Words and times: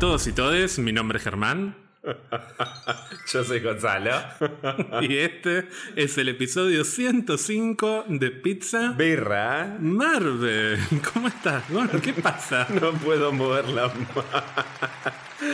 todos 0.00 0.26
y 0.26 0.32
todes, 0.32 0.78
mi 0.78 0.92
nombre 0.92 1.18
es 1.18 1.24
Germán. 1.24 1.76
Yo 3.30 3.44
soy 3.44 3.60
Gonzalo. 3.60 4.12
y 5.02 5.18
este 5.18 5.68
es 5.94 6.16
el 6.16 6.30
episodio 6.30 6.84
105 6.84 8.06
de 8.08 8.30
Pizza 8.30 8.92
Birra. 8.92 9.76
Marvel. 9.78 10.78
¿Cómo 11.12 11.28
estás? 11.28 11.64
Bueno, 11.68 12.00
¿qué 12.02 12.14
pasa? 12.14 12.66
No 12.80 12.92
puedo 12.92 13.30
mover 13.30 13.68
la 13.68 13.88
mano. 13.88 14.24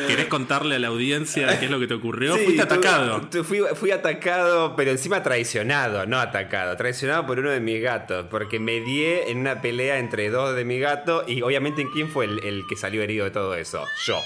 ¿Querés 0.06 0.26
contarle 0.26 0.76
a 0.76 0.78
la 0.78 0.88
audiencia 0.88 1.58
qué 1.58 1.66
es 1.66 1.70
lo 1.70 1.78
que 1.78 1.86
te 1.86 1.94
ocurrió? 1.94 2.36
Fuiste 2.36 2.62
atacado. 2.62 3.28
fui, 3.44 3.60
fui, 3.74 3.90
atacado, 3.90 4.74
pero 4.76 4.90
encima 4.90 5.22
traicionado, 5.22 6.06
no 6.06 6.18
atacado. 6.18 6.76
Traicionado 6.76 7.26
por 7.26 7.38
uno 7.38 7.50
de 7.50 7.60
mis 7.60 7.80
gatos, 7.80 8.26
porque 8.30 8.58
me 8.58 8.80
di 8.80 9.04
en 9.04 9.38
una 9.38 9.60
pelea 9.62 9.98
entre 9.98 10.30
dos 10.30 10.56
de 10.56 10.64
mi 10.64 10.78
gato 10.78 11.24
y 11.26 11.42
obviamente 11.42 11.86
quién 11.92 12.08
fue 12.08 12.24
el, 12.24 12.62
que 12.68 12.76
salió 12.76 13.02
herido 13.02 13.24
de 13.24 13.30
todo 13.30 13.54
eso. 13.54 13.84
Yo. 14.06 14.20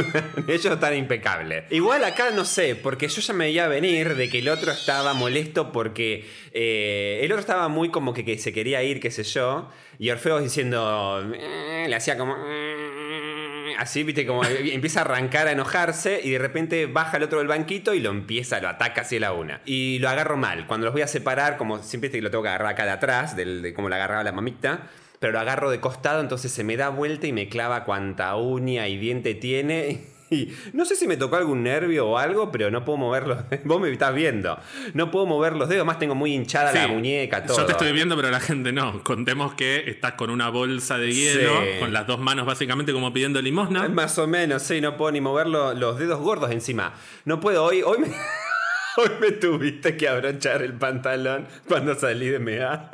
Ellos 0.48 0.66
están 0.66 0.94
impecables. 0.94 1.64
Igual 1.70 2.04
acá 2.04 2.30
no 2.30 2.44
sé, 2.44 2.76
porque 2.76 3.08
yo 3.08 3.20
ya 3.20 3.32
me 3.32 3.46
veía 3.46 3.68
venir 3.68 4.16
de 4.16 4.28
que 4.28 4.40
el 4.40 4.48
otro 4.48 4.72
estaba 4.72 5.14
molesto 5.14 5.72
porque 5.72 6.28
eh, 6.52 7.20
el 7.22 7.32
otro 7.32 7.40
estaba 7.40 7.68
muy 7.68 7.90
como 7.90 8.12
que, 8.12 8.24
que, 8.24 8.38
se 8.38 8.52
quería 8.52 8.82
ir, 8.82 9.00
qué 9.00 9.10
sé 9.10 9.22
yo, 9.24 9.70
y 9.98 10.10
Orfeo 10.10 10.40
diciendo, 10.40 11.24
le 11.30 11.94
hacía 11.94 12.18
como 12.18 12.34
así, 13.78 14.02
viste, 14.02 14.26
como 14.26 14.44
empieza 14.44 15.00
a 15.00 15.04
arrancar 15.04 15.48
a 15.48 15.52
enojarse 15.52 16.20
y 16.22 16.30
de 16.30 16.38
repente 16.38 16.86
baja 16.86 17.16
el 17.16 17.22
otro 17.22 17.38
del 17.38 17.48
banquito 17.48 17.94
y 17.94 18.00
lo 18.00 18.10
empieza, 18.10 18.60
lo 18.60 18.68
ataca 18.68 19.02
así 19.02 19.18
la 19.18 19.32
una. 19.32 19.60
Y 19.64 19.98
lo 19.98 20.08
agarro 20.08 20.36
mal. 20.36 20.66
Cuando 20.66 20.86
los 20.86 20.92
voy 20.92 21.02
a 21.02 21.08
separar, 21.08 21.56
como 21.56 21.82
siempre 21.82 22.10
lo 22.20 22.30
tengo 22.30 22.42
que 22.42 22.48
agarrar 22.48 22.72
acá 22.72 22.84
de 22.84 22.90
atrás, 22.90 23.36
de 23.36 23.72
como 23.74 23.88
lo 23.88 23.94
agarraba 23.94 24.22
la 24.24 24.32
mamita, 24.32 24.90
pero 25.18 25.32
lo 25.32 25.40
agarro 25.40 25.70
de 25.70 25.80
costado, 25.80 26.20
entonces 26.20 26.52
se 26.52 26.64
me 26.64 26.76
da 26.76 26.88
vuelta 26.88 27.26
y 27.26 27.32
me 27.32 27.48
clava 27.48 27.84
cuanta 27.84 28.36
uña 28.36 28.88
y 28.88 28.96
diente 28.98 29.34
tiene. 29.34 30.06
Y 30.30 30.52
no 30.72 30.84
sé 30.84 30.96
si 30.96 31.06
me 31.06 31.16
tocó 31.16 31.36
algún 31.36 31.62
nervio 31.62 32.08
o 32.08 32.18
algo, 32.18 32.50
pero 32.50 32.70
no 32.70 32.84
puedo 32.84 32.98
mover 32.98 33.26
los 33.26 33.48
dedos. 33.48 33.64
Vos 33.66 33.80
me 33.80 33.90
estás 33.90 34.14
viendo. 34.14 34.58
No 34.94 35.10
puedo 35.10 35.26
mover 35.26 35.54
los 35.54 35.68
dedos, 35.68 35.86
más 35.86 35.98
tengo 35.98 36.14
muy 36.14 36.34
hinchada 36.34 36.72
la 36.72 36.88
muñeca, 36.88 37.44
todo. 37.44 37.58
Yo 37.58 37.66
te 37.66 37.72
estoy 37.72 37.92
viendo, 37.92 38.16
pero 38.16 38.30
la 38.30 38.40
gente 38.40 38.72
no. 38.72 39.02
Contemos 39.02 39.54
que 39.54 39.88
estás 39.88 40.12
con 40.12 40.30
una 40.30 40.48
bolsa 40.48 40.98
de 40.98 41.12
hielo, 41.12 41.52
con 41.80 41.92
las 41.92 42.06
dos 42.06 42.18
manos 42.18 42.46
básicamente 42.46 42.92
como 42.92 43.12
pidiendo 43.12 43.40
limosna. 43.40 43.88
Más 43.88 44.18
o 44.18 44.26
menos, 44.26 44.62
sí, 44.62 44.80
no 44.80 44.96
puedo 44.96 45.12
ni 45.12 45.20
mover 45.20 45.46
los 45.46 45.98
dedos 45.98 46.20
gordos 46.20 46.50
encima. 46.50 46.94
No 47.24 47.40
puedo, 47.40 47.64
hoy, 47.64 47.82
hoy 47.82 47.98
me... 47.98 48.08
Hoy 48.98 49.10
me 49.20 49.32
tuviste 49.32 49.96
que 49.96 50.08
abrochar 50.08 50.62
el 50.62 50.72
pantalón 50.72 51.46
cuando 51.68 51.94
salí 51.94 52.28
de 52.28 52.38
mea. 52.38 52.90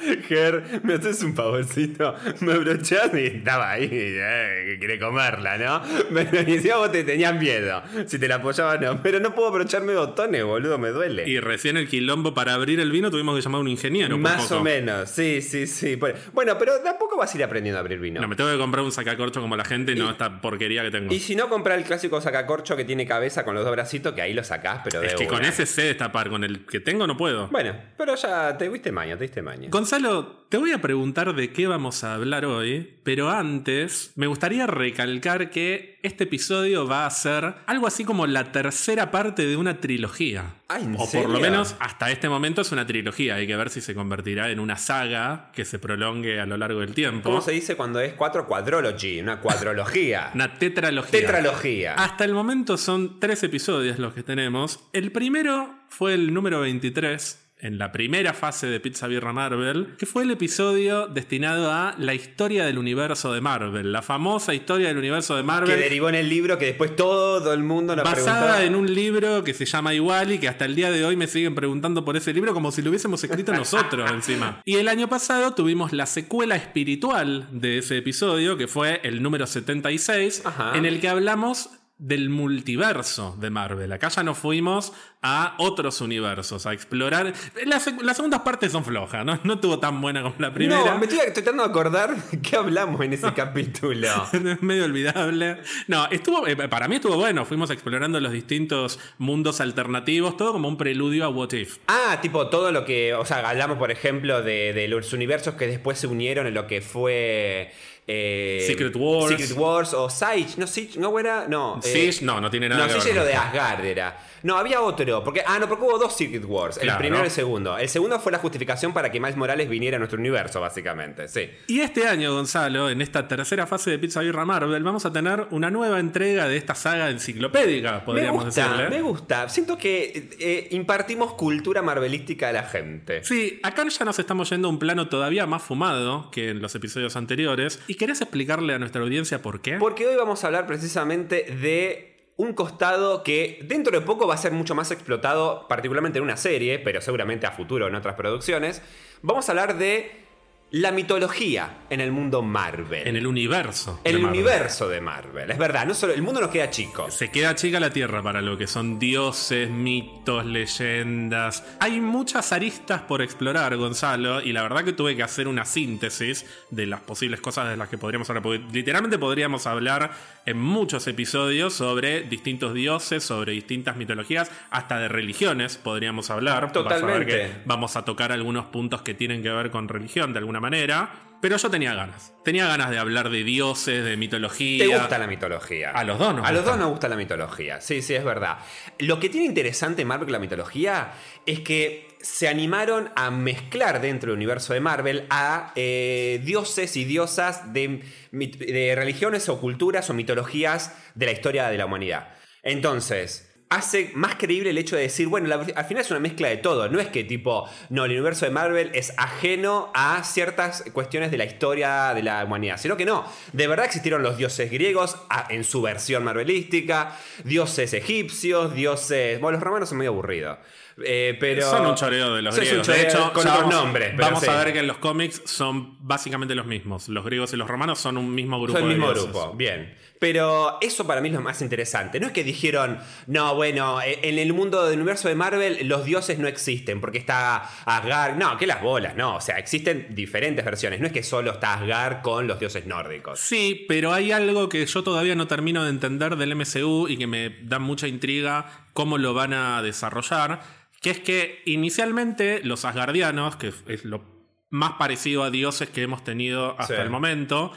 Ger, 0.28 0.80
me 0.82 0.94
haces 0.94 1.22
un 1.22 1.34
favorcito. 1.34 2.14
Me 2.40 2.52
abrochaste 2.52 3.22
y 3.22 3.26
estaba 3.38 3.70
ahí, 3.70 3.88
eh, 3.90 4.64
que 4.66 4.78
quiere 4.78 4.98
comerla, 4.98 5.56
¿no? 5.56 5.82
Me 6.10 6.24
decía 6.24 6.76
vos 6.76 6.92
te 6.92 7.04
tenías 7.04 7.34
miedo. 7.34 7.82
Si 8.06 8.18
te 8.18 8.28
la 8.28 8.36
apoyaba, 8.36 8.76
no. 8.76 9.02
Pero 9.02 9.18
no 9.20 9.34
puedo 9.34 9.48
abrocharme 9.48 9.94
botones, 9.94 10.44
boludo, 10.44 10.78
me 10.78 10.90
duele. 10.90 11.28
Y 11.28 11.40
recién 11.40 11.78
el 11.78 11.88
quilombo 11.88 12.34
para 12.34 12.52
abrir 12.52 12.78
el 12.80 12.90
vino 12.90 13.10
tuvimos 13.10 13.34
que 13.34 13.42
llamar 13.42 13.60
a 13.60 13.62
un 13.62 13.68
ingeniero. 13.68 14.18
Más 14.18 14.52
o 14.52 14.62
menos, 14.62 15.08
sí, 15.10 15.40
sí, 15.40 15.66
sí. 15.66 15.98
Bueno, 16.32 16.58
pero 16.58 16.80
tampoco 16.80 17.16
vas 17.16 17.32
a 17.32 17.38
ir 17.38 17.44
aprendiendo 17.44 17.78
a 17.78 17.80
abrir 17.80 17.98
vino. 17.98 18.20
No, 18.20 18.28
me 18.28 18.36
tengo 18.36 18.50
que 18.50 18.58
comprar 18.58 18.84
un 18.84 18.92
sacacorcho 18.92 19.40
como 19.40 19.56
la 19.56 19.64
gente, 19.64 19.94
no 19.94 20.10
esta 20.10 20.40
porquería 20.40 20.82
que 20.82 20.90
tengo. 20.90 21.14
Y 21.14 21.20
si 21.20 21.34
no, 21.34 21.48
comprar 21.48 21.78
el 21.78 21.84
clásico 21.84 22.20
sacacorcho 22.20 22.76
que 22.76 22.84
tiene 22.84 23.06
cabeza 23.06 23.44
con 23.44 23.54
los 23.54 23.64
dos 23.64 23.72
bracitos, 23.72 24.12
que 24.12 24.20
ahí 24.20 24.34
lo 24.34 24.44
sacás, 24.44 24.80
pero 24.84 25.00
de 25.00 25.06
Es 25.06 25.14
que 25.14 25.26
con 25.26 25.45
ese 25.48 25.66
sé 25.66 25.82
destapar, 25.82 26.28
con 26.28 26.44
el 26.44 26.64
que 26.66 26.80
tengo 26.80 27.06
no 27.06 27.16
puedo. 27.16 27.48
Bueno, 27.48 27.74
pero 27.96 28.14
ya 28.14 28.56
te 28.56 28.68
viste 28.68 28.92
maña, 28.92 29.16
te 29.16 29.24
viste 29.24 29.42
maña. 29.42 29.68
Gonzalo, 29.70 30.45
te 30.48 30.58
voy 30.58 30.72
a 30.72 30.80
preguntar 30.80 31.34
de 31.34 31.52
qué 31.52 31.66
vamos 31.66 32.04
a 32.04 32.14
hablar 32.14 32.44
hoy, 32.44 32.94
pero 33.02 33.30
antes 33.30 34.12
me 34.14 34.28
gustaría 34.28 34.66
recalcar 34.66 35.50
que 35.50 35.98
este 36.02 36.24
episodio 36.24 36.86
va 36.86 37.04
a 37.04 37.10
ser 37.10 37.56
algo 37.66 37.86
así 37.86 38.04
como 38.04 38.26
la 38.26 38.52
tercera 38.52 39.10
parte 39.10 39.46
de 39.46 39.56
una 39.56 39.80
trilogía. 39.80 40.54
o 40.96 41.10
por 41.10 41.28
lo 41.28 41.40
menos 41.40 41.74
hasta 41.80 42.10
este 42.10 42.28
momento 42.28 42.60
es 42.60 42.70
una 42.70 42.86
trilogía. 42.86 43.36
Hay 43.36 43.46
que 43.46 43.56
ver 43.56 43.70
si 43.70 43.80
se 43.80 43.94
convertirá 43.94 44.50
en 44.50 44.60
una 44.60 44.76
saga 44.76 45.50
que 45.52 45.64
se 45.64 45.80
prolongue 45.80 46.40
a 46.40 46.46
lo 46.46 46.56
largo 46.56 46.80
del 46.80 46.94
tiempo. 46.94 47.30
¿Cómo 47.30 47.40
se 47.40 47.52
dice 47.52 47.76
cuando 47.76 48.00
es 48.00 48.14
cuatro? 48.14 48.46
Quadrology, 48.46 49.20
una 49.20 49.40
cuadrología. 49.40 50.30
una 50.34 50.54
tetralogía. 50.54 51.20
Tetralogía. 51.20 51.94
Hasta 51.94 52.24
el 52.24 52.34
momento 52.34 52.76
son 52.76 53.18
tres 53.18 53.42
episodios 53.42 53.98
los 53.98 54.14
que 54.14 54.22
tenemos. 54.22 54.80
El 54.92 55.10
primero 55.10 55.74
fue 55.88 56.14
el 56.14 56.32
número 56.32 56.60
23 56.60 57.45
en 57.58 57.78
la 57.78 57.90
primera 57.90 58.34
fase 58.34 58.66
de 58.66 58.80
Pizza 58.80 59.06
Birra 59.06 59.32
Marvel, 59.32 59.94
que 59.98 60.04
fue 60.04 60.24
el 60.24 60.30
episodio 60.30 61.06
destinado 61.06 61.72
a 61.72 61.94
la 61.98 62.14
historia 62.14 62.66
del 62.66 62.78
universo 62.78 63.32
de 63.32 63.40
Marvel, 63.40 63.92
la 63.92 64.02
famosa 64.02 64.52
historia 64.52 64.88
del 64.88 64.98
universo 64.98 65.36
de 65.36 65.42
Marvel. 65.42 65.74
Que 65.74 65.82
derivó 65.82 66.08
en 66.08 66.16
el 66.16 66.28
libro 66.28 66.58
que 66.58 66.66
después 66.66 66.94
todo 66.96 67.52
el 67.52 67.62
mundo 67.62 67.96
nos 67.96 68.04
Basada 68.04 68.62
en 68.62 68.74
un 68.74 68.94
libro 68.94 69.42
que 69.42 69.54
se 69.54 69.64
llama 69.64 69.94
igual 69.94 70.32
y 70.32 70.38
que 70.38 70.48
hasta 70.48 70.64
el 70.66 70.74
día 70.74 70.90
de 70.90 71.04
hoy 71.04 71.16
me 71.16 71.26
siguen 71.26 71.54
preguntando 71.54 72.04
por 72.04 72.16
ese 72.16 72.32
libro 72.32 72.52
como 72.52 72.70
si 72.70 72.82
lo 72.82 72.90
hubiésemos 72.90 73.22
escrito 73.24 73.52
nosotros 73.52 74.10
encima. 74.10 74.62
Y 74.66 74.76
el 74.76 74.88
año 74.88 75.08
pasado 75.08 75.54
tuvimos 75.54 75.92
la 75.92 76.06
secuela 76.06 76.56
espiritual 76.56 77.48
de 77.52 77.78
ese 77.78 77.98
episodio, 77.98 78.56
que 78.56 78.66
fue 78.66 79.00
el 79.04 79.22
número 79.22 79.46
76, 79.46 80.42
en 80.74 80.84
el 80.84 81.00
que 81.00 81.08
hablamos 81.08 81.70
del 81.98 82.28
multiverso 82.28 83.36
de 83.40 83.48
Marvel. 83.48 83.90
Acá 83.90 84.08
ya 84.08 84.22
nos 84.22 84.36
fuimos 84.36 84.92
a 85.22 85.54
otros 85.58 86.00
universos, 86.02 86.66
a 86.66 86.74
explorar. 86.74 87.32
Las, 87.64 87.84
segundas 87.84 88.40
partes 88.40 88.72
son 88.72 88.84
flojas, 88.84 89.24
¿no? 89.24 89.40
No 89.44 89.58
tuvo 89.58 89.78
tan 89.78 90.00
buena 90.00 90.22
como 90.22 90.34
la 90.38 90.52
primera. 90.52 90.84
No, 90.84 90.98
me 90.98 91.06
estoy 91.06 91.18
tratando 91.32 91.62
de 91.62 91.70
acordar 91.70 92.14
qué 92.42 92.56
hablamos 92.56 93.00
en 93.00 93.14
ese 93.14 93.32
capítulo. 93.34 94.08
es 94.32 94.62
medio 94.62 94.84
olvidable. 94.84 95.58
No, 95.88 96.06
estuvo, 96.10 96.46
eh, 96.46 96.56
para 96.68 96.86
mí 96.86 96.96
estuvo 96.96 97.16
bueno. 97.16 97.46
Fuimos 97.46 97.70
explorando 97.70 98.20
los 98.20 98.32
distintos 98.32 98.98
mundos 99.16 99.62
alternativos, 99.62 100.36
todo 100.36 100.52
como 100.52 100.68
un 100.68 100.76
preludio 100.76 101.24
a 101.24 101.30
What 101.30 101.52
If. 101.52 101.78
Ah, 101.86 102.18
tipo 102.20 102.48
todo 102.48 102.72
lo 102.72 102.84
que. 102.84 103.14
O 103.14 103.24
sea, 103.24 103.48
hablamos, 103.48 103.78
por 103.78 103.90
ejemplo, 103.90 104.42
de, 104.42 104.74
de 104.74 104.86
los 104.86 105.14
universos 105.14 105.54
que 105.54 105.66
después 105.66 105.98
se 105.98 106.06
unieron 106.06 106.46
en 106.46 106.52
lo 106.52 106.66
que 106.66 106.82
fue. 106.82 107.72
Eh, 108.06 108.64
Secret 108.66 108.94
Wars. 108.94 109.30
Secret 109.30 109.58
Wars 109.58 109.94
o 109.94 110.08
Siege. 110.08 110.54
No, 110.58 110.66
Siege, 110.66 110.98
no 110.98 111.18
era. 111.18 111.48
No. 111.48 111.80
Siege, 111.82 112.24
no, 112.24 112.40
no 112.40 112.50
tiene 112.50 112.68
nada 112.68 112.82
no, 112.82 112.86
que 112.86 112.94
ver. 112.94 112.98
No, 112.98 113.02
Siege 113.02 113.18
era 113.18 113.24
de 113.24 113.34
Asgard, 113.34 113.84
era. 113.84 114.18
No, 114.46 114.56
había 114.56 114.80
otro. 114.80 115.24
Porque, 115.24 115.42
ah, 115.44 115.58
no, 115.58 115.68
porque 115.68 115.84
hubo 115.84 115.98
dos 115.98 116.16
Secret 116.16 116.44
Wars. 116.44 116.78
el 116.80 116.94
primero 116.96 117.24
y 117.24 117.26
el 117.26 117.32
segundo. 117.32 117.76
El 117.76 117.88
segundo 117.88 118.20
fue 118.20 118.30
la 118.30 118.38
justificación 118.38 118.92
para 118.92 119.10
que 119.10 119.18
Miles 119.18 119.36
Morales 119.36 119.68
viniera 119.68 119.96
a 119.96 119.98
nuestro 119.98 120.20
universo, 120.20 120.60
básicamente. 120.60 121.26
Sí. 121.26 121.50
Y 121.66 121.80
este 121.80 122.06
año, 122.06 122.32
Gonzalo, 122.32 122.88
en 122.88 123.00
esta 123.00 123.26
tercera 123.26 123.66
fase 123.66 123.90
de 123.90 123.98
Pizza 123.98 124.20
Birra 124.20 124.44
Marvel, 124.44 124.84
vamos 124.84 125.04
a 125.04 125.12
tener 125.12 125.48
una 125.50 125.68
nueva 125.70 125.98
entrega 125.98 126.46
de 126.46 126.56
esta 126.56 126.76
saga 126.76 127.10
enciclopédica, 127.10 128.04
podríamos 128.04 128.44
me 128.44 128.46
gusta, 128.46 128.68
decirle. 128.68 128.90
Me 128.90 129.02
gusta. 129.02 129.48
Siento 129.48 129.76
que 129.76 130.28
eh, 130.38 130.68
impartimos 130.70 131.34
cultura 131.34 131.82
marvelística 131.82 132.50
a 132.50 132.52
la 132.52 132.62
gente. 132.62 133.24
Sí, 133.24 133.58
acá 133.64 133.84
ya 133.88 134.04
nos 134.04 134.18
estamos 134.20 134.48
yendo 134.50 134.68
a 134.68 134.70
un 134.70 134.78
plano 134.78 135.08
todavía 135.08 135.46
más 135.46 135.62
fumado 135.62 136.30
que 136.30 136.50
en 136.50 136.62
los 136.62 136.72
episodios 136.76 137.16
anteriores. 137.16 137.80
¿Y 137.88 137.95
querés 137.96 138.20
explicarle 138.20 138.74
a 138.74 138.78
nuestra 138.78 139.02
audiencia 139.02 139.42
por 139.42 139.60
qué? 139.60 139.76
Porque 139.78 140.06
hoy 140.06 140.16
vamos 140.16 140.44
a 140.44 140.48
hablar 140.48 140.66
precisamente 140.66 141.44
de 141.44 142.32
un 142.36 142.52
costado 142.52 143.22
que 143.22 143.60
dentro 143.64 143.98
de 143.98 144.04
poco 144.04 144.26
va 144.26 144.34
a 144.34 144.38
ser 144.38 144.52
mucho 144.52 144.74
más 144.74 144.90
explotado, 144.90 145.66
particularmente 145.68 146.18
en 146.18 146.24
una 146.24 146.36
serie, 146.36 146.78
pero 146.78 147.00
seguramente 147.00 147.46
a 147.46 147.52
futuro 147.52 147.86
en 147.88 147.94
otras 147.94 148.14
producciones. 148.14 148.82
Vamos 149.22 149.48
a 149.48 149.52
hablar 149.52 149.78
de 149.78 150.25
la 150.72 150.90
mitología 150.90 151.78
en 151.90 152.00
el 152.00 152.10
mundo 152.10 152.42
Marvel. 152.42 153.06
En 153.06 153.14
el 153.14 153.26
universo. 153.26 154.00
En 154.02 154.16
el 154.16 154.24
universo 154.24 154.88
de 154.88 155.00
Marvel. 155.00 155.48
Es 155.48 155.58
verdad, 155.58 155.86
no 155.86 155.94
solo 155.94 156.12
el 156.12 156.22
mundo 156.22 156.40
nos 156.40 156.50
queda 156.50 156.70
chico. 156.70 157.08
Se 157.08 157.30
queda 157.30 157.54
chica 157.54 157.78
la 157.78 157.90
Tierra 157.90 158.20
para 158.20 158.42
lo 158.42 158.58
que 158.58 158.66
son 158.66 158.98
dioses, 158.98 159.70
mitos, 159.70 160.44
leyendas. 160.44 161.64
Hay 161.78 162.00
muchas 162.00 162.52
aristas 162.52 163.02
por 163.02 163.22
explorar, 163.22 163.76
Gonzalo, 163.76 164.42
y 164.42 164.52
la 164.52 164.62
verdad 164.62 164.84
que 164.84 164.92
tuve 164.92 165.14
que 165.14 165.22
hacer 165.22 165.46
una 165.46 165.64
síntesis 165.64 166.44
de 166.70 166.86
las 166.86 167.00
posibles 167.00 167.40
cosas 167.40 167.68
de 167.68 167.76
las 167.76 167.88
que 167.88 167.96
podríamos 167.96 168.28
hablar. 168.28 168.42
Porque 168.42 168.64
literalmente 168.72 169.18
podríamos 169.18 169.68
hablar 169.68 170.10
en 170.46 170.58
muchos 170.58 171.06
episodios 171.06 171.74
sobre 171.74 172.22
distintos 172.22 172.74
dioses, 172.74 173.22
sobre 173.22 173.52
distintas 173.52 173.96
mitologías, 173.96 174.50
hasta 174.70 174.98
de 174.98 175.06
religiones 175.06 175.76
podríamos 175.76 176.30
hablar. 176.30 176.72
Totalmente. 176.72 177.62
vamos 177.64 177.94
a 177.94 178.04
tocar 178.04 178.32
algunos 178.32 178.66
puntos 178.66 179.02
que 179.02 179.14
tienen 179.14 179.44
que 179.44 179.50
ver 179.50 179.70
con 179.70 179.88
religión 179.88 180.32
de 180.32 180.40
alguna 180.40 180.55
manera. 180.60 181.22
Pero 181.40 181.58
yo 181.58 181.70
tenía 181.70 181.94
ganas. 181.94 182.32
Tenía 182.44 182.66
ganas 182.66 182.90
de 182.90 182.98
hablar 182.98 183.28
de 183.30 183.44
dioses, 183.44 184.04
de 184.04 184.16
mitología. 184.16 184.86
¿Te 184.86 184.96
gusta 184.96 185.18
la 185.18 185.26
mitología? 185.26 185.90
A 185.90 186.02
los 186.02 186.18
dos 186.18 186.34
nos 186.34 186.46
A 186.46 186.52
los 186.52 186.64
dos 186.64 186.78
nos 186.78 186.88
gusta 186.88 187.08
la 187.08 187.16
mitología. 187.16 187.80
Sí, 187.80 188.02
sí, 188.02 188.14
es 188.14 188.24
verdad. 188.24 188.58
Lo 188.98 189.20
que 189.20 189.28
tiene 189.28 189.46
interesante 189.46 190.04
Marvel 190.04 190.32
la 190.32 190.38
mitología 190.38 191.12
es 191.44 191.60
que 191.60 192.08
se 192.20 192.48
animaron 192.48 193.10
a 193.14 193.30
mezclar 193.30 194.00
dentro 194.00 194.30
del 194.30 194.38
universo 194.38 194.72
de 194.72 194.80
Marvel 194.80 195.26
a 195.30 195.72
eh, 195.76 196.40
dioses 196.42 196.96
y 196.96 197.04
diosas 197.04 197.72
de, 197.72 198.02
de 198.32 198.94
religiones 198.96 199.48
o 199.48 199.60
culturas 199.60 200.08
o 200.10 200.14
mitologías 200.14 200.96
de 201.14 201.26
la 201.26 201.32
historia 201.32 201.68
de 201.68 201.78
la 201.78 201.86
humanidad. 201.86 202.34
Entonces, 202.62 203.45
hace 203.68 204.12
más 204.14 204.36
creíble 204.36 204.70
el 204.70 204.78
hecho 204.78 204.94
de 204.96 205.02
decir, 205.02 205.26
bueno, 205.26 205.48
la- 205.48 205.56
al 205.56 205.84
final 205.86 206.02
es 206.04 206.10
una 206.10 206.20
mezcla 206.20 206.48
de 206.48 206.56
todo. 206.58 206.88
No 206.88 207.00
es 207.00 207.08
que 207.08 207.24
tipo, 207.24 207.68
no, 207.90 208.04
el 208.04 208.12
universo 208.12 208.44
de 208.46 208.52
Marvel 208.52 208.90
es 208.94 209.12
ajeno 209.18 209.90
a 209.94 210.22
ciertas 210.22 210.84
cuestiones 210.92 211.30
de 211.32 211.38
la 211.38 211.44
historia 211.46 212.12
de 212.14 212.22
la 212.22 212.44
humanidad, 212.44 212.78
sino 212.78 212.96
que 212.96 213.04
no. 213.04 213.24
De 213.52 213.66
verdad 213.66 213.86
existieron 213.86 214.22
los 214.22 214.36
dioses 214.36 214.70
griegos 214.70 215.16
a- 215.30 215.46
en 215.50 215.64
su 215.64 215.82
versión 215.82 216.22
marvelística, 216.24 217.16
dioses 217.44 217.92
egipcios, 217.92 218.74
dioses... 218.74 219.40
Bueno, 219.40 219.56
los 219.58 219.64
romanos 219.64 219.88
son 219.88 219.98
muy 219.98 220.06
aburridos. 220.06 220.58
Eh, 221.04 221.36
pero 221.38 221.68
Son 221.68 221.84
un 221.84 221.94
choreo 221.94 222.34
de 222.36 222.40
los 222.42 222.56
griegos. 222.56 222.86
de 222.86 223.02
hecho, 223.02 223.30
con 223.34 223.44
vamos, 223.44 223.74
nombres. 223.74 224.16
vamos 224.16 224.40
sí. 224.42 224.48
a 224.48 224.56
ver 224.56 224.72
que 224.72 224.78
en 224.78 224.86
los 224.86 224.96
cómics 224.96 225.42
son 225.44 225.98
básicamente 226.00 226.54
los 226.54 226.64
mismos. 226.64 227.10
Los 227.10 227.22
griegos 227.24 227.52
y 227.52 227.56
los 227.58 227.68
romanos 227.68 227.98
son 227.98 228.16
un 228.16 228.34
mismo 228.34 228.58
grupo. 228.62 228.78
Son 228.78 228.84
el 228.84 228.88
de 228.90 228.94
mismo 228.96 229.12
dioses. 229.12 229.30
grupo, 229.32 229.52
bien. 229.54 229.94
Pero 230.18 230.78
eso 230.80 231.06
para 231.06 231.20
mí 231.20 231.28
es 231.28 231.34
lo 231.34 231.42
más 231.42 231.60
interesante. 231.60 232.18
No 232.20 232.28
es 232.28 232.32
que 232.32 232.42
dijeron, 232.42 232.98
no, 233.26 233.54
bueno, 233.54 234.00
eh, 234.00 234.18
en 234.22 234.38
el 234.38 234.52
mundo 234.54 234.84
del 234.86 234.98
universo 234.98 235.28
de 235.28 235.34
Marvel 235.34 235.86
los 235.88 236.04
dioses 236.06 236.38
no 236.38 236.48
existen 236.48 237.00
porque 237.00 237.18
está 237.18 237.68
Asgard. 237.84 238.36
No, 238.36 238.56
que 238.56 238.66
las 238.66 238.80
bolas, 238.82 239.14
no. 239.16 239.36
O 239.36 239.40
sea, 239.40 239.58
existen 239.58 240.14
diferentes 240.14 240.64
versiones. 240.64 241.00
No 241.00 241.06
es 241.06 241.12
que 241.12 241.22
solo 241.22 241.52
está 241.52 241.74
Asgard 241.74 242.22
con 242.22 242.46
los 242.46 242.58
dioses 242.58 242.86
nórdicos. 242.86 243.38
Sí, 243.40 243.84
pero 243.88 244.12
hay 244.12 244.32
algo 244.32 244.68
que 244.68 244.86
yo 244.86 245.02
todavía 245.02 245.34
no 245.34 245.46
termino 245.46 245.84
de 245.84 245.90
entender 245.90 246.36
del 246.36 246.56
MCU 246.56 247.08
y 247.08 247.18
que 247.18 247.26
me 247.26 247.50
da 247.62 247.78
mucha 247.78 248.08
intriga 248.08 248.86
cómo 248.94 249.18
lo 249.18 249.34
van 249.34 249.52
a 249.52 249.82
desarrollar, 249.82 250.62
que 251.02 251.10
es 251.10 251.20
que 251.20 251.62
inicialmente 251.66 252.60
los 252.64 252.84
asgardianos, 252.84 253.56
que 253.56 253.72
es 253.88 254.04
lo 254.04 254.24
más 254.70 254.92
parecido 254.94 255.44
a 255.44 255.50
dioses 255.50 255.88
que 255.90 256.02
hemos 256.02 256.24
tenido 256.24 256.70
hasta 256.80 256.96
Sí. 256.96 257.00
el 257.02 257.10
momento, 257.10 257.72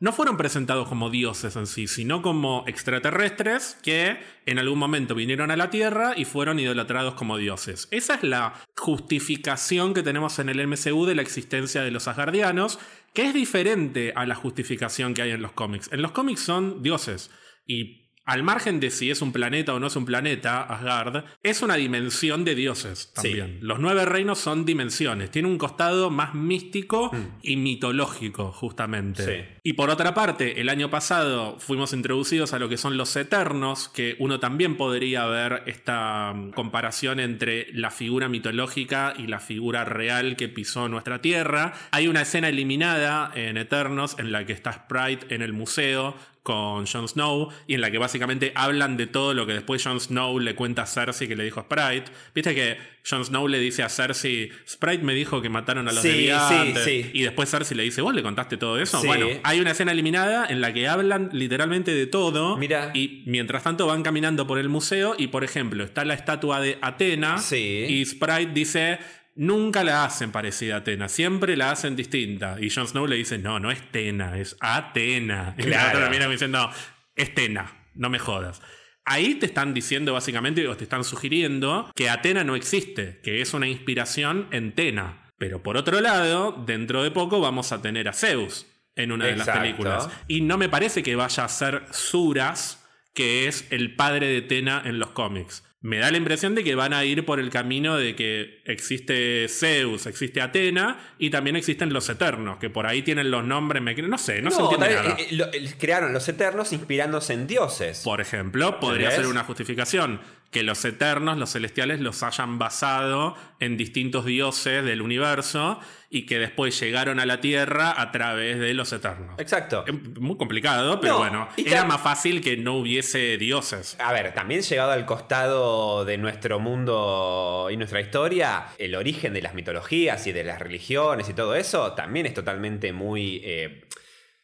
no 0.00 0.12
fueron 0.12 0.38
presentados 0.38 0.88
como 0.88 1.10
dioses 1.10 1.56
en 1.56 1.66
sí, 1.66 1.86
sino 1.86 2.22
como 2.22 2.64
extraterrestres 2.66 3.76
que 3.82 4.18
en 4.46 4.58
algún 4.58 4.78
momento 4.78 5.14
vinieron 5.14 5.50
a 5.50 5.56
la 5.56 5.68
Tierra 5.68 6.14
y 6.16 6.24
fueron 6.24 6.58
idolatrados 6.58 7.14
como 7.14 7.36
dioses. 7.36 7.86
Esa 7.90 8.14
es 8.14 8.22
la 8.22 8.54
justificación 8.78 9.92
que 9.92 10.02
tenemos 10.02 10.38
en 10.38 10.48
el 10.48 10.66
MCU 10.66 11.04
de 11.04 11.14
la 11.14 11.22
existencia 11.22 11.82
de 11.82 11.90
los 11.90 12.08
asgardianos, 12.08 12.78
que 13.12 13.26
es 13.26 13.34
diferente 13.34 14.14
a 14.16 14.24
la 14.24 14.34
justificación 14.34 15.12
que 15.12 15.20
hay 15.20 15.32
en 15.32 15.42
los 15.42 15.52
cómics. 15.52 15.90
En 15.92 16.00
los 16.00 16.12
cómics 16.12 16.40
son 16.40 16.82
dioses 16.82 17.30
y 17.66 18.09
al 18.30 18.44
margen 18.44 18.78
de 18.78 18.90
si 18.90 19.10
es 19.10 19.22
un 19.22 19.32
planeta 19.32 19.74
o 19.74 19.80
no 19.80 19.88
es 19.88 19.96
un 19.96 20.04
planeta, 20.04 20.62
Asgard, 20.62 21.24
es 21.42 21.62
una 21.62 21.74
dimensión 21.74 22.44
de 22.44 22.54
dioses 22.54 23.12
también. 23.12 23.58
Los 23.60 23.80
nueve 23.80 24.04
reinos 24.04 24.38
son 24.38 24.64
dimensiones, 24.64 25.32
tiene 25.32 25.48
un 25.48 25.58
costado 25.58 26.10
más 26.10 26.32
místico 26.32 27.10
y 27.42 27.56
mitológico, 27.56 28.52
justamente. 28.52 29.24
Sí. 29.24 29.56
Y 29.64 29.72
por 29.72 29.90
otra 29.90 30.14
parte, 30.14 30.60
el 30.60 30.68
año 30.68 30.90
pasado 30.90 31.58
fuimos 31.58 31.92
introducidos 31.92 32.52
a 32.52 32.60
lo 32.60 32.68
que 32.68 32.76
son 32.76 32.96
los 32.96 33.16
eternos, 33.16 33.88
que 33.88 34.14
uno 34.20 34.38
también 34.38 34.76
podría 34.76 35.26
ver 35.26 35.64
esta 35.66 36.32
mm, 36.32 36.52
comparación 36.52 37.18
entre 37.18 37.66
la 37.72 37.90
figura 37.90 38.28
mitológica 38.28 39.12
y 39.18 39.26
la 39.26 39.40
figura 39.40 39.84
real 39.84 40.36
que 40.36 40.48
pisó 40.48 40.88
nuestra 40.88 41.20
tierra. 41.20 41.74
Hay 41.90 42.06
una 42.06 42.22
escena 42.22 42.48
eliminada 42.48 43.32
en 43.34 43.56
Eternos 43.56 44.16
en 44.20 44.30
la 44.30 44.46
que 44.46 44.52
está 44.52 44.72
Sprite 44.72 45.34
en 45.34 45.42
el 45.42 45.52
museo 45.52 46.14
con 46.50 46.86
Jon 46.86 47.06
Snow 47.06 47.48
y 47.68 47.74
en 47.74 47.80
la 47.80 47.90
que 47.90 47.98
básicamente 47.98 48.52
hablan 48.56 48.96
de 48.96 49.06
todo 49.06 49.34
lo 49.34 49.46
que 49.46 49.52
después 49.52 49.82
Jon 49.84 50.00
Snow 50.00 50.38
le 50.40 50.54
cuenta 50.56 50.82
a 50.82 50.86
Cersei 50.86 51.28
que 51.28 51.36
le 51.36 51.44
dijo 51.44 51.60
a 51.60 51.62
Sprite. 51.62 52.10
Viste 52.34 52.54
que 52.54 52.76
Jon 53.08 53.24
Snow 53.24 53.46
le 53.46 53.58
dice 53.58 53.82
a 53.82 53.88
Cersei, 53.88 54.50
Sprite 54.68 55.04
me 55.04 55.14
dijo 55.14 55.40
que 55.40 55.48
mataron 55.48 55.88
a 55.88 55.92
los 55.92 56.02
Sí, 56.02 56.08
deviantes", 56.08 56.84
sí, 56.84 57.02
sí. 57.04 57.10
y 57.14 57.22
después 57.22 57.48
Cersei 57.50 57.76
le 57.76 57.84
dice, 57.84 58.02
¿vos 58.02 58.14
le 58.14 58.22
contaste 58.22 58.56
todo 58.56 58.78
eso? 58.78 59.02
Bueno, 59.04 59.28
hay 59.44 59.60
una 59.60 59.70
escena 59.70 59.92
eliminada 59.92 60.46
en 60.48 60.60
la 60.60 60.72
que 60.72 60.88
hablan 60.88 61.30
literalmente 61.32 61.94
de 61.94 62.06
todo. 62.06 62.56
Mira. 62.56 62.90
Y 62.94 63.22
mientras 63.26 63.62
tanto 63.62 63.86
van 63.86 64.02
caminando 64.02 64.46
por 64.46 64.58
el 64.58 64.68
museo 64.68 65.14
y, 65.16 65.28
por 65.28 65.44
ejemplo, 65.44 65.84
está 65.84 66.04
la 66.04 66.14
estatua 66.14 66.60
de 66.60 66.78
Atena. 66.82 67.38
Sí. 67.38 67.86
Y 67.88 68.04
Sprite 68.04 68.50
dice. 68.52 68.98
Nunca 69.40 69.84
la 69.84 70.04
hacen 70.04 70.32
parecida 70.32 70.74
a 70.74 70.78
Atena, 70.80 71.08
siempre 71.08 71.56
la 71.56 71.70
hacen 71.70 71.96
distinta. 71.96 72.58
Y 72.60 72.68
Jon 72.68 72.86
Snow 72.86 73.06
le 73.06 73.16
dice, 73.16 73.38
no, 73.38 73.58
no 73.58 73.70
es 73.70 73.90
Tena, 73.90 74.36
es 74.36 74.54
Atena. 74.60 75.54
Y 75.56 75.62
la 75.62 75.88
otra 75.88 76.10
mira 76.10 76.28
diciendo, 76.28 76.70
es 77.16 77.34
Tena, 77.34 77.72
no 77.94 78.10
me 78.10 78.18
jodas. 78.18 78.60
Ahí 79.06 79.36
te 79.36 79.46
están 79.46 79.72
diciendo 79.72 80.12
básicamente, 80.12 80.68
o 80.68 80.76
te 80.76 80.84
están 80.84 81.04
sugiriendo, 81.04 81.90
que 81.94 82.10
Atena 82.10 82.44
no 82.44 82.54
existe, 82.54 83.22
que 83.22 83.40
es 83.40 83.54
una 83.54 83.66
inspiración 83.66 84.46
en 84.50 84.74
Tena. 84.74 85.32
Pero 85.38 85.62
por 85.62 85.78
otro 85.78 86.02
lado, 86.02 86.62
dentro 86.66 87.02
de 87.02 87.10
poco 87.10 87.40
vamos 87.40 87.72
a 87.72 87.80
tener 87.80 88.10
a 88.10 88.12
Zeus 88.12 88.66
en 88.94 89.10
una 89.10 89.24
de 89.24 89.36
las 89.36 89.48
películas. 89.48 90.10
Y 90.28 90.42
no 90.42 90.58
me 90.58 90.68
parece 90.68 91.02
que 91.02 91.16
vaya 91.16 91.46
a 91.46 91.48
ser 91.48 91.84
Suras, 91.92 92.86
que 93.14 93.48
es 93.48 93.66
el 93.70 93.96
padre 93.96 94.26
de 94.26 94.42
Tena 94.42 94.82
en 94.84 94.98
los 94.98 95.12
cómics. 95.12 95.64
Me 95.82 95.96
da 95.98 96.10
la 96.10 96.18
impresión 96.18 96.54
de 96.54 96.62
que 96.62 96.74
van 96.74 96.92
a 96.92 97.06
ir 97.06 97.24
por 97.24 97.40
el 97.40 97.48
camino 97.48 97.96
de 97.96 98.14
que 98.14 98.60
existe 98.66 99.46
Zeus, 99.48 100.04
existe 100.06 100.42
Atena 100.42 100.98
y 101.18 101.30
también 101.30 101.56
existen 101.56 101.90
los 101.92 102.06
Eternos, 102.10 102.58
que 102.58 102.68
por 102.68 102.86
ahí 102.86 103.00
tienen 103.00 103.30
los 103.30 103.44
nombres, 103.46 103.82
me- 103.82 103.94
no 103.94 104.18
sé, 104.18 104.42
no, 104.42 104.50
se 104.50 104.60
entiende 104.60 104.90
nada. 104.94 105.16
eh, 105.18 105.26
eh, 105.30 105.34
lo- 105.36 105.46
crearon 105.78 106.12
los 106.12 106.28
eternos 106.28 106.74
inspirándose 106.74 107.32
en 107.32 107.46
dioses. 107.46 108.02
Por 108.04 108.20
ejemplo, 108.20 108.78
podría 108.78 109.06
¿Entendés? 109.06 109.16
ser 109.24 109.26
una 109.32 109.44
justificación 109.44 110.20
que 110.50 110.64
los 110.64 110.84
eternos, 110.84 111.38
los 111.38 111.52
celestiales, 111.52 112.00
los 112.00 112.22
hayan 112.24 112.58
basado 112.58 113.36
en 113.60 113.76
distintos 113.76 114.24
dioses 114.24 114.84
del 114.84 115.00
universo 115.00 115.78
y 116.08 116.26
que 116.26 116.40
después 116.40 116.78
llegaron 116.80 117.20
a 117.20 117.26
la 117.26 117.40
Tierra 117.40 117.94
a 117.96 118.10
través 118.10 118.58
de 118.58 118.74
los 118.74 118.92
eternos. 118.92 119.38
Exacto. 119.38 119.84
Es 119.86 119.94
muy 120.18 120.36
complicado, 120.36 121.00
pero 121.00 121.14
No, 121.14 121.18
bueno, 121.20 121.48
era 121.56 121.84
más 121.84 122.00
fácil 122.00 122.40
que 122.40 122.56
no 122.56 122.74
hubiese 122.78 123.38
dioses. 123.38 123.96
A 124.00 124.12
ver, 124.12 124.34
también 124.34 124.62
llegado 124.62 124.90
al 124.90 125.06
costado 125.06 126.04
de 126.04 126.18
nuestro 126.18 126.58
mundo 126.58 127.68
y 127.70 127.76
nuestra 127.76 128.00
historia, 128.00 128.66
el 128.78 128.96
origen 128.96 129.32
de 129.32 129.42
las 129.42 129.54
mitologías 129.54 130.26
y 130.26 130.32
de 130.32 130.42
las 130.42 130.58
religiones 130.58 131.28
y 131.28 131.32
todo 131.32 131.54
eso 131.54 131.92
también 131.92 132.26
es 132.26 132.34
totalmente 132.34 132.92
muy... 132.92 133.40
eh, 133.44 133.84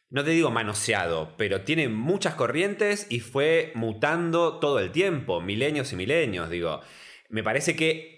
no 0.09 0.23
te 0.23 0.31
digo 0.31 0.51
manoseado, 0.51 1.33
pero 1.37 1.61
tiene 1.61 1.89
muchas 1.89 2.35
corrientes 2.35 3.07
y 3.09 3.19
fue 3.19 3.71
mutando 3.75 4.59
todo 4.59 4.79
el 4.79 4.91
tiempo, 4.91 5.41
milenios 5.41 5.91
y 5.93 5.95
milenios, 5.97 6.49
digo. 6.49 6.81
Me 7.29 7.43
parece 7.43 7.75
que 7.75 8.15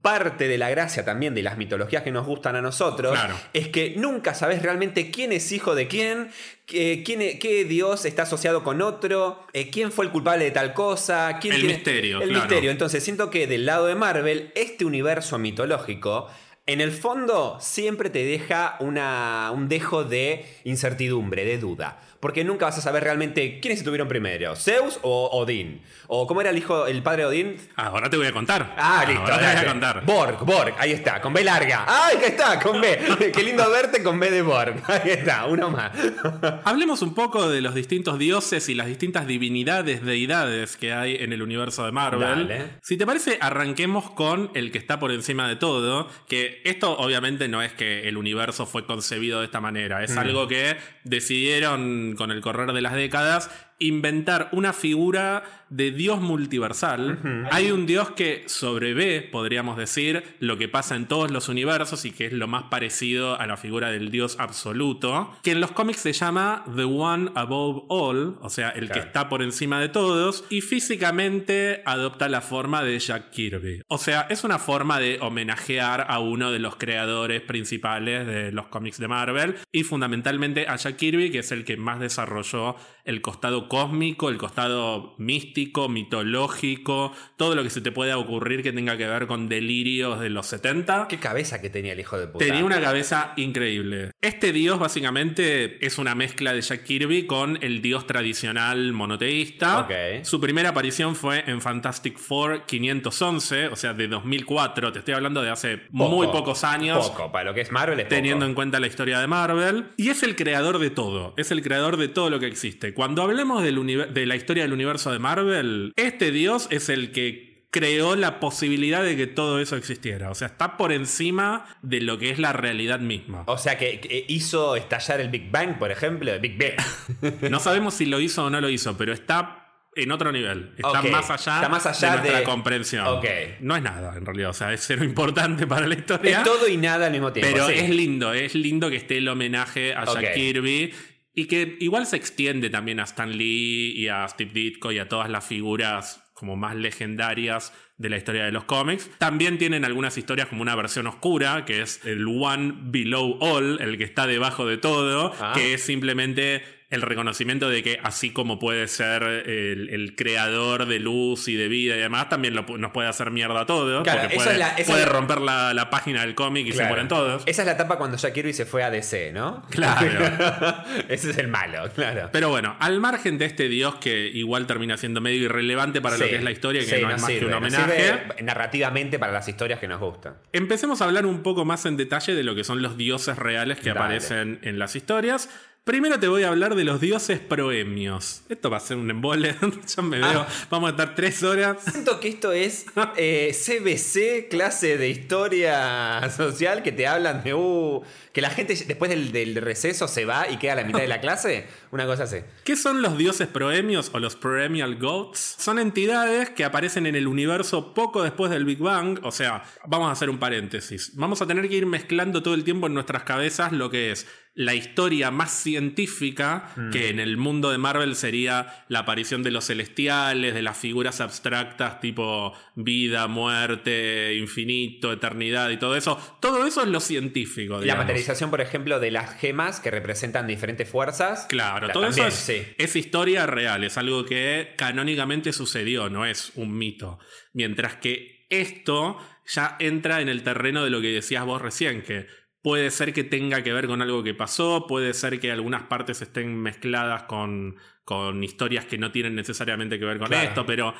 parte 0.00 0.48
de 0.48 0.56
la 0.56 0.70
gracia 0.70 1.04
también 1.04 1.34
de 1.34 1.42
las 1.42 1.58
mitologías 1.58 2.02
que 2.02 2.10
nos 2.10 2.26
gustan 2.26 2.56
a 2.56 2.62
nosotros 2.62 3.12
Claro. 3.12 3.34
es 3.52 3.68
que 3.68 3.92
nunca 3.96 4.32
sabes 4.32 4.62
realmente 4.62 5.10
quién 5.10 5.32
es 5.32 5.52
hijo 5.52 5.74
de 5.74 5.86
quién, 5.86 6.30
qué, 6.64 7.02
quién 7.04 7.20
e- 7.20 7.38
qué 7.38 7.64
dios 7.66 8.06
está 8.06 8.22
asociado 8.22 8.64
con 8.64 8.80
otro, 8.80 9.46
eh, 9.52 9.68
quién 9.70 9.92
fue 9.92 10.06
el 10.06 10.10
culpable 10.10 10.44
de 10.46 10.50
tal 10.50 10.72
cosa, 10.72 11.38
quién 11.42 11.52
El 11.54 11.60
tiene- 11.60 11.74
misterio, 11.74 12.22
El 12.22 12.28
claro. 12.30 12.44
misterio. 12.46 12.70
Entonces 12.70 13.04
siento 13.04 13.28
que 13.30 13.46
del 13.46 13.66
lado 13.66 13.86
de 13.86 13.94
Marvel, 13.94 14.50
este 14.54 14.86
universo 14.86 15.38
mitológico, 15.38 16.28
en 16.66 16.80
el 16.80 16.92
fondo 16.92 17.58
siempre 17.60 18.08
te 18.08 18.24
deja 18.24 18.76
una, 18.80 19.50
un 19.52 19.68
dejo 19.68 20.04
de 20.04 20.46
incertidumbre, 20.64 21.44
de 21.44 21.58
duda. 21.58 22.00
Porque 22.22 22.44
nunca 22.44 22.66
vas 22.66 22.78
a 22.78 22.80
saber 22.80 23.02
realmente 23.02 23.58
quiénes 23.58 23.80
estuvieron 23.80 24.06
primero, 24.06 24.54
Zeus 24.54 25.00
o 25.02 25.28
Odín. 25.32 25.82
O 26.06 26.28
cómo 26.28 26.40
era 26.40 26.50
el 26.50 26.56
hijo, 26.56 26.86
el 26.86 27.02
padre 27.02 27.22
de 27.22 27.28
Odín, 27.28 27.56
Ahora 27.74 28.08
te 28.08 28.16
voy 28.16 28.28
a 28.28 28.32
contar. 28.32 28.76
Ah, 28.78 29.04
listo. 29.04 29.22
Ahora 29.22 29.38
te 29.38 29.56
voy 29.56 29.64
a 29.64 29.68
contar. 29.68 30.04
Borg, 30.04 30.44
Borg, 30.44 30.74
ahí 30.78 30.92
está, 30.92 31.20
con 31.20 31.32
B 31.32 31.42
larga. 31.42 31.84
¡Ay, 31.84 32.18
que 32.18 32.26
está! 32.26 32.60
Con 32.60 32.80
B. 32.80 33.32
Qué 33.34 33.42
lindo 33.42 33.68
verte 33.68 34.04
con 34.04 34.20
B 34.20 34.30
de 34.30 34.40
Borg. 34.42 34.84
Ahí 34.86 35.10
está, 35.10 35.46
uno 35.46 35.68
más. 35.70 35.90
Hablemos 36.64 37.02
un 37.02 37.12
poco 37.12 37.48
de 37.48 37.60
los 37.60 37.74
distintos 37.74 38.20
dioses 38.20 38.68
y 38.68 38.76
las 38.76 38.86
distintas 38.86 39.26
divinidades, 39.26 40.04
deidades 40.04 40.76
que 40.76 40.92
hay 40.92 41.16
en 41.16 41.32
el 41.32 41.42
universo 41.42 41.84
de 41.84 41.90
Marvel. 41.90 42.46
Dale. 42.46 42.66
Si 42.82 42.96
te 42.96 43.04
parece, 43.04 43.38
arranquemos 43.40 44.12
con 44.12 44.52
el 44.54 44.70
que 44.70 44.78
está 44.78 45.00
por 45.00 45.10
encima 45.10 45.48
de 45.48 45.56
todo, 45.56 46.08
que 46.28 46.62
esto 46.64 46.96
obviamente 46.98 47.48
no 47.48 47.62
es 47.62 47.72
que 47.72 48.08
el 48.08 48.16
universo 48.16 48.64
fue 48.64 48.86
concebido 48.86 49.40
de 49.40 49.46
esta 49.46 49.60
manera, 49.60 50.04
es 50.04 50.16
algo 50.16 50.46
que 50.46 50.76
decidieron 51.04 52.14
con 52.16 52.30
el 52.30 52.40
correr 52.40 52.72
de 52.72 52.80
las 52.80 52.94
décadas 52.94 53.50
inventar 53.82 54.48
una 54.52 54.72
figura 54.72 55.42
de 55.68 55.90
dios 55.90 56.20
multiversal. 56.20 57.46
Hay 57.50 57.70
un 57.70 57.86
dios 57.86 58.10
que 58.10 58.44
sobrevé, 58.46 59.22
podríamos 59.22 59.76
decir, 59.76 60.22
lo 60.38 60.58
que 60.58 60.68
pasa 60.68 60.96
en 60.96 61.06
todos 61.06 61.30
los 61.30 61.48
universos 61.48 62.04
y 62.04 62.10
que 62.12 62.26
es 62.26 62.32
lo 62.32 62.46
más 62.46 62.64
parecido 62.64 63.40
a 63.40 63.46
la 63.46 63.56
figura 63.56 63.90
del 63.90 64.10
dios 64.10 64.36
absoluto, 64.38 65.34
que 65.42 65.52
en 65.52 65.60
los 65.60 65.72
cómics 65.72 66.00
se 66.00 66.12
llama 66.12 66.64
The 66.76 66.84
One 66.84 67.32
Above 67.34 67.84
All, 67.88 68.36
o 68.40 68.50
sea, 68.50 68.70
el 68.70 68.90
que 68.90 68.98
está 68.98 69.28
por 69.28 69.42
encima 69.42 69.80
de 69.80 69.88
todos, 69.88 70.44
y 70.50 70.60
físicamente 70.60 71.82
adopta 71.86 72.28
la 72.28 72.42
forma 72.42 72.82
de 72.82 72.98
Jack 72.98 73.30
Kirby. 73.30 73.82
O 73.88 73.98
sea, 73.98 74.26
es 74.28 74.44
una 74.44 74.58
forma 74.58 75.00
de 75.00 75.18
homenajear 75.20 76.06
a 76.08 76.20
uno 76.20 76.52
de 76.52 76.58
los 76.58 76.76
creadores 76.76 77.40
principales 77.40 78.26
de 78.26 78.52
los 78.52 78.68
cómics 78.68 78.98
de 78.98 79.08
Marvel 79.08 79.56
y 79.72 79.82
fundamentalmente 79.84 80.66
a 80.68 80.76
Jack 80.76 80.91
Kirby, 80.96 81.30
que 81.30 81.38
es 81.40 81.52
el 81.52 81.64
que 81.64 81.76
más 81.76 82.00
desarrolló 82.00 82.76
el 83.04 83.20
costado 83.20 83.68
cósmico, 83.68 84.28
el 84.28 84.38
costado 84.38 85.14
místico, 85.18 85.88
mitológico, 85.88 87.12
todo 87.36 87.54
lo 87.54 87.62
que 87.62 87.70
se 87.70 87.80
te 87.80 87.90
pueda 87.92 88.16
ocurrir 88.18 88.62
que 88.62 88.72
tenga 88.72 88.96
que 88.96 89.06
ver 89.06 89.26
con 89.26 89.48
delirios 89.48 90.20
de 90.20 90.30
los 90.30 90.46
70. 90.46 91.06
Qué 91.08 91.18
cabeza 91.18 91.60
que 91.60 91.68
tenía 91.70 91.92
el 91.92 92.00
hijo 92.00 92.18
de 92.18 92.28
puta. 92.28 92.44
Tenía 92.44 92.64
una 92.64 92.80
cabeza 92.80 93.32
increíble. 93.36 94.10
Este 94.20 94.52
dios 94.52 94.78
básicamente 94.78 95.84
es 95.84 95.98
una 95.98 96.14
mezcla 96.14 96.52
de 96.52 96.60
Jack 96.60 96.84
Kirby 96.84 97.26
con 97.26 97.58
el 97.62 97.82
dios 97.82 98.06
tradicional 98.06 98.92
monoteísta. 98.92 99.80
Ok. 99.80 100.24
Su 100.24 100.40
primera 100.40 100.70
aparición 100.70 101.16
fue 101.16 101.42
en 101.46 101.60
Fantastic 101.60 102.18
Four 102.18 102.66
511, 102.66 103.68
o 103.68 103.76
sea, 103.76 103.94
de 103.94 104.08
2004. 104.08 104.92
Te 104.92 105.00
estoy 105.00 105.14
hablando 105.14 105.42
de 105.42 105.50
hace 105.50 105.78
Poco. 105.78 106.08
muy 106.10 106.26
pocos 106.28 106.64
años. 106.64 107.08
Poco, 107.10 107.32
para 107.32 107.44
lo 107.50 107.54
que 107.54 107.62
es 107.62 107.72
Marvel 107.72 107.98
es 108.00 108.08
Teniendo 108.08 108.40
poco. 108.44 108.50
en 108.50 108.54
cuenta 108.54 108.80
la 108.80 108.86
historia 108.86 109.18
de 109.18 109.26
Marvel. 109.26 109.86
Y 109.96 110.10
es 110.10 110.22
el 110.22 110.36
creador 110.36 110.78
de 110.82 110.90
todo. 110.90 111.32
Es 111.38 111.50
el 111.50 111.62
creador 111.62 111.96
de 111.96 112.08
todo 112.08 112.28
lo 112.28 112.38
que 112.38 112.46
existe. 112.46 112.92
Cuando 112.92 113.22
hablemos 113.22 113.62
del 113.62 114.12
de 114.12 114.26
la 114.26 114.36
historia 114.36 114.64
del 114.64 114.72
universo 114.74 115.10
de 115.10 115.18
Marvel, 115.18 115.92
este 115.96 116.30
dios 116.30 116.68
es 116.70 116.90
el 116.90 117.12
que 117.12 117.52
creó 117.72 118.16
la 118.16 118.38
posibilidad 118.38 119.02
de 119.02 119.16
que 119.16 119.26
todo 119.26 119.58
eso 119.58 119.76
existiera. 119.76 120.30
O 120.30 120.34
sea, 120.34 120.48
está 120.48 120.76
por 120.76 120.92
encima 120.92 121.64
de 121.80 122.02
lo 122.02 122.18
que 122.18 122.30
es 122.30 122.38
la 122.38 122.52
realidad 122.52 123.00
misma. 123.00 123.44
O 123.46 123.56
sea, 123.56 123.78
que, 123.78 123.98
que 123.98 124.26
hizo 124.28 124.76
estallar 124.76 125.20
el 125.20 125.30
Big 125.30 125.50
Bang, 125.50 125.78
por 125.78 125.90
ejemplo. 125.90 126.30
El 126.30 126.40
Big 126.40 126.58
Bang. 126.58 127.42
No 127.50 127.60
sabemos 127.60 127.94
si 127.94 128.04
lo 128.04 128.20
hizo 128.20 128.44
o 128.44 128.50
no 128.50 128.60
lo 128.60 128.68
hizo, 128.68 128.96
pero 128.98 129.12
está 129.12 129.61
en 129.94 130.10
otro 130.12 130.32
nivel. 130.32 130.72
Está 130.76 131.02
más 131.02 131.30
allá, 131.30 131.54
está 131.56 131.68
más 131.68 131.86
allá 131.86 132.10
de 132.12 132.16
nuestra 132.18 132.38
de- 132.38 132.44
comprensión. 132.44 133.06
Ok. 133.06 133.24
No 133.60 133.76
es 133.76 133.82
nada, 133.82 134.16
en 134.16 134.24
realidad. 134.24 134.50
O 134.50 134.54
sea, 134.54 134.72
es 134.72 134.84
cero 134.86 135.04
importante 135.04 135.66
para 135.66 135.86
la 135.86 135.94
historia. 135.94 136.38
es 136.38 136.44
todo 136.44 136.66
y 136.68 136.76
nada 136.76 137.06
al 137.06 137.12
mismo 137.12 137.32
tiempo. 137.32 137.50
Pero 137.52 137.66
sí. 137.68 137.74
es 137.76 137.90
lindo, 137.90 138.32
es 138.32 138.54
lindo 138.54 138.88
que 138.90 138.96
esté 138.96 139.18
el 139.18 139.28
homenaje 139.28 139.94
a 139.94 140.04
Jack 140.04 140.16
Ok. 140.30 140.34
Kirby. 140.34 140.94
Y 141.34 141.46
que 141.46 141.76
igual 141.80 142.06
se 142.06 142.16
extiende 142.16 142.68
también 142.68 143.00
a 143.00 143.04
Stan 143.04 143.30
Lee 143.34 143.92
y 143.96 144.08
a 144.08 144.28
Steve 144.28 144.50
Ditko 144.52 144.92
y 144.92 144.98
a 144.98 145.08
todas 145.08 145.30
las 145.30 145.46
figuras 145.46 146.22
como 146.34 146.56
más 146.56 146.74
legendarias 146.76 147.72
de 147.96 148.10
la 148.10 148.16
historia 148.18 148.44
de 148.44 148.52
los 148.52 148.64
cómics. 148.64 149.08
También 149.18 149.56
tienen 149.58 149.84
algunas 149.84 150.18
historias 150.18 150.48
como 150.48 150.60
una 150.62 150.74
versión 150.74 151.06
oscura, 151.06 151.64
que 151.64 151.80
es 151.82 152.04
el 152.04 152.26
One 152.26 152.74
Below 152.86 153.38
All, 153.40 153.80
el 153.80 153.96
que 153.96 154.04
está 154.04 154.26
debajo 154.26 154.66
de 154.66 154.76
todo, 154.76 155.32
Ah. 155.40 155.52
que 155.54 155.72
es 155.74 155.82
simplemente 155.84 156.62
el 156.92 157.02
reconocimiento 157.02 157.68
de 157.68 157.82
que 157.82 157.98
así 158.02 158.30
como 158.30 158.58
puede 158.58 158.86
ser 158.88 159.22
el, 159.22 159.88
el 159.90 160.14
creador 160.14 160.86
de 160.86 161.00
luz 161.00 161.48
y 161.48 161.56
de 161.56 161.68
vida 161.68 161.96
y 161.96 161.98
demás, 162.00 162.28
también 162.28 162.54
lo 162.54 162.62
nos 162.78 162.92
puede 162.92 163.08
hacer 163.08 163.30
mierda 163.30 163.60
a 163.62 163.66
todos. 163.66 164.02
Claro, 164.04 164.20
porque 164.22 164.36
puede, 164.36 164.58
la- 164.58 164.76
la- 164.78 165.04
romper 165.06 165.40
la, 165.40 165.74
la 165.74 165.90
página 165.90 166.20
del 166.22 166.34
cómic 166.34 166.66
y 166.66 166.72
se 166.72 166.84
mueren 166.84 167.08
todos. 167.08 167.42
Esa 167.46 167.62
es 167.62 167.66
la 167.66 167.72
etapa 167.72 167.98
cuando 167.98 168.16
Jack 168.16 168.32
Kirby 168.34 168.52
se 168.52 168.66
fue 168.66 168.82
a 168.84 168.90
DC, 168.90 169.32
¿no? 169.32 169.62
Claro. 169.70 170.10
Ese 171.08 171.30
es 171.30 171.38
el 171.38 171.48
malo, 171.48 171.90
claro. 171.94 172.28
Pero 172.32 172.48
bueno, 172.50 172.76
al 172.78 173.00
margen 173.00 173.38
de 173.38 173.46
este 173.46 173.68
dios 173.68 173.96
que 173.96 174.26
igual 174.28 174.66
termina 174.66 174.96
siendo 174.96 175.20
medio 175.20 175.44
irrelevante 175.44 176.00
para 176.00 176.16
lo 176.16 176.24
que 176.26 176.36
es 176.36 176.42
la 176.42 176.50
historia, 176.50 176.80
que 176.82 176.86
sí, 176.86 177.02
no 177.02 177.10
es 177.10 177.20
más 177.20 177.26
sirve, 177.26 177.40
que 177.40 177.46
un 177.46 177.54
homenaje, 177.54 178.20
narrativamente 178.42 179.18
para 179.18 179.32
las 179.32 179.48
historias 179.48 179.78
que 179.80 179.88
nos 179.88 180.00
gustan. 180.00 180.34
empecemos 180.52 181.00
a 181.00 181.04
hablar 181.04 181.26
un 181.26 181.42
poco 181.42 181.64
más 181.64 181.86
en 181.86 181.96
detalle 181.96 182.34
de 182.34 182.42
lo 182.42 182.54
que 182.54 182.64
son 182.64 182.82
los 182.82 182.96
dioses 182.96 183.38
reales 183.38 183.78
que 183.78 183.88
Dale. 183.90 184.00
aparecen 184.00 184.58
en 184.62 184.78
las 184.78 184.96
historias. 184.96 185.48
Primero 185.84 186.20
te 186.20 186.28
voy 186.28 186.44
a 186.44 186.48
hablar 186.48 186.76
de 186.76 186.84
los 186.84 187.00
dioses 187.00 187.40
proemios. 187.40 188.42
Esto 188.48 188.70
va 188.70 188.76
a 188.76 188.80
ser 188.80 188.98
un 188.98 189.10
embole, 189.10 189.56
yo 189.96 190.02
me 190.04 190.18
veo, 190.20 190.42
Ah. 190.42 190.48
vamos 190.70 190.86
a 190.86 190.90
estar 190.92 191.16
tres 191.16 191.42
horas. 191.42 191.78
Siento 191.90 192.20
que 192.20 192.28
esto 192.28 192.52
es 192.52 192.86
eh, 193.16 193.50
CBC, 193.52 194.48
clase 194.48 194.96
de 194.96 195.08
historia 195.08 196.30
social, 196.36 196.84
que 196.84 196.92
te 196.92 197.08
hablan 197.08 197.42
de, 197.42 197.54
uh, 197.54 198.00
que 198.32 198.40
la 198.40 198.50
gente 198.50 198.74
después 198.74 199.10
del, 199.10 199.32
del 199.32 199.54
receso 199.56 200.08
se 200.08 200.24
va 200.24 200.48
y 200.48 200.56
queda 200.56 200.72
a 200.72 200.76
la 200.76 200.84
mitad 200.84 201.00
de 201.00 201.08
la 201.08 201.20
clase. 201.20 201.66
Una 201.90 202.06
cosa 202.06 202.24
así. 202.24 202.38
¿Qué 202.64 202.76
son 202.76 203.02
los 203.02 203.18
dioses 203.18 203.48
proemios 203.48 204.10
o 204.12 204.18
los 204.18 204.36
Proemial 204.36 204.96
Gods? 204.96 205.56
Son 205.58 205.78
entidades 205.78 206.50
que 206.50 206.64
aparecen 206.64 207.06
en 207.06 207.14
el 207.14 207.26
universo 207.26 207.94
poco 207.94 208.22
después 208.22 208.50
del 208.50 208.64
Big 208.64 208.78
Bang. 208.78 209.20
O 209.22 209.32
sea, 209.32 209.64
vamos 209.86 210.08
a 210.08 210.12
hacer 210.12 210.30
un 210.30 210.38
paréntesis. 210.38 211.12
Vamos 211.14 211.42
a 211.42 211.46
tener 211.46 211.68
que 211.68 211.76
ir 211.76 211.86
mezclando 211.86 212.42
todo 212.42 212.54
el 212.54 212.64
tiempo 212.64 212.86
en 212.86 212.94
nuestras 212.94 213.24
cabezas 213.24 213.72
lo 213.72 213.90
que 213.90 214.12
es 214.12 214.26
la 214.54 214.74
historia 214.74 215.30
más 215.30 215.50
científica, 215.50 216.74
que 216.92 217.08
en 217.08 217.20
el 217.20 217.38
mundo 217.38 217.70
de 217.70 217.78
Marvel 217.78 218.14
sería 218.14 218.84
la 218.88 219.00
aparición 219.00 219.42
de 219.42 219.50
los 219.50 219.66
celestiales, 219.66 220.52
de 220.52 220.60
las 220.60 220.76
figuras 220.76 221.22
abstractas 221.22 222.00
tipo 222.00 222.52
vida, 222.74 223.28
muerte, 223.28 224.34
infinito, 224.36 225.10
eternidad 225.10 225.70
y 225.70 225.78
todo 225.78 225.96
eso. 225.96 226.18
Todo 226.40 226.66
eso 226.66 226.82
es 226.82 226.88
lo 226.88 227.00
científico. 227.00 227.80
La 227.80 227.96
materialización, 228.22 228.50
por 228.50 228.60
ejemplo, 228.60 229.00
de 229.00 229.10
las 229.10 229.34
gemas 229.38 229.80
que 229.80 229.90
representan 229.90 230.46
diferentes 230.46 230.88
fuerzas. 230.88 231.46
Claro, 231.48 231.88
todo 231.88 232.04
también, 232.04 232.28
eso 232.28 232.28
es, 232.28 232.34
sí. 232.34 232.74
es 232.78 232.96
historia 232.96 233.46
real, 233.46 233.84
es 233.84 233.98
algo 233.98 234.24
que 234.24 234.74
canónicamente 234.76 235.52
sucedió, 235.52 236.08
no 236.08 236.24
es 236.26 236.52
un 236.54 236.76
mito. 236.76 237.18
Mientras 237.52 237.96
que 237.96 238.46
esto 238.50 239.18
ya 239.46 239.76
entra 239.78 240.20
en 240.20 240.28
el 240.28 240.42
terreno 240.42 240.84
de 240.84 240.90
lo 240.90 241.00
que 241.00 241.08
decías 241.12 241.44
vos 241.44 241.60
recién, 241.60 242.02
que 242.02 242.26
puede 242.62 242.90
ser 242.90 243.12
que 243.12 243.24
tenga 243.24 243.62
que 243.62 243.72
ver 243.72 243.86
con 243.86 244.02
algo 244.02 244.22
que 244.22 244.34
pasó, 244.34 244.86
puede 244.86 245.14
ser 245.14 245.40
que 245.40 245.50
algunas 245.50 245.82
partes 245.84 246.22
estén 246.22 246.56
mezcladas 246.56 247.24
con, 247.24 247.76
con 248.04 248.44
historias 248.44 248.84
que 248.84 248.98
no 248.98 249.10
tienen 249.10 249.34
necesariamente 249.34 249.98
que 249.98 250.04
ver 250.04 250.18
con 250.18 250.28
Claro. 250.28 250.48
esto, 250.48 250.66
pero 250.66 250.94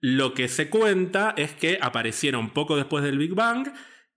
lo 0.00 0.34
que 0.34 0.48
se 0.48 0.68
cuenta 0.70 1.34
es 1.36 1.52
que 1.52 1.78
aparecieron 1.80 2.50
poco 2.50 2.76
después 2.76 3.04
del 3.04 3.18
Big 3.18 3.34
Bang 3.34 3.68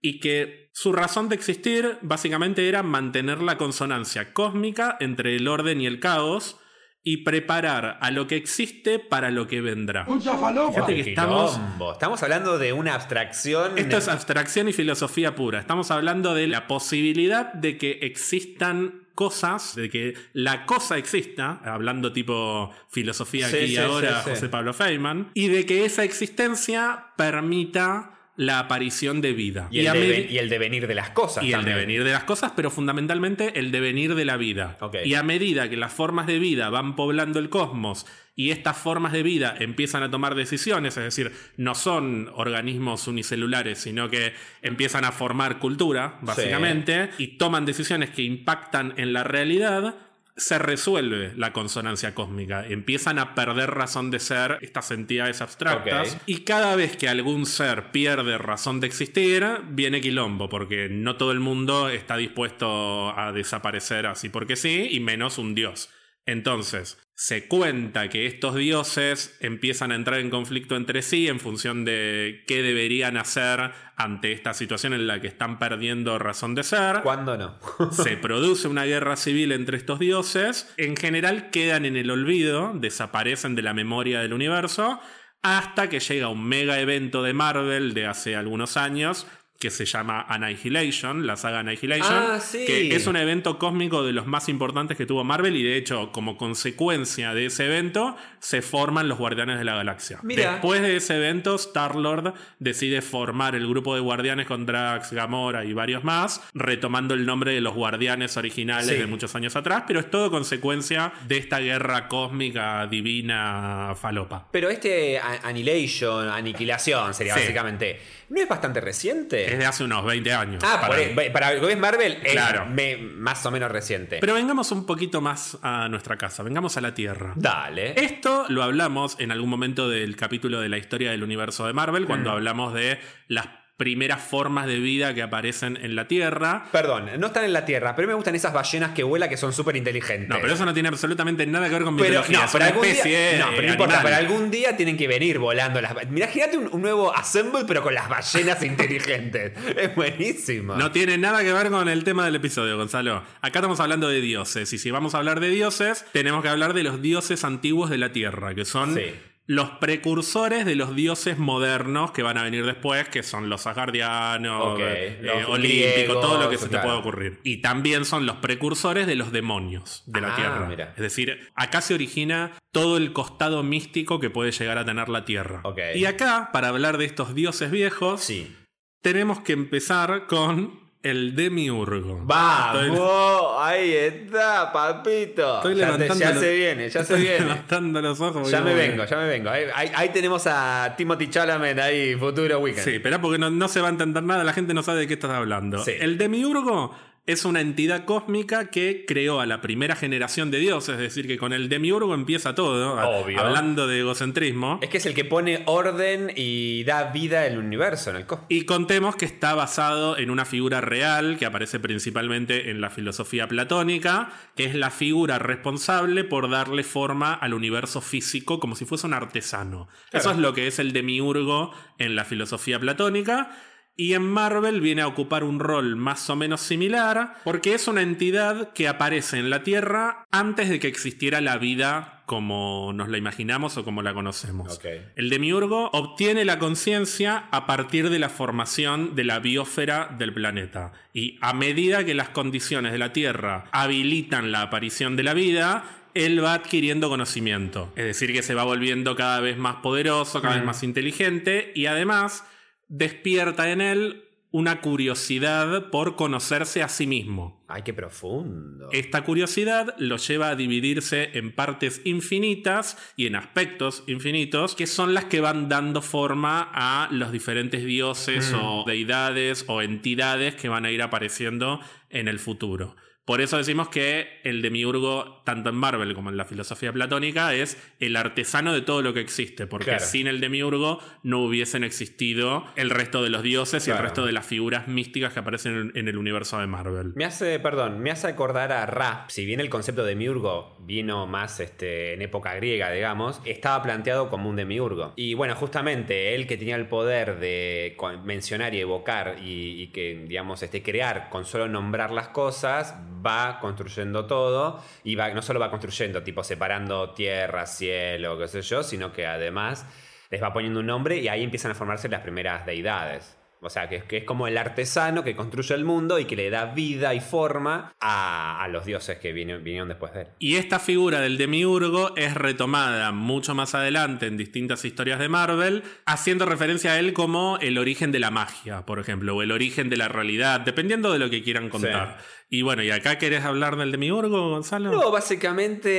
y 0.01 0.19
que 0.19 0.69
su 0.73 0.93
razón 0.93 1.29
de 1.29 1.35
existir 1.35 1.97
básicamente 2.01 2.67
era 2.67 2.83
mantener 2.83 3.41
la 3.41 3.57
consonancia 3.57 4.33
cósmica 4.33 4.97
entre 4.99 5.35
el 5.35 5.47
orden 5.47 5.81
y 5.81 5.87
el 5.87 5.99
caos 5.99 6.59
y 7.03 7.23
preparar 7.23 7.97
a 8.01 8.11
lo 8.11 8.27
que 8.27 8.35
existe 8.35 8.99
para 8.99 9.31
lo 9.31 9.47
que 9.47 9.61
vendrá. 9.61 10.05
Fíjate 10.05 10.93
que 10.93 11.09
estamos... 11.11 11.57
Estamos 11.93 12.21
hablando 12.21 12.57
de 12.57 12.73
una 12.73 12.95
abstracción. 12.95 13.77
Esto 13.77 13.97
es 13.97 14.09
abstracción 14.09 14.67
y 14.67 14.73
filosofía 14.73 15.33
pura. 15.33 15.59
Estamos 15.59 15.89
hablando 15.89 16.33
de 16.33 16.47
la 16.47 16.67
posibilidad 16.67 17.53
de 17.53 17.77
que 17.77 17.99
existan 18.01 19.07
cosas, 19.15 19.75
de 19.75 19.89
que 19.89 20.15
la 20.33 20.65
cosa 20.65 20.97
exista, 20.97 21.61
hablando 21.63 22.11
tipo 22.11 22.71
filosofía 22.89 23.47
Sí, 23.47 23.55
aquí 23.55 23.65
y 23.65 23.69
sí, 23.69 23.77
ahora, 23.77 24.17
sí, 24.17 24.23
sí. 24.25 24.29
José 24.31 24.49
Pablo 24.49 24.73
Feynman, 24.73 25.31
y 25.33 25.47
de 25.47 25.65
que 25.65 25.85
esa 25.85 26.03
existencia 26.03 27.13
permita 27.15 28.16
la 28.38 28.60
aparición 28.60 29.20
de 29.20 29.34
vida. 29.34 29.67
y, 29.72 29.86
el 29.88 30.29
y 30.29 30.50
devenir 30.50 30.88
de 30.88 30.96
las 30.96 31.10
cosas. 31.10 31.44
y 31.44 31.53
el 31.53 31.65
devenir 31.65 32.03
de 32.03 32.12
las 32.12 32.24
cosas, 32.24 32.53
pero 32.56 32.72
fundamentalmente 32.72 33.60
el 33.60 33.72
devenir 33.72 34.15
de 34.15 34.24
la 34.24 34.38
vida. 34.38 34.77
Y 35.03 35.15
a 35.15 35.24
medida 35.24 35.70
que 35.70 35.75
las 35.75 35.91
formas 35.91 36.27
de 36.27 36.39
vida 36.39 36.70
van 36.70 36.96
poblando 36.96 37.39
el 37.39 37.50
cosmos 37.50 38.06
y 38.36 38.51
estas 38.51 38.77
formas 38.77 39.13
de 39.13 39.24
vida 39.24 39.56
empiezan 39.60 40.03
a 40.03 40.12
tomar 40.12 40.36
decisiones, 40.36 40.96
es 40.96 41.03
decir, 41.03 41.32
no 41.58 41.74
son 41.74 42.29
organismos 42.36 43.08
unicelulares, 43.08 43.79
sino 43.79 44.12
que 44.12 44.34
empiezan 44.62 45.06
a 45.06 45.12
formar 45.12 45.58
cultura, 45.58 46.20
básicamente, 46.22 47.10
y 47.17 47.38
toman 47.38 47.65
decisiones 47.65 48.12
que 48.12 48.22
impactan 48.22 48.94
en 48.98 49.12
la 49.12 49.24
realidad, 49.24 49.96
se 50.38 50.60
resuelve 50.60 51.34
la 51.36 51.51
consonancia 51.51 52.13
cósmica. 52.13 52.65
Empiezan 52.65 53.17
a 53.17 53.34
perder 53.34 53.72
razón 53.72 54.12
de 54.12 54.20
ser 54.20 54.60
estas 54.62 54.91
entidades 54.91 55.41
abstractas. 55.41 56.17
Y 56.27 56.44
cada 56.44 56.75
vez 56.75 56.96
que 56.96 57.10
algún 57.10 57.46
ser 57.48 57.91
pierde 57.91 58.38
razón 58.38 58.79
de 58.79 58.88
existir, 58.88 59.46
viene 59.70 60.00
quilombo, 60.00 60.48
porque 60.48 60.89
no 60.89 61.17
todo 61.17 61.32
el 61.32 61.39
mundo 61.39 61.89
está 61.89 62.17
dispuesto 62.17 63.17
a 63.17 63.32
desaparecer 63.32 64.06
así 64.06 64.29
porque 64.29 64.56
sí, 64.56 64.88
y 64.91 65.00
menos 65.00 65.39
un 65.39 65.56
dios. 65.56 65.89
Entonces, 66.25 67.00
se 67.17 67.47
cuenta 67.47 68.09
que 68.09 68.27
estos 68.27 68.53
dioses 68.53 69.36
empiezan 69.39 69.91
a 69.91 69.95
entrar 69.95 70.19
en 70.19 70.29
conflicto 70.29 70.75
entre 70.75 71.01
sí 71.01 71.27
en 71.27 71.39
función 71.39 71.83
de 71.83 72.43
qué 72.45 72.62
deberían 72.62 73.17
hacer 73.17 73.71
ante 73.95 74.33
esta 74.33 74.53
situación 74.53 74.93
en 74.93 75.07
la 75.07 75.19
que 75.19 75.25
están 75.25 75.57
perdiendo 75.57 76.19
razón 76.19 76.53
de 76.53 76.62
ser 76.62 77.01
¿Cuándo 77.01 77.36
no? 77.36 77.57
se 77.91 78.17
produce 78.17 78.67
una 78.67 78.86
guerra 78.86 79.15
civil 79.15 79.51
entre 79.51 79.77
estos 79.77 79.97
dioses, 79.97 80.71
en 80.77 80.95
general 80.95 81.50
quedan 81.50 81.86
en 81.86 81.97
el 81.97 82.12
olvido, 82.12 82.74
desaparecen 82.75 83.55
de 83.55 83.63
la 83.63 83.74
memoria 83.74 84.21
del 84.21 84.33
universo, 84.33 85.00
hasta 85.41 85.89
que 85.89 86.00
llega 86.00 86.29
un 86.29 86.47
mega 86.47 86.79
evento 86.79 87.24
de 87.24 87.33
Marvel 87.33 87.95
de 87.95 88.05
hace 88.05 88.36
algunos 88.36 88.77
años 88.77 89.25
que 89.59 89.71
se 89.71 89.85
llama 89.85 90.21
Annihilation, 90.29 91.25
la 91.25 91.35
saga 91.35 91.59
Annihilation, 91.59 92.13
Ah, 92.13 92.39
sí. 92.39 92.63
que 92.65 92.95
es 92.95 93.07
un 93.07 93.15
evento 93.15 93.57
cósmico 93.57 94.03
de 94.03 94.13
los 94.13 94.27
más 94.27 94.49
importantes 94.49 94.97
que 94.97 95.05
tuvo 95.05 95.23
Marvel 95.23 95.55
y 95.55 95.63
de 95.63 95.77
hecho 95.77 96.11
como 96.11 96.37
consecuencia 96.37 97.33
de 97.33 97.47
ese 97.47 97.65
evento 97.65 98.15
se 98.39 98.61
forman 98.61 99.07
los 99.07 99.17
Guardianes 99.17 99.57
de 99.57 99.63
la 99.65 99.75
Galaxia. 99.75 100.19
Mira. 100.21 100.51
Después 100.53 100.81
de 100.81 100.95
ese 100.97 101.15
evento, 101.17 101.55
Star-Lord 101.55 102.33
decide 102.59 103.01
formar 103.01 103.55
el 103.55 103.67
grupo 103.67 103.95
de 103.95 104.01
guardianes 104.01 104.45
con 104.45 104.65
Drax, 104.65 105.11
Gamora 105.13 105.65
y 105.65 105.73
varios 105.73 106.03
más, 106.03 106.41
retomando 106.53 107.13
el 107.15 107.25
nombre 107.25 107.53
de 107.53 107.61
los 107.61 107.73
guardianes 107.73 108.37
originales 108.37 108.87
Sí. 108.87 108.95
de 108.95 109.07
muchos 109.07 109.33
años 109.35 109.55
atrás, 109.55 109.83
pero 109.87 109.99
es 109.99 110.11
todo 110.11 110.29
consecuencia 110.29 111.13
de 111.27 111.37
esta 111.37 111.59
guerra 111.59 112.07
cósmica 112.07 112.85
divina 112.87 113.93
falopa. 113.99 114.47
Pero 114.51 114.69
este 114.69 115.19
Annihilation, 115.43 116.29
aniquilación 116.29 117.13
sería 117.13 117.33
Sí. 117.33 117.39
básicamente. 117.41 117.99
¿No 118.29 118.41
es 118.41 118.49
bastante 118.49 118.81
reciente? 118.81 119.46
Es 119.47 119.59
de 119.59 119.65
hace 119.65 119.83
unos 119.83 120.03
20 120.05 120.33
años. 120.33 120.63
Ah, 120.65 120.79
para 120.81 121.31
para, 121.33 121.53
lo 121.53 121.67
que 121.67 121.73
es 121.73 121.79
Marvel, 121.79 122.19
es 122.23 122.31
Claro. 122.33 122.65
me- 122.67 122.97
más 122.97 123.45
o 123.45 123.51
menos 123.51 123.71
reciente. 123.71 124.17
Pero 124.19 124.33
vengamos 124.33 124.71
un 124.71 124.85
poquito 124.85 125.21
más 125.21 125.57
a 125.61 125.87
nuestra 125.89 126.17
casa, 126.17 126.43
vengamos 126.43 126.77
a 126.77 126.81
la 126.81 126.93
Tierra. 126.93 127.33
Dale. 127.35 127.93
Esto 128.03 128.45
lo 128.49 128.63
hablamos 128.63 129.19
en 129.19 129.31
algún 129.31 129.49
momento 129.49 129.89
del 129.89 130.15
capítulo 130.15 130.59
de 130.59 130.69
la 130.69 130.77
historia 130.77 131.11
del 131.11 131.23
universo 131.23 131.65
de 131.67 131.73
Marvel, 131.73 132.03
Mm. 132.03 132.07
cuando 132.07 132.31
hablamos 132.31 132.73
de 132.73 132.99
las 133.27 133.47
primeras 133.77 134.22
formas 134.24 134.65
de 134.65 134.79
vida 134.79 135.13
que 135.13 135.22
aparecen 135.22 135.77
en 135.81 135.96
la 135.96 136.07
Tierra. 136.07 136.65
Perdón, 136.72 137.10
no 137.19 137.27
están 137.27 137.43
en 137.46 137.53
la 137.53 137.63
Tierra, 137.63 137.96
pero 137.96 138.07
me 138.07 138.15
gustan 138.15 138.34
esas 138.34 138.51
ballenas 138.51 138.91
que 138.91 139.03
vuelan 139.03 139.29
que 139.29 139.38
son 139.38 139.53
súper 139.53 139.75
inteligentes. 139.75 140.27
No, 140.29 140.38
pero 140.41 140.53
eso 140.53 140.65
no 140.65 140.74
tiene 140.74 140.89
absolutamente 140.89 141.46
nada 141.46 141.67
que 141.67 141.74
ver 141.75 141.84
con 141.84 141.96
Pero, 141.96 142.10
mitología. 142.22 142.39
no, 142.39 142.46
es 142.46 142.51
pero 142.51 142.63
una 142.65 142.72
algún 142.74 142.86
especie 142.86 143.31
día, 143.36 143.39
no, 143.46 143.51
pero 143.51 143.62
no 143.67 143.74
importa, 143.74 144.00
pero 144.03 144.15
algún 144.15 144.50
día 144.51 144.75
tienen 144.75 144.98
que 144.98 145.07
venir 145.07 145.38
volando 145.38 145.79
las 145.79 145.93
ba- 145.93 146.03
Imagínate 146.03 146.57
un, 146.57 146.69
un 146.72 146.81
nuevo 146.81 147.15
Assemble, 147.15 147.65
pero 147.67 147.84
con 147.84 147.93
las 147.93 148.10
ballenas 148.10 148.63
inteligentes. 148.63 149.53
Es 149.77 149.96
buenísimo. 149.96 150.75
No 150.75 150.91
tiene 150.91 151.17
nada 151.19 151.43
que 151.43 151.53
ver 151.53 151.69
con 151.69 151.88
el 151.88 152.03
tema 152.03 152.25
del 152.25 152.36
episodio, 152.36 152.77
Gonzalo. 152.77 153.17
Acá 153.41 153.60
estamos 153.60 153.79
hablando 153.79 154.10
de 154.10 154.22
dioses. 154.22 154.74
Y 154.74 154.79
si 154.79 154.89
vamos 154.89 155.13
a 155.13 155.19
hablar 155.19 155.39
de 155.39 155.50
dioses, 155.50 156.03
tenemos 156.13 156.41
que 156.41 156.50
hablar 156.50 156.74
de 156.74 156.81
los 156.84 157.01
dioses 157.01 157.43
antiguos 157.43 157.89
de 157.91 158.00
la 158.00 158.12
Tierra, 158.12 158.55
que 158.55 158.65
son 158.65 158.96
Sí. 158.96 159.03
Los 159.49 159.69
precursores 159.79 160.65
de 160.65 160.75
los 160.75 160.93
dioses 160.93 161.37
modernos 161.37 162.11
que 162.11 162.21
van 162.21 162.37
a 162.37 162.43
venir 162.43 162.65
después, 162.65 163.07
que 163.07 163.23
son 163.23 163.47
los 163.49 163.65
asgardianos, 163.65 164.77
eh, 164.81 165.19
los 165.21 165.45
olímpicos, 165.49 166.19
todo 166.21 166.37
lo 166.43 166.49
que 166.49 166.57
se 166.57 166.67
te 166.69 166.77
pueda 166.79 166.97
ocurrir. 166.97 167.39
Y 167.43 167.61
también 167.61 168.03
son 168.05 168.25
los 168.25 168.35
precursores 168.37 169.07
de 169.07 169.15
los 169.15 169.31
demonios 169.31 170.03
de 170.05 170.19
la 170.21 170.33
Ah, 170.33 170.35
Tierra. 170.35 170.65
mira. 170.67 170.93
Es 170.97 171.01
decir, 171.01 171.49
acá 171.55 171.79
se 171.81 171.93
origina 171.93 172.51
todo 172.73 172.97
el 172.97 173.13
costado 173.13 173.63
místico 173.63 174.19
que 174.19 174.29
puede 174.29 174.51
llegar 174.51 174.77
a 174.77 174.85
tener 174.85 175.07
la 175.09 175.23
Tierra. 175.25 175.63
Y 175.95 176.05
acá, 176.05 176.49
para 176.51 176.67
hablar 176.67 176.97
de 176.97 177.05
estos 177.05 177.33
dioses 177.33 177.71
viejos, 177.71 178.21
Sí. 178.21 178.53
tenemos 179.01 179.39
que 179.39 179.53
empezar 179.53 180.27
con 180.27 180.87
el 181.07 181.35
demiurgo. 181.35 182.19
¡Vamos! 182.23 183.55
Ahí 183.59 183.93
está, 183.93 184.71
papito. 184.71 185.57
Estoy 185.57 185.75
ya, 185.75 185.97
te- 185.97 186.07
ya 186.19 186.29
los- 186.31 186.39
se 186.39 186.55
viene, 186.55 186.89
ya 186.89 187.03
se 187.03 187.15
viene. 187.15 187.39
levantando 187.39 188.01
los 188.01 188.19
ojos. 188.21 188.49
Ya 188.51 188.61
me 188.61 188.73
vengo, 188.73 189.03
que- 189.03 189.09
ya 189.09 189.17
me 189.17 189.27
vengo. 189.27 189.49
Ahí, 189.49 189.63
ahí- 189.73 189.91
ahí 189.95 190.09
tenemos 190.09 190.45
a 190.47 190.93
Timothy 190.97 191.29
Chalamet 191.29 191.79
ahí, 191.79 192.15
futuro 192.15 192.59
weekend. 192.59 192.85
Sí, 192.85 192.95
espera 192.95 193.19
porque 193.21 193.37
no, 193.37 193.49
no 193.49 193.67
se 193.67 193.81
va 193.81 193.87
a 193.87 193.91
entender 193.91 194.23
nada, 194.23 194.43
la 194.43 194.53
gente 194.53 194.73
no 194.73 194.83
sabe 194.83 194.99
de 195.01 195.07
qué 195.07 195.13
estás 195.15 195.31
hablando. 195.31 195.83
Sí. 195.83 195.91
El 195.99 196.17
demiurgo 196.17 196.95
es 197.27 197.43
una 197.43 197.60
entidad 197.60 198.05
cósmica 198.05 198.69
que 198.69 199.03
creó 199.05 199.41
a 199.41 199.46
la 199.46 199.60
primera 199.60 199.98
generación 199.98 200.50
de 200.50 200.60
dioses, 200.60 200.96
es 200.96 201.01
decir, 201.01 201.27
que 201.27 201.38
con 201.38 201.51
el 201.51 201.67
demiurgo 201.67 202.13
empieza 202.13 202.55
todo, 202.55 202.93
Obvio. 202.93 203.39
hablando 203.39 203.86
de 203.86 204.00
egocentrismo. 204.00 204.79
Es 204.81 204.89
que 204.89 204.98
es 204.98 205.05
el 205.05 205.13
que 205.13 205.25
pone 205.25 205.63
orden 205.65 206.31
y 206.36 206.86
da 206.86 207.12
vida 207.12 207.43
al 207.43 207.57
universo, 207.57 208.12
en 208.12 208.15
el 208.15 208.25
cosmos. 208.25 208.48
Y 208.48 208.63
contemos 208.63 209.17
que 209.17 209.25
está 209.25 209.53
basado 209.55 210.17
en 210.17 210.31
una 210.31 210.46
figura 210.46 210.79
real 210.79 211.38
que 211.38 211.46
aparece 211.46 211.81
principalmente 211.81 212.72
en 212.72 212.79
la 212.79 212.89
filosofía 212.89 213.50
platónica, 213.50 214.31
que 214.55 214.63
es 214.63 214.74
la 214.74 214.89
figura 214.89 215.38
responsable 215.38 216.24
por 216.24 216.50
darle 216.50 216.84
forma 216.84 217.34
al 217.34 217.53
universo 217.53 218.00
físico 218.00 218.62
como 218.62 218.77
si 218.77 218.86
fuese 218.86 219.05
un 219.05 219.13
artesano. 219.13 219.89
Claro. 220.12 220.22
Eso 220.22 220.31
es 220.31 220.38
lo 220.38 220.53
que 220.53 220.67
es 220.67 220.79
el 220.79 220.93
demiurgo 220.93 221.74
en 221.98 222.15
la 222.15 222.24
filosofía 222.24 222.79
platónica. 222.79 223.51
Y 223.99 224.13
en 224.13 224.23
Marvel 224.23 224.79
viene 224.79 225.01
a 225.01 225.07
ocupar 225.07 225.43
un 225.43 225.59
rol 225.59 225.95
más 225.95 226.29
o 226.29 226.35
menos 226.35 226.61
similar, 226.61 227.33
porque 227.43 227.73
es 227.73 227.87
una 227.87 228.03
entidad 228.03 228.71
que 228.73 228.87
aparece 228.87 229.39
en 229.39 229.49
la 229.49 229.63
Tierra 229.63 230.27
antes 230.31 230.69
de 230.69 230.79
que 230.79 230.87
existiera 230.87 231.41
la 231.41 231.57
vida 231.57 232.17
como 232.27 232.91
nos 232.93 233.09
la 233.09 233.17
imaginamos 233.17 233.75
o 233.77 233.83
como 233.83 234.03
la 234.03 234.13
conocemos. 234.13 234.79
El 235.15 235.29
demiurgo 235.31 235.89
obtiene 235.93 236.45
la 236.45 236.59
conciencia 236.59 237.47
a 237.49 237.65
partir 237.65 238.11
de 238.11 238.19
la 238.19 238.29
formación 238.29 239.15
de 239.15 239.23
la 239.23 239.39
biosfera 239.39 240.13
del 240.19 240.31
planeta. 240.31 240.91
Y 241.11 241.39
a 241.41 241.53
medida 241.53 242.05
que 242.05 242.13
las 242.13 242.29
condiciones 242.29 242.91
de 242.91 242.99
la 242.99 243.13
Tierra 243.13 243.63
habilitan 243.71 244.51
la 244.51 244.61
aparición 244.61 245.15
de 245.15 245.23
la 245.23 245.33
vida, 245.33 245.85
él 246.13 246.43
va 246.43 246.53
adquiriendo 246.53 247.09
conocimiento. 247.09 247.93
Es 247.95 248.05
decir, 248.05 248.31
que 248.33 248.43
se 248.43 248.53
va 248.53 248.63
volviendo 248.63 249.15
cada 249.15 249.39
vez 249.39 249.57
más 249.57 249.77
poderoso, 249.77 250.41
cada 250.41 250.55
vez 250.55 250.65
más 250.65 250.83
inteligente 250.83 251.71
y 251.73 251.87
además 251.87 252.43
despierta 252.88 253.72
en 253.72 253.82
él 253.82 254.24
una 254.51 254.82
curiosidad 254.82 255.89
por 255.89 256.15
conocerse 256.15 256.82
a 256.82 256.88
sí 256.88 257.06
mismo. 257.06 257.63
Ay, 257.67 257.82
qué 257.84 257.94
profundo. 257.94 258.89
Esta 258.91 259.24
curiosidad 259.24 259.94
lo 259.98 260.17
lleva 260.17 260.50
a 260.50 260.56
dividirse 260.56 261.32
en 261.38 261.53
partes 261.53 262.01
infinitas 262.06 262.98
y 263.17 263.27
en 263.27 263.36
aspectos 263.36 264.03
infinitos, 264.08 264.74
que 264.74 264.88
son 264.88 265.13
las 265.13 265.25
que 265.25 265.41
van 265.41 265.67
dando 265.67 266.01
forma 266.01 266.72
a 266.74 267.10
los 267.12 267.32
diferentes 267.32 267.84
dioses 267.84 268.53
o 268.53 268.84
deidades 268.88 269.65
o 269.67 269.82
entidades 269.82 270.56
que 270.56 270.69
van 270.69 270.86
a 270.86 270.91
ir 270.91 271.02
apareciendo 271.02 271.82
en 272.10 272.30
el 272.30 272.39
futuro. 272.39 272.95
Por 273.27 273.41
eso 273.41 273.57
decimos 273.57 273.89
que 273.89 274.39
el 274.45 274.61
demiurgo, 274.61 275.41
tanto 275.43 275.69
en 275.69 275.75
Marvel 275.75 276.13
como 276.15 276.29
en 276.29 276.37
la 276.37 276.45
filosofía 276.45 276.93
platónica, 276.93 277.53
es 277.53 277.77
el 277.99 278.15
artesano 278.15 278.73
de 278.73 278.79
todo 278.79 279.01
lo 279.01 279.13
que 279.13 279.19
existe, 279.19 279.67
porque 279.67 279.83
Claro. 279.91 280.05
sin 280.05 280.27
el 280.27 280.39
demiurgo 280.39 281.01
no 281.23 281.39
hubiesen 281.43 281.83
existido 281.83 282.63
el 282.77 282.89
resto 282.89 283.21
de 283.21 283.29
los 283.29 283.43
dioses 283.43 283.85
y 283.85 283.91
el 283.91 283.97
resto 283.97 284.25
de 284.25 284.31
las 284.31 284.45
figuras 284.45 284.87
místicas 284.87 285.33
que 285.33 285.39
aparecen 285.41 285.91
en- 285.93 286.07
el 286.07 286.17
universo 286.17 286.57
de 286.59 286.67
Marvel. 286.67 287.11
Me 287.17 287.25
hace, 287.25 287.59
perdón, 287.59 287.99
me 287.99 288.11
hace 288.11 288.27
acordar 288.27 288.71
a 288.71 288.85
Ra. 288.85 289.25
Si 289.27 289.45
bien 289.45 289.59
el 289.59 289.69
concepto 289.69 290.03
de 290.05 290.11
demiurgo 290.11 290.77
vino 290.79 291.27
más 291.27 291.59
este, 291.59 292.13
en 292.13 292.21
época 292.21 292.55
griega, 292.55 292.89
digamos, 292.91 293.41
estaba 293.43 293.83
planteado 293.83 294.29
como 294.29 294.49
un 294.49 294.55
demiurgo. 294.55 295.11
Y 295.17 295.33
bueno, 295.33 295.53
justamente 295.55 296.33
él 296.33 296.47
que 296.47 296.55
tenía 296.55 296.77
el 296.77 296.87
poder 296.87 297.39
de 297.39 297.97
mencionar 298.23 298.73
y 298.73 298.79
evocar 298.79 299.35
y, 299.43 299.81
y 299.81 299.87
que, 299.87 300.23
digamos, 300.29 300.63
este, 300.63 300.81
crear 300.81 301.27
con 301.29 301.43
solo 301.43 301.67
nombrar 301.67 302.11
las 302.11 302.29
cosas, 302.29 302.95
va 303.25 303.60
construyendo 303.60 304.25
todo 304.25 304.84
y 305.03 305.15
va, 305.15 305.30
no 305.34 305.41
solo 305.41 305.60
va 305.60 305.69
construyendo, 305.69 306.23
tipo 306.23 306.43
separando 306.43 307.12
tierra, 307.12 307.65
cielo, 307.65 308.38
qué 308.38 308.47
sé 308.47 308.62
yo, 308.62 308.84
sino 308.84 309.12
que 309.12 309.25
además 309.25 309.86
les 310.30 310.41
va 310.43 310.53
poniendo 310.53 310.80
un 310.82 310.86
nombre 310.88 311.17
y 311.17 311.27
ahí 311.27 311.43
empiezan 311.43 311.71
a 311.71 311.75
formarse 311.75 312.10
las 312.10 312.21
primeras 312.21 312.65
deidades. 312.65 313.34
O 313.60 313.71
sea, 313.71 313.89
que, 313.89 313.95
es- 313.95 314.03
que 314.03 314.17
es 314.17 314.23
como 314.23 314.47
el 314.47 314.56
artesano 314.56 315.23
que 315.23 315.36
construye 315.36 315.73
el 315.73 315.84
mundo 315.84 316.19
y 316.19 316.25
que 316.25 316.36
le 316.36 316.51
da 316.51 316.65
vida 316.65 317.15
y 317.15 317.21
forma 317.21 317.91
a, 317.99 318.63
a 318.63 318.67
los 318.67 318.86
dioses 318.86 319.17
que 319.17 319.34
vinieron, 319.34 319.63
vinieron 319.63 319.88
después 319.88 320.13
de 320.13 320.21
él. 320.21 320.27
Y 320.38 320.58
esta 320.58 320.77
figura 320.80 321.21
del 321.21 321.39
demiurgo 321.39 322.15
es 322.15 322.36
retomada 322.36 323.12
mucho 323.12 323.56
más 323.56 323.73
adelante 323.73 324.27
en 324.27 324.38
distintas 324.38 324.86
historias 324.86 325.17
de 325.17 325.27
Marvel, 325.27 325.82
haciendo 326.06 326.45
referencia 326.45 326.91
a 326.91 326.99
él 326.99 327.13
como 327.13 327.58
el 327.60 327.80
origen 327.80 328.12
de 328.12 328.19
la 328.19 328.30
magia, 328.30 328.86
por 328.86 328.99
ejemplo, 328.99 329.36
o 329.36 329.41
el 329.41 329.51
origen 329.51 329.89
de 329.89 329.97
la 329.97 330.08
realidad, 330.08 330.60
dependiendo 330.60 331.12
de 331.12 331.17
lo 331.17 331.32
que 331.32 331.41
quieran 331.41 331.69
contar. 331.69 332.19
Y 332.49 332.62
bueno, 332.62 332.81
¿y 332.81 332.91
acá 332.91 333.17
querés 333.17 333.43
hablar 333.43 333.75
del 333.75 333.91
demiurgo, 333.91 334.51
Gonzalo? 334.51 334.89
No, 334.89 335.12
básicamente 335.12 335.89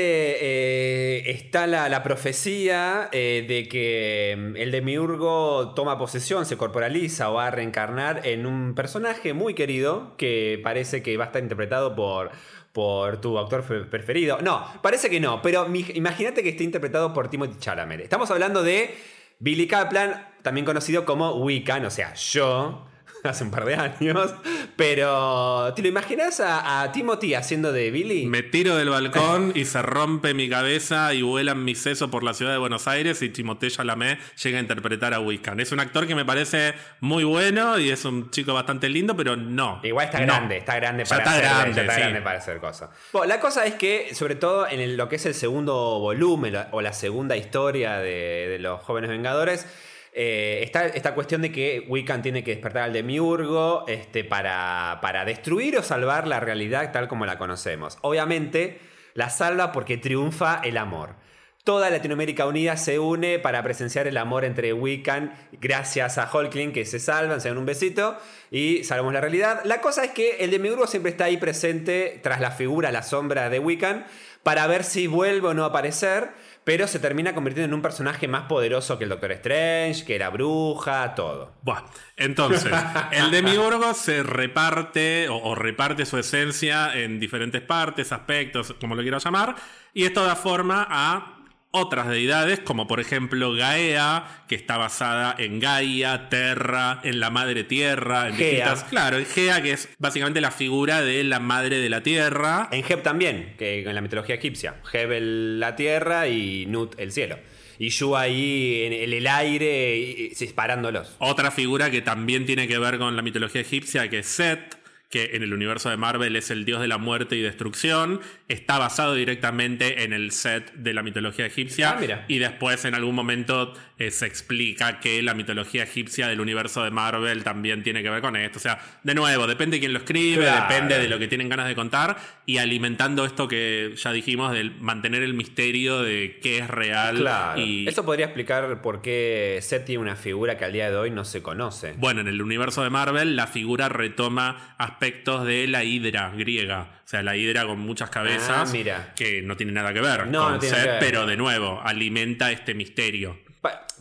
eh, 0.40 1.30
está 1.30 1.66
la, 1.66 1.90
la 1.90 2.02
profecía 2.02 3.10
eh, 3.12 3.44
de 3.46 3.68
que 3.68 4.34
mm, 4.36 4.56
el 4.56 4.70
demiurgo 4.70 5.74
toma 5.74 5.98
posesión, 5.98 6.46
se 6.46 6.56
corporaliza 6.56 7.30
o 7.30 7.34
va 7.34 7.48
a 7.48 7.50
reencarnar 7.50 8.26
en 8.26 8.46
un 8.46 8.74
personaje 8.74 9.34
muy 9.34 9.52
querido 9.52 10.16
que 10.16 10.58
parece 10.64 11.02
que 11.02 11.18
va 11.18 11.24
a 11.24 11.26
estar 11.26 11.42
interpretado 11.42 11.94
por, 11.94 12.30
por 12.72 13.20
tu 13.20 13.38
actor 13.38 13.62
fe- 13.62 13.84
preferido. 13.84 14.38
No, 14.40 14.64
parece 14.82 15.10
que 15.10 15.20
no, 15.20 15.42
pero 15.42 15.66
imagínate 15.94 16.42
que 16.42 16.48
esté 16.48 16.64
interpretado 16.64 17.12
por 17.12 17.28
Timothy 17.28 17.58
Chalamet. 17.58 18.00
Estamos 18.00 18.30
hablando 18.30 18.62
de 18.62 18.94
Billy 19.38 19.66
Kaplan, 19.66 20.26
también 20.42 20.64
conocido 20.64 21.04
como 21.04 21.32
Wiccan, 21.34 21.84
o 21.84 21.90
sea, 21.90 22.14
yo. 22.14 22.86
Hace 23.24 23.44
un 23.44 23.50
par 23.50 23.64
de 23.64 23.74
años. 23.74 24.34
Pero, 24.76 25.72
¿te 25.74 25.82
lo 25.82 25.88
imaginas 25.88 26.40
a, 26.40 26.82
a 26.82 26.92
Timothy 26.92 27.34
haciendo 27.34 27.72
de 27.72 27.90
Billy? 27.90 28.26
Me 28.26 28.42
tiro 28.42 28.76
del 28.76 28.88
balcón 28.90 29.52
y 29.54 29.64
se 29.64 29.82
rompe 29.82 30.34
mi 30.34 30.48
cabeza 30.48 31.12
y 31.14 31.22
vuelan 31.22 31.64
mis 31.64 31.78
sesos 31.80 32.10
por 32.10 32.22
la 32.22 32.32
ciudad 32.32 32.52
de 32.52 32.58
Buenos 32.58 32.86
Aires 32.86 33.20
y 33.22 33.28
Timothée 33.28 33.70
Chalamet 33.70 34.18
llega 34.36 34.58
a 34.58 34.60
interpretar 34.60 35.14
a 35.14 35.20
Wiccan. 35.20 35.58
Es 35.60 35.72
un 35.72 35.80
actor 35.80 36.06
que 36.06 36.14
me 36.14 36.24
parece 36.24 36.74
muy 37.00 37.24
bueno 37.24 37.78
y 37.78 37.90
es 37.90 38.04
un 38.04 38.30
chico 38.30 38.54
bastante 38.54 38.88
lindo, 38.88 39.16
pero 39.16 39.36
no. 39.36 39.80
Igual 39.82 40.06
está 40.06 40.20
No. 40.20 40.26
grande, 40.26 40.56
está 40.58 40.76
grande 40.76 41.04
Ya 41.04 41.08
para 41.08 41.22
está 41.22 41.30
hacer, 41.32 41.44
grande, 41.44 41.74
ya 41.74 41.82
está 41.82 41.94
sí. 41.94 42.00
grande 42.00 42.22
para 42.22 42.38
hacer 42.38 42.58
cosas. 42.60 42.90
Bueno, 43.12 43.26
la 43.26 43.40
cosa 43.40 43.66
es 43.66 43.74
que, 43.74 44.14
sobre 44.14 44.36
todo 44.36 44.68
en 44.68 44.96
lo 44.96 45.08
que 45.08 45.16
es 45.16 45.26
el 45.26 45.34
segundo 45.34 45.98
volumen 45.98 46.56
o 46.70 46.80
la 46.80 46.92
segunda 46.92 47.36
historia 47.36 47.98
de, 47.98 48.46
de 48.48 48.58
los 48.60 48.80
jóvenes 48.82 49.10
Vengadores, 49.10 49.66
eh, 50.12 50.70
esta 50.94 51.14
cuestión 51.14 51.42
de 51.42 51.52
que 51.52 51.84
Wiccan 51.88 52.22
tiene 52.22 52.42
que 52.42 52.52
despertar 52.52 52.84
al 52.84 52.92
demiurgo 52.92 53.84
este, 53.86 54.24
para, 54.24 54.98
para 55.00 55.24
destruir 55.24 55.76
o 55.78 55.82
salvar 55.82 56.26
la 56.26 56.40
realidad 56.40 56.90
tal 56.92 57.08
como 57.08 57.26
la 57.26 57.38
conocemos. 57.38 57.98
Obviamente, 58.02 58.80
la 59.14 59.30
salva 59.30 59.72
porque 59.72 59.96
triunfa 59.96 60.60
el 60.62 60.76
amor. 60.76 61.16
Toda 61.64 61.90
Latinoamérica 61.90 62.46
Unida 62.46 62.78
se 62.78 62.98
une 62.98 63.38
para 63.38 63.62
presenciar 63.62 64.06
el 64.06 64.16
amor 64.16 64.46
entre 64.46 64.72
Wiccan, 64.72 65.34
gracias 65.52 66.16
a 66.16 66.30
Hulkling 66.32 66.72
que 66.72 66.86
se 66.86 66.98
salvan, 66.98 67.42
se 67.42 67.48
dan 67.50 67.58
un 67.58 67.66
besito 67.66 68.16
y 68.50 68.84
salvamos 68.84 69.12
la 69.12 69.20
realidad. 69.20 69.60
La 69.64 69.82
cosa 69.82 70.02
es 70.04 70.12
que 70.12 70.36
el 70.38 70.50
Demiurgo 70.50 70.86
siempre 70.86 71.10
está 71.10 71.24
ahí 71.24 71.36
presente 71.36 72.20
tras 72.22 72.40
la 72.40 72.52
figura, 72.52 72.90
la 72.90 73.02
sombra 73.02 73.50
de 73.50 73.58
Wiccan, 73.58 74.06
para 74.42 74.66
ver 74.66 74.82
si 74.82 75.08
vuelve 75.08 75.48
o 75.48 75.54
no 75.54 75.64
a 75.64 75.66
aparecer. 75.66 76.30
Pero 76.68 76.86
se 76.86 76.98
termina 76.98 77.34
convirtiendo 77.34 77.70
en 77.70 77.72
un 77.72 77.80
personaje 77.80 78.28
más 78.28 78.42
poderoso 78.42 78.98
que 78.98 79.04
el 79.04 79.08
Doctor 79.08 79.32
Strange, 79.32 80.04
que 80.04 80.14
era 80.14 80.28
bruja, 80.28 81.14
todo. 81.14 81.54
Bueno, 81.62 81.86
entonces, 82.14 82.70
el 83.10 83.30
demiurgo 83.30 83.94
se 83.94 84.22
reparte 84.22 85.30
o, 85.30 85.36
o 85.38 85.54
reparte 85.54 86.04
su 86.04 86.18
esencia 86.18 86.92
en 86.94 87.18
diferentes 87.18 87.62
partes, 87.62 88.12
aspectos, 88.12 88.74
como 88.78 88.94
lo 88.94 89.00
quiero 89.00 89.16
llamar, 89.16 89.56
y 89.94 90.04
esto 90.04 90.22
da 90.22 90.36
forma 90.36 90.86
a 90.90 91.37
otras 91.70 92.08
deidades, 92.08 92.60
como 92.60 92.86
por 92.86 92.98
ejemplo 93.00 93.52
Gaea, 93.52 94.44
que 94.48 94.54
está 94.54 94.76
basada 94.78 95.34
en 95.38 95.60
Gaia, 95.60 96.28
Terra, 96.28 97.00
en 97.04 97.20
la 97.20 97.30
madre 97.30 97.64
tierra, 97.64 98.28
en 98.28 98.34
Gea. 98.36 98.48
distintas- 98.50 98.84
Claro, 98.84 99.18
Gea, 99.24 99.62
que 99.62 99.72
es 99.72 99.88
básicamente 99.98 100.40
la 100.40 100.50
figura 100.50 101.02
de 101.02 101.22
la 101.24 101.40
madre 101.40 101.78
de 101.78 101.88
la 101.90 102.02
tierra. 102.02 102.68
En 102.72 102.84
Heb 102.88 103.02
también, 103.02 103.54
que 103.58 103.82
en 103.82 103.94
la 103.94 104.00
mitología 104.00 104.36
egipcia. 104.36 104.76
Heb 104.92 105.12
el- 105.12 105.60
la 105.60 105.76
tierra 105.76 106.28
y 106.28 106.66
Nut 106.66 106.94
el 106.98 107.12
cielo. 107.12 107.38
Y 107.80 107.90
Shu 107.90 108.16
ahí 108.16 108.82
en, 108.86 108.92
en 108.92 109.12
el 109.12 109.26
aire 109.28 110.32
disparándolos. 110.36 111.14
Otra 111.18 111.52
figura 111.52 111.90
que 111.92 112.02
también 112.02 112.44
tiene 112.44 112.66
que 112.66 112.76
ver 112.78 112.98
con 112.98 113.14
la 113.14 113.22
mitología 113.22 113.60
egipcia, 113.60 114.08
que 114.10 114.18
es 114.20 114.26
Set, 114.26 114.77
que 115.08 115.36
en 115.36 115.42
el 115.42 115.54
universo 115.54 115.88
de 115.88 115.96
Marvel 115.96 116.36
es 116.36 116.50
el 116.50 116.64
dios 116.64 116.80
de 116.80 116.88
la 116.88 116.98
muerte 116.98 117.36
y 117.36 117.40
destrucción, 117.40 118.20
está 118.48 118.78
basado 118.78 119.14
directamente 119.14 120.04
en 120.04 120.12
el 120.12 120.32
Set 120.32 120.72
de 120.74 120.92
la 120.92 121.02
mitología 121.02 121.46
egipcia. 121.46 121.92
Ah, 121.92 121.96
mira. 122.00 122.24
Y 122.28 122.38
después 122.38 122.84
en 122.84 122.94
algún 122.94 123.14
momento 123.14 123.74
eh, 123.98 124.10
se 124.12 124.26
explica 124.26 125.00
que 125.00 125.22
la 125.22 125.34
mitología 125.34 125.82
egipcia 125.82 126.28
del 126.28 126.40
universo 126.40 126.84
de 126.84 126.90
Marvel 126.90 127.42
también 127.42 127.82
tiene 127.82 128.02
que 128.02 128.10
ver 128.10 128.20
con 128.20 128.36
esto. 128.36 128.58
O 128.58 128.62
sea, 128.62 128.78
de 129.02 129.14
nuevo, 129.14 129.46
depende 129.46 129.76
de 129.76 129.80
quién 129.80 129.92
lo 129.92 129.98
escribe, 129.98 130.44
Claro. 130.44 130.66
depende 130.68 130.98
de 130.98 131.08
lo 131.08 131.18
que 131.18 131.26
tienen 131.26 131.48
ganas 131.48 131.66
de 131.66 131.74
contar 131.74 132.16
y 132.46 132.58
alimentando 132.58 133.24
esto 133.24 133.48
que 133.48 133.94
ya 133.96 134.12
dijimos, 134.12 134.52
de 134.52 134.70
mantener 134.80 135.22
el 135.22 135.34
misterio 135.34 136.00
de 136.02 136.38
qué 136.42 136.58
es 136.58 136.68
real. 136.68 137.18
Claro. 137.18 137.60
Y, 137.60 137.88
Eso 137.88 138.04
podría 138.04 138.26
explicar 138.26 138.80
por 138.82 139.02
qué 139.02 139.58
Seth 139.62 139.84
tiene 139.84 140.02
una 140.02 140.16
figura 140.16 140.56
que 140.56 140.64
al 140.64 140.72
día 140.72 140.90
de 140.90 140.96
hoy 140.96 141.10
no 141.10 141.24
se 141.24 141.42
conoce. 141.42 141.94
Bueno, 141.98 142.20
en 142.20 142.28
el 142.28 142.40
universo 142.40 142.82
de 142.84 142.90
Marvel, 142.90 143.34
la 143.36 143.46
figura 143.48 143.88
retoma 143.88 144.74
aspectos 144.78 145.44
de 145.44 145.66
la 145.66 145.84
hidra 145.84 146.30
griega. 146.36 146.92
O 147.04 147.08
sea, 147.08 147.22
la 147.22 147.36
hidra 147.36 147.66
con 147.66 147.78
muchas 147.80 148.10
cabezas. 148.10 148.68
Ah, 148.68 148.72
mira. 148.72 149.12
Que 149.16 149.42
no 149.42 149.56
tiene 149.56 149.72
nada 149.72 149.92
que 149.92 150.00
ver 150.00 150.26
No, 150.26 150.44
con 150.44 150.52
no 150.54 150.60
Seth, 150.60 150.98
pero 151.00 151.26
de 151.26 151.36
nuevo, 151.36 151.80
alimenta 151.82 152.52
este 152.52 152.74
misterio. 152.74 153.38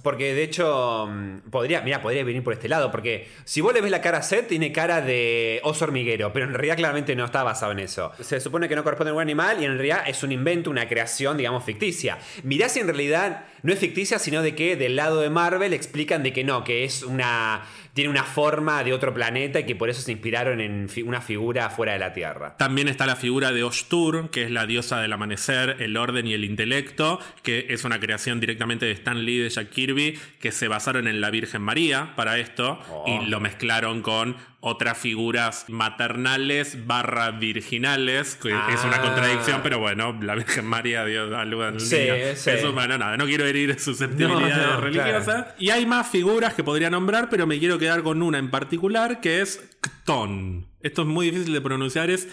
Porque 0.03 0.33
de 0.33 0.43
hecho, 0.43 1.07
mm, 1.07 1.49
podría, 1.49 1.81
mira, 1.81 2.01
podría 2.01 2.23
venir 2.23 2.43
por 2.43 2.53
este 2.53 2.69
lado. 2.69 2.91
Porque 2.91 3.27
si 3.45 3.61
vos 3.61 3.73
le 3.73 3.81
ves 3.81 3.91
la 3.91 4.01
cara 4.01 4.19
a 4.19 4.21
Seth, 4.21 4.47
tiene 4.47 4.71
cara 4.71 5.01
de 5.01 5.59
oso 5.63 5.85
hormiguero. 5.85 6.31
Pero 6.33 6.45
en 6.45 6.53
realidad, 6.53 6.75
claramente 6.75 7.15
no 7.15 7.25
está 7.25 7.43
basado 7.43 7.71
en 7.71 7.79
eso. 7.79 8.11
Se 8.21 8.39
supone 8.39 8.69
que 8.69 8.75
no 8.75 8.83
corresponde 8.83 9.11
a 9.11 9.13
un 9.13 9.21
animal 9.21 9.61
y 9.61 9.65
en 9.65 9.73
realidad 9.73 10.03
es 10.07 10.23
un 10.23 10.31
invento, 10.31 10.69
una 10.69 10.87
creación, 10.87 11.37
digamos, 11.37 11.63
ficticia. 11.63 12.17
Mirá 12.43 12.69
si 12.69 12.79
en 12.79 12.87
realidad 12.87 13.45
no 13.63 13.73
es 13.73 13.79
ficticia, 13.79 14.19
sino 14.19 14.41
de 14.41 14.55
que 14.55 14.75
del 14.75 14.95
lado 14.95 15.21
de 15.21 15.29
Marvel 15.29 15.73
explican 15.73 16.23
de 16.23 16.33
que 16.33 16.43
no, 16.43 16.63
que 16.63 16.83
es 16.83 17.03
una. 17.03 17.61
tiene 17.93 18.09
una 18.11 18.23
forma 18.23 18.83
de 18.83 18.93
otro 18.93 19.11
planeta 19.13 19.59
y 19.59 19.65
que 19.65 19.75
por 19.75 19.89
eso 19.89 20.01
se 20.01 20.11
inspiraron 20.11 20.61
en 20.61 20.87
fi- 20.87 21.01
una 21.01 21.19
figura 21.19 21.69
fuera 21.71 21.93
de 21.93 21.99
la 21.99 22.13
Tierra. 22.13 22.55
También 22.57 22.87
está 22.87 23.07
la 23.07 23.15
figura 23.15 23.51
de 23.51 23.63
Oshtur, 23.63 24.29
que 24.29 24.43
es 24.43 24.51
la 24.51 24.67
diosa 24.67 25.01
del 25.01 25.11
amanecer, 25.13 25.77
el 25.79 25.97
orden 25.97 26.27
y 26.27 26.33
el 26.33 26.43
intelecto, 26.45 27.19
que 27.41 27.65
es 27.69 27.83
una 27.85 27.99
creación 27.99 28.39
directamente 28.39 28.85
de 28.85 28.91
Stan 28.91 29.25
Lee 29.25 29.37
y 29.37 29.39
de 29.39 29.49
Jack 29.49 29.69
Kirby, 29.71 30.19
que 30.39 30.51
se 30.51 30.67
basaron 30.67 31.07
en 31.07 31.21
la 31.21 31.31
Virgen 31.31 31.61
María 31.63 32.13
para 32.15 32.37
esto 32.37 32.79
Oh. 32.91 33.05
y 33.07 33.25
lo 33.27 33.39
mezclaron 33.39 34.01
con 34.03 34.35
otras 34.59 34.97
figuras 34.97 35.65
maternales 35.69 36.87
barra 36.87 37.29
virginales, 37.31 38.35
que 38.35 38.49
es 38.49 38.83
una 38.83 38.97
Ah. 38.97 39.01
contradicción, 39.01 39.61
pero 39.61 39.77
bueno, 39.79 40.17
la 40.21 40.33
Virgen 40.35 40.65
María 40.65 41.05
dio 41.05 41.37
algo 41.37 41.61
al 41.63 41.79
Sí. 41.79 41.95
Eso, 41.95 42.73
bueno, 42.73 42.97
nada, 42.97 43.17
no 43.17 43.25
quiero 43.25 43.45
herir 43.45 43.79
susceptibilidades 43.79 44.57
No, 44.57 44.73
no, 44.73 44.81
religiosas. 44.81 45.47
Y 45.59 45.69
hay 45.69 45.85
más 45.85 46.07
figuras 46.09 46.53
que 46.55 46.63
podría 46.63 46.89
nombrar, 46.89 47.29
pero 47.29 47.45
me 47.45 47.59
quiero 47.59 47.77
quedar 47.77 48.01
con 48.03 48.21
una 48.23 48.39
en 48.39 48.49
particular, 48.49 49.21
que 49.21 49.41
es 49.41 49.61
Cton. 50.05 50.67
Esto 50.81 51.01
es 51.03 51.07
muy 51.07 51.29
difícil 51.31 51.53
de 51.53 51.61
pronunciar, 51.61 52.09
es 52.09 52.27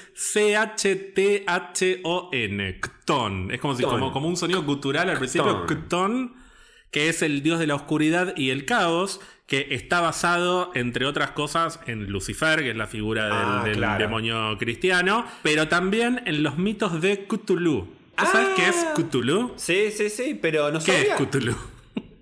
C-H-T-H-O-N. 1.54 2.80
Cton. 2.80 3.50
Es 3.50 3.60
como, 3.60 3.74
si, 3.74 3.82
como, 3.84 4.12
como 4.12 4.28
un 4.28 4.36
sonido 4.36 4.62
gutural 4.62 5.08
al 5.10 5.18
principio. 5.18 5.66
Cton, 5.66 6.34
que 6.90 7.08
es 7.08 7.22
el 7.22 7.42
dios 7.42 7.58
de 7.58 7.66
la 7.66 7.74
oscuridad 7.74 8.34
y 8.36 8.50
el 8.50 8.64
caos, 8.64 9.20
que 9.46 9.68
está 9.70 10.00
basado, 10.00 10.70
entre 10.74 11.04
otras 11.06 11.32
cosas, 11.32 11.78
en 11.86 12.06
Lucifer, 12.10 12.60
que 12.60 12.70
es 12.70 12.76
la 12.76 12.86
figura 12.86 13.24
del, 13.26 13.32
Ah, 13.34 13.62
del 13.64 13.76
claro. 13.76 13.98
demonio 14.02 14.56
cristiano, 14.58 15.26
pero 15.42 15.68
también 15.68 16.22
en 16.24 16.42
los 16.42 16.56
mitos 16.58 17.00
de 17.00 17.26
Cthulhu. 17.26 17.88
¿Tú 18.16 18.24
sabes 18.26 18.48
Ah. 18.50 18.54
qué 18.56 18.68
es 18.68 18.76
Cthulhu? 18.94 19.52
Sí, 19.56 19.90
sí, 19.90 20.08
sí, 20.08 20.38
pero 20.40 20.70
no 20.70 20.78
¿Qué 20.78 20.92
sabía. 20.92 21.16
es 21.16 21.20
Cthulhu? 21.20 21.54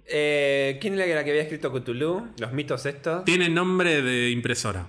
Eh, 0.07 0.79
¿Quién 0.81 0.95
era 0.99 1.15
la 1.15 1.25
que 1.25 1.31
había 1.31 1.43
escrito 1.43 1.73
Cthulhu? 1.73 2.29
Los 2.39 2.53
mitos 2.53 2.85
estos. 2.87 3.25
Tiene 3.25 3.49
nombre 3.49 4.03
de 4.03 4.31
impresora. 4.31 4.87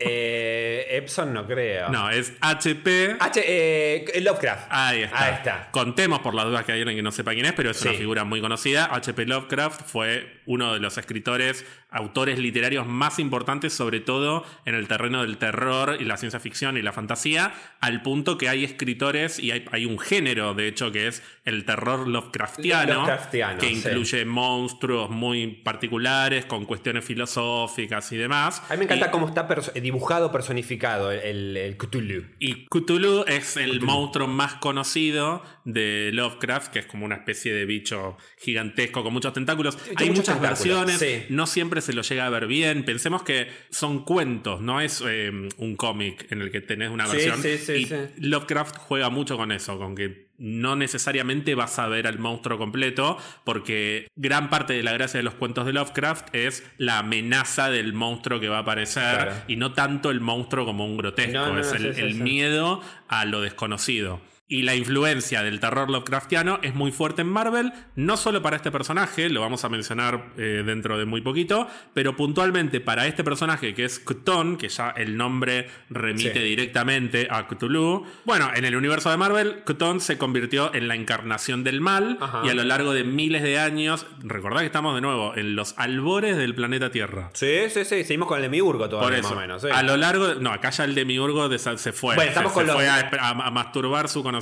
Eh, 0.00 0.86
Epson 0.90 1.32
no 1.32 1.46
creo. 1.46 1.88
No, 1.88 2.08
es 2.10 2.32
HP. 2.40 3.16
H, 3.18 3.42
eh, 3.44 4.20
Lovecraft. 4.20 4.66
Ahí 4.70 5.02
está. 5.02 5.24
Ahí 5.24 5.34
está. 5.34 5.68
Contemos 5.72 6.20
por 6.20 6.34
las 6.34 6.44
dudas 6.44 6.64
que 6.64 6.72
hay 6.72 6.80
alguien 6.80 6.96
que 6.96 7.02
no 7.02 7.10
sepa 7.10 7.32
quién 7.32 7.46
es, 7.46 7.52
pero 7.52 7.70
es 7.70 7.82
una 7.82 7.94
figura 7.94 8.24
muy 8.24 8.40
conocida. 8.40 8.88
H.P. 8.94 9.26
Lovecraft 9.26 9.82
fue 9.86 10.40
uno 10.46 10.74
de 10.74 10.80
los 10.80 10.96
escritores, 10.98 11.66
autores 11.90 12.38
literarios 12.38 12.86
más 12.86 13.18
importantes, 13.18 13.72
sobre 13.72 14.00
todo 14.00 14.44
en 14.66 14.74
el 14.74 14.88
terreno 14.88 15.22
del 15.22 15.38
terror 15.38 15.96
y 15.98 16.04
la 16.04 16.16
ciencia 16.18 16.38
ficción 16.40 16.76
y 16.76 16.82
la 16.82 16.92
fantasía, 16.92 17.54
al 17.80 18.02
punto 18.02 18.36
que 18.36 18.48
hay 18.48 18.64
escritores 18.64 19.38
y 19.38 19.52
hay, 19.52 19.64
hay 19.72 19.86
un 19.86 19.98
género, 19.98 20.52
de 20.54 20.68
hecho, 20.68 20.92
que 20.92 21.06
es 21.06 21.22
el 21.44 21.64
terror 21.64 22.06
Lovecraftiano, 22.06 22.94
Lovecraftiano, 22.94 23.58
que 23.58 23.68
sí. 23.68 23.74
incluye 23.76 24.24
monstruos 24.24 25.08
muy 25.10 25.46
particulares, 25.46 26.44
con 26.44 26.66
cuestiones 26.66 27.04
filosóficas 27.04 28.12
y 28.12 28.16
demás. 28.16 28.62
A 28.68 28.72
mí 28.74 28.78
me 28.80 28.84
encanta 28.84 29.06
Y- 29.06 29.10
cómo 29.10 29.26
está 29.28 29.48
perso- 29.48 29.72
dibujado, 29.72 30.30
personificado 30.30 31.10
el, 31.10 31.56
el 31.56 31.76
Cthulhu. 31.76 32.24
y 32.38 32.66
Cthulhu 32.66 33.24
es 33.26 33.56
el 33.56 33.80
monstruo 33.80 34.26
más 34.26 34.54
conocido 34.54 35.42
de 35.64 36.10
Lovecraft, 36.12 36.72
que 36.72 36.78
es 36.80 36.86
como 36.86 37.04
una 37.04 37.16
especie 37.16 37.52
de 37.52 37.64
bicho 37.64 38.16
gigantesco 38.38 39.02
con 39.02 39.12
muchos 39.12 39.32
tentáculos. 39.32 39.78
Hay 39.96 40.10
muchas 40.10 40.38
tentáculos, 40.38 40.86
versiones, 40.86 40.98
sí. 40.98 41.26
no 41.30 41.46
siempre 41.46 41.77
se 41.80 41.92
lo 41.92 42.02
llega 42.02 42.26
a 42.26 42.30
ver 42.30 42.46
bien. 42.46 42.84
Pensemos 42.84 43.22
que 43.22 43.48
son 43.70 44.04
cuentos, 44.04 44.60
no 44.60 44.80
es 44.80 45.02
eh, 45.06 45.30
un 45.56 45.76
cómic 45.76 46.30
en 46.30 46.42
el 46.42 46.50
que 46.50 46.60
tenés 46.60 46.90
una 46.90 47.06
versión. 47.06 47.42
sí, 47.42 47.58
sí, 47.58 47.72
y 47.72 47.84
sí. 47.86 47.96
Lovecraft 48.18 48.76
juega 48.76 49.10
mucho 49.10 49.36
con 49.36 49.52
eso, 49.52 49.78
con 49.78 49.94
que 49.94 50.28
no 50.38 50.76
necesariamente 50.76 51.54
vas 51.56 51.78
a 51.80 51.88
ver 51.88 52.06
al 52.06 52.18
monstruo 52.18 52.58
completo, 52.58 53.18
porque 53.44 54.08
gran 54.14 54.50
parte 54.50 54.72
de 54.72 54.82
la 54.84 54.92
gracia 54.92 55.18
de 55.18 55.24
los 55.24 55.34
cuentos 55.34 55.66
de 55.66 55.72
Lovecraft 55.72 56.34
es 56.34 56.64
la 56.78 56.98
amenaza 57.00 57.70
del 57.70 57.92
monstruo 57.92 58.38
que 58.38 58.48
va 58.48 58.58
a 58.58 58.60
aparecer 58.60 59.02
Claro. 59.02 59.32
y 59.48 59.56
no 59.56 59.72
tanto 59.72 60.10
el 60.10 60.20
monstruo 60.20 60.64
como 60.64 60.86
un 60.86 60.96
grotesco, 60.96 61.32
No, 61.32 61.54
no, 61.54 61.60
es 61.60 61.72
el, 61.72 62.14
miedo 62.14 62.80
a 63.08 63.24
lo 63.24 63.40
desconocido. 63.40 64.20
Y 64.50 64.62
la 64.62 64.74
influencia 64.74 65.42
del 65.42 65.60
terror 65.60 65.90
Lovecraftiano 65.90 66.58
es 66.62 66.74
muy 66.74 66.90
fuerte 66.90 67.20
en 67.20 67.28
Marvel, 67.28 67.70
no 67.96 68.16
solo 68.16 68.40
para 68.40 68.56
este 68.56 68.70
personaje, 68.70 69.28
lo 69.28 69.42
vamos 69.42 69.62
a 69.66 69.68
mencionar 69.68 70.30
eh, 70.38 70.62
dentro 70.64 70.96
de 70.96 71.04
muy 71.04 71.20
poquito, 71.20 71.68
pero 71.92 72.16
puntualmente 72.16 72.80
para 72.80 73.06
este 73.06 73.22
personaje 73.22 73.74
que 73.74 73.84
es 73.84 73.98
Cthon, 73.98 74.56
que 74.56 74.70
ya 74.70 74.88
el 74.96 75.18
nombre 75.18 75.68
remite 75.90 76.32
Sí. 76.32 76.38
directamente 76.38 77.28
a 77.30 77.46
Cthulhu. 77.46 78.06
Bueno, 78.24 78.50
en 78.54 78.64
el 78.64 78.74
universo 78.74 79.10
de 79.10 79.18
Marvel, 79.18 79.64
Cthon 79.66 80.00
se 80.00 80.16
convirtió 80.16 80.74
en 80.74 80.88
la 80.88 80.94
encarnación 80.94 81.62
del 81.62 81.82
mal 81.82 82.16
Ajá. 82.18 82.40
y 82.42 82.48
a 82.48 82.54
lo 82.54 82.64
largo 82.64 82.94
de 82.94 83.04
miles 83.04 83.42
de 83.42 83.58
años, 83.58 84.06
recordad 84.20 84.60
que 84.60 84.66
estamos 84.66 84.94
de 84.94 85.02
nuevo 85.02 85.36
en 85.36 85.56
los 85.56 85.74
albores 85.76 86.38
del 86.38 86.54
planeta 86.54 86.90
Tierra. 86.90 87.28
Sí, 87.34 87.68
sí, 87.68 87.84
sí. 87.84 88.02
Seguimos 88.02 88.28
con 88.28 88.38
el 88.38 88.44
Demiurgo 88.44 88.78
Por 88.84 88.88
todavía, 88.88 89.18
eso, 89.18 89.28
más 89.28 89.36
o 89.36 89.40
menos. 89.42 89.60
sí. 89.60 89.68
a 89.70 89.82
lo 89.82 89.98
largo 89.98 90.26
de- 90.28 90.40
No, 90.40 90.50
acá 90.54 90.70
ya 90.70 90.84
el 90.84 90.94
demiurgo 90.94 91.50
se 91.58 91.92
fue. 91.92 92.14
Bueno, 92.14 92.22
se, 92.22 92.28
estamos 92.28 92.52
se 92.52 92.54
con 92.54 92.66
los- 92.66 92.76
fue 92.76 92.88
a, 92.88 93.10
a- 93.20 93.30
a 93.46 93.50
masturbar 93.50 94.08
su 94.08 94.22
conocimiento. 94.22 94.37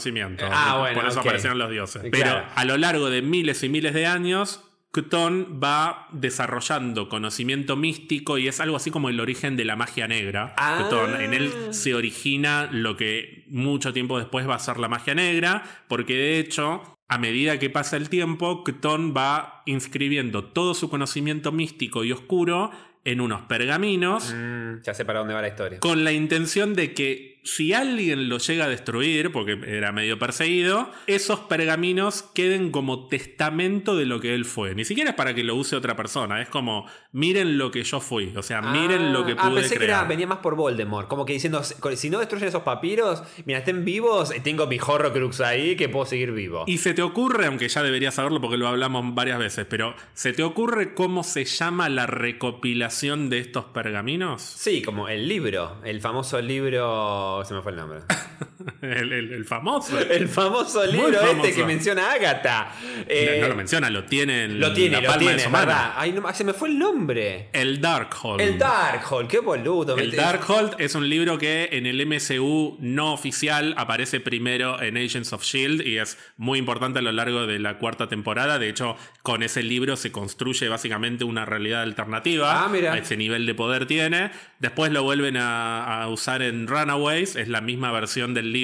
Ah, 0.51 0.79
bueno, 0.79 1.01
Por 1.01 1.09
eso 1.09 1.21
aparecieron 1.21 1.59
los 1.59 1.71
dioses. 1.71 2.03
Claro. 2.11 2.13
Pero 2.13 2.45
a 2.55 2.65
lo 2.65 2.77
largo 2.77 3.11
de 3.11 3.23
miles 3.23 3.63
y 3.63 3.69
miles 3.69 3.95
de 3.95 4.07
años, 4.07 4.63
Cthon 4.93 5.61
va 5.63 6.09
desarrollando 6.13 7.09
conocimiento 7.09 7.77
místico 7.77 8.39
y 8.39 8.49
es 8.49 8.61
algo 8.61 8.77
así 8.77 8.91
como 8.91 9.09
el 9.11 9.21
origen 9.21 9.57
de 9.57 9.65
la 9.67 9.77
magia 9.77 10.09
negra. 10.09 10.55
Ah. 10.57 10.87
Cthon, 10.89 11.21
en 11.21 11.35
él 11.35 11.53
se 11.71 11.95
origina 11.95 12.69
lo 12.73 12.97
que 12.97 13.45
mucho 13.49 13.93
tiempo 13.93 14.19
después 14.19 14.49
va 14.49 14.55
a 14.55 14.59
ser 14.59 14.79
la 14.79 14.89
magia 14.89 15.15
negra, 15.15 15.63
porque 15.89 16.15
de 16.15 16.39
hecho, 16.39 16.97
a 17.09 17.19
medida 17.19 17.59
que 17.59 17.69
pasa 17.69 17.97
el 17.99 18.09
tiempo, 18.09 18.65
Cthon 18.65 19.13
va 19.15 19.63
inscribiendo 19.67 20.45
todo 20.45 20.73
su 20.73 20.89
conocimiento 20.89 21.53
místico 21.53 22.03
y 22.05 22.13
oscuro 22.13 22.71
en 23.05 23.21
unos 23.21 23.43
pergaminos 23.43 24.35
Mm, 24.35 24.83
ya 24.83 24.93
sé 24.95 25.05
para 25.05 25.21
dónde 25.21 25.35
va 25.35 25.41
la 25.43 25.49
historia. 25.49 25.79
con 25.79 26.03
la 26.05 26.11
intención 26.13 26.75
de 26.75 26.93
que 26.95 27.36
si 27.47 27.73
alguien 27.73 28.29
lo 28.29 28.39
llega 28.39 28.65
a 28.65 28.69
destruir, 28.69 29.31
porque 29.33 29.59
era 29.67 29.93
medio 29.93 30.19
perseguido, 30.19 30.91
esos 31.07 31.39
pergaminos 31.41 32.23
queden 32.35 32.71
como 32.73 33.07
testamento 33.07 33.97
de 33.97 34.05
lo 34.05 34.21
que 34.21 34.35
él 34.35 34.45
fue. 34.45 34.75
Ni 34.75 34.85
siquiera 34.85 35.11
es 35.11 35.17
para 35.17 35.33
que 35.33 35.45
lo 35.45 35.55
use 35.55 35.77
otra 35.77 35.95
persona, 35.97 36.43
es 36.43 36.49
como, 36.49 36.87
miren 37.13 37.57
lo 37.57 37.71
que 37.71 37.85
yo 37.85 38.01
fui, 38.01 38.33
o 38.37 38.43
sea, 38.43 38.61
miren 38.63 39.13
lo 39.13 39.25
que 39.25 39.33
Ah, 39.39 39.49
pude 39.49 39.61
pensé 39.61 39.79
que 39.79 39.85
era- 39.85 40.03
venía 40.05 40.27
más 40.27 40.39
por 40.39 40.57
Voldemort. 40.57 41.09
Como 41.09 41.25
que 41.25 41.33
diciendo, 41.35 41.63
si 41.63 42.11
no 42.11 42.19
destruyen 42.19 42.49
esos 42.49 42.63
papiros, 42.63 43.23
mira, 43.45 43.61
estén 43.61 43.85
vivos, 43.85 44.33
tengo 44.43 44.67
mi 44.67 44.79
Horrocrux 44.85 45.41
ahí 45.41 45.77
que 45.77 45.89
puedo 45.89 46.05
seguir 46.05 46.33
vivo. 46.33 46.65
Y 46.67 46.79
se 46.79 46.95
te 46.95 47.03
ocurre, 47.03 47.47
aunque 47.47 47.69
ya 47.69 47.83
deberías 47.83 48.15
saberlo 48.15 48.41
porque 48.41 48.57
lo 48.57 48.67
hablamos 48.67 49.15
varias 49.15 49.39
veces, 49.39 49.67
pero 49.71 49.95
¿se 50.15 50.33
te 50.33 50.43
ocurre 50.43 50.95
cómo 50.95 51.23
se 51.23 51.45
llama 51.45 51.89
la 51.89 52.07
recopilación 52.07 53.31
de 53.31 53.39
estos 53.39 53.67
pergaminos? 53.67 54.43
Sí, 54.43 54.83
como 54.83 55.09
el 55.09 55.29
libro, 55.29 55.77
el 55.85 56.01
famoso 56.01 56.41
libro. 56.43 57.36
var 57.37 57.45
semifinalene. 57.45 58.03
el 58.83 59.45
famoso. 59.45 59.99
El 59.99 60.29
famoso 60.29 60.85
libro 60.87 61.13
famoso. 61.19 61.45
este 61.45 61.55
que 61.55 61.65
menciona 61.65 62.13
Agatha. 62.13 62.73
Eh, 63.09 63.37
no, 63.37 63.43
no 63.43 63.49
lo 63.51 63.57
menciona, 63.57 63.91
lo 63.91 64.05
tiene 64.05 64.45
en 64.45 64.61
lo 64.61 64.73
tiene, 64.73 64.97
la 64.97 65.01
lo 65.03 65.07
palma 65.09 65.19
tiene, 65.19 65.35
de 65.35 65.41
su 65.41 65.47
es 65.47 65.53
mano. 65.53 65.67
verdad. 65.67 65.93
Ay, 65.97 66.13
no, 66.13 66.35
se 66.35 66.45
me 66.45 66.53
fue 66.53 66.69
el 66.69 66.79
nombre. 66.79 67.49
El 67.53 67.81
Darkhold. 67.81 68.41
El 68.41 68.59
Darkhold, 68.59 69.29
qué 69.29 69.39
boludo. 69.39 69.97
El 69.97 70.13
Darkhold 70.13 70.75
es 70.79 70.95
un 70.95 71.09
libro 71.09 71.39
que 71.39 71.69
en 71.73 71.87
el 71.87 72.05
MCU 72.07 72.77
no 72.81 73.13
oficial 73.13 73.75
aparece 73.77 74.21
primero 74.21 74.83
en 74.83 74.97
Agents 74.97 75.33
of 75.33 75.43
Shield 75.43 75.87
y 75.87 75.99
es 75.99 76.19
muy 76.37 76.59
importante 76.59 76.99
a 76.99 77.03
lo 77.03 77.13
largo 77.13 77.47
de 77.47 77.59
la 77.59 77.79
cuarta 77.79 78.09
temporada. 78.09 78.59
De 78.59 78.69
hecho, 78.69 78.97
con 79.23 79.43
ese 79.43 79.63
libro 79.63 79.97
se 79.97 80.13
construye 80.13 80.69
básicamente 80.69 81.25
una 81.25 81.45
realidad 81.45 81.83
alternativa. 81.83 82.65
Ah, 82.65 82.69
mira. 82.69 82.93
A 82.93 82.99
ese 82.99 83.17
nivel 83.17 83.47
de 83.47 83.55
poder 83.55 83.87
tiene. 83.87 84.31
Después 84.59 84.93
lo 84.93 85.03
vuelven 85.03 85.37
a, 85.37 86.03
a 86.03 86.09
usar 86.09 86.43
en 86.43 86.67
Runaways. 86.67 87.37
Es 87.37 87.49
la 87.49 87.61
misma 87.61 87.93
versión 87.93 88.35
del 88.35 88.53
libro 88.53 88.56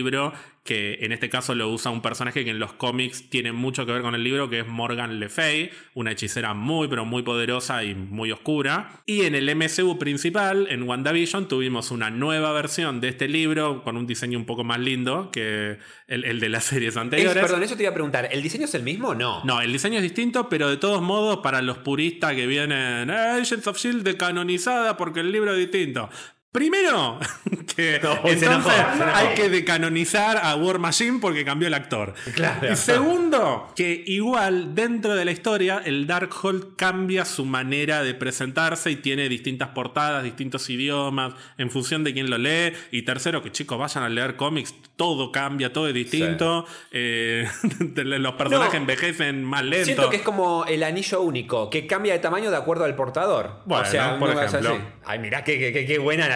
que 0.64 0.98
en 1.00 1.10
este 1.10 1.28
caso 1.28 1.56
lo 1.56 1.68
usa 1.70 1.90
un 1.90 2.02
personaje 2.02 2.44
que 2.44 2.50
en 2.50 2.60
los 2.60 2.72
cómics 2.72 3.28
tiene 3.28 3.50
mucho 3.50 3.84
que 3.84 3.90
ver 3.92 4.02
con 4.02 4.14
el 4.14 4.22
libro, 4.22 4.48
que 4.48 4.60
es 4.60 4.66
Morgan 4.68 5.18
Le 5.18 5.28
Fay, 5.28 5.70
una 5.94 6.12
hechicera 6.12 6.54
muy 6.54 6.86
pero 6.86 7.04
muy 7.04 7.22
poderosa 7.24 7.82
y 7.82 7.96
muy 7.96 8.30
oscura. 8.30 9.02
Y 9.04 9.22
en 9.22 9.34
el 9.34 9.52
MCU 9.56 9.98
principal, 9.98 10.68
en 10.70 10.84
WandaVision, 10.84 11.48
tuvimos 11.48 11.90
una 11.90 12.10
nueva 12.10 12.52
versión 12.52 13.00
de 13.00 13.08
este 13.08 13.26
libro 13.26 13.82
con 13.82 13.96
un 13.96 14.06
diseño 14.06 14.38
un 14.38 14.46
poco 14.46 14.62
más 14.62 14.78
lindo 14.78 15.30
que 15.32 15.78
el, 16.06 16.24
el 16.24 16.38
de 16.38 16.48
las 16.48 16.62
series 16.64 16.94
Es- 16.94 16.96
anteriores. 16.96 17.42
perdón, 17.42 17.64
eso 17.64 17.76
te 17.76 17.82
iba 17.82 17.90
a 17.90 17.94
preguntar. 17.94 18.28
¿El 18.30 18.40
diseño 18.40 18.66
es 18.66 18.74
el 18.76 18.84
mismo 18.84 19.08
o 19.08 19.14
no? 19.16 19.42
No, 19.44 19.60
el 19.60 19.72
diseño 19.72 19.96
es 19.96 20.02
distinto, 20.04 20.48
pero 20.48 20.70
de 20.70 20.76
todos 20.76 21.02
modos, 21.02 21.38
para 21.38 21.60
los 21.60 21.78
puristas 21.78 22.34
que 22.34 22.46
vienen, 22.46 23.10
"Eh, 23.10 23.12
Agents 23.40 23.66
of 23.66 23.76
Shield 23.78 24.04
decanonizada 24.04 24.96
porque 24.96 25.18
el 25.20 25.32
libro 25.32 25.50
es 25.52 25.58
distinto. 25.58 26.08
Primero, 26.52 27.18
que 27.76 27.98
No, 28.02 28.12
se 28.12 28.28
entonces 28.34 28.42
enojó, 28.42 28.70
se 28.70 28.76
enojó. 29.02 29.10
hay 29.16 29.28
que 29.34 29.48
decanonizar 29.48 30.36
a 30.36 30.54
War 30.54 30.78
Machine 30.78 31.18
porque 31.18 31.46
cambió 31.46 31.66
el 31.66 31.72
actor. 31.72 32.12
Claro. 32.34 32.70
Y 32.70 32.76
segundo, 32.76 33.72
que 33.74 34.04
igual 34.06 34.74
dentro 34.74 35.14
de 35.14 35.24
la 35.24 35.30
historia, 35.30 35.80
el 35.82 36.06
Darkhold 36.06 36.76
cambia 36.76 37.24
su 37.24 37.46
manera 37.46 38.02
de 38.02 38.12
presentarse 38.12 38.90
y 38.90 38.96
tiene 38.96 39.30
distintas 39.30 39.68
portadas, 39.70 40.22
distintos 40.24 40.68
idiomas, 40.68 41.32
en 41.56 41.70
función 41.70 42.04
de 42.04 42.12
quién 42.12 42.28
lo 42.28 42.36
lee. 42.36 42.74
Y 42.90 43.00
tercero, 43.02 43.42
que 43.42 43.50
chicos 43.50 43.78
vayan 43.78 44.04
a 44.04 44.10
leer 44.10 44.36
cómics, 44.36 44.74
todo 44.96 45.32
cambia, 45.32 45.72
todo 45.72 45.88
es 45.88 45.94
distinto. 45.94 46.66
Eh, 46.90 47.48
los 47.96 48.34
personajes 48.34 48.74
No. 48.74 48.78
envejecen 48.80 49.42
más 49.42 49.64
lento. 49.64 49.86
Siento 49.86 50.10
que 50.10 50.16
es 50.16 50.22
como 50.22 50.66
el 50.66 50.82
anillo 50.82 51.22
único, 51.22 51.70
que 51.70 51.86
cambia 51.86 52.12
de 52.12 52.18
tamaño 52.18 52.50
de 52.50 52.58
acuerdo 52.58 52.84
al 52.84 52.94
portador. 52.94 53.62
Bueno, 53.64 53.84
o 53.88 53.90
sea, 53.90 54.18
por 54.18 54.34
no 54.34 54.42
ejemplo. 54.42 54.74
así. 54.74 54.80
Ay, 55.06 55.18
mirá 55.18 55.42
qué, 55.44 55.58
qué- 55.58 55.72
qué- 55.72 55.86
qué 55.86 55.98
buena 55.98 56.28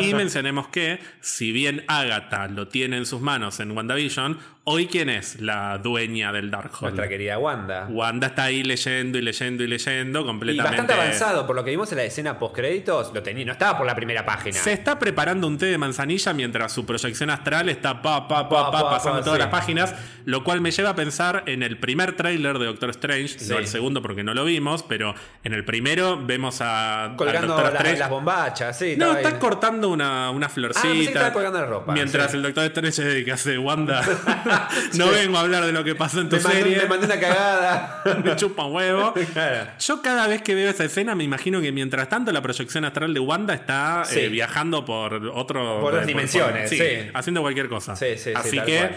Y 0.00 0.14
mencionemos 0.14 0.68
que, 0.68 1.00
si 1.20 1.52
bien 1.52 1.84
Agatha 1.88 2.48
lo 2.48 2.68
tiene 2.68 2.96
en 2.96 3.06
sus 3.06 3.20
manos 3.20 3.60
en 3.60 3.70
WandaVision, 3.72 4.38
hoy 4.66 4.86
quién 4.86 5.10
es 5.10 5.40
la 5.42 5.76
dueña 5.78 6.32
del 6.32 6.50
Darkhold. 6.50 6.94
Nuestra 6.94 7.06
querida 7.08 7.38
Wanda. 7.38 7.86
Wanda 7.90 8.28
está 8.28 8.44
ahí 8.44 8.62
leyendo 8.62 9.18
y 9.18 9.22
leyendo 9.22 9.62
y 9.62 9.66
leyendo 9.66 10.20
Y 10.22 10.24
completamente. 10.24 10.62
bastante 10.70 10.92
avanzado, 10.94 11.46
por 11.46 11.54
lo 11.54 11.62
que 11.64 11.70
vimos 11.70 11.92
en 11.92 11.98
la 11.98 12.04
escena 12.04 12.38
post 12.38 12.54
créditos, 12.54 13.12
lo 13.12 13.22
tenía, 13.22 13.44
no 13.44 13.52
estaba 13.52 13.76
por 13.76 13.86
la 13.86 13.94
primera 13.94 14.24
página. 14.24 14.56
Se 14.58 14.72
está 14.72 14.98
preparando 14.98 15.46
un 15.46 15.58
té 15.58 15.66
de 15.66 15.76
manzanilla 15.76 16.32
mientras 16.32 16.72
su 16.72 16.86
proyección 16.86 17.28
astral 17.30 17.68
está 17.68 18.00
pa, 18.00 18.26
pa, 18.26 18.48
pa, 18.48 18.48
Pa, 18.48 18.70
pa, 18.70 18.82
pa, 18.84 18.90
pasando 18.92 19.18
pa, 19.18 19.24
todas 19.24 19.36
sí. 19.38 19.42
las 19.42 19.50
páginas, 19.50 19.94
lo 20.24 20.42
cual 20.44 20.60
me 20.62 20.70
lleva 20.70 20.90
a 20.90 20.94
pensar 20.94 21.42
en 21.46 21.62
el 21.62 21.76
primer 21.78 22.16
tráiler 22.16 22.58
de 22.58 22.64
Doctor 22.66 22.88
Strange, 22.90 23.38
Sí. 23.38 23.50
no 23.50 23.58
el 23.58 23.66
segundo 23.66 24.00
porque 24.00 24.24
no 24.24 24.32
lo 24.32 24.44
vimos, 24.46 24.82
pero 24.82 25.14
en 25.42 25.52
el 25.52 25.64
primero 25.66 26.18
vemos 26.24 26.58
a 26.62 27.12
Colgando 27.18 27.56
la- 27.60 27.70
las 27.94 28.08
bombachas, 28.10 28.78
sí. 28.78 28.94
No, 28.96 29.12
está 29.14 29.28
ahí. 29.28 29.34
cortando 29.38 29.90
una, 29.90 30.30
una 30.30 30.46
Ah, 30.46 30.48
florcita. 30.48 30.88
estaba 31.10 31.32
colgando 31.34 31.60
la 31.60 31.66
ropa, 31.66 31.92
Mientras 31.92 32.30
sí. 32.30 32.38
el 32.38 32.42
Doctor 32.44 32.64
Strange 32.86 33.24
que 33.26 33.32
hace 33.32 33.58
Wanda. 33.58 34.02
no 34.98 35.10
vengo 35.10 35.36
a 35.38 35.40
hablar 35.40 35.64
de 35.64 35.72
lo 35.72 35.84
que 35.84 35.94
pasó 35.94 36.20
en 36.20 36.28
tu 36.28 36.36
Me 36.36 36.42
serie. 36.42 36.76
me 36.78 36.86
mandé 36.86 37.06
una 37.06 37.20
cagada. 37.20 38.02
me 38.24 38.36
chupa 38.36 38.64
un 38.66 38.74
huevo. 38.74 39.14
Yo 39.80 40.02
cada 40.02 40.26
vez 40.26 40.42
que 40.42 40.54
veo 40.54 40.70
esa 40.70 40.84
escena 40.84 41.14
me 41.14 41.24
imagino 41.24 41.60
que 41.60 41.72
mientras 41.72 42.08
tanto 42.08 42.32
la 42.32 42.42
proyección 42.42 42.84
astral 42.84 43.12
de 43.14 43.20
Wanda 43.20 43.54
está 43.54 44.02
Sí. 44.04 44.20
eh, 44.20 44.28
viajando 44.28 44.84
por 44.84 45.14
otro... 45.34 45.80
Por 45.80 45.92
otras 45.92 46.06
dimensiones, 46.06 46.70
sí. 46.70 46.80
Haciendo 47.14 47.40
cualquier 47.42 47.68
cosa. 47.68 47.96
Sí, 47.96 48.16
sí, 48.16 48.30
sí, 48.30 48.32
Así 48.34 48.58
que... 48.60 48.78
cual. 48.78 48.96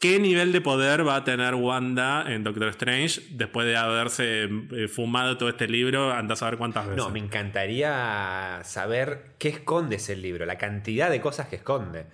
¿Qué 0.00 0.18
nivel 0.18 0.50
de 0.50 0.62
poder 0.62 1.06
va 1.06 1.16
a 1.16 1.24
tener 1.24 1.54
Wanda 1.54 2.24
en 2.26 2.42
Doctor 2.42 2.68
Strange 2.68 3.20
después 3.32 3.66
de 3.66 3.76
haberse 3.76 4.44
eh, 4.44 4.88
fumado 4.88 5.36
todo 5.36 5.50
este 5.50 5.68
libro? 5.68 6.10
Anda 6.10 6.32
a 6.32 6.36
saber 6.38 6.56
cuántas 6.56 6.86
veces. 6.86 6.96
No, 6.96 7.10
me 7.10 7.18
encantaría 7.18 8.60
saber 8.64 9.34
qué 9.38 9.48
esconde 9.48 9.96
ese 9.96 10.16
libro, 10.16 10.46
la 10.46 10.56
cantidad 10.56 11.10
de 11.10 11.20
cosas 11.20 11.48
que 11.48 11.56
esconde. 11.56 12.06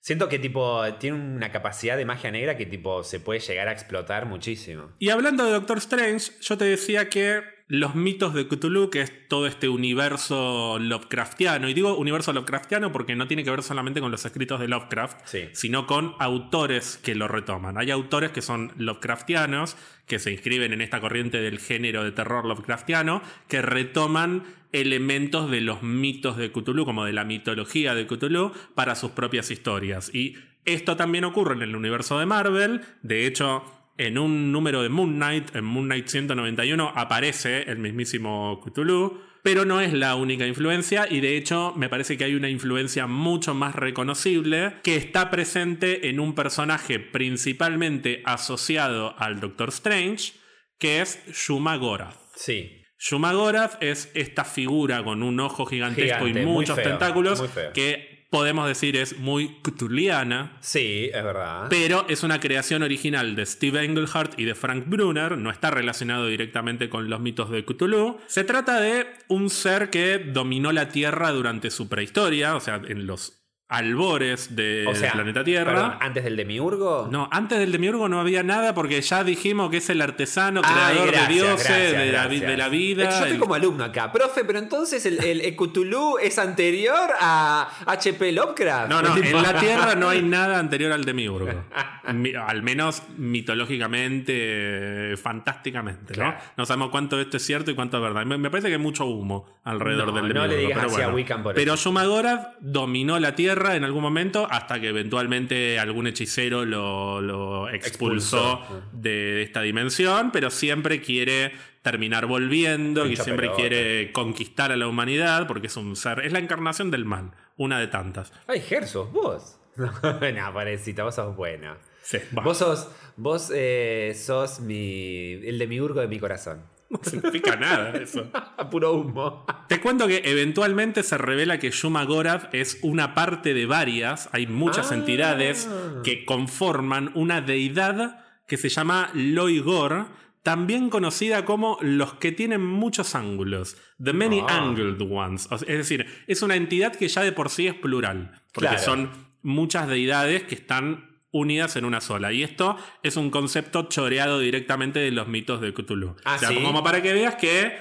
Siento 0.00 0.28
que 0.28 0.38
tipo 0.38 0.82
tiene 0.98 1.18
una 1.18 1.52
capacidad 1.52 1.96
de 1.96 2.06
magia 2.06 2.30
negra 2.30 2.56
que 2.56 2.66
tipo 2.66 3.04
se 3.04 3.20
puede 3.20 3.40
llegar 3.40 3.68
a 3.68 3.72
explotar 3.72 4.26
muchísimo. 4.26 4.92
Y 4.98 5.10
hablando 5.10 5.44
de 5.44 5.52
Doctor 5.52 5.78
Strange, 5.78 6.32
yo 6.40 6.56
te 6.56 6.64
decía 6.64 7.10
que 7.10 7.42
los 7.70 7.94
mitos 7.94 8.34
de 8.34 8.48
Cthulhu, 8.48 8.90
que 8.90 9.00
es 9.00 9.28
todo 9.28 9.46
este 9.46 9.68
universo 9.68 10.78
Lovecraftiano, 10.80 11.68
y 11.68 11.74
digo 11.74 11.96
universo 11.96 12.32
Lovecraftiano 12.32 12.90
porque 12.90 13.14
no 13.14 13.28
tiene 13.28 13.44
que 13.44 13.50
ver 13.50 13.62
solamente 13.62 14.00
con 14.00 14.10
los 14.10 14.24
escritos 14.24 14.58
de 14.58 14.66
Lovecraft, 14.66 15.18
Sí. 15.24 15.44
sino 15.52 15.86
con 15.86 16.14
autores 16.18 16.98
que 17.02 17.14
lo 17.14 17.28
retoman. 17.28 17.78
Hay 17.78 17.92
autores 17.92 18.32
que 18.32 18.42
son 18.42 18.72
Lovecraftianos, 18.76 19.76
que 20.06 20.18
se 20.18 20.32
inscriben 20.32 20.72
en 20.72 20.80
esta 20.80 21.00
corriente 21.00 21.40
del 21.40 21.60
género 21.60 22.02
de 22.02 22.10
terror 22.10 22.44
Lovecraftiano, 22.44 23.22
que 23.46 23.62
retoman 23.62 24.42
elementos 24.72 25.48
de 25.48 25.60
los 25.60 25.82
mitos 25.82 26.36
de 26.36 26.50
Cthulhu, 26.50 26.84
como 26.84 27.04
de 27.04 27.12
la 27.12 27.24
mitología 27.24 27.94
de 27.94 28.06
Cthulhu, 28.08 28.52
para 28.74 28.96
sus 28.96 29.12
propias 29.12 29.50
historias. 29.52 30.12
Y 30.12 30.34
esto 30.64 30.96
también 30.96 31.22
ocurre 31.24 31.54
en 31.54 31.62
el 31.62 31.76
universo 31.76 32.18
de 32.18 32.26
Marvel. 32.26 32.80
De 33.02 33.26
hecho, 33.26 33.62
en 34.00 34.16
un 34.16 34.50
número 34.50 34.82
de 34.82 34.88
Moon 34.88 35.14
Knight, 35.14 35.54
en 35.54 35.64
Moon 35.64 35.84
Knight 35.84 36.08
191, 36.08 36.92
aparece 36.96 37.62
el 37.70 37.78
mismísimo 37.78 38.60
Cthulhu. 38.64 39.20
Pero 39.42 39.64
no 39.64 39.80
es 39.80 39.94
la 39.94 40.16
única 40.16 40.46
influencia 40.46 41.06
y 41.10 41.20
de 41.20 41.38
hecho 41.38 41.72
me 41.74 41.88
parece 41.88 42.18
que 42.18 42.24
hay 42.24 42.34
una 42.34 42.50
influencia 42.50 43.06
mucho 43.06 43.54
más 43.54 43.74
reconocible 43.74 44.74
que 44.82 44.96
está 44.96 45.30
presente 45.30 46.10
en 46.10 46.20
un 46.20 46.34
personaje 46.34 46.98
principalmente 46.98 48.22
asociado 48.26 49.14
al 49.18 49.40
Doctor 49.40 49.70
Strange, 49.70 50.34
que 50.78 51.00
es 51.00 51.22
Shuma 51.32 51.76
Gorath. 51.76 52.18
Sí. 52.34 52.82
Shuma 52.98 53.32
Gorath 53.32 53.82
es 53.82 54.10
esta 54.14 54.44
figura 54.44 55.02
con 55.02 55.22
un 55.22 55.40
ojo 55.40 55.64
gigantesco 55.64 56.26
Gigante, 56.26 56.40
y 56.40 56.44
muy 56.44 56.54
muchos 56.56 56.76
feo, 56.76 56.84
tentáculos 56.84 57.40
muy 57.40 57.48
que 57.72 58.09
podemos 58.30 58.66
decir 58.68 58.96
es 58.96 59.18
muy 59.18 59.56
cthulhiana, 59.62 60.56
Sí, 60.60 61.10
es 61.12 61.22
verdad. 61.24 61.66
pero 61.68 62.06
es 62.08 62.22
una 62.22 62.40
creación 62.40 62.82
original 62.82 63.34
de 63.34 63.44
Steve 63.44 63.84
Englehart 63.84 64.38
y 64.38 64.44
de 64.44 64.54
Frank 64.54 64.84
Brunner, 64.86 65.36
no 65.36 65.50
está 65.50 65.70
relacionado 65.70 66.26
directamente 66.26 66.88
con 66.88 67.10
los 67.10 67.20
mitos 67.20 67.50
de 67.50 67.64
Cthulhu. 67.64 68.18
Se 68.26 68.44
trata 68.44 68.80
de 68.80 69.06
un 69.28 69.50
ser 69.50 69.90
que 69.90 70.18
dominó 70.18 70.70
la 70.72 70.88
Tierra 70.88 71.32
durante 71.32 71.70
su 71.70 71.88
prehistoria, 71.88 72.54
o 72.56 72.60
sea, 72.60 72.80
en 72.86 73.06
los 73.06 73.39
albores 73.70 74.54
del 74.54 74.86
o 74.88 74.94
sea, 74.94 75.12
planeta 75.12 75.42
Tierra. 75.44 75.72
perdón, 75.72 75.94
antes 76.00 76.24
del 76.24 76.36
demiurgo. 76.36 77.08
No, 77.10 77.28
antes 77.30 77.58
del 77.58 77.72
demiurgo 77.72 78.08
no 78.08 78.20
había 78.20 78.42
nada 78.42 78.74
porque 78.74 79.00
ya 79.00 79.24
dijimos 79.24 79.70
que 79.70 79.78
es 79.78 79.88
el 79.90 80.02
artesano, 80.02 80.60
Ay, 80.64 80.72
creador 80.74 81.06
gracias, 81.12 81.28
de 81.28 81.34
dioses, 81.34 81.66
gracias, 81.68 81.92
de, 81.92 82.12
la, 82.12 82.26
vi- 82.26 82.38
gracias. 82.40 82.50
de 82.50 82.56
la 82.56 82.68
vida. 82.68 83.04
Yo 83.04 83.10
estoy 83.10 83.30
el- 83.30 83.38
como 83.38 83.54
alumno 83.54 83.84
acá. 83.84 84.10
Profe, 84.12 84.44
pero 84.44 84.58
entonces 84.58 85.06
el, 85.06 85.56
Cthulhu 85.56 86.18
es 86.18 86.38
anterior 86.38 87.10
a 87.20 87.68
H.P. 87.86 88.32
Lovecraft. 88.32 88.90
No, 88.90 89.02
no, 89.02 89.16
en 89.22 89.42
la 89.42 89.58
Tierra 89.60 89.94
no 89.94 90.08
hay 90.08 90.22
nada 90.22 90.58
anterior 90.58 90.90
al 90.92 91.04
demiurgo. 91.04 91.64
Mi- 92.12 92.34
al 92.34 92.62
menos 92.64 93.04
mitológicamente, 93.16 95.14
fantásticamente, 95.16 96.14
¿no? 96.14 96.24
Claro. 96.24 96.36
No 96.56 96.66
sabemos 96.66 96.90
cuánto 96.90 97.20
esto 97.20 97.36
es 97.36 97.44
cierto 97.44 97.70
y 97.70 97.74
cuánto 97.74 97.98
es 97.98 98.02
verdad. 98.02 98.24
Me, 98.26 98.38
me 98.38 98.50
parece 98.50 98.68
que 98.68 98.74
hay 98.74 98.80
mucho 98.80 99.04
humo 99.06 99.46
alrededor 99.64 100.08
No, 100.08 100.12
del 100.14 100.22
no 100.22 100.28
demiurgo. 100.28 100.46
le 100.48 100.56
digas 100.56 100.78
pero 100.78 100.86
así 100.88 100.96
a 100.96 101.04
bueno. 101.04 101.14
Wiccan 101.16 101.42
por 101.42 101.54
Pero. 101.54 101.76
Shumagorath 101.76 102.56
dominó 102.60 103.18
la 103.18 103.34
Tierra 103.34 103.59
en 103.68 103.84
algún 103.84 104.02
momento 104.02 104.46
hasta 104.50 104.80
que 104.80 104.88
eventualmente 104.88 105.78
algún 105.78 106.06
hechicero 106.06 106.64
lo, 106.64 107.20
lo 107.20 107.68
expulsó, 107.68 108.60
Expulsó. 108.60 108.82
de 108.92 109.42
esta 109.42 109.62
dimensión, 109.62 110.30
pero 110.32 110.50
siempre 110.50 111.00
quiere 111.00 111.52
terminar 111.82 112.26
volviendo 112.26 113.06
y 113.06 113.16
siempre 113.16 113.46
pelota. 113.48 113.56
quiere 113.60 114.12
conquistar 114.12 114.72
a 114.72 114.76
la 114.76 114.86
humanidad 114.86 115.46
porque 115.46 115.68
es 115.68 115.76
un 115.76 115.96
ser, 115.96 116.20
es 116.24 116.32
la 116.32 116.38
encarnación 116.38 116.90
del 116.90 117.04
mal, 117.04 117.30
una 117.56 117.78
de 117.78 117.86
tantas. 117.86 118.32
Ay, 118.46 118.60
Ger, 118.60 118.86
sos 118.86 119.10
vos. 119.12 119.58
no, 119.76 120.54
parecita, 120.54 121.04
vos 121.04 121.14
sos 121.14 121.34
buena. 121.36 121.78
Sí. 122.02 122.18
Vos 122.32 122.58
sos, 122.58 122.88
vos 123.16 123.50
eh, 123.54 124.14
sos 124.16 124.60
mi, 124.60 125.32
el 125.46 125.58
de 125.58 125.66
mi 125.66 125.80
urgo 125.80 126.00
de 126.00 126.08
mi 126.08 126.18
corazón. 126.18 126.62
No 126.90 126.98
significa 127.02 127.56
nada 127.56 127.90
eso. 127.96 128.30
Puro 128.70 128.92
humo. 128.94 129.46
Te 129.68 129.80
cuento 129.80 130.06
que 130.08 130.22
eventualmente 130.24 131.02
se 131.02 131.16
revela 131.16 131.58
que 131.58 131.70
Yuma 131.70 132.04
Gorath 132.04 132.52
es 132.54 132.78
una 132.82 133.14
parte 133.14 133.54
de 133.54 133.64
varias, 133.66 134.28
hay 134.32 134.46
muchas 134.46 134.90
Ah. 134.90 134.96
entidades 134.96 135.68
que 136.04 136.24
conforman 136.24 137.12
una 137.14 137.40
deidad 137.40 138.24
que 138.46 138.56
se 138.56 138.68
llama 138.68 139.10
Loigor, 139.14 140.08
también 140.42 140.88
conocida 140.90 141.44
como 141.44 141.78
los 141.82 142.14
que 142.14 142.32
tienen 142.32 142.64
muchos 142.66 143.14
ángulos, 143.14 143.76
the 144.02 144.12
many 144.12 144.40
Ah. 144.40 144.58
angled 144.64 145.00
ones. 145.00 145.48
Es 145.52 145.60
decir, 145.78 146.06
es 146.26 146.42
una 146.42 146.56
entidad 146.56 146.94
que 146.96 147.06
ya 147.08 147.22
de 147.22 147.30
por 147.32 147.50
sí 147.50 147.66
es 147.68 147.74
plural, 147.74 148.32
porque 148.52 148.68
Claro. 148.70 148.82
son 148.82 149.10
muchas 149.42 149.86
deidades 149.86 150.42
que 150.44 150.54
están 150.56 151.09
unidas 151.32 151.76
en 151.76 151.84
una 151.84 152.00
sola. 152.00 152.32
Y 152.32 152.42
esto 152.42 152.76
es 153.02 153.16
un 153.16 153.30
concepto 153.30 153.88
choreado 153.88 154.38
directamente 154.40 154.98
de 154.98 155.10
los 155.10 155.28
mitos 155.28 155.60
de 155.60 155.72
Cthulhu. 155.72 156.16
Ah, 156.24 156.36
o 156.36 156.38
sea, 156.38 156.48
¿sí? 156.48 156.62
como 156.62 156.82
para 156.82 157.02
que 157.02 157.12
veas 157.12 157.36
que 157.36 157.78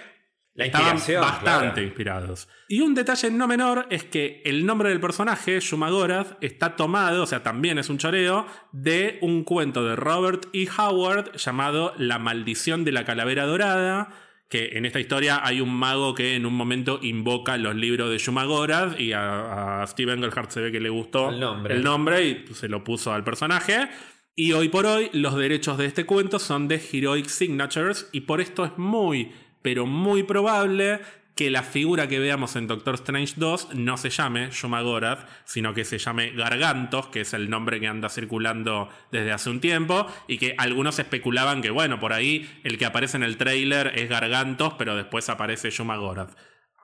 La 0.53 0.65
Estaban 0.65 0.97
bastante 0.97 1.41
claro. 1.43 1.81
inspirados. 1.81 2.49
Y 2.67 2.81
un 2.81 2.93
detalle 2.93 3.31
no 3.31 3.47
menor 3.47 3.87
es 3.89 4.03
que 4.03 4.41
el 4.45 4.65
nombre 4.65 4.89
del 4.89 4.99
personaje, 4.99 5.59
Shumagorath, 5.59 6.37
está 6.43 6.75
tomado, 6.75 7.23
o 7.23 7.27
sea, 7.27 7.43
también 7.43 7.77
es 7.77 7.89
un 7.89 7.97
choreo, 7.97 8.45
de 8.71 9.19
un 9.21 9.43
cuento 9.43 9.85
de 9.85 9.95
Robert 9.95 10.47
E. 10.53 10.67
Howard 10.77 11.35
llamado 11.37 11.93
La 11.97 12.19
maldición 12.19 12.83
de 12.83 12.91
la 12.91 13.05
calavera 13.05 13.45
dorada. 13.45 14.09
Que 14.49 14.71
en 14.73 14.85
esta 14.85 14.99
historia 14.99 15.41
hay 15.45 15.61
un 15.61 15.71
mago 15.73 16.15
que 16.15 16.35
en 16.35 16.45
un 16.45 16.55
momento 16.55 16.99
invoca 17.03 17.55
los 17.57 17.75
libros 17.75 18.09
de 18.09 18.17
Shumagorath 18.17 18.99
y 18.99 19.13
a, 19.13 19.81
a 19.83 19.87
Steve 19.87 20.13
Engelhardt 20.13 20.49
se 20.49 20.59
ve 20.59 20.71
que 20.71 20.79
le 20.79 20.89
gustó 20.89 21.29
El 21.29 21.39
nombre. 21.39 21.75
el 21.75 21.83
nombre 21.83 22.23
y 22.23 22.45
se 22.53 22.67
lo 22.67 22.83
puso 22.83 23.13
al 23.13 23.23
personaje. 23.23 23.87
Y 24.35 24.53
hoy 24.53 24.69
por 24.69 24.85
hoy 24.87 25.09
los 25.13 25.35
derechos 25.35 25.77
de 25.77 25.85
este 25.85 26.05
cuento 26.05 26.39
son 26.39 26.67
de 26.67 26.81
Heroic 26.91 27.27
Signatures 27.27 28.09
y 28.11 28.21
por 28.21 28.41
esto 28.41 28.65
es 28.65 28.77
muy, 28.77 29.31
pero 29.61 29.85
muy 29.85 30.23
probable 30.23 30.99
que 31.39 31.49
la 31.49 31.63
figura 31.63 32.09
que 32.09 32.19
veamos 32.19 32.57
en 32.57 32.67
Doctor 32.67 32.95
Strange 32.95 33.35
2 33.37 33.69
no 33.75 33.95
se 33.95 34.09
llame 34.09 34.49
Shumagorath, 34.51 35.25
sino 35.45 35.73
que 35.73 35.85
se 35.85 35.97
llame 35.97 36.31
Gargantos, 36.31 37.07
que 37.07 37.21
es 37.21 37.33
el 37.33 37.49
nombre 37.49 37.79
que 37.79 37.87
anda 37.87 38.09
circulando 38.09 38.89
desde 39.09 39.31
hace 39.31 39.49
un 39.49 39.61
tiempo, 39.61 40.05
y 40.27 40.37
que 40.37 40.55
algunos 40.57 40.99
especulaban 40.99 41.61
que, 41.61 41.69
bueno, 41.69 41.97
por 41.97 42.11
ahí 42.11 42.59
el 42.65 42.77
que 42.77 42.83
aparece 42.83 43.15
en 43.15 43.23
el 43.23 43.37
trailer 43.37 43.93
es 43.95 44.09
Gargantos, 44.09 44.73
pero 44.73 44.97
después 44.97 45.29
aparece 45.29 45.69
Shumagorath. 45.69 46.35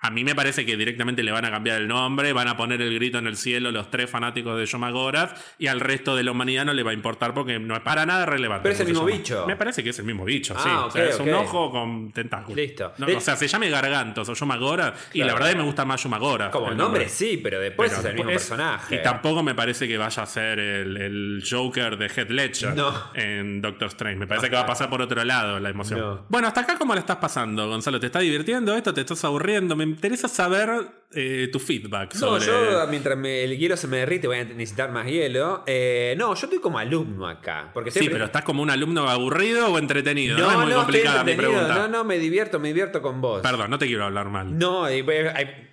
A 0.06 0.12
mí 0.12 0.24
me 0.24 0.36
parece 0.36 0.66
que 0.66 0.78
directamente 0.78 1.24
le 1.24 1.32
van 1.32 1.46
a 1.46 1.52
cambiar 1.52 1.82
el 1.82 1.88
nombre, 1.88 2.32
van 2.32 2.48
a 2.48 2.56
poner 2.56 2.80
el 2.82 2.94
grito 2.94 3.18
en 3.18 3.26
el 3.28 3.38
cielo 3.38 3.72
los 3.72 3.90
tres 3.90 4.08
fanáticos 4.10 4.58
de 4.58 4.66
Shumagorath 4.66 5.36
y 5.58 5.68
al 5.68 5.80
resto 5.80 6.16
de 6.16 6.24
la 6.24 6.32
humanidad 6.32 6.64
no 6.66 6.74
le 6.74 6.84
va 6.84 6.92
a 6.92 6.94
importar 6.94 7.34
porque 7.34 7.58
no 7.60 7.74
es 7.76 7.82
para 7.82 8.06
nada 8.06 8.26
relevante. 8.26 8.64
Pero 8.64 8.74
es 8.76 8.80
el 8.82 8.88
mismo 8.88 9.08
llama. 9.08 9.18
bicho. 9.18 9.46
Me 9.48 9.56
parece 9.56 9.84
que 9.84 9.90
es 9.90 10.00
el 10.00 10.06
mismo 10.06 10.24
bicho, 10.26 10.54
Ah, 10.58 10.62
sí. 10.64 10.70
O 10.70 10.92
sea, 10.92 11.06
es 11.06 11.20
un 11.20 11.34
ojo 11.34 11.72
con 11.72 12.12
tentáculos. 12.12 12.56
Listo. 12.56 12.94
No, 13.00 13.06
De- 13.08 13.16
O 13.16 13.20
sea, 13.20 13.36
se 13.36 13.48
llame 13.48 13.70
Gargantos 13.70 14.30
o 14.30 14.36
Shumagorath 14.36 14.96
y 15.14 15.20
Claro. 15.22 15.28
la 15.40 15.40
verdad 15.46 15.58
me 15.58 15.64
gusta 15.64 15.86
más 15.86 16.02
Shumagorath. 16.04 16.52
Como 16.52 16.70
el 16.70 16.78
nombre 16.78 17.10
sí, 17.10 17.40
pero 17.42 17.60
después 17.60 17.90
Pero 17.90 18.02
es 18.02 18.06
el 18.08 18.14
mismo 18.16 18.30
personaje. 18.30 18.96
Y 18.98 19.02
tampoco 19.02 19.42
me 19.42 19.56
parece 19.56 19.88
que 19.88 19.98
vaya 19.98 20.22
a 20.24 20.26
ser 20.28 20.60
el, 20.60 20.98
el 20.98 21.44
Joker 21.50 21.98
de 21.98 22.06
Heath 22.10 22.30
Ledger 22.30 22.76
No. 22.76 22.94
en 23.16 23.62
Doctor 23.62 23.88
Strange. 23.88 24.18
Me 24.20 24.28
parece 24.28 24.50
que 24.50 24.56
va 24.56 24.62
a 24.62 24.66
pasar 24.68 24.90
por 24.90 25.02
otro 25.02 25.24
lado 25.24 25.60
la 25.60 25.70
emoción. 25.70 26.00
No. 26.00 26.26
Bueno, 26.30 26.48
hasta 26.48 26.62
acá, 26.62 26.78
¿cómo 26.78 26.94
la 26.94 27.00
estás 27.00 27.18
pasando, 27.18 27.68
Gonzalo? 27.68 28.00
¿Te 28.00 28.06
está 28.08 28.20
divirtiendo 28.20 28.76
esto? 28.76 28.94
¿Te 28.94 29.02
estás 29.02 29.24
aburriendo? 29.26 29.76
Me 29.76 29.95
interesa 29.96 30.28
saber 30.28 30.70
eh, 31.14 31.48
tu 31.52 31.60
feedback 31.60 32.14
No, 32.16 32.38
yo 32.40 32.86
mientras 32.90 33.18
me- 33.18 33.44
el 33.44 33.58
hielo 33.58 33.78
se 33.78 33.88
me 33.88 33.98
derrite 33.98 34.28
voy 34.28 34.38
a 34.40 34.44
necesitar 34.44 34.92
más 34.92 35.08
hielo. 35.08 35.64
Eh, 35.66 36.14
no, 36.18 36.36
yo 36.36 36.46
estoy 36.46 36.60
como 36.60 36.78
alumno 36.78 37.28
acá. 37.28 37.72
Porque 37.74 37.90
Sí, 37.92 38.10
pero 38.10 38.26
¿estás 38.26 38.44
como 38.44 38.62
un 38.62 38.70
alumno 38.70 39.10
aburrido 39.10 39.72
o 39.72 39.80
entretenido? 39.80 40.38
No, 40.38 40.50
es 40.52 40.56
muy 40.58 40.64
estoy 40.66 40.76
complicada 40.84 41.24
mi 41.24 41.34
pregunta. 41.36 41.68
No, 41.76 41.88
no, 41.88 42.04
me 42.04 42.18
divierto, 42.20 42.60
me 42.60 42.68
divierto 42.70 43.02
con 43.02 43.22
vos. 43.22 43.42
Perdón, 43.42 43.70
no 43.70 43.80
te 43.80 43.88
quiero 43.88 44.04
hablar 44.06 44.30
mal. 44.30 44.58
No, 44.58 44.84
hay, 44.84 45.06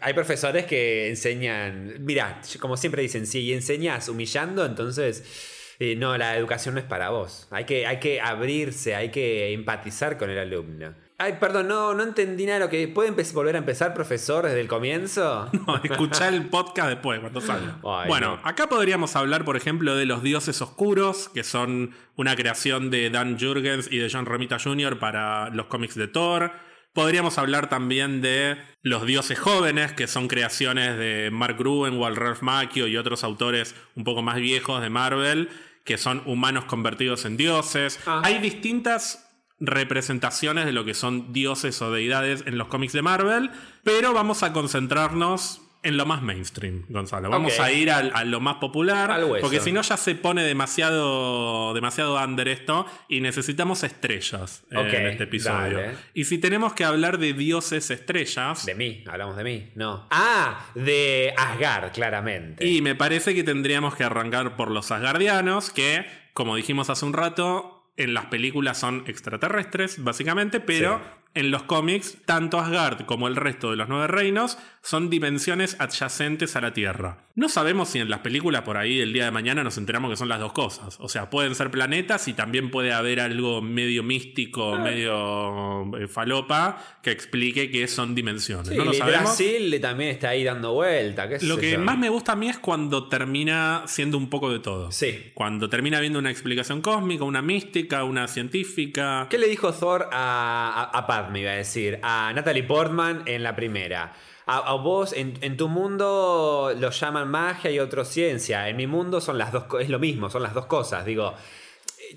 hay 0.00 0.14
profesores 0.14 0.64
que 0.66 1.08
enseñan. 1.08 1.96
Mira, 2.00 2.40
como 2.60 2.76
siempre 2.76 3.02
dicen, 3.02 3.26
si 3.26 3.52
enseñas 3.52 4.08
humillando, 4.08 4.64
entonces. 4.64 5.74
eh, 5.80 5.96
no, 5.96 6.16
la 6.16 6.36
educación 6.36 6.74
no 6.74 6.80
es 6.80 6.86
para 6.86 7.10
vos. 7.10 7.48
Hay 7.50 7.64
que, 7.64 7.86
hay 7.86 7.98
que 7.98 8.20
abrirse, 8.20 8.94
hay 8.94 9.10
que 9.10 9.52
empatizar 9.52 10.16
con 10.18 10.30
el 10.30 10.38
alumno. 10.38 10.94
Ay, 11.22 11.34
perdón, 11.38 11.68
no, 11.68 11.94
no 11.94 12.02
entendí 12.02 12.46
nada 12.46 12.58
de 12.58 12.64
lo 12.64 12.68
que. 12.68 12.88
¿Puede 12.88 13.12
volver 13.32 13.54
a 13.54 13.58
empezar, 13.58 13.94
profesor, 13.94 14.44
desde 14.44 14.60
el 14.60 14.66
comienzo? 14.66 15.48
No, 15.66 15.80
escuchá 15.80 16.26
el 16.26 16.48
podcast 16.48 16.88
después, 16.88 17.20
cuando 17.20 17.40
salga. 17.40 17.78
Ay, 17.84 18.08
bueno, 18.08 18.40
no. 18.42 18.48
acá 18.48 18.68
podríamos 18.68 19.14
hablar, 19.14 19.44
por 19.44 19.56
ejemplo, 19.56 19.94
de 19.94 20.04
los 20.04 20.24
dioses 20.24 20.60
oscuros, 20.60 21.28
que 21.28 21.44
son 21.44 21.94
una 22.16 22.34
creación 22.34 22.90
de 22.90 23.08
Dan 23.10 23.38
Jurgens 23.38 23.88
y 23.88 23.98
de 23.98 24.10
John 24.10 24.26
Romita 24.26 24.58
Jr. 24.58 24.98
para 24.98 25.50
los 25.50 25.66
cómics 25.66 25.94
de 25.94 26.08
Thor. 26.08 26.50
Podríamos 26.92 27.38
hablar 27.38 27.68
también 27.68 28.20
de 28.20 28.58
los 28.82 29.06
dioses 29.06 29.38
jóvenes, 29.38 29.92
que 29.92 30.08
son 30.08 30.26
creaciones 30.26 30.98
de 30.98 31.30
Mark 31.30 31.56
Gruenwald, 31.56 32.18
Ralph 32.18 32.42
Macchio 32.42 32.88
y 32.88 32.96
otros 32.96 33.22
autores 33.22 33.76
un 33.94 34.02
poco 34.02 34.22
más 34.22 34.36
viejos 34.36 34.82
de 34.82 34.90
Marvel, 34.90 35.48
que 35.84 35.98
son 35.98 36.22
humanos 36.26 36.64
convertidos 36.64 37.24
en 37.26 37.36
dioses. 37.36 38.00
Ah. 38.06 38.22
Hay 38.24 38.40
distintas 38.40 39.31
representaciones 39.62 40.66
de 40.66 40.72
lo 40.72 40.84
que 40.84 40.92
son 40.92 41.32
dioses 41.32 41.80
o 41.82 41.92
deidades 41.92 42.42
en 42.46 42.58
los 42.58 42.68
cómics 42.68 42.92
de 42.92 43.02
Marvel, 43.02 43.50
pero 43.84 44.12
vamos 44.12 44.42
a 44.42 44.52
concentrarnos 44.52 45.62
en 45.84 45.96
lo 45.96 46.06
más 46.06 46.22
mainstream, 46.22 46.84
Gonzalo. 46.88 47.28
Vamos 47.28 47.58
a 47.58 47.72
ir 47.72 47.90
a 47.90 48.24
lo 48.24 48.40
más 48.40 48.56
popular, 48.56 49.20
porque 49.40 49.60
si 49.60 49.72
no 49.72 49.82
ya 49.82 49.96
se 49.96 50.14
pone 50.14 50.44
demasiado, 50.44 51.74
demasiado 51.74 52.22
under 52.22 52.48
esto 52.48 52.86
y 53.08 53.20
necesitamos 53.20 53.82
estrellas 53.82 54.62
eh, 54.70 54.78
en 54.78 55.06
este 55.08 55.24
episodio. 55.24 55.78
dale. 55.80 55.94
Y 56.14 56.24
si 56.24 56.38
tenemos 56.38 56.72
que 56.74 56.84
hablar 56.84 57.18
de 57.18 57.32
dioses 57.32 57.90
estrellas, 57.90 58.64
De 58.64 58.74
mí, 58.74 59.02
hablamos 59.08 59.36
de 59.36 59.44
mí. 59.44 59.70
No. 59.74 60.06
Ah, 60.10 60.66
de 60.74 61.34
Asgard, 61.36 61.92
claramente. 61.92 62.66
y 62.66 62.80
me 62.80 62.94
parece 62.94 63.34
que 63.34 63.42
tendríamos 63.42 63.96
que 63.96 64.04
arrancar 64.04 64.56
por 64.56 64.70
los 64.70 64.90
asgardianos, 64.92 65.70
que, 65.70 66.06
como 66.32 66.54
dijimos 66.54 66.90
hace 66.90 67.04
un 67.04 67.12
rato, 67.12 67.81
en 67.96 68.14
las 68.14 68.26
películas 68.26 68.78
son 68.78 69.04
extraterrestres, 69.06 70.02
básicamente, 70.02 70.60
pero. 70.60 71.21
En 71.34 71.50
los 71.50 71.62
cómics, 71.62 72.18
tanto 72.24 72.58
Asgard 72.58 73.06
como 73.06 73.28
el 73.28 73.36
resto 73.36 73.70
de 73.70 73.76
los 73.76 73.88
nueve 73.88 74.06
reinos 74.06 74.58
son 74.82 75.10
dimensiones 75.10 75.76
adyacentes 75.78 76.56
a 76.56 76.60
la 76.60 76.72
Tierra. 76.74 77.18
No 77.34 77.48
sabemos 77.48 77.88
si 77.88 78.00
en 78.00 78.10
las 78.10 78.18
películas 78.18 78.62
por 78.62 78.76
ahí 78.76 79.00
el 79.00 79.12
día 79.12 79.24
de 79.24 79.30
mañana 79.30 79.62
nos 79.64 79.78
enteramos 79.78 80.10
que 80.10 80.16
son 80.16 80.28
las 80.28 80.40
dos 80.40 80.52
cosas. 80.52 80.98
O 81.00 81.08
sea, 81.08 81.30
pueden 81.30 81.54
ser 81.54 81.70
planetas 81.70 82.26
y 82.28 82.34
también 82.34 82.70
puede 82.70 82.92
haber 82.92 83.20
algo 83.20 83.62
medio 83.62 84.02
místico, 84.02 84.76
medio 84.76 85.96
eh, 85.96 86.08
falopa, 86.08 86.98
que 87.02 87.10
explique 87.12 87.70
que 87.70 87.86
son 87.86 88.14
dimensiones. 88.14 88.68
Sí, 88.68 88.76
no 88.76 88.84
lo 88.84 88.92
y 88.92 88.96
sabemos. 88.96 89.22
Brasil 89.22 89.78
también 89.80 90.10
está 90.10 90.30
ahí 90.30 90.44
dando 90.44 90.74
vuelta. 90.74 91.28
qué 91.28 91.38
Lo 91.46 91.56
que 91.56 91.72
yo. 91.72 91.78
más 91.80 91.96
me 91.96 92.08
gusta 92.10 92.32
a 92.32 92.36
mí 92.36 92.48
es 92.48 92.58
cuando 92.58 93.08
termina 93.08 93.84
siendo 93.86 94.18
un 94.18 94.28
poco 94.28 94.52
de 94.52 94.58
todo. 94.58 94.90
Sí. 94.90 95.30
Cuando 95.34 95.70
termina 95.70 96.00
viendo 96.00 96.18
una 96.18 96.30
explicación 96.30 96.82
cósmica, 96.82 97.24
una 97.24 97.40
mística, 97.40 98.04
una 98.04 98.28
científica. 98.28 99.28
¿Qué 99.30 99.38
le 99.38 99.48
dijo 99.48 99.72
Thor 99.72 100.08
a, 100.12 100.90
a, 100.92 100.98
a 100.98 101.06
Padme, 101.22 101.40
iba 101.40 101.52
a 101.52 101.56
decir? 101.56 102.00
A 102.02 102.32
Natalie 102.34 102.64
Portman 102.64 103.22
en 103.26 103.42
la 103.42 103.54
primera. 103.54 104.12
A, 104.46 104.74
vos, 104.74 105.12
en, 105.12 105.56
tu 105.56 105.68
mundo 105.68 106.72
lo 106.76 106.90
llaman 106.90 107.28
magia 107.28 107.70
y 107.70 107.78
otro 107.78 108.04
ciencia. 108.04 108.68
En 108.68 108.76
mi 108.76 108.86
mundo 108.86 109.20
son 109.20 109.38
las 109.38 109.52
dos, 109.52 109.64
es 109.80 109.88
lo 109.88 110.00
mismo, 110.00 110.30
son 110.30 110.42
las 110.42 110.52
dos 110.52 110.66
cosas. 110.66 111.04
Digo, 111.04 111.34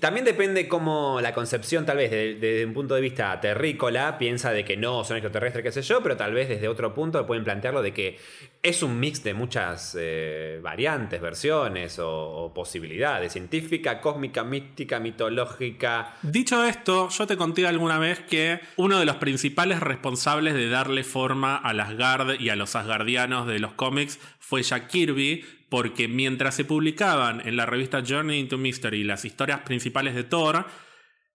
también 0.00 0.24
depende 0.24 0.68
cómo 0.68 1.20
la 1.20 1.32
concepción, 1.32 1.86
tal 1.86 1.96
vez 1.96 2.10
desde, 2.10 2.64
un 2.64 2.74
punto 2.74 2.94
de 2.94 3.00
vista 3.00 3.40
terrícola, 3.40 4.18
piensa 4.18 4.52
de 4.52 4.64
que 4.64 4.76
no 4.76 5.04
son 5.04 5.16
extraterrestres, 5.16 5.62
qué 5.62 5.72
sé 5.72 5.82
yo, 5.82 6.02
pero 6.02 6.16
tal 6.16 6.34
vez 6.34 6.48
desde 6.48 6.68
otro 6.68 6.94
punto 6.94 7.26
pueden 7.26 7.44
plantearlo 7.44 7.82
de 7.82 7.92
que 7.92 8.18
es 8.62 8.82
un 8.82 8.98
mix 8.98 9.22
de 9.22 9.34
muchas 9.34 9.96
eh, 9.98 10.58
variantes, 10.62 11.20
versiones 11.20 11.98
o, 11.98 12.10
o 12.10 12.54
posibilidades. 12.54 13.32
Científica, 13.32 14.00
cósmica, 14.00 14.44
mística, 14.44 14.98
mitológica. 14.98 16.14
Dicho 16.22 16.64
esto, 16.64 17.08
yo 17.08 17.26
te 17.26 17.36
conté 17.36 17.66
alguna 17.66 17.98
vez 17.98 18.20
que 18.20 18.60
uno 18.76 18.98
de 18.98 19.06
los 19.06 19.16
principales 19.16 19.80
responsables 19.80 20.54
de 20.54 20.68
darle 20.68 21.04
forma 21.04 21.56
al 21.56 21.80
Asgard 21.80 22.40
y 22.40 22.48
a 22.48 22.56
los 22.56 22.74
asgardianos 22.76 23.46
de 23.46 23.58
los 23.58 23.72
cómics 23.74 24.18
fue 24.38 24.62
Jack 24.62 24.88
Kirby, 24.88 25.44
porque 25.68 26.08
mientras 26.08 26.54
se 26.54 26.64
publicaban 26.64 27.46
en 27.46 27.56
la 27.56 27.66
revista 27.66 28.02
Journey 28.06 28.38
into 28.38 28.58
Mystery 28.58 29.04
las 29.04 29.24
historias 29.24 29.60
principales 29.60 30.14
de 30.14 30.24
Thor, 30.24 30.66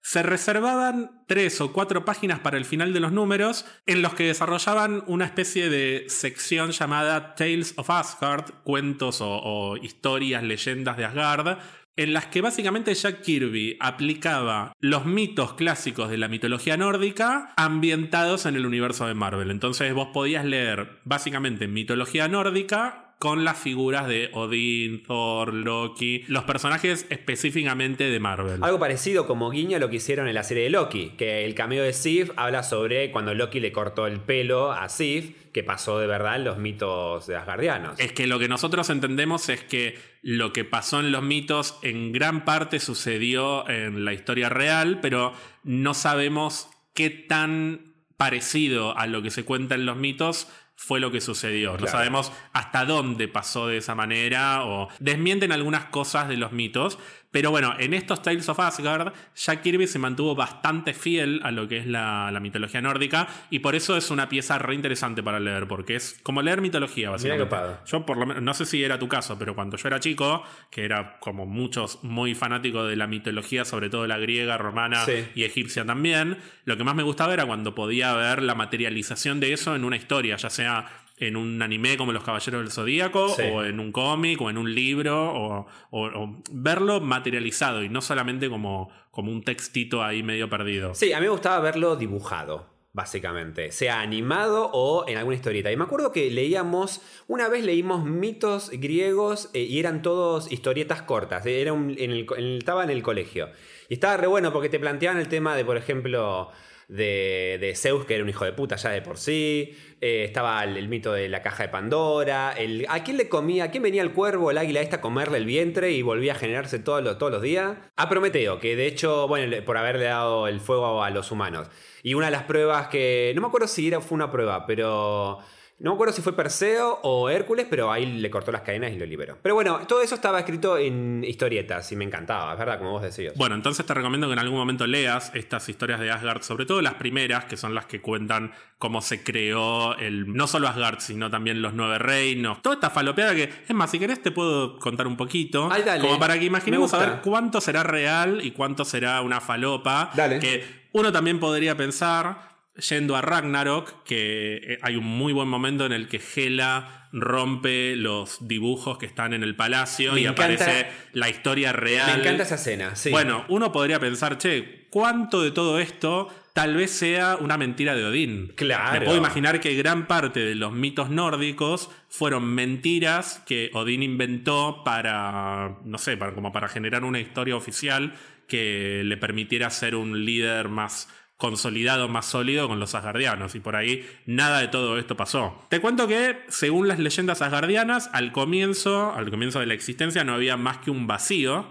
se 0.03 0.23
reservaban 0.23 1.23
tres 1.27 1.61
o 1.61 1.71
cuatro 1.71 2.05
páginas 2.05 2.39
para 2.39 2.57
el 2.57 2.65
final 2.65 2.91
de 2.91 2.99
los 2.99 3.11
números 3.11 3.65
en 3.85 4.01
los 4.01 4.15
que 4.15 4.25
desarrollaban 4.25 5.03
una 5.05 5.25
especie 5.25 5.69
de 5.69 6.05
sección 6.07 6.71
llamada 6.71 7.35
Tales 7.35 7.73
of 7.77 7.89
Asgard, 7.89 8.51
cuentos 8.63 9.19
o, 9.21 9.77
historias, 9.77 10.43
leyendas 10.43 10.97
de 10.97 11.05
Asgard, 11.05 11.59
en 11.97 12.13
las 12.13 12.25
que 12.27 12.41
básicamente 12.41 12.95
Jack 12.95 13.21
Kirby 13.21 13.77
aplicaba 13.79 14.73
los 14.79 15.05
mitos 15.05 15.53
clásicos 15.53 16.09
de 16.09 16.17
la 16.17 16.29
mitología 16.29 16.77
nórdica 16.77 17.53
ambientados 17.57 18.47
en 18.47 18.55
el 18.55 18.65
universo 18.65 19.05
de 19.05 19.13
Marvel. 19.13 19.51
Entonces 19.51 19.93
vos 19.93 20.07
podías 20.13 20.45
leer 20.45 20.99
básicamente 21.03 21.67
mitología 21.67 22.27
nórdica 22.27 23.00
con 23.21 23.45
las 23.45 23.59
figuras 23.59 24.07
de 24.07 24.31
Odín, 24.33 25.03
Thor, 25.03 25.53
Loki, 25.53 26.23
los 26.27 26.43
personajes 26.45 27.05
específicamente 27.11 28.05
de 28.05 28.19
Marvel. 28.19 28.63
Algo 28.63 28.79
parecido 28.79 29.27
como 29.27 29.51
guiño 29.51 29.77
a 29.77 29.79
lo 29.79 29.91
que 29.91 29.97
hicieron 29.97 30.27
en 30.27 30.33
la 30.33 30.43
serie 30.43 30.63
de 30.63 30.71
Loki, 30.71 31.11
que 31.19 31.45
el 31.45 31.53
cameo 31.53 31.83
de 31.83 31.93
Sif 31.93 32.31
habla 32.35 32.63
sobre 32.63 33.11
cuando 33.11 33.35
Loki 33.35 33.59
le 33.59 33.71
cortó 33.71 34.07
el 34.07 34.21
pelo 34.21 34.71
a 34.71 34.89
Sif, 34.89 35.35
que 35.53 35.61
pasó 35.61 35.99
de 35.99 36.07
verdad 36.07 36.37
en 36.37 36.45
los 36.45 36.57
mitos 36.57 37.27
de 37.27 37.35
Asgardianos. 37.35 37.99
Es 37.99 38.11
que 38.11 38.25
lo 38.25 38.39
que 38.39 38.47
nosotros 38.47 38.89
entendemos 38.89 39.49
es 39.49 39.63
que 39.63 39.99
lo 40.23 40.51
que 40.51 40.65
pasó 40.65 40.99
en 40.99 41.11
los 41.11 41.21
mitos 41.21 41.77
en 41.83 42.13
gran 42.13 42.43
parte 42.43 42.79
sucedió 42.79 43.69
en 43.69 44.03
la 44.03 44.13
historia 44.13 44.49
real, 44.49 44.97
pero 44.99 45.33
no 45.63 45.93
sabemos 45.93 46.69
qué 46.95 47.11
tan 47.11 47.93
parecido 48.17 48.97
a 48.97 49.05
lo 49.05 49.21
que 49.21 49.29
se 49.29 49.45
cuenta 49.45 49.75
en 49.75 49.85
los 49.85 49.97
mitos 49.97 50.47
fue 50.83 50.99
lo 50.99 51.11
que 51.11 51.21
sucedió. 51.21 51.77
No 51.77 51.85
sabemos 51.85 52.31
hasta 52.53 52.85
dónde 52.85 53.27
pasó 53.27 53.67
de 53.67 53.77
esa 53.77 53.93
manera 53.93 54.65
o 54.65 54.89
desmienten 54.99 55.51
algunas 55.51 55.85
cosas 55.85 56.27
de 56.27 56.37
los 56.37 56.53
mitos. 56.53 56.97
Pero 57.31 57.49
bueno, 57.49 57.73
en 57.79 57.93
estos 57.93 58.21
Tales 58.21 58.47
of 58.49 58.59
Asgard, 58.59 59.13
Jack 59.35 59.61
Kirby 59.61 59.87
se 59.87 59.99
mantuvo 59.99 60.35
bastante 60.35 60.93
fiel 60.93 61.39
a 61.43 61.51
lo 61.51 61.67
que 61.67 61.77
es 61.77 61.87
la, 61.87 62.29
la 62.31 62.39
mitología 62.41 62.81
nórdica 62.81 63.27
y 63.49 63.59
por 63.59 63.73
eso 63.75 63.95
es 63.95 64.11
una 64.11 64.27
pieza 64.27 64.57
re 64.59 64.75
interesante 64.75 65.23
para 65.23 65.39
leer, 65.39 65.67
porque 65.67 65.95
es 65.95 66.19
como 66.23 66.41
leer 66.41 66.61
mitología, 66.61 67.09
básicamente. 67.09 67.43
Yo 67.85 68.05
por 68.05 68.17
lo 68.17 68.25
menos, 68.25 68.43
no 68.43 68.53
sé 68.53 68.65
si 68.65 68.83
era 68.83 68.99
tu 68.99 69.07
caso, 69.07 69.39
pero 69.39 69.55
cuando 69.55 69.77
yo 69.77 69.87
era 69.87 69.99
chico, 69.99 70.43
que 70.69 70.83
era 70.83 71.17
como 71.19 71.45
muchos 71.45 72.03
muy 72.03 72.35
fanáticos 72.35 72.89
de 72.89 72.95
la 72.97 73.07
mitología, 73.07 73.63
sobre 73.65 73.89
todo 73.89 74.05
la 74.07 74.17
griega, 74.17 74.57
romana 74.57 75.05
Sí. 75.05 75.25
y 75.33 75.43
egipcia 75.43 75.85
también, 75.85 76.37
lo 76.65 76.75
que 76.77 76.83
más 76.83 76.95
me 76.95 77.03
gustaba 77.03 77.33
era 77.33 77.45
cuando 77.45 77.73
podía 77.73 78.13
ver 78.13 78.43
la 78.43 78.55
materialización 78.55 79.39
de 79.39 79.53
eso 79.53 79.75
en 79.75 79.85
una 79.85 79.95
historia, 79.95 80.35
ya 80.35 80.49
sea 80.49 80.85
en 81.21 81.35
un 81.37 81.61
anime 81.61 81.97
como 81.97 82.11
Los 82.11 82.23
Caballeros 82.23 82.61
del 82.61 82.71
Zodíaco, 82.71 83.29
Sí. 83.29 83.43
o 83.53 83.63
en 83.63 83.79
un 83.79 83.91
cómic, 83.91 84.41
o 84.41 84.49
en 84.49 84.57
un 84.57 84.73
libro, 84.75 85.31
o, 85.33 85.67
o- 85.91 86.05
o 86.07 86.41
verlo 86.51 86.99
materializado 86.99 87.83
y 87.83 87.89
no 87.89 88.01
solamente 88.01 88.49
como, 88.49 88.89
como 89.11 89.31
un 89.31 89.43
textito 89.43 90.03
ahí 90.03 90.23
medio 90.23 90.49
perdido. 90.49 90.93
Sí, 90.95 91.13
a 91.13 91.19
mí 91.19 91.25
me 91.25 91.29
gustaba 91.31 91.59
verlo 91.59 91.95
dibujado, 91.95 92.67
básicamente, 92.93 93.71
sea 93.71 94.01
animado 94.01 94.69
o 94.73 95.05
en 95.07 95.17
alguna 95.17 95.35
historieta. 95.35 95.71
Y 95.71 95.77
me 95.77 95.83
acuerdo 95.83 96.11
que 96.11 96.29
leíamos, 96.31 97.01
una 97.27 97.47
vez 97.49 97.63
leímos 97.63 98.03
mitos 98.05 98.69
griegos 98.71 99.49
eh, 99.53 99.61
y 99.63 99.79
eran 99.79 100.01
todos 100.01 100.51
historietas 100.51 101.01
cortas, 101.01 101.45
era 101.45 101.71
un- 101.73 101.95
en 101.97 102.11
el 102.11 102.25
co- 102.25 102.35
en 102.35 102.43
el- 102.43 102.57
estaba 102.57 102.83
en 102.83 102.89
el 102.89 103.01
colegio. 103.03 103.49
Y 103.89 103.93
estaba 103.95 104.17
re 104.17 104.27
bueno 104.27 104.51
porque 104.53 104.69
te 104.69 104.79
planteaban 104.79 105.19
el 105.19 105.27
tema 105.27 105.55
de, 105.55 105.65
por 105.65 105.77
ejemplo, 105.77 106.49
de, 106.91 107.57
de 107.59 107.73
Zeus, 107.75 108.05
que 108.05 108.15
era 108.15 108.23
un 108.23 108.29
hijo 108.29 108.43
de 108.45 108.51
puta 108.53 108.75
ya 108.75 108.89
de 108.91 109.01
por 109.01 109.17
sí. 109.17 109.75
eh, 110.01 110.25
estaba 110.25 110.63
el, 110.63 110.75
el 110.77 110.89
mito 110.89 111.13
de 111.13 111.29
la 111.29 111.41
caja 111.41 111.63
de 111.63 111.69
Pandora. 111.69 112.53
El, 112.57 112.85
¿A 112.89 113.03
quién 113.03 113.17
le 113.17 113.29
comía? 113.29 113.65
¿A 113.65 113.71
quién 113.71 113.81
venía 113.83 114.01
el 114.01 114.11
cuervo, 114.11 114.51
el 114.51 114.57
águila 114.57 114.81
esta 114.81 114.97
a 114.97 115.01
comerle 115.01 115.37
el 115.37 115.45
vientre 115.45 115.91
y 115.91 116.01
volvía 116.01 116.33
a 116.33 116.35
generarse 116.35 116.79
todos 116.79 117.01
los, 117.03 117.17
todos 117.17 117.31
los 117.31 117.41
días? 117.41 117.77
A 117.95 118.09
Prometeo, 118.09 118.59
que 118.59 118.75
de 118.75 118.87
hecho, 118.87 119.27
bueno, 119.27 119.55
por 119.63 119.77
haberle 119.77 120.05
dado 120.05 120.47
el 120.47 120.59
fuego 120.59 121.03
a 121.03 121.09
los 121.11 121.31
humanos. 121.31 121.69
Y 122.03 122.13
una 122.15 122.25
de 122.27 122.31
las 122.33 122.43
pruebas 122.43 122.87
que. 122.87 123.31
No 123.35 123.41
me 123.41 123.47
acuerdo 123.47 123.67
si 123.67 123.87
era, 123.87 124.01
fue 124.01 124.15
una 124.15 124.31
prueba, 124.31 124.65
pero. 124.65 125.39
No 125.81 125.89
me 125.89 125.95
acuerdo 125.95 126.13
si 126.13 126.21
fue 126.21 126.35
Perseo 126.35 126.99
o 127.01 127.27
Hércules, 127.27 127.65
pero 127.67 127.91
ahí 127.91 128.05
le 128.05 128.29
cortó 128.29 128.51
las 128.51 128.61
cadenas 128.61 128.91
y 128.91 128.99
lo 128.99 129.05
liberó. 129.07 129.39
Pero 129.41 129.55
bueno, 129.55 129.79
todo 129.87 130.03
eso 130.03 130.13
estaba 130.13 130.37
escrito 130.37 130.77
en 130.77 131.23
historietas 131.27 131.91
y 131.91 131.95
me 131.95 132.05
encantaba, 132.05 132.53
es 132.53 132.59
verdad, 132.59 132.77
como 132.77 132.91
vos 132.91 133.01
decías. 133.01 133.33
Bueno, 133.35 133.55
entonces 133.55 133.83
te 133.83 133.93
recomiendo 133.95 134.27
que 134.27 134.33
en 134.33 134.39
algún 134.39 134.59
momento 134.59 134.85
leas 134.85 135.31
estas 135.33 135.67
historias 135.69 135.99
de 135.99 136.11
Asgard, 136.11 136.43
sobre 136.43 136.67
todo 136.67 136.83
las 136.83 136.93
primeras, 136.93 137.45
que 137.45 137.57
son 137.57 137.73
las 137.73 137.87
que 137.87 137.99
cuentan 137.99 138.51
cómo 138.77 139.01
se 139.01 139.23
creó 139.23 139.97
el 139.97 140.31
no 140.31 140.45
solo 140.45 140.67
Asgard, 140.67 140.99
sino 140.99 141.31
también 141.31 141.63
los 141.63 141.73
nueve 141.73 141.97
reinos. 141.97 142.61
Toda 142.61 142.75
esta 142.75 142.91
falopeada 142.91 143.33
que, 143.33 143.49
es 143.67 143.75
más, 143.75 143.89
si 143.89 143.97
querés 143.97 144.21
te 144.21 144.29
puedo 144.29 144.77
contar 144.77 145.07
un 145.07 145.17
poquito. 145.17 145.67
Ay, 145.71 145.81
dale. 145.81 146.01
Como 146.01 146.19
para 146.19 146.37
que 146.37 146.45
imaginemos 146.45 146.93
a 146.93 146.99
ver 146.99 147.21
cuánto 147.23 147.59
será 147.59 147.81
real 147.81 148.45
y 148.45 148.51
cuánto 148.51 148.85
será 148.85 149.19
una 149.21 149.41
falopa. 149.41 150.11
Dale. 150.13 150.37
Que 150.37 150.81
uno 150.91 151.11
también 151.11 151.39
podría 151.39 151.75
pensar, 151.75 152.50
yendo 152.89 153.15
a 153.15 153.21
Ragnarok, 153.21 154.03
que 154.03 154.55
eh, 154.57 154.79
hay 154.81 154.95
un 154.95 155.05
muy 155.05 155.33
buen 155.33 155.47
momento 155.47 155.85
en 155.85 155.91
el 155.91 156.07
que 156.07 156.21
Hela 156.35 157.09
rompe 157.11 157.95
los 157.97 158.47
dibujos 158.47 158.97
que 158.97 159.05
están 159.05 159.33
en 159.33 159.43
el 159.43 159.55
palacio 159.55 160.13
Me 160.13 160.21
y 160.21 160.25
encanta- 160.25 160.45
aparece 160.63 160.87
la 161.13 161.29
historia 161.29 161.73
real. 161.73 162.09
me 162.15 162.21
encanta 162.21 162.43
esa 162.43 162.55
escena, 162.55 162.95
sí. 162.95 163.09
Bueno, 163.09 163.45
uno 163.49 163.71
podría 163.73 163.99
pensar, 163.99 164.37
che, 164.37 164.87
¿cuánto 164.89 165.41
de 165.41 165.51
todo 165.51 165.79
esto 165.79 166.29
tal 166.53 166.75
vez 166.75 166.91
sea 166.91 167.35
una 167.37 167.57
mentira 167.57 167.95
de 167.95 168.05
Odín? 168.05 168.53
Claro. 168.55 168.99
Me 168.99 169.05
puedo 169.05 169.17
imaginar 169.17 169.59
que 169.59 169.75
gran 169.75 170.07
parte 170.07 170.39
de 170.39 170.55
los 170.55 170.71
mitos 170.71 171.09
nórdicos 171.09 171.89
fueron 172.07 172.45
mentiras 172.45 173.43
que 173.45 173.69
Odín 173.73 174.03
inventó 174.03 174.81
para, 174.85 175.79
no 175.83 175.97
sé, 175.97 176.15
para, 176.15 176.33
como 176.33 176.53
para 176.53 176.69
generar 176.69 177.03
una 177.03 177.19
historia 177.19 177.57
oficial 177.57 178.13
que 178.47 179.01
le 179.05 179.17
permitiera 179.17 179.69
ser 179.69 179.95
un 179.95 180.25
líder 180.25 180.67
más 180.69 181.09
consolidado, 181.41 182.07
más 182.07 182.27
sólido 182.27 182.67
con 182.67 182.79
los 182.79 182.93
asgardianos. 182.93 183.55
Y 183.55 183.59
por 183.59 183.75
ahí 183.75 184.07
nada 184.27 184.59
de 184.59 184.67
todo 184.67 184.99
esto 184.99 185.17
pasó. 185.17 185.65
Te 185.69 185.81
cuento 185.81 186.07
que, 186.07 186.37
según 186.49 186.87
las 186.87 186.99
leyendas 186.99 187.41
asgardianas, 187.41 188.11
al 188.13 188.31
comienzo, 188.31 189.11
al 189.15 189.31
comienzo 189.31 189.59
de 189.59 189.65
la 189.65 189.73
existencia 189.73 190.23
no 190.23 190.35
había 190.35 190.55
más 190.55 190.77
que 190.77 190.91
un 190.91 191.07
vacío. 191.07 191.65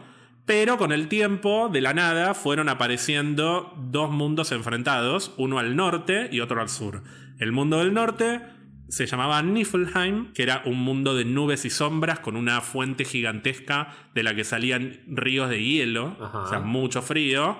Pero 0.45 0.77
con 0.77 0.91
el 0.91 1.07
tiempo, 1.07 1.69
de 1.73 1.83
la 1.83 1.95
nada, 1.95 2.35
fueron 2.35 2.69
apareciendo 2.69 3.73
dos 3.77 4.11
mundos 4.11 4.51
enfrentados, 4.51 5.33
uno 5.37 5.61
al 5.61 5.77
norte 5.77 6.29
y 6.33 6.41
otro 6.41 6.61
al 6.61 6.69
sur. 6.69 7.05
El 7.39 7.53
mundo 7.53 7.79
del 7.79 7.95
norte 7.95 8.41
se 8.89 9.07
llamaba 9.07 9.41
Niflheim, 9.41 10.33
que 10.33 10.43
era 10.43 10.63
un 10.67 10.83
mundo 10.83 11.15
de 11.15 11.25
nubes 11.25 11.65
y 11.65 11.71
sombras 11.71 12.19
con 12.19 12.35
una 12.35 12.61
fuente 12.61 13.05
gigantesca 13.05 13.95
de 14.17 14.25
la 14.25 14.35
que 14.35 14.43
salían 14.43 14.99
ríos 15.07 15.49
de 15.49 15.63
hielo, 15.63 16.17
Ajá. 16.21 16.39
o 16.41 16.49
sea, 16.49 16.59
mucho 16.59 17.03
frío. 17.03 17.57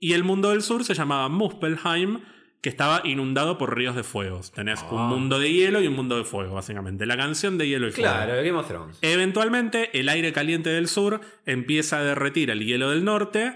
Y 0.00 0.12
el 0.12 0.24
mundo 0.24 0.50
del 0.50 0.62
sur 0.62 0.84
se 0.84 0.94
llamaba 0.94 1.28
Muspelheim, 1.28 2.20
que 2.62 2.68
estaba 2.68 3.00
inundado 3.04 3.58
por 3.58 3.76
ríos 3.76 3.94
de 3.94 4.02
fuegos. 4.02 4.50
Tenés 4.52 4.80
Ah. 4.82 4.88
un 4.94 5.08
mundo 5.08 5.38
de 5.38 5.52
hielo 5.52 5.80
y 5.80 5.86
un 5.86 5.94
mundo 5.94 6.16
de 6.16 6.24
fuego, 6.24 6.54
básicamente. 6.54 7.06
La 7.06 7.16
canción 7.16 7.58
de 7.58 7.68
hielo 7.68 7.86
y 7.88 7.92
fuego. 7.92 8.10
Claro, 8.12 8.34
Game 8.36 8.52
of 8.52 8.66
Thrones. 8.66 8.98
Eventualmente, 9.02 9.98
el 9.98 10.08
aire 10.08 10.32
caliente 10.32 10.70
del 10.70 10.88
sur 10.88 11.20
empieza 11.44 11.98
a 11.98 12.02
derretir 12.04 12.50
el 12.50 12.64
hielo 12.64 12.90
del 12.90 13.04
norte. 13.04 13.54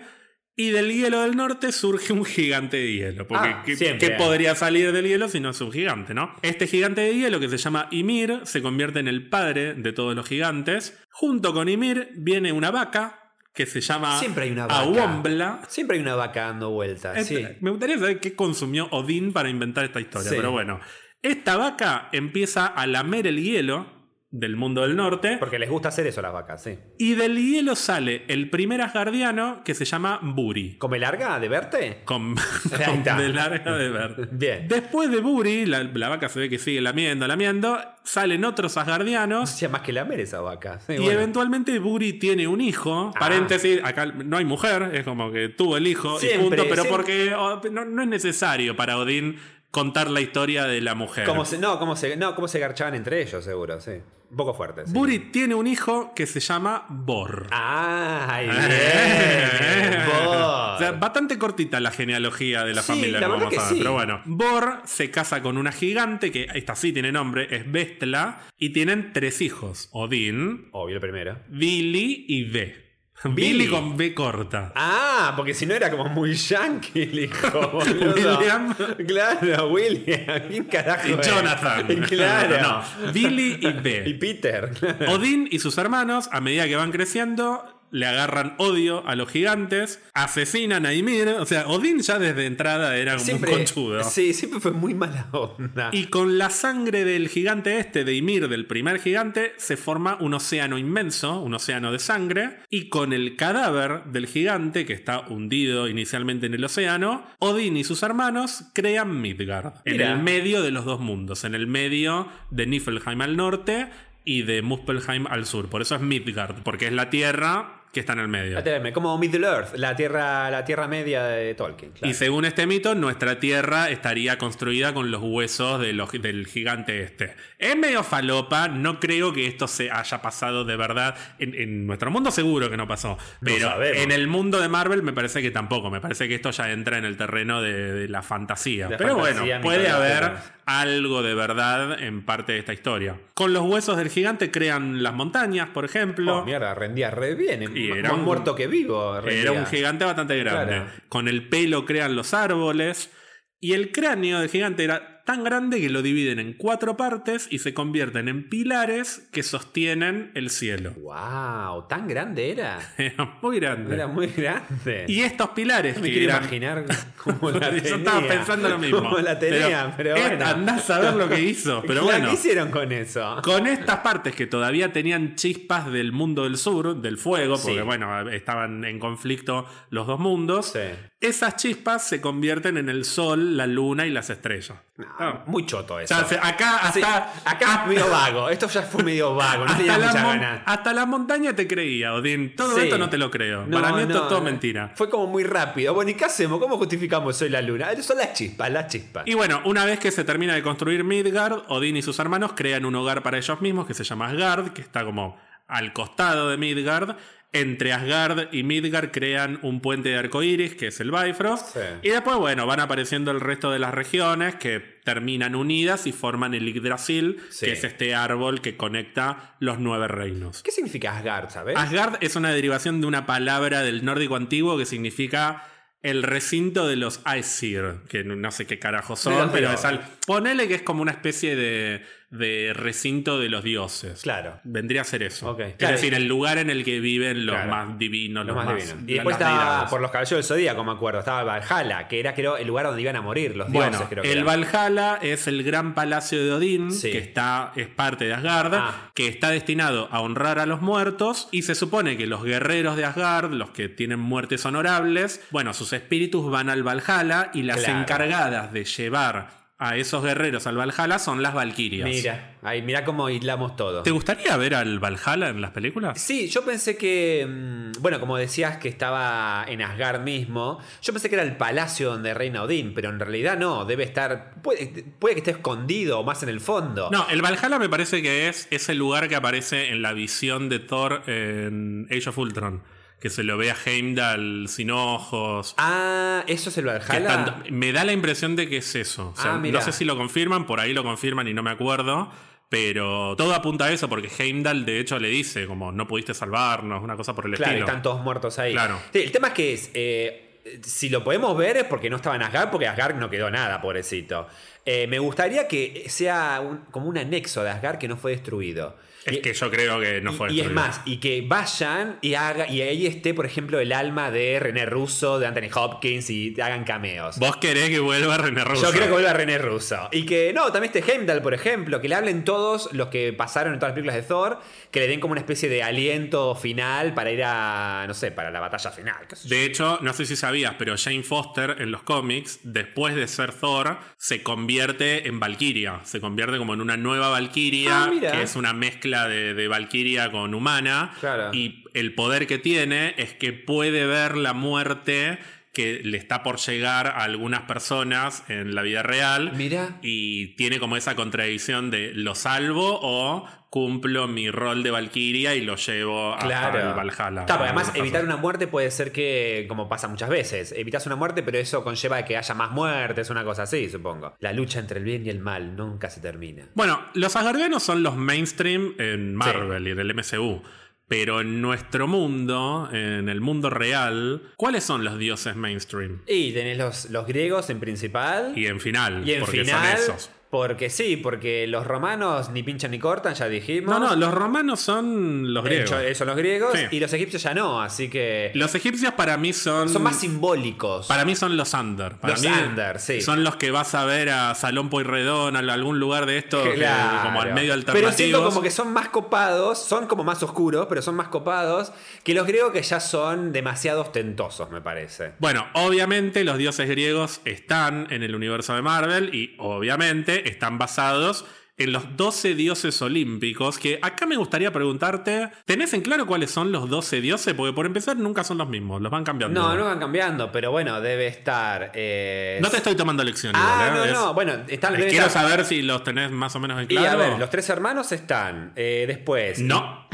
Y 0.56 0.70
del 0.70 0.92
hielo 0.92 1.22
del 1.22 1.36
norte 1.36 1.72
surge 1.72 2.12
un 2.12 2.24
gigante 2.24 2.76
de 2.76 2.92
hielo. 2.92 3.26
Porque 3.26 3.48
Ah, 3.48 3.62
¿qué, 3.64 3.96
qué 3.98 4.10
podría 4.10 4.54
salir 4.54 4.92
del 4.92 5.06
hielo 5.06 5.28
si 5.28 5.40
no 5.40 5.50
es 5.50 5.60
un 5.62 5.72
gigante, 5.72 6.12
no? 6.12 6.34
Este 6.42 6.66
gigante 6.66 7.00
de 7.00 7.14
hielo, 7.14 7.40
que 7.40 7.48
se 7.48 7.56
llama 7.56 7.88
Ymir, 7.90 8.40
se 8.42 8.60
convierte 8.60 8.98
en 9.00 9.08
el 9.08 9.30
padre 9.30 9.72
de 9.72 9.92
todos 9.94 10.14
los 10.14 10.26
gigantes. 10.28 11.02
Junto 11.10 11.54
con 11.54 11.68
Ymir 11.70 12.10
viene 12.16 12.52
una 12.52 12.70
vaca 12.70 13.19
que 13.52 13.66
se 13.66 13.80
llama 13.80 14.18
Siempre 14.18 14.44
hay 14.44 14.50
una 14.52 14.66
vaca. 14.66 14.80
Awombla. 14.80 15.62
Siempre 15.68 15.96
hay 15.96 16.02
una 16.02 16.14
vaca 16.14 16.42
dando 16.46 16.70
vueltas. 16.70 17.26
Sí. 17.26 17.36
Este- 17.36 17.58
Me 17.60 17.70
gustaría 17.70 17.98
saber 17.98 18.20
qué 18.20 18.34
consumió 18.34 18.88
Odín 18.90 19.32
para 19.32 19.48
inventar 19.48 19.84
esta 19.84 20.00
historia, 20.00 20.30
Sí. 20.30 20.36
pero 20.36 20.52
bueno. 20.52 20.80
Esta 21.22 21.56
vaca 21.56 22.08
empieza 22.12 22.66
a 22.66 22.86
lamer 22.86 23.26
el 23.26 23.42
hielo 23.42 23.99
del 24.32 24.54
mundo 24.56 24.82
del 24.82 24.94
norte 24.94 25.38
Porque 25.38 25.58
les 25.58 25.68
gusta 25.68 25.88
hacer 25.88 26.06
eso 26.06 26.20
a 26.20 26.22
las 26.22 26.32
vacas, 26.32 26.62
sí. 26.62 26.78
y 26.98 27.14
del 27.14 27.36
hielo 27.36 27.74
sale 27.74 28.24
el 28.28 28.48
primer 28.48 28.80
asgardiano 28.80 29.62
que 29.64 29.74
se 29.74 29.84
llama 29.84 30.20
Buri. 30.22 30.76
¿Come 30.78 31.00
larga 31.00 31.40
de 31.40 31.48
verte? 31.48 32.02
Con, 32.04 32.36
con 32.86 33.02
de 33.02 33.28
larga 33.30 33.76
de 33.76 33.88
ver. 33.88 34.28
Bien. 34.30 34.68
Después 34.68 35.10
de 35.10 35.20
Buri, 35.20 35.66
la, 35.66 35.82
la 35.82 36.08
vaca 36.08 36.28
se 36.28 36.38
ve 36.38 36.48
que 36.48 36.58
sigue 36.58 36.80
lamiendo, 36.80 37.26
lamiendo, 37.26 37.78
salen 38.04 38.44
otros 38.44 38.76
asgardianos 38.76 39.50
Hacía 39.50 39.68
más 39.68 39.82
que 39.82 39.92
lamer 39.92 40.20
esa 40.20 40.40
vaca. 40.40 40.78
Sí, 40.80 40.92
y 40.92 40.96
bueno. 40.98 41.12
eventualmente 41.12 41.78
Buri 41.80 42.12
tiene 42.14 42.46
un 42.46 42.60
hijo. 42.60 43.12
Ah. 43.14 43.18
Paréntesis, 43.18 43.80
acá 43.82 44.06
no 44.06 44.36
hay 44.36 44.44
mujer, 44.44 44.90
es 44.94 45.04
como 45.04 45.32
que 45.32 45.48
tuvo 45.48 45.76
el 45.76 45.86
hijo 45.86 46.18
y 46.18 46.26
Siempre, 46.26 46.58
punto, 46.58 46.62
pero 46.68 46.82
siempre. 46.82 46.90
porque 46.90 47.34
oh, 47.34 47.60
no, 47.70 47.84
no 47.84 48.02
es 48.02 48.08
necesario 48.08 48.76
para 48.76 48.96
Odín 48.96 49.38
contar 49.72 50.08
la 50.08 50.20
historia 50.20 50.64
de 50.66 50.80
la 50.80 50.94
mujer. 50.94 51.26
¿Cómo 51.26 51.44
se, 51.44 51.58
no, 51.58 51.78
cómo 51.78 51.96
se, 51.96 52.16
no, 52.16 52.34
cómo 52.34 52.48
se 52.48 52.58
garchaban 52.60 52.94
entre 52.94 53.22
ellos, 53.22 53.44
seguro, 53.44 53.80
sí. 53.80 53.92
Un 54.30 54.36
poco 54.36 54.54
fuerte. 54.54 54.86
sí. 54.86 54.92
Buri 54.92 55.18
tiene 55.32 55.54
un 55.54 55.66
hijo 55.66 56.12
que 56.14 56.26
se 56.26 56.38
llama 56.40 56.86
Bor. 56.88 57.48
¡Ay, 57.50 58.46
bien! 58.48 60.06
Bor. 60.06 60.36
O 60.36 60.78
sea, 60.78 60.92
bastante 60.92 61.36
cortita 61.38 61.80
la 61.80 61.90
genealogía 61.90 62.64
de 62.64 62.74
la 62.74 62.82
Sí, 62.82 62.92
familia, 62.92 63.20
la 63.20 63.28
verdad 63.28 63.44
vamos 63.44 63.50
que 63.54 63.58
a 63.58 63.62
ver. 63.64 63.68
sí. 63.72 63.78
Pero 63.78 63.92
bueno, 63.92 64.20
Bor 64.24 64.82
se 64.84 65.10
casa 65.10 65.42
con 65.42 65.58
una 65.58 65.72
gigante, 65.72 66.30
que 66.30 66.46
esta 66.54 66.74
sí 66.76 66.92
tiene 66.92 67.12
nombre, 67.12 67.48
es 67.54 67.70
Vestla, 67.70 68.40
y 68.56 68.70
tienen 68.70 69.12
tres 69.12 69.40
hijos: 69.42 69.88
Odín, 69.92 70.68
Obvio 70.72 70.94
el 70.96 71.00
primero. 71.00 71.38
Billy 71.48 72.24
y 72.28 72.50
V. 72.50 72.89
Billy. 73.24 73.52
Billy 73.52 73.68
con 73.68 73.96
B 73.96 74.14
corta. 74.14 74.72
Ah, 74.74 75.34
porque 75.36 75.52
si 75.52 75.66
no 75.66 75.74
era 75.74 75.90
como 75.90 76.06
muy 76.06 76.34
yankee 76.34 77.02
el 77.02 77.18
hijo. 77.20 77.78
William. 77.84 78.74
Claro, 79.06 79.68
William. 79.68 80.42
¿Quién 80.48 80.64
carajo 80.64 81.08
Y 81.08 81.12
es? 81.12 81.26
Jonathan. 81.26 81.86
Claro. 82.08 82.82
No, 83.06 83.12
Billy 83.12 83.58
y 83.60 83.66
Y 83.66 83.72
B. 83.72 84.16
Peter. 84.18 84.70
Odín 85.08 85.48
y 85.50 85.58
sus 85.58 85.76
hermanos, 85.78 86.28
a 86.32 86.40
medida 86.40 86.66
que 86.66 86.76
van 86.76 86.90
creciendo, 86.92 87.79
le 87.90 88.06
agarran 88.06 88.54
odio 88.58 89.06
a 89.06 89.16
los 89.16 89.30
gigantes, 89.30 90.02
asesinan 90.14 90.86
a 90.86 90.94
Ymir. 90.94 91.28
O 91.40 91.46
sea, 91.46 91.66
Odín 91.68 92.00
ya 92.00 92.18
desde 92.18 92.46
entrada 92.46 92.96
era 92.96 93.16
como 93.16 93.32
un 93.32 93.40
conchudo. 93.40 94.04
Sí, 94.04 94.32
siempre 94.32 94.60
fue 94.60 94.72
muy 94.72 94.94
mala 94.94 95.28
onda. 95.32 95.90
Y 95.92 96.06
con 96.06 96.38
la 96.38 96.50
sangre 96.50 97.04
del 97.04 97.28
gigante 97.28 97.78
este, 97.78 98.04
de 98.04 98.14
Ymir, 98.14 98.48
del 98.48 98.66
primer 98.66 99.00
gigante, 99.00 99.52
se 99.56 99.76
forma 99.76 100.16
un 100.20 100.34
océano 100.34 100.78
inmenso, 100.78 101.40
un 101.40 101.54
océano 101.54 101.92
de 101.92 101.98
sangre. 101.98 102.58
Y 102.70 102.88
con 102.88 103.12
el 103.12 103.36
cadáver 103.36 104.04
del 104.04 104.26
gigante, 104.26 104.86
que 104.86 104.92
está 104.92 105.20
hundido 105.28 105.88
inicialmente 105.88 106.46
en 106.46 106.54
el 106.54 106.64
océano, 106.64 107.24
Odín 107.38 107.76
y 107.76 107.84
sus 107.84 108.02
hermanos 108.02 108.64
crean 108.72 109.20
Midgard. 109.20 109.74
En 109.84 110.00
el 110.00 110.18
medio 110.18 110.62
de 110.62 110.70
los 110.70 110.84
dos 110.84 111.00
mundos, 111.00 111.44
en 111.44 111.54
el 111.54 111.66
medio 111.66 112.28
de 112.50 112.66
Niflheim 112.66 113.20
al 113.20 113.36
norte 113.36 113.88
y 114.24 114.42
de 114.42 114.62
Muspelheim 114.62 115.26
al 115.26 115.46
sur. 115.46 115.68
Por 115.68 115.82
eso 115.82 115.94
es 115.94 116.00
Midgard, 116.00 116.62
porque 116.62 116.86
es 116.86 116.92
la 116.92 117.10
tierra 117.10 117.79
que 117.92 118.00
está 118.00 118.12
en 118.12 118.20
el 118.20 118.28
medio. 118.28 118.62
Como 118.92 119.18
Middle 119.18 119.46
Earth, 119.46 119.74
la 119.74 119.96
tierra, 119.96 120.50
la 120.50 120.64
tierra 120.64 120.86
media 120.86 121.24
de 121.24 121.54
Tolkien. 121.54 121.92
Y 122.02 122.14
según 122.14 122.44
este 122.44 122.66
mito, 122.66 122.94
nuestra 122.94 123.40
tierra 123.40 123.90
estaría 123.90 124.38
construida 124.38 124.94
con 124.94 125.10
los 125.10 125.22
huesos 125.22 125.80
de 125.80 125.92
los, 125.92 126.10
del 126.12 126.46
gigante 126.46 127.02
este. 127.02 127.34
Es 127.58 127.76
medio 127.76 128.04
falopa, 128.04 128.68
no 128.68 129.00
creo 129.00 129.32
que 129.32 129.46
esto 129.46 129.66
se 129.66 129.90
haya 129.90 130.22
pasado 130.22 130.64
de 130.64 130.76
verdad. 130.76 131.16
En, 131.38 131.86
nuestro 131.86 132.10
mundo 132.10 132.30
seguro 132.30 132.70
que 132.70 132.76
no 132.76 132.86
pasó. 132.86 133.18
Pero 133.42 133.82
en 133.82 134.12
el 134.12 134.28
mundo 134.28 134.60
de 134.60 134.68
Marvel 134.68 135.02
me 135.02 135.12
parece 135.12 135.42
que 135.42 135.50
tampoco. 135.50 135.90
Me 135.90 136.00
parece 136.00 136.28
que 136.28 136.36
esto 136.36 136.50
ya 136.50 136.70
entra 136.70 136.98
en 136.98 137.04
el 137.04 137.16
terreno 137.16 137.60
de, 137.60 138.08
la 138.08 138.22
fantasía. 138.22 138.88
pero 138.96 139.16
bueno, 139.16 139.44
puede 139.62 139.88
haber 139.88 140.32
algo 140.78 141.22
de 141.22 141.34
verdad 141.34 142.00
en 142.00 142.24
parte 142.24 142.52
de 142.52 142.58
esta 142.60 142.72
historia. 142.72 143.18
Con 143.34 143.52
los 143.52 143.64
huesos 143.64 143.96
del 143.96 144.08
gigante 144.08 144.50
crean 144.50 145.02
las 145.02 145.14
montañas, 145.14 145.68
por 145.70 145.84
ejemplo. 145.84 146.38
Oh, 146.38 146.44
mierda, 146.44 146.74
rendía 146.74 147.10
re 147.10 147.34
bien. 147.34 147.76
Y 147.76 147.90
era 147.90 148.12
un 148.12 148.22
muerto 148.22 148.54
que 148.54 148.66
vivo. 148.66 149.18
Era 149.18 149.52
un 149.52 149.66
gigante 149.66 150.04
bastante 150.04 150.38
grande. 150.38 150.84
Con 151.08 151.28
el 151.28 151.48
pelo 151.48 151.84
crean 151.84 152.14
los 152.14 152.34
árboles. 152.34 153.10
Y 153.58 153.72
el 153.74 153.92
cráneo 153.92 154.40
del 154.40 154.48
gigante 154.48 154.84
era 154.84 155.19
tan 155.30 155.44
grande 155.44 155.80
que 155.80 155.88
lo 155.88 156.02
dividen 156.02 156.40
en 156.40 156.54
cuatro 156.54 156.96
partes 156.96 157.46
y 157.52 157.60
se 157.60 157.72
convierten 157.72 158.26
en 158.26 158.48
pilares 158.48 159.28
que 159.30 159.44
sostienen 159.44 160.32
el 160.34 160.50
cielo. 160.50 160.92
¡Wow! 161.00 161.86
¿Tan 161.86 162.08
grande 162.08 162.50
era? 162.50 162.80
Era 162.98 163.38
muy 163.40 163.60
grande. 163.60 163.94
Era 163.94 164.08
muy 164.08 164.26
grande. 164.26 165.04
Y 165.06 165.20
estos 165.20 165.50
pilares 165.50 166.00
me 166.00 166.10
quiero 166.10 166.36
imaginar 166.36 166.84
cómo 167.16 167.48
la 167.52 167.70
tenía. 167.70 167.90
Yo 167.90 167.96
estaba 167.98 168.26
pensando 168.26 168.68
lo 168.68 168.78
mismo. 168.78 168.98
Cómo 168.98 169.18
la 169.18 169.38
tenía, 169.38 169.94
pero, 169.96 170.16
bueno. 170.16 170.44
Andás 170.44 170.90
a 170.90 170.98
ver 170.98 171.14
lo 171.14 171.28
que 171.28 171.40
hizo. 171.40 171.80
Pero 171.86 172.02
bueno. 172.02 172.26
¿Qué 172.26 172.34
hicieron 172.34 172.72
con 172.72 172.90
eso? 172.90 173.40
Con 173.44 173.68
estas 173.68 173.98
partes 173.98 174.34
que 174.34 174.48
todavía 174.48 174.92
tenían 174.92 175.36
chispas 175.36 175.92
del 175.92 176.10
mundo 176.10 176.42
del 176.42 176.56
sur, 176.56 177.00
del 177.00 177.18
fuego, 177.18 177.56
porque 177.56 177.82
bueno, 177.82 178.28
estaban 178.30 178.84
en 178.84 178.98
conflicto 178.98 179.64
los 179.90 180.08
dos 180.08 180.18
mundos. 180.18 180.72
Sí. 180.72 180.80
Esas 181.20 181.56
chispas 181.56 182.08
se 182.08 182.22
convierten 182.22 182.78
en 182.78 182.88
el 182.88 183.04
sol, 183.04 183.54
la 183.54 183.66
luna 183.66 184.06
y 184.06 184.10
las 184.10 184.30
estrellas. 184.30 184.78
Ah, 185.18 185.44
muy 185.44 185.66
choto 185.66 186.00
eso. 186.00 186.14
acá 186.14 186.78
hasta, 186.78 187.32
acá 187.44 187.84
medio 187.86 188.08
vago. 188.08 188.48
Esto 188.48 188.66
ya 188.68 188.80
fue 188.82 189.02
medio 189.04 189.34
vago. 189.34 189.66
No 189.66 189.76
tenía 189.76 189.98
mucha 189.98 190.14
ganas. 190.14 190.62
Hasta 190.64 190.94
la 190.94 191.04
montaña 191.04 191.54
te 191.54 191.68
creía, 191.68 192.14
Odín. 192.14 192.56
Todo 192.56 192.78
esto 192.78 192.96
no 192.96 193.10
te 193.10 193.18
lo 193.18 193.30
creo. 193.30 193.68
Para 193.70 193.92
mí 193.92 194.02
esto 194.02 194.22
es 194.22 194.28
todo 194.30 194.40
mentira. 194.40 194.92
Fue 194.94 195.10
como 195.10 195.26
muy 195.26 195.44
rápido. 195.44 195.92
Bueno, 195.92 196.10
¿y 196.10 196.14
qué 196.14 196.24
hacemos? 196.24 196.58
¿Cómo 196.58 196.78
justificamos 196.78 197.36
soy 197.36 197.50
la 197.50 197.60
luna? 197.60 197.90
Son 198.00 198.16
las 198.16 198.32
chispas, 198.32 198.70
las 198.70 198.86
chispas. 198.86 199.24
Y 199.26 199.34
bueno, 199.34 199.60
una 199.66 199.84
vez 199.84 199.98
que 199.98 200.10
se 200.10 200.24
termina 200.24 200.54
de 200.54 200.62
construir 200.62 201.04
Midgard, 201.04 201.64
Odín 201.68 201.98
y 201.98 202.02
sus 202.02 202.18
hermanos 202.18 202.52
crean 202.56 202.86
un 202.86 202.94
hogar 202.94 203.22
para 203.22 203.36
ellos 203.36 203.60
mismos 203.60 203.86
que 203.86 203.92
se 203.92 204.04
llama 204.04 204.28
Asgard, 204.28 204.70
que 204.72 204.80
está 204.80 205.04
como 205.04 205.38
al 205.68 205.92
costado 205.92 206.48
de 206.48 206.56
Midgard 206.56 207.16
entre 207.52 207.92
Asgard 207.92 208.52
y 208.52 208.62
Midgard 208.62 209.10
crean 209.10 209.58
un 209.62 209.80
puente 209.80 210.10
de 210.10 210.16
arcoíris, 210.16 210.74
que 210.74 210.88
es 210.88 211.00
el 211.00 211.10
Bifrost. 211.10 211.76
Y 212.02 212.10
después, 212.10 212.36
bueno, 212.36 212.66
van 212.66 212.80
apareciendo 212.80 213.30
el 213.30 213.40
resto 213.40 213.70
de 213.72 213.80
las 213.80 213.92
regiones 213.92 214.54
que 214.54 215.00
terminan 215.04 215.56
unidas 215.56 216.06
y 216.06 216.12
forman 216.12 216.54
el 216.54 216.72
Yggdrasil, 216.72 217.40
que 217.58 217.72
es 217.72 217.82
este 217.82 218.14
árbol 218.14 218.60
que 218.60 218.76
conecta 218.76 219.56
los 219.58 219.80
nueve 219.80 220.06
reinos. 220.06 220.62
¿Qué 220.62 220.70
significa 220.70 221.16
Asgard, 221.16 221.50
sabes? 221.50 221.76
Asgard 221.76 222.18
es 222.20 222.36
una 222.36 222.52
derivación 222.52 223.00
de 223.00 223.06
una 223.06 223.26
palabra 223.26 223.82
del 223.82 224.04
nórdico 224.04 224.36
antiguo 224.36 224.78
que 224.78 224.86
significa 224.86 225.66
el 226.02 226.22
recinto 226.22 226.88
de 226.88 226.96
los 226.96 227.20
Aesir, 227.26 227.96
que 228.08 228.24
no 228.24 228.50
sé 228.50 228.66
qué 228.66 228.78
carajo 228.78 229.16
son, 229.16 229.50
pero, 229.52 229.70
es 229.70 229.84
al, 229.84 230.00
ponele 230.30 230.68
que 230.68 230.76
es 230.76 230.82
como 230.82 231.02
una 231.02 231.10
especie 231.10 231.56
de 231.56 232.04
de 232.30 232.70
recinto 232.74 233.40
de 233.40 233.48
los 233.48 233.64
dioses. 233.64 234.22
Claro. 234.22 234.60
Vendría 234.62 235.00
a 235.00 235.04
ser 235.04 235.24
eso. 235.24 235.58
Es 235.58 235.76
decir, 235.78 236.14
el 236.14 236.26
lugar 236.28 236.58
en 236.58 236.70
el 236.70 236.84
que 236.84 237.00
viven 237.00 237.44
los 237.44 237.66
más 237.66 237.98
divinos, 237.98 238.46
los, 238.46 238.54
más, 238.54 238.68
divinos. 238.68 238.94
Y 239.08 239.14
después 239.14 239.34
estaba, 239.34 239.88
por 239.88 240.00
los 240.00 240.12
caballeros 240.12 240.48
del 240.48 240.56
Zodíaco, 240.56 240.84
me 240.84 240.92
acuerdo, 240.92 241.18
estaba 241.18 241.42
Valhalla, 241.42 242.06
que 242.06 242.20
era 242.20 242.34
creo 242.34 242.56
el 242.56 242.68
lugar 242.68 242.86
donde 242.86 243.02
iban 243.02 243.16
a 243.16 243.20
morir 243.20 243.56
los 243.56 243.70
dioses, 243.70 244.02
creo 244.08 244.22
El 244.22 244.44
Valhalla 244.44 245.18
es 245.20 245.48
el 245.48 245.64
gran 245.64 245.94
palacio 245.94 246.42
de 246.44 246.52
Odín, 246.52 247.00
que 247.00 247.18
está, 247.18 247.72
es 247.74 247.88
parte 247.88 248.26
de 248.26 248.34
Asgard, 248.34 248.74
ah. 248.74 249.10
que 249.14 249.26
está 249.26 249.50
destinado 249.50 250.08
a 250.12 250.20
honrar 250.20 250.60
a 250.60 250.66
los 250.66 250.80
muertos, 250.80 251.48
y 251.50 251.62
se 251.62 251.74
supone 251.74 252.16
que 252.16 252.28
los 252.28 252.44
guerreros 252.44 252.96
de 252.96 253.04
Asgard, 253.04 253.50
los 253.50 253.70
que 253.70 253.88
tienen 253.88 254.20
muertes 254.20 254.64
honorables, 254.64 255.44
bueno, 255.50 255.74
sus 255.74 255.92
espíritus 255.92 256.48
van 256.48 256.70
al 256.70 256.84
Valhalla 256.84 257.50
y 257.52 257.62
las 257.62 257.88
encargadas 257.88 258.72
de 258.72 258.84
llevar 258.84 259.59
a 259.80 259.96
esos 259.96 260.22
guerreros 260.22 260.66
al 260.66 260.76
Valhalla 260.76 261.18
son 261.18 261.42
las 261.42 261.54
Valkyrias. 261.54 262.06
Mira, 262.06 262.56
ahí, 262.62 262.82
mira 262.82 263.02
cómo 263.02 263.30
hilamos 263.30 263.76
todo. 263.76 264.02
¿Te 264.02 264.10
gustaría 264.10 264.54
ver 264.58 264.74
al 264.74 264.98
Valhalla 264.98 265.48
en 265.48 265.62
las 265.62 265.70
películas? 265.70 266.20
Sí, 266.20 266.48
yo 266.48 266.62
pensé 266.66 266.98
que, 266.98 267.48
mm, 267.48 268.02
bueno, 268.02 268.20
como 268.20 268.36
decías 268.36 268.76
que 268.76 268.90
estaba 268.90 269.64
en 269.66 269.80
Asgard 269.80 270.20
mismo, 270.20 270.80
yo 271.00 271.14
pensé 271.14 271.30
que 271.30 271.36
era 271.36 271.44
el 271.44 271.56
palacio 271.56 272.10
donde 272.10 272.34
reina 272.34 272.62
Odín, 272.62 272.92
pero 272.94 273.08
en 273.08 273.18
realidad 273.18 273.58
no, 273.58 273.86
debe 273.86 274.04
estar, 274.04 274.60
puede, 274.60 275.02
puede 275.18 275.36
que 275.36 275.40
esté 275.40 275.52
escondido 275.52 276.20
o 276.20 276.24
más 276.24 276.42
en 276.42 276.50
el 276.50 276.60
fondo. 276.60 277.08
No, 277.10 277.26
el 277.30 277.40
Valhalla 277.40 277.78
me 277.78 277.88
parece 277.88 278.20
que 278.20 278.48
es 278.48 278.68
ese 278.70 278.92
lugar 278.92 279.30
que 279.30 279.36
aparece 279.36 279.88
en 279.88 280.02
la 280.02 280.12
visión 280.12 280.68
de 280.68 280.80
Thor 280.80 281.22
en 281.26 282.06
Age 282.10 282.28
of 282.28 282.36
Ultron 282.36 282.82
que 283.20 283.28
se 283.28 283.42
lo 283.42 283.58
ve 283.58 283.70
a 283.70 283.76
Heimdall 283.84 284.66
sin 284.68 284.90
ojos. 284.90 285.74
Ah, 285.76 286.42
eso 286.46 286.70
se 286.70 286.82
lo 286.82 286.90
Valhalla. 286.90 287.62
Me 287.70 287.92
da 287.92 288.04
la 288.04 288.12
impresión 288.12 288.56
de 288.56 288.68
que 288.68 288.78
es 288.78 288.94
eso. 288.94 289.34
Ah, 289.36 289.60
no 289.62 289.80
sé 289.82 289.92
si 289.92 290.04
lo 290.04 290.16
confirman, 290.16 290.66
por 290.66 290.80
ahí 290.80 290.94
lo 290.94 291.04
confirman 291.04 291.46
y 291.46 291.54
no 291.54 291.62
me 291.62 291.70
acuerdo. 291.70 292.30
Pero 292.70 293.34
todo 293.36 293.52
apunta 293.52 293.86
a 293.86 293.90
eso, 293.90 294.08
porque 294.08 294.30
Heimdall 294.38 294.84
de 294.86 295.00
hecho 295.00 295.18
le 295.18 295.28
dice, 295.28 295.66
como 295.66 295.90
no 295.90 296.06
pudiste 296.06 296.34
salvarnos, 296.34 297.02
una 297.02 297.16
cosa 297.16 297.34
por 297.34 297.46
el 297.46 297.56
claro, 297.56 297.72
estilo. 297.72 297.86
están 297.86 298.00
todos 298.00 298.22
muertos 298.22 298.60
ahí. 298.60 298.72
Claro. 298.72 298.98
el 299.12 299.32
tema 299.32 299.48
es 299.48 299.54
que 299.54 299.72
es, 299.72 299.90
eh, 299.92 300.50
si 300.82 301.08
lo 301.08 301.24
podemos 301.24 301.56
ver 301.56 301.78
es 301.78 301.84
porque 301.84 302.08
no 302.08 302.16
estaba 302.16 302.36
en 302.36 302.42
Asgard, 302.42 302.70
porque 302.70 302.86
Asgard 302.86 303.16
no 303.16 303.28
quedó 303.28 303.50
nada, 303.50 303.80
pobrecito. 303.80 304.46
Eh, 304.84 305.06
me 305.08 305.18
gustaría 305.18 305.66
que 305.66 306.04
sea 306.08 306.62
como 306.92 307.08
un 307.08 307.18
anexo 307.18 307.62
de 307.64 307.70
Asgard 307.70 307.98
que 307.98 308.08
no 308.08 308.16
fue 308.16 308.30
destruido. 308.30 308.96
Es 309.24 309.38
que 309.38 309.52
yo 309.52 309.70
creo 309.70 310.00
que 310.00 310.20
no 310.20 310.32
fue. 310.32 310.52
Y, 310.52 310.60
es 310.60 310.70
más, 310.70 311.02
y 311.04 311.18
que 311.18 311.42
vayan 311.46 312.18
y 312.22 312.34
haga 312.34 312.68
y 312.68 312.80
ahí 312.82 313.06
esté, 313.06 313.34
por 313.34 313.46
ejemplo, 313.46 313.78
el 313.78 313.92
alma 313.92 314.30
de 314.30 314.58
René 314.58 314.86
Russo, 314.86 315.38
de 315.38 315.46
Anthony 315.46 315.70
Hopkins 315.74 316.30
y 316.30 316.58
hagan 316.60 316.84
cameos. 316.84 317.38
¿Vos 317.38 317.56
querés 317.56 317.90
que 317.90 318.00
vuelva 318.00 318.38
René 318.38 318.64
Russo? 318.64 318.86
Yo 318.86 318.90
quiero 318.92 319.06
que 319.06 319.12
vuelva 319.12 319.32
René 319.32 319.58
Russo. 319.58 320.08
Y 320.12 320.24
que, 320.24 320.52
no, 320.52 320.72
también 320.72 320.92
este 320.94 321.12
Heimdall, 321.12 321.42
por 321.42 321.54
ejemplo, 321.54 322.00
que 322.00 322.08
le 322.08 322.14
hablen 322.14 322.44
todos 322.44 322.92
los 322.92 323.08
que 323.08 323.32
pasaron 323.32 323.74
en 323.74 323.78
todas 323.78 323.90
las 323.90 323.94
películas 323.94 324.16
de 324.16 324.22
Thor, 324.22 324.60
que 324.90 325.00
le 325.00 325.08
den 325.08 325.20
como 325.20 325.32
una 325.32 325.40
especie 325.40 325.68
de 325.68 325.82
aliento 325.82 326.54
final 326.54 327.12
para 327.14 327.30
ir 327.30 327.42
a, 327.44 328.04
no 328.06 328.14
sé, 328.14 328.30
para 328.30 328.50
la 328.50 328.60
batalla 328.60 328.90
final. 328.90 329.26
De 329.44 329.64
hecho, 329.64 329.98
no 330.02 330.12
sé 330.14 330.24
si 330.24 330.36
sabías, 330.36 330.74
pero 330.78 330.96
Jane 330.96 331.22
Foster 331.22 331.76
en 331.78 331.90
los 331.90 332.02
cómics, 332.02 332.60
después 332.62 333.14
de 333.14 333.28
ser 333.28 333.52
Thor, 333.52 333.98
se 334.16 334.42
convierte 334.42 335.28
en 335.28 335.40
Valkyria. 335.40 336.00
Se 336.04 336.20
convierte 336.20 336.58
como 336.58 336.74
en 336.74 336.80
una 336.80 336.96
nueva 336.96 337.28
Valkyria, 337.28 338.04
ah, 338.04 338.10
que 338.32 338.42
es 338.42 338.56
una 338.56 338.72
mezcla 338.72 339.09
de, 339.10 339.68
Valkyria 339.68 340.30
con 340.30 340.54
humana. 340.54 341.12
Y 341.52 341.84
el 341.94 342.14
poder 342.14 342.46
que 342.46 342.58
tiene 342.58 343.14
es 343.16 343.34
que 343.34 343.52
puede 343.52 344.06
ver 344.06 344.36
la 344.36 344.52
muerte 344.52 345.38
que 345.80 346.00
le 346.04 346.16
está 346.16 346.42
por 346.42 346.58
llegar 346.58 347.06
a 347.06 347.24
algunas 347.24 347.62
personas 347.62 348.44
en 348.48 348.74
la 348.74 348.82
vida 348.82 349.02
real. 349.02 349.52
Mira. 349.54 349.98
Y 350.02 350.48
tiene 350.56 350.78
como 350.78 350.96
esa 350.96 351.14
contradicción 351.14 351.90
de 351.90 352.12
lo 352.14 352.34
salvo 352.34 352.98
o 353.02 353.46
cumplo 353.70 354.26
mi 354.26 354.50
rol 354.50 354.82
de 354.82 354.90
Valkyria 354.90 355.54
y 355.54 355.60
lo 355.60 355.76
llevo 355.76 356.34
a 356.34 356.44
Valhalla. 356.44 357.46
Claro, 357.46 357.64
además 357.64 357.92
evitar 357.94 358.24
una 358.24 358.36
muerte 358.36 358.66
puede 358.66 358.90
ser 358.90 359.12
que, 359.12 359.64
como 359.68 359.88
pasa 359.88 360.08
muchas 360.08 360.28
veces, 360.28 360.72
evitas 360.76 361.06
una 361.06 361.14
muerte, 361.14 361.44
pero 361.44 361.56
eso 361.56 361.84
conlleva 361.84 362.24
que 362.24 362.36
haya 362.36 362.54
más 362.54 362.72
muertes, 362.72 363.30
una 363.30 363.44
cosa 363.44 363.62
así, 363.62 363.88
supongo. 363.88 364.34
La 364.40 364.52
lucha 364.52 364.80
entre 364.80 364.98
el 364.98 365.04
bien 365.04 365.24
y 365.24 365.30
el 365.30 365.38
mal 365.38 365.76
nunca 365.76 366.10
se 366.10 366.20
termina. 366.20 366.68
Bueno, 366.74 367.00
los 367.14 367.36
asgardianos 367.36 367.82
son 367.82 368.02
los 368.02 368.16
mainstream 368.16 368.94
en 368.98 369.36
Marvel 369.36 369.86
y 369.86 369.90
en 369.92 370.00
el 370.00 370.14
MCU. 370.14 370.62
Pero 371.10 371.40
en 371.40 371.60
nuestro 371.60 372.06
mundo, 372.06 372.88
en 372.92 373.28
el 373.28 373.40
mundo 373.40 373.68
real, 373.68 374.42
¿cuáles 374.56 374.84
son 374.84 375.02
los 375.02 375.18
dioses 375.18 375.56
mainstream? 375.56 376.20
Y 376.24 376.52
tenés 376.52 376.78
los, 376.78 377.10
los 377.10 377.26
griegos 377.26 377.68
en 377.68 377.80
principal. 377.80 378.52
Y 378.56 378.66
en 378.66 378.78
final. 378.78 379.28
Y 379.28 379.32
en 379.32 379.44
final. 379.44 379.98
Son 379.98 380.14
esos. 380.14 380.30
Porque 380.50 380.90
sí, 380.90 381.16
porque 381.16 381.68
los 381.68 381.86
romanos 381.86 382.50
ni 382.50 382.64
pinchan 382.64 382.90
ni 382.90 382.98
cortan, 382.98 383.34
ya 383.34 383.48
dijimos. 383.48 383.88
No, 383.88 384.00
no, 384.04 384.16
los 384.16 384.34
romanos 384.34 384.80
son 384.80 385.54
los 385.54 385.62
De 385.62 385.70
griegos. 385.70 385.92
hecho, 386.02 386.14
son 386.16 386.26
los 386.26 386.36
griegos 386.36 386.72
Sí. 386.76 386.86
y 386.90 386.98
los 386.98 387.12
egipcios 387.12 387.44
ya 387.44 387.54
no, 387.54 387.80
así 387.80 388.10
que 388.10 388.50
Los 388.54 388.74
egipcios 388.74 389.14
para 389.14 389.36
mí 389.36 389.52
son. 389.52 389.88
son 389.88 390.02
más 390.02 390.16
simbólicos. 390.18 391.06
Para 391.06 391.24
mí 391.24 391.36
son 391.36 391.56
los 391.56 391.72
under. 391.72 392.16
Para 392.16 392.32
Los 392.32 392.42
mí 392.42 392.48
under, 392.48 392.98
sí. 392.98 393.20
Son 393.20 393.44
los 393.44 393.54
que 393.54 393.70
vas 393.70 393.94
a 393.94 394.04
ver 394.04 394.30
a 394.30 394.56
Salón 394.56 394.90
Pueyrredón, 394.90 395.54
a 395.54 395.60
algún 395.60 396.00
lugar 396.00 396.26
de 396.26 396.38
esto, 396.38 396.64
que- 396.64 396.74
Claro. 396.74 397.22
como 397.28 397.42
al 397.42 397.54
medio 397.54 397.68
Pero 397.72 397.74
alternativo. 397.74 398.12
siento 398.16 398.44
como 398.44 398.60
que 398.60 398.72
son 398.72 398.92
más 398.92 399.08
copados, 399.08 399.78
son 399.78 400.08
como 400.08 400.24
más 400.24 400.42
oscuros, 400.42 400.86
pero 400.88 401.00
son 401.00 401.14
más 401.14 401.28
copados 401.28 401.92
que 402.24 402.34
los 402.34 402.44
griegos 402.48 402.72
que 402.72 402.82
ya 402.82 402.98
son 402.98 403.52
demasiado 403.52 404.00
ostentosos, 404.00 404.68
me 404.72 404.80
parece. 404.80 405.30
Bueno, 405.38 405.68
obviamente 405.74 406.42
los 406.42 406.58
dioses 406.58 406.88
griegos 406.88 407.40
están 407.44 408.08
en 408.10 408.24
el 408.24 408.34
universo 408.34 408.74
de 408.74 408.82
Marvel 408.82 409.32
y 409.32 409.54
obviamente 409.58 410.39
están 410.46 410.78
basados 410.78 411.44
en 411.76 411.92
los 411.92 412.14
12 412.14 412.54
dioses 412.54 413.00
olímpicos, 413.00 413.78
que 413.78 413.98
acá 414.02 414.26
me 414.26 414.36
gustaría 414.36 414.70
preguntarte, 414.70 415.50
¿tenés 415.64 415.94
en 415.94 416.02
claro 416.02 416.26
cuáles 416.26 416.50
son 416.50 416.72
los 416.72 416.90
12 416.90 417.22
dioses? 417.22 417.54
Porque 417.54 417.72
por 417.72 417.86
empezar 417.86 418.18
nunca 418.18 418.44
son 418.44 418.58
los 418.58 418.68
mismos, 418.68 419.00
los 419.00 419.10
van 419.10 419.24
cambiando. 419.24 419.58
No, 419.62 419.74
no 419.74 419.86
van 419.86 419.98
cambiando, 419.98 420.52
pero 420.52 420.70
bueno, 420.72 421.00
debe 421.00 421.26
estar. 421.26 421.90
eh, 421.94 422.58
No 422.60 422.68
te 422.68 422.76
estoy 422.76 422.96
tomando 422.96 423.24
lección. 423.24 423.54
Ah, 423.56 423.86
igual, 423.88 423.94
no, 423.94 424.04
¿eh? 424.04 424.08
Es- 424.08 424.12
no. 424.14 424.34
Bueno, 424.34 424.52
están. 424.68 424.94
Quiero 424.96 425.10
estar- 425.26 425.30
saber 425.30 425.64
si 425.64 425.80
los 425.80 426.04
tenés 426.04 426.30
más 426.30 426.54
o 426.54 426.60
menos 426.60 426.76
en 426.80 426.84
Y 426.84 426.88
claro. 426.88 427.22
a 427.22 427.28
ver, 427.30 427.38
los 427.38 427.48
tres 427.48 427.66
hermanos 427.70 428.12
están. 428.12 428.72
eh, 428.76 429.04
después. 429.08 429.60
No. 429.60 430.06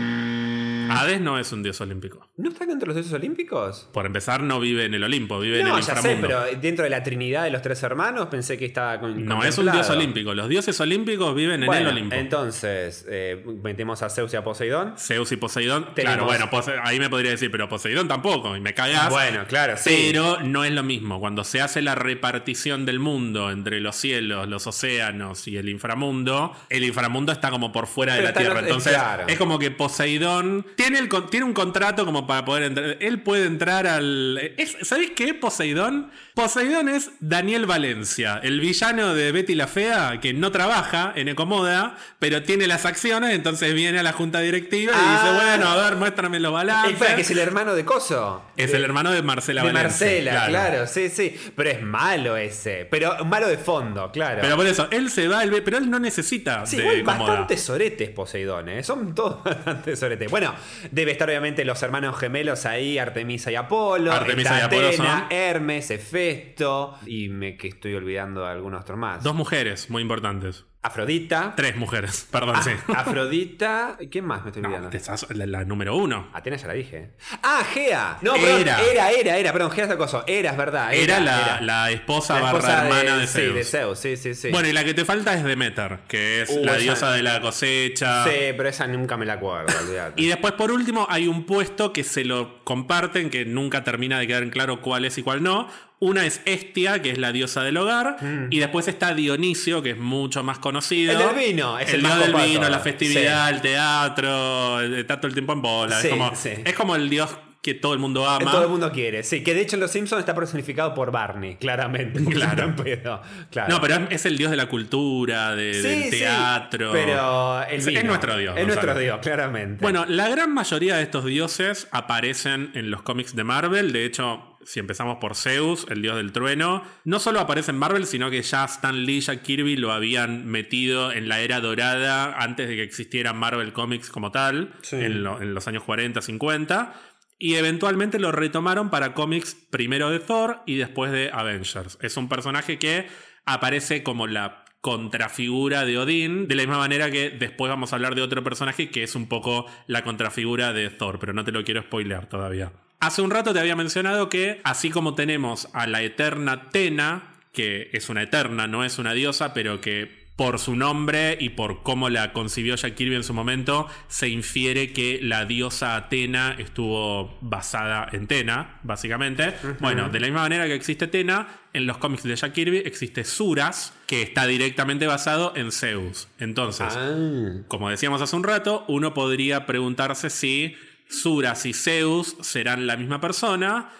Hades 0.89 1.21
no 1.21 1.37
es 1.39 1.51
un 1.51 1.65
dios 1.65 1.81
olímpico. 1.81 2.26
¿No 2.39 2.51
están 2.51 2.69
dentro 2.69 2.87
de 2.93 2.95
los 2.95 2.97
dioses 2.97 3.13
olímpicos? 3.15 3.89
Por 3.95 4.05
empezar, 4.05 4.43
no 4.43 4.61
vive 4.61 4.85
en 4.85 4.93
el 4.93 5.03
Olimpo, 5.03 5.41
vive 5.41 5.61
en 5.61 5.69
No, 5.69 5.79
el 5.79 5.83
ya 5.83 5.95
inframundo. 5.95 6.29
sé, 6.29 6.35
pero 6.51 6.61
dentro 6.61 6.85
de 6.85 6.91
la 6.91 7.03
trinidad 7.03 7.45
de 7.45 7.51
los 7.51 7.63
tres 7.63 7.83
hermanos 7.83 8.27
pensé 8.27 8.59
que 8.59 8.67
estaba 8.67 9.01
con. 9.01 9.25
No 9.25 9.43
es 9.43 9.57
un 9.57 9.73
dios 9.73 9.89
olímpico. 9.89 10.35
Los 10.35 10.47
dioses 10.51 10.79
olímpicos 10.79 11.35
viven 11.35 11.63
en 11.63 11.73
el 11.73 11.87
Olimpo. 11.87 12.15
entonces, 12.15 13.07
eh, 13.09 13.43
metemos 13.65 14.03
a 14.03 14.11
Zeus 14.11 14.35
y 14.35 14.37
a 14.37 14.45
Poseidón. 14.45 14.99
Zeus 14.99 15.33
y 15.33 15.37
Poseidón. 15.37 15.95
Tenemos- 15.95 16.17
Claro, 16.17 16.25
bueno, 16.27 16.51
Pose- 16.51 16.75
ahí 16.83 16.99
me 17.01 17.09
podría 17.09 17.31
decir, 17.31 17.51
pero 17.51 17.71
Poseidón 17.71 18.07
tampoco, 18.07 18.55
y 18.55 18.61
me 18.61 18.75
cagás. 18.75 19.09
Bueno, 19.09 19.45
claro, 19.49 19.79
sí. 19.79 20.11
Pero 20.13 20.43
no 20.43 20.63
es 20.63 20.73
lo 20.73 20.83
mismo. 20.83 21.19
Cuando 21.21 21.43
se 21.43 21.63
hace 21.63 21.81
la 21.81 21.95
repartición 21.95 22.85
del 22.85 22.99
mundo 22.99 23.51
entre 23.51 23.81
los 23.81 23.97
cielos, 23.97 24.47
los 24.47 24.67
océanos 24.67 25.49
y 25.49 25.57
el 25.57 25.71
inframundo, 25.71 26.53
el 26.69 26.85
inframundo 26.85 27.33
está 27.33 27.49
como 27.51 27.73
por 27.73 27.87
fuera 27.87 28.15
de 28.17 28.23
la 28.25 28.29
en 28.29 28.35
Tierra. 28.35 28.61
Entonces, 28.61 28.93
claro. 28.93 29.25
es 29.27 29.39
como 29.39 29.59
que 29.59 29.71
Poseidón 29.71 30.67
tiene, 30.77 30.99
el, 30.99 31.09
tiene 31.31 31.47
un 31.47 31.55
contrato 31.55 32.05
como 32.05 32.26
para 32.27 32.45
poder 32.45 32.65
entrar. 32.65 32.97
Él 33.01 33.21
puede 33.23 33.47
entrar 33.47 33.87
al. 33.87 34.53
es- 34.57 34.77
¿Sabéis 34.83 35.11
qué, 35.17 35.35
Poseidón? 35.35 36.11
Poseidón 36.35 36.89
es 36.89 37.11
Daniel 37.21 37.65
Valencia, 37.67 38.41
el 38.43 38.61
villano 38.61 39.15
de 39.15 39.33
Betty 39.33 39.55
la 39.55 39.67
Fea, 39.67 40.19
que 40.21 40.35
no 40.35 40.53
trabaja 40.53 41.13
en 41.17 41.29
Ecomoda, 41.29 41.97
pero 42.19 42.43
tiene 42.43 42.67
las 42.67 42.85
acciones, 42.85 43.35
entonces 43.35 43.73
viene 43.75 43.99
a 43.99 44.03
la 44.03 44.13
junta 44.13 44.41
directiva 44.41 44.93
y 44.93 44.97
Ah. 44.99 45.23
dice: 45.23 45.45
Bueno, 45.47 45.69
a 45.69 45.77
ver, 45.85 45.97
muéstrame 45.97 46.41
los 46.41 46.53
balances. 46.53 46.93
Espera, 46.93 47.15
que 47.15 47.23
es 47.23 47.31
el 47.31 47.39
hermano 47.39 47.75
de 47.75 47.85
Coso. 47.85 48.45
Es 48.57 48.73
el 48.75 48.85
hermano 48.85 49.11
de 49.13 49.23
Marcela 49.23 49.63
de 49.63 49.73
Valencia. 49.73 50.07
Marcela, 50.07 50.47
claro. 50.49 50.87
sí, 50.87 51.09
sí. 51.09 51.35
Pero 51.57 51.71
es 51.71 51.83
malo 51.83 52.37
ese. 52.37 52.87
Pero 52.91 53.25
malo 53.25 53.49
de 53.49 53.57
fondo, 53.59 54.11
claro. 54.13 54.39
Pero 54.43 54.57
por 54.57 54.67
eso, 54.67 54.89
él 54.91 55.11
se 55.11 55.29
va, 55.29 55.43
él 55.43 55.51
ve- 55.51 55.63
pero 55.63 55.79
él 55.79 55.91
no 55.91 55.99
necesita 55.99 56.67
Sí, 56.67 56.77
de 56.77 57.03
bastantes 57.03 57.63
soretes 57.63 58.11
Poseidón, 58.11 58.69
¿eh? 58.69 58.83
Son 58.83 59.15
todos 59.15 59.43
bastante 59.45 59.97
soretes. 59.97 60.31
Bueno, 60.31 60.55
debe 60.91 61.13
estar 61.13 61.29
obviamente 61.29 61.65
los 61.65 61.83
hermanos 61.83 62.16
gemelos 62.19 62.67
ahí, 62.67 62.99
Artemisa 62.99 63.51
y 63.51 63.57
Apolo. 63.57 64.13
Artemisa 64.13 64.59
y 64.59 64.63
Apolo 64.63 64.89
Atena, 64.89 65.19
son- 65.21 65.27
Hermes, 65.31 65.91
Hefesto. 65.91 66.99
Y 67.07 67.29
me 67.29 67.57
que 67.57 67.69
estoy 67.69 67.95
olvidando 67.95 68.43
de 68.43 68.49
algunos 68.51 68.81
otros 68.83 68.99
más. 68.99 69.23
Dos 69.23 69.35
mujeres 69.35 69.91
muy 69.91 70.03
importantes. 70.03 70.65
Afrodita. 70.87 71.55
Tres 71.57 71.77
mujeres, 71.77 72.27
perdón, 72.31 72.57
Ah, 72.57 72.63
sí. 72.63 72.71
Afrodita. 72.95 73.97
¿Quién 74.11 74.25
más 74.25 74.43
me 74.43 74.51
estoy 74.51 74.65
olvidando? 74.65 74.91
la, 75.35 75.47
la 75.47 75.65
número 75.65 75.97
uno. 75.97 76.29
Atena 76.33 76.57
ya 76.57 76.67
la 76.69 76.75
dije. 76.75 77.11
Ah, 77.43 77.63
Gea. 77.73 78.19
No, 78.23 78.35
perdón, 78.35 78.61
Era. 78.63 78.81
era, 78.83 79.11
era, 79.11 79.37
era, 79.39 79.53
perdón, 79.53 79.71
Gea 79.71 79.87
es 79.87 79.95
cosa. 79.97 80.25
Era, 80.27 80.51
es 80.51 80.57
verdad. 80.57 80.95
Era, 80.95 81.21
la, 81.21 81.41
era. 81.43 81.61
la 81.63 81.91
esposa 81.91 82.35
La 82.41 82.53
barra 82.53 82.83
hermana 82.85 83.19
de, 83.19 83.27
sí, 83.27 83.39
Zeus. 83.41 83.55
de 83.55 83.65
Zeus, 83.65 83.99
sí, 83.99 84.17
sí, 84.17 84.35
sí. 84.35 84.51
Bueno, 84.51 84.69
y 84.69 84.73
la 84.73 84.85
que 84.85 84.95
te 84.95 85.05
falta 85.05 85.35
es 85.35 85.45
Demeter, 85.45 85.99
que 86.09 86.43
es 86.43 86.51
Uh, 86.51 86.65
la 86.65 86.73
esa- 86.73 86.81
diosa 86.83 87.13
de 87.13 87.23
la 87.23 87.41
cosecha. 87.41 88.25
sí, 88.25 88.31
pero 88.57 88.69
esa 88.69 88.87
nunca 88.87 89.17
me 89.17 89.27
la 89.27 89.35
acuerdo. 89.35 89.73
Y 90.17 90.27
después, 90.29 90.53
por 90.55 90.71
último, 90.71 91.07
hay 91.11 91.27
un 91.29 91.45
puesto 91.47 91.93
que 91.93 92.05
se 92.05 92.25
lo 92.25 92.63
comparten, 92.65 93.31
que 93.31 93.45
nunca 93.45 93.85
termina 93.85 94.19
de 94.19 94.27
quedar 94.27 94.43
en 94.43 94.51
claro 94.51 94.81
cuál 94.81 95.05
es 95.05 95.19
y 95.19 95.23
cuál 95.23 95.43
no. 95.43 95.69
Una 95.99 96.27
es 96.27 96.43
Estia, 96.45 97.01
que 97.01 97.11
es 97.11 97.17
la 97.19 97.33
diosa 97.33 97.63
del 97.63 97.77
hogar, 97.79 98.19
y 98.51 98.59
después 98.59 98.87
está 98.87 99.15
Dionisio, 99.15 99.83
que 99.83 99.91
es 99.93 99.99
mucho 99.99 100.43
más 100.43 100.59
conocido. 100.59 101.15
Mm. 101.15 101.21
El 101.23 101.27
del 101.37 101.47
vino, 101.47 101.79
es 101.79 101.89
el 101.89 101.95
el 101.97 102.03
dios 102.03 102.19
del 102.19 102.35
vino, 102.35 102.69
la 102.69 102.81
festividad, 102.81 103.49
el 103.51 103.61
teatro, 103.63 104.81
el- 104.81 104.95
está 104.95 105.17
todo 105.17 105.29
el 105.29 105.33
tiempo 105.33 105.55
en 105.55 105.63
bola. 105.63 105.99
Sí, 106.01 106.09
es, 106.09 106.13
como, 106.13 106.35
sí. 106.37 106.51
es 106.65 106.75
como 106.75 106.97
el 106.97 107.09
dios 107.09 107.31
que 107.67 107.75
todo 107.75 107.93
el 107.93 107.99
mundo 107.99 108.27
ama. 108.29 108.51
Todo 108.51 108.63
el 108.63 108.69
mundo 108.71 108.91
quiere, 108.93 109.23
sí. 109.23 109.43
Que 109.43 109.53
de 109.55 109.61
hecho 109.63 109.77
en 109.77 109.81
Los 109.81 109.91
Simpsons 109.91 110.21
está 110.21 110.35
personificado 110.35 110.95
por 110.95 111.11
Barney, 111.11 111.57
claramente. 111.57 112.21
Claro. 112.37 112.75
pedo, 112.77 113.21
claro. 113.51 113.75
No, 113.75 113.81
pero 113.81 114.07
es, 114.11 114.25
el 114.25 114.39
dios 114.39 114.51
de 114.51 114.57
la 114.57 114.67
cultura, 114.69 115.55
de- 115.57 115.75
Sí, 115.75 115.83
del 115.89 116.03
sí, 116.05 116.11
teatro. 116.11 116.93
pero 116.93 117.63
el 117.65 117.79
Es- 117.79 117.87
vino. 117.87 118.01
es 118.01 118.07
nuestro 118.07 118.37
dios. 118.37 118.57
Es 118.57 118.67
nuestro 118.67 118.99
dios, 118.99 119.19
claramente. 119.21 119.83
Bueno, 119.83 120.05
la 120.07 120.29
gran 120.29 120.53
mayoría 120.55 120.97
de 120.97 121.03
estos 121.03 121.25
dioses 121.25 121.89
aparecen 121.91 122.71
en 122.75 122.91
los 122.91 123.03
cómics 123.03 123.35
de 123.35 123.45
Marvel. 123.45 123.93
De 123.93 124.05
hecho, 124.05 124.57
si 124.65 124.81
empezamos 124.81 125.19
por 125.21 125.35
Zeus, 125.37 125.87
el 125.91 126.03
dios 126.03 126.17
del 126.17 126.33
trueno, 126.33 126.83
no 127.05 127.19
solo 127.21 127.41
aparece 127.41 127.71
en 127.71 127.79
Marvel, 127.79 128.07
sino 128.07 128.31
que 128.31 128.43
ya 128.43 128.65
Stan 128.65 129.05
Lee 129.05 129.19
y 129.19 129.21
Jack 129.21 129.43
Kirby 129.43 129.77
lo 129.77 129.93
habían 129.93 130.47
metido 130.47 131.13
en 131.13 131.29
la 131.29 131.41
era 131.41 131.61
dorada 131.61 132.35
antes 132.39 132.69
de 132.69 132.77
que 132.77 132.83
existiera 132.83 133.33
Marvel 133.33 133.73
Comics 133.73 134.11
como 134.11 134.31
tal, 134.33 134.73
Sí. 134.83 134.97
en, 134.97 135.23
lo- 135.23 135.41
en 135.41 135.55
los 135.55 135.67
años 135.69 135.83
40, 135.85 136.21
50. 136.21 136.93
Y 137.39 137.55
eventualmente 137.55 138.19
lo 138.19 138.33
retomaron 138.33 138.91
para 138.91 139.15
cómics 139.15 139.55
primero 139.71 140.11
de 140.11 140.21
Thor 140.21 140.63
y 140.67 140.77
después 140.77 141.13
de 141.13 141.31
Avengers. 141.33 141.99
Es 142.01 142.17
un 142.17 142.29
personaje 142.29 142.79
que 142.79 143.07
aparece 143.45 144.03
como 144.03 144.27
la 144.27 144.65
contrafigura 144.81 145.85
de 145.85 145.99
Odín, 145.99 146.47
de 146.49 146.55
la 146.55 146.63
misma 146.63 146.79
manera 146.79 147.11
que 147.11 147.31
después 147.31 147.69
vamos 147.69 147.93
a 147.93 147.97
hablar 147.97 148.15
de 148.15 148.23
otro 148.23 148.45
personaje 148.45 148.89
que 148.89 149.03
es 149.03 149.17
un 149.17 149.27
poco 149.27 149.67
la 149.87 150.05
contrafigura 150.05 150.73
de 150.73 150.89
Thor, 150.91 151.19
pero 151.19 151.33
no 151.33 151.45
te 151.45 151.53
lo 151.53 151.65
quiero 151.65 151.83
spoilear 151.83 152.29
todavía. 152.29 152.73
Hace 153.01 153.21
un 153.21 153.31
rato 153.31 153.53
te 153.53 153.61
había 153.61 153.77
mencionado 153.77 154.29
que 154.29 154.61
así 154.65 154.91
como 154.91 155.15
tenemos 155.15 155.69
a 155.75 155.87
la 155.87 156.03
eterna 156.03 156.71
Tena, 156.71 157.35
que 157.53 157.91
es 157.93 158.09
una 158.09 158.23
eterna, 158.23 158.67
no 158.67 158.85
es 158.85 158.99
una 158.99 159.13
diosa, 159.13 159.53
pero 159.53 159.81
que 159.81 160.26
por 160.37 160.59
su 160.59 160.77
nombre 160.77 161.39
y 161.41 161.49
por 161.49 161.83
cómo 161.83 162.11
la 162.11 162.35
concibió 162.35 162.77
Jack 162.77 162.95
Kirby 162.95 163.15
en 163.17 163.25
su 163.25 163.33
momento, 163.33 163.89
se 164.09 164.29
infiere 164.29 164.93
que 164.93 165.19
la 165.23 165.47
diosa 165.47 165.97
Atena 165.97 166.55
estuvo 166.59 167.39
basada 167.41 168.07
en 168.13 168.27
Tena, 168.27 168.79
básicamente. 168.83 169.55
Bueno, 169.81 170.11
de 170.11 170.21
la 170.21 170.27
misma 170.27 170.43
manera 170.43 170.67
que 170.67 170.75
existe 170.75 171.07
Tena, 171.07 171.49
en 171.73 171.87
los 171.87 171.97
cómics 171.97 172.23
de 172.23 172.37
Jack 172.37 172.53
Kirby 172.53 172.83
existe 172.85 173.25
Suras, 173.25 173.95
que 174.07 174.21
está 174.21 174.47
directamente 174.47 175.07
basado 175.07 175.55
en 175.57 175.73
Zeus. 175.73 176.29
Entonces, 176.39 176.95
Ah. 176.95 177.63
como 177.69 177.89
decíamos 177.89 178.21
hace 178.21 178.37
un 178.37 178.45
rato, 178.45 178.85
uno 178.89 179.15
podría 179.15 179.65
preguntarse 179.65 180.29
si 180.29 180.77
Suras 181.09 181.65
y 181.65 181.73
Zeus 181.73 182.37
serán 182.43 182.87
la 182.87 182.97
misma 182.99 183.21
persona, 183.23 183.91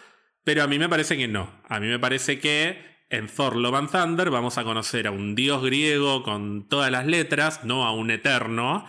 pero 0.45 0.63
a 0.63 0.67
mí 0.67 0.79
me 0.79 0.89
parece 0.89 1.17
que 1.17 1.29
no. 1.29 1.51
A 1.69 1.81
mí 1.81 1.87
me 1.87 1.99
parece 1.99 2.39
que 2.41 2.96
en 3.09 3.29
Thor 3.29 3.57
Love 3.57 3.75
and 3.77 3.91
Thunder 3.91 4.31
vamos 4.31 4.59
a 4.59 4.65
conocer 4.65 5.07
a 5.07 5.11
un 5.11 5.35
dios 5.35 5.63
griego 5.63 6.23
con 6.23 6.69
todas 6.69 6.91
las 6.91 7.07
letras, 7.07 7.65
no 7.65 7.85
a 7.85 7.93
un 7.93 8.11
eterno, 8.11 8.85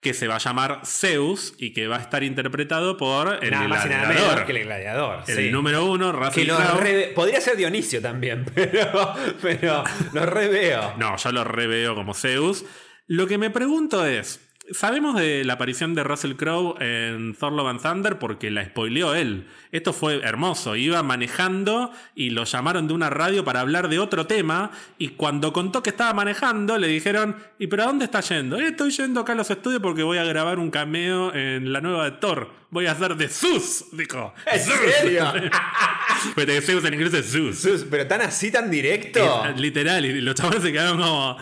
que 0.00 0.14
se 0.14 0.28
va 0.28 0.36
a 0.36 0.38
llamar 0.38 0.82
Zeus 0.84 1.54
y 1.58 1.72
que 1.72 1.88
va 1.88 1.96
a 1.96 2.00
estar 2.00 2.22
interpretado 2.22 2.96
por 2.96 3.42
el 3.42 3.50
nada 3.50 3.66
más 3.66 3.86
y 3.86 3.88
nada 3.88 4.04
gladiador. 4.04 4.32
menos 4.32 4.46
que 4.46 4.52
el 4.52 4.64
gladiador. 4.64 5.24
el 5.26 5.36
sí. 5.36 5.50
número 5.50 5.84
uno, 5.84 6.12
Russell 6.12 6.46
Crowe. 6.46 7.12
Podría 7.14 7.40
ser 7.40 7.56
Dionisio 7.56 8.00
también, 8.00 8.44
pero, 8.54 9.14
pero 9.42 9.84
lo 10.12 10.26
reveo. 10.26 10.94
No, 10.98 11.16
yo 11.16 11.32
lo 11.32 11.42
reveo 11.42 11.94
como 11.94 12.14
Zeus. 12.14 12.64
Lo 13.08 13.26
que 13.26 13.38
me 13.38 13.50
pregunto 13.50 14.06
es, 14.06 14.40
sabemos 14.70 15.18
de 15.18 15.44
la 15.44 15.54
aparición 15.54 15.94
de 15.94 16.04
Russell 16.04 16.34
Crowe 16.34 16.76
en 16.80 17.34
Thor 17.34 17.52
Love 17.52 17.68
and 17.68 17.82
Thunder 17.82 18.18
porque 18.18 18.50
la 18.50 18.64
spoileó 18.64 19.14
él. 19.14 19.48
Esto 19.76 19.92
fue 19.92 20.20
hermoso. 20.22 20.74
Iba 20.76 21.02
manejando 21.02 21.90
y 22.14 22.30
lo 22.30 22.44
llamaron 22.44 22.88
de 22.88 22.94
una 22.94 23.10
radio 23.10 23.44
para 23.44 23.60
hablar 23.60 23.88
de 23.88 23.98
otro 23.98 24.26
tema 24.26 24.70
y 24.98 25.08
cuando 25.08 25.52
contó 25.52 25.82
que 25.82 25.90
estaba 25.90 26.12
manejando 26.14 26.78
le 26.78 26.88
dijeron, 26.88 27.36
¿y 27.58 27.66
pero 27.66 27.82
a 27.82 27.86
dónde 27.86 28.06
está 28.06 28.20
yendo? 28.20 28.58
"Eh, 28.58 28.68
estoy 28.68 28.90
yendo 28.90 29.20
acá 29.20 29.32
a 29.32 29.36
los 29.36 29.50
estudios 29.50 29.82
porque 29.82 30.02
voy 30.02 30.18
a 30.18 30.24
grabar 30.24 30.58
un 30.58 30.70
cameo 30.70 31.34
en 31.34 31.72
la 31.72 31.80
nueva 31.80 32.04
de 32.04 32.12
Thor. 32.12 32.50
Voy 32.70 32.86
a 32.86 32.92
hacer 32.92 33.14
de 33.16 33.28
Zeus, 33.28 33.84
dijo. 33.92 34.34
¿En 34.52 34.60
Zeus. 34.60 34.78
serio? 35.00 35.32
De 36.36 36.60
Zeus 36.60 36.84
en 36.84 36.94
inglés 36.94 37.14
es 37.14 37.30
Zeus. 37.30 37.58
Sus, 37.58 37.84
Pero 37.84 38.06
tan 38.06 38.20
así, 38.22 38.50
tan 38.50 38.70
directo. 38.70 39.44
Eh, 39.46 39.54
Literal, 39.56 40.04
y 40.04 40.20
los 40.20 40.34
chavales 40.34 40.62
se 40.62 40.72
quedaron 40.72 40.98
como. 40.98 41.36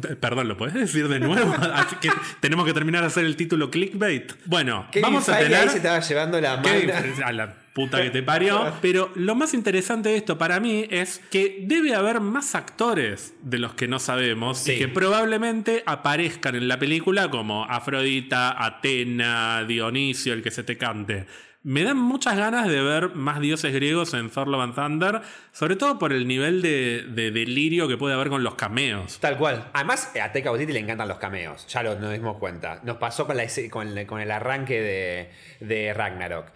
"P- 0.00 0.16
Perdón, 0.16 0.48
¿lo 0.48 0.56
puedes 0.56 0.74
decir 0.74 1.08
de 1.08 1.18
nuevo? 1.20 1.52
Así 1.74 1.96
que 2.00 2.10
tenemos 2.40 2.64
que 2.64 2.72
terminar 2.72 3.02
de 3.02 3.08
hacer 3.08 3.24
el 3.24 3.36
título 3.36 3.70
clickbait. 3.70 4.32
Bueno, 4.46 4.86
vamos 5.02 5.28
a 5.28 5.38
tener. 5.38 5.54
ahí 5.58 5.68
se 5.68 5.78
estaba 5.78 6.00
llevando 6.00 6.40
la 6.40 6.56
mano. 6.58 6.92
a 7.24 7.32
la- 7.32 7.54
puta 7.84 8.02
que 8.02 8.10
te 8.10 8.22
parió. 8.22 8.72
Pero 8.82 9.10
lo 9.14 9.34
más 9.34 9.54
interesante 9.54 10.10
de 10.10 10.16
esto 10.16 10.38
para 10.38 10.60
mí 10.60 10.86
es 10.90 11.20
que 11.30 11.64
debe 11.66 11.94
haber 11.94 12.20
más 12.20 12.54
actores 12.54 13.34
de 13.42 13.58
los 13.58 13.74
que 13.74 13.88
no 13.88 13.98
sabemos 13.98 14.58
Sí. 14.58 14.72
y 14.72 14.78
que 14.78 14.88
probablemente 14.88 15.82
aparezcan 15.86 16.54
en 16.54 16.68
la 16.68 16.78
película 16.78 17.30
como 17.30 17.64
Afrodita, 17.64 18.64
Atena, 18.64 19.64
Dionisio, 19.66 20.32
el 20.32 20.42
que 20.42 20.50
se 20.50 20.62
te 20.64 20.76
cante. 20.76 21.26
Me 21.62 21.82
dan 21.82 21.98
muchas 21.98 22.38
ganas 22.38 22.68
de 22.68 22.80
ver 22.82 23.10
más 23.14 23.38
dioses 23.38 23.74
griegos 23.74 24.14
en 24.14 24.30
Thor 24.30 24.48
Love 24.48 24.62
and 24.62 24.74
Thunder, 24.74 25.20
sobre 25.52 25.76
todo 25.76 25.98
por 25.98 26.10
el 26.14 26.26
nivel 26.26 26.62
de, 26.62 27.04
de 27.06 27.30
delirio 27.30 27.86
que 27.86 27.98
puede 27.98 28.14
haber 28.14 28.30
con 28.30 28.42
los 28.42 28.54
cameos. 28.54 29.18
Tal 29.20 29.36
cual. 29.36 29.68
Además, 29.74 30.10
a 30.22 30.32
Taika 30.32 30.50
Waititi 30.52 30.72
le 30.72 30.78
encantan 30.78 31.06
los 31.06 31.18
cameos. 31.18 31.66
Ya 31.68 31.82
lo, 31.82 31.96
nos 32.00 32.12
dimos 32.12 32.38
cuenta. 32.38 32.80
Nos 32.82 32.96
pasó 32.96 33.26
con, 33.26 33.36
la, 33.36 34.06
con 34.06 34.20
el 34.22 34.30
arranque 34.30 34.80
de, 34.80 35.30
de 35.66 35.92
Ragnarok. 35.92 36.46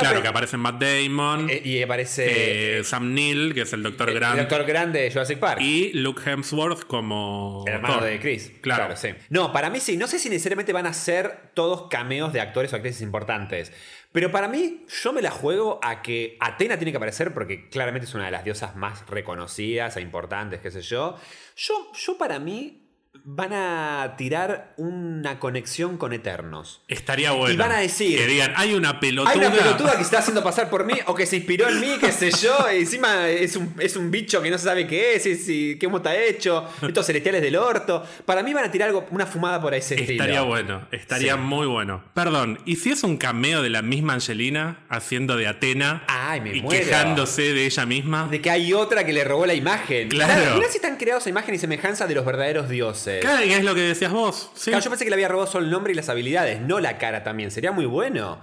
Claro, 0.00 0.22
que 0.22 0.28
aparecen 0.28 0.60
Matt 0.60 0.82
Damon, 0.82 1.48
eh, 1.50 1.60
y 1.64 1.82
aparece 1.82 2.78
eh, 2.78 2.84
Sam 2.84 3.14
Neill, 3.14 3.54
que 3.54 3.62
es 3.62 3.72
el 3.72 3.82
Doctor 3.82 4.08
el 4.10 4.14
Grant, 4.16 4.38
Doctor 4.38 4.64
Grande 4.64 5.00
de 5.00 5.10
Jurassic 5.10 5.38
Park. 5.38 5.60
y 5.60 5.92
Luke 5.94 6.22
Hemsworth 6.28 6.84
como 6.84 7.64
El 7.66 7.74
hermano 7.74 7.94
Thor. 8.00 8.04
de 8.04 8.20
Chris. 8.20 8.52
Claro. 8.60 8.96
sí. 8.96 9.08
No, 9.30 9.52
para 9.52 9.70
mí 9.70 9.80
sí. 9.80 9.96
No 9.96 10.06
sé 10.06 10.18
si 10.18 10.28
necesariamente 10.28 10.72
van 10.72 10.86
a 10.86 10.92
ser 10.92 11.50
todos 11.54 11.88
cameos 11.88 12.32
de 12.32 12.40
actores 12.40 12.72
o 12.72 12.76
actrices 12.76 13.02
importantes. 13.02 13.72
Pero 14.12 14.30
para 14.30 14.46
mí, 14.46 14.86
yo 15.02 15.12
me 15.12 15.22
la 15.22 15.32
juego 15.32 15.80
a 15.82 16.00
que 16.00 16.36
Atena 16.38 16.76
tiene 16.76 16.92
que 16.92 16.98
aparecer 16.98 17.34
porque 17.34 17.68
claramente 17.68 18.06
es 18.06 18.14
una 18.14 18.26
de 18.26 18.30
las 18.30 18.44
diosas 18.44 18.76
más 18.76 19.04
reconocidas 19.08 19.96
e 19.96 20.00
importantes, 20.02 20.60
qué 20.60 20.70
sé 20.70 20.82
yo. 20.82 21.16
Yo, 21.56 21.90
yo 21.94 22.16
para 22.16 22.38
mí, 22.38 22.83
van 23.22 23.52
a 23.52 24.14
tirar 24.18 24.74
una 24.76 25.38
conexión 25.38 25.96
con 25.96 26.12
Eternos. 26.12 26.82
Estaría 26.88 27.30
bueno. 27.32 27.54
Y 27.54 27.56
van 27.56 27.72
a 27.72 27.78
decir- 27.78 28.18
Que 28.18 28.26
digan, 28.26 28.52
hay 28.56 28.74
una 28.74 29.00
pelotuda. 29.00 29.32
Hay 29.32 29.38
una 29.38 29.50
pelotuda 29.52 29.92
que 29.92 29.96
se 29.98 30.02
está 30.02 30.18
haciendo 30.18 30.42
pasar 30.42 30.68
por 30.68 30.84
mí 30.84 30.94
o 31.06 31.14
que 31.14 31.24
se 31.24 31.36
inspiró 31.36 31.68
en 31.68 31.80
mí, 31.80 31.96
qué 32.00 32.12
sé 32.12 32.30
yo. 32.32 32.54
Y 32.74 32.80
encima 32.80 33.28
es 33.28 33.56
un, 33.56 33.74
es 33.78 33.96
un 33.96 34.10
bicho 34.10 34.42
que 34.42 34.50
no 34.50 34.58
se 34.58 34.64
sabe 34.64 34.86
qué 34.86 35.14
es, 35.14 35.24
es 35.26 35.48
y 35.48 35.78
cómo 35.78 35.98
está 35.98 36.14
hecho. 36.16 36.68
Estos 36.82 37.06
celestiales 37.06 37.40
del 37.40 37.56
orto. 37.56 38.04
Para 38.26 38.42
mí 38.42 38.52
van 38.52 38.64
a 38.64 38.70
tirar 38.70 38.88
algo, 38.88 39.06
una 39.10 39.26
fumada 39.26 39.60
por 39.60 39.74
ese 39.74 39.94
estilo. 39.94 40.12
Estaría 40.22 40.42
bueno, 40.42 40.86
estaría 40.90 41.34
Sí. 41.34 41.38
muy 41.40 41.66
bueno. 41.66 42.04
Perdón, 42.14 42.58
¿y 42.66 42.76
si 42.76 42.90
es 42.90 43.04
un 43.04 43.16
cameo 43.16 43.62
de 43.62 43.70
la 43.70 43.80
misma 43.82 44.14
Angelina 44.14 44.80
haciendo 44.90 45.36
de 45.36 45.46
Atena 45.46 46.02
Ay, 46.08 46.40
me 46.42 46.56
y 46.56 46.62
muero. 46.62 46.84
quejándose 46.84 47.54
de 47.54 47.64
ella 47.64 47.86
misma? 47.86 48.28
De 48.30 48.42
que 48.42 48.50
hay 48.50 48.72
otra 48.74 49.04
que 49.06 49.12
le 49.12 49.24
robó 49.24 49.46
la 49.46 49.54
imagen. 49.54 50.08
Claro. 50.08 50.56
Mirá 50.56 50.68
si 50.68 50.76
están 50.76 50.96
creados 50.96 51.24
a 51.26 51.30
imagen 51.30 51.54
y 51.54 51.58
semejanza 51.58 52.06
de 52.06 52.14
los 52.14 52.24
verdaderos 52.26 52.68
dioses. 52.68 53.03
Claro, 53.20 53.42
es 53.42 53.64
lo 53.64 53.74
que 53.74 53.82
decías 53.82 54.12
vos. 54.12 54.50
Sí. 54.54 54.70
Claro, 54.70 54.84
yo 54.84 54.90
pensé 54.90 55.04
que 55.04 55.10
le 55.10 55.14
había 55.14 55.28
robado 55.28 55.50
solo 55.50 55.64
el 55.64 55.70
nombre 55.70 55.92
y 55.92 55.96
las 55.96 56.08
habilidades, 56.08 56.60
no 56.60 56.80
la 56.80 56.98
cara 56.98 57.22
también. 57.22 57.50
Sería 57.50 57.72
muy 57.72 57.86
bueno. 57.86 58.40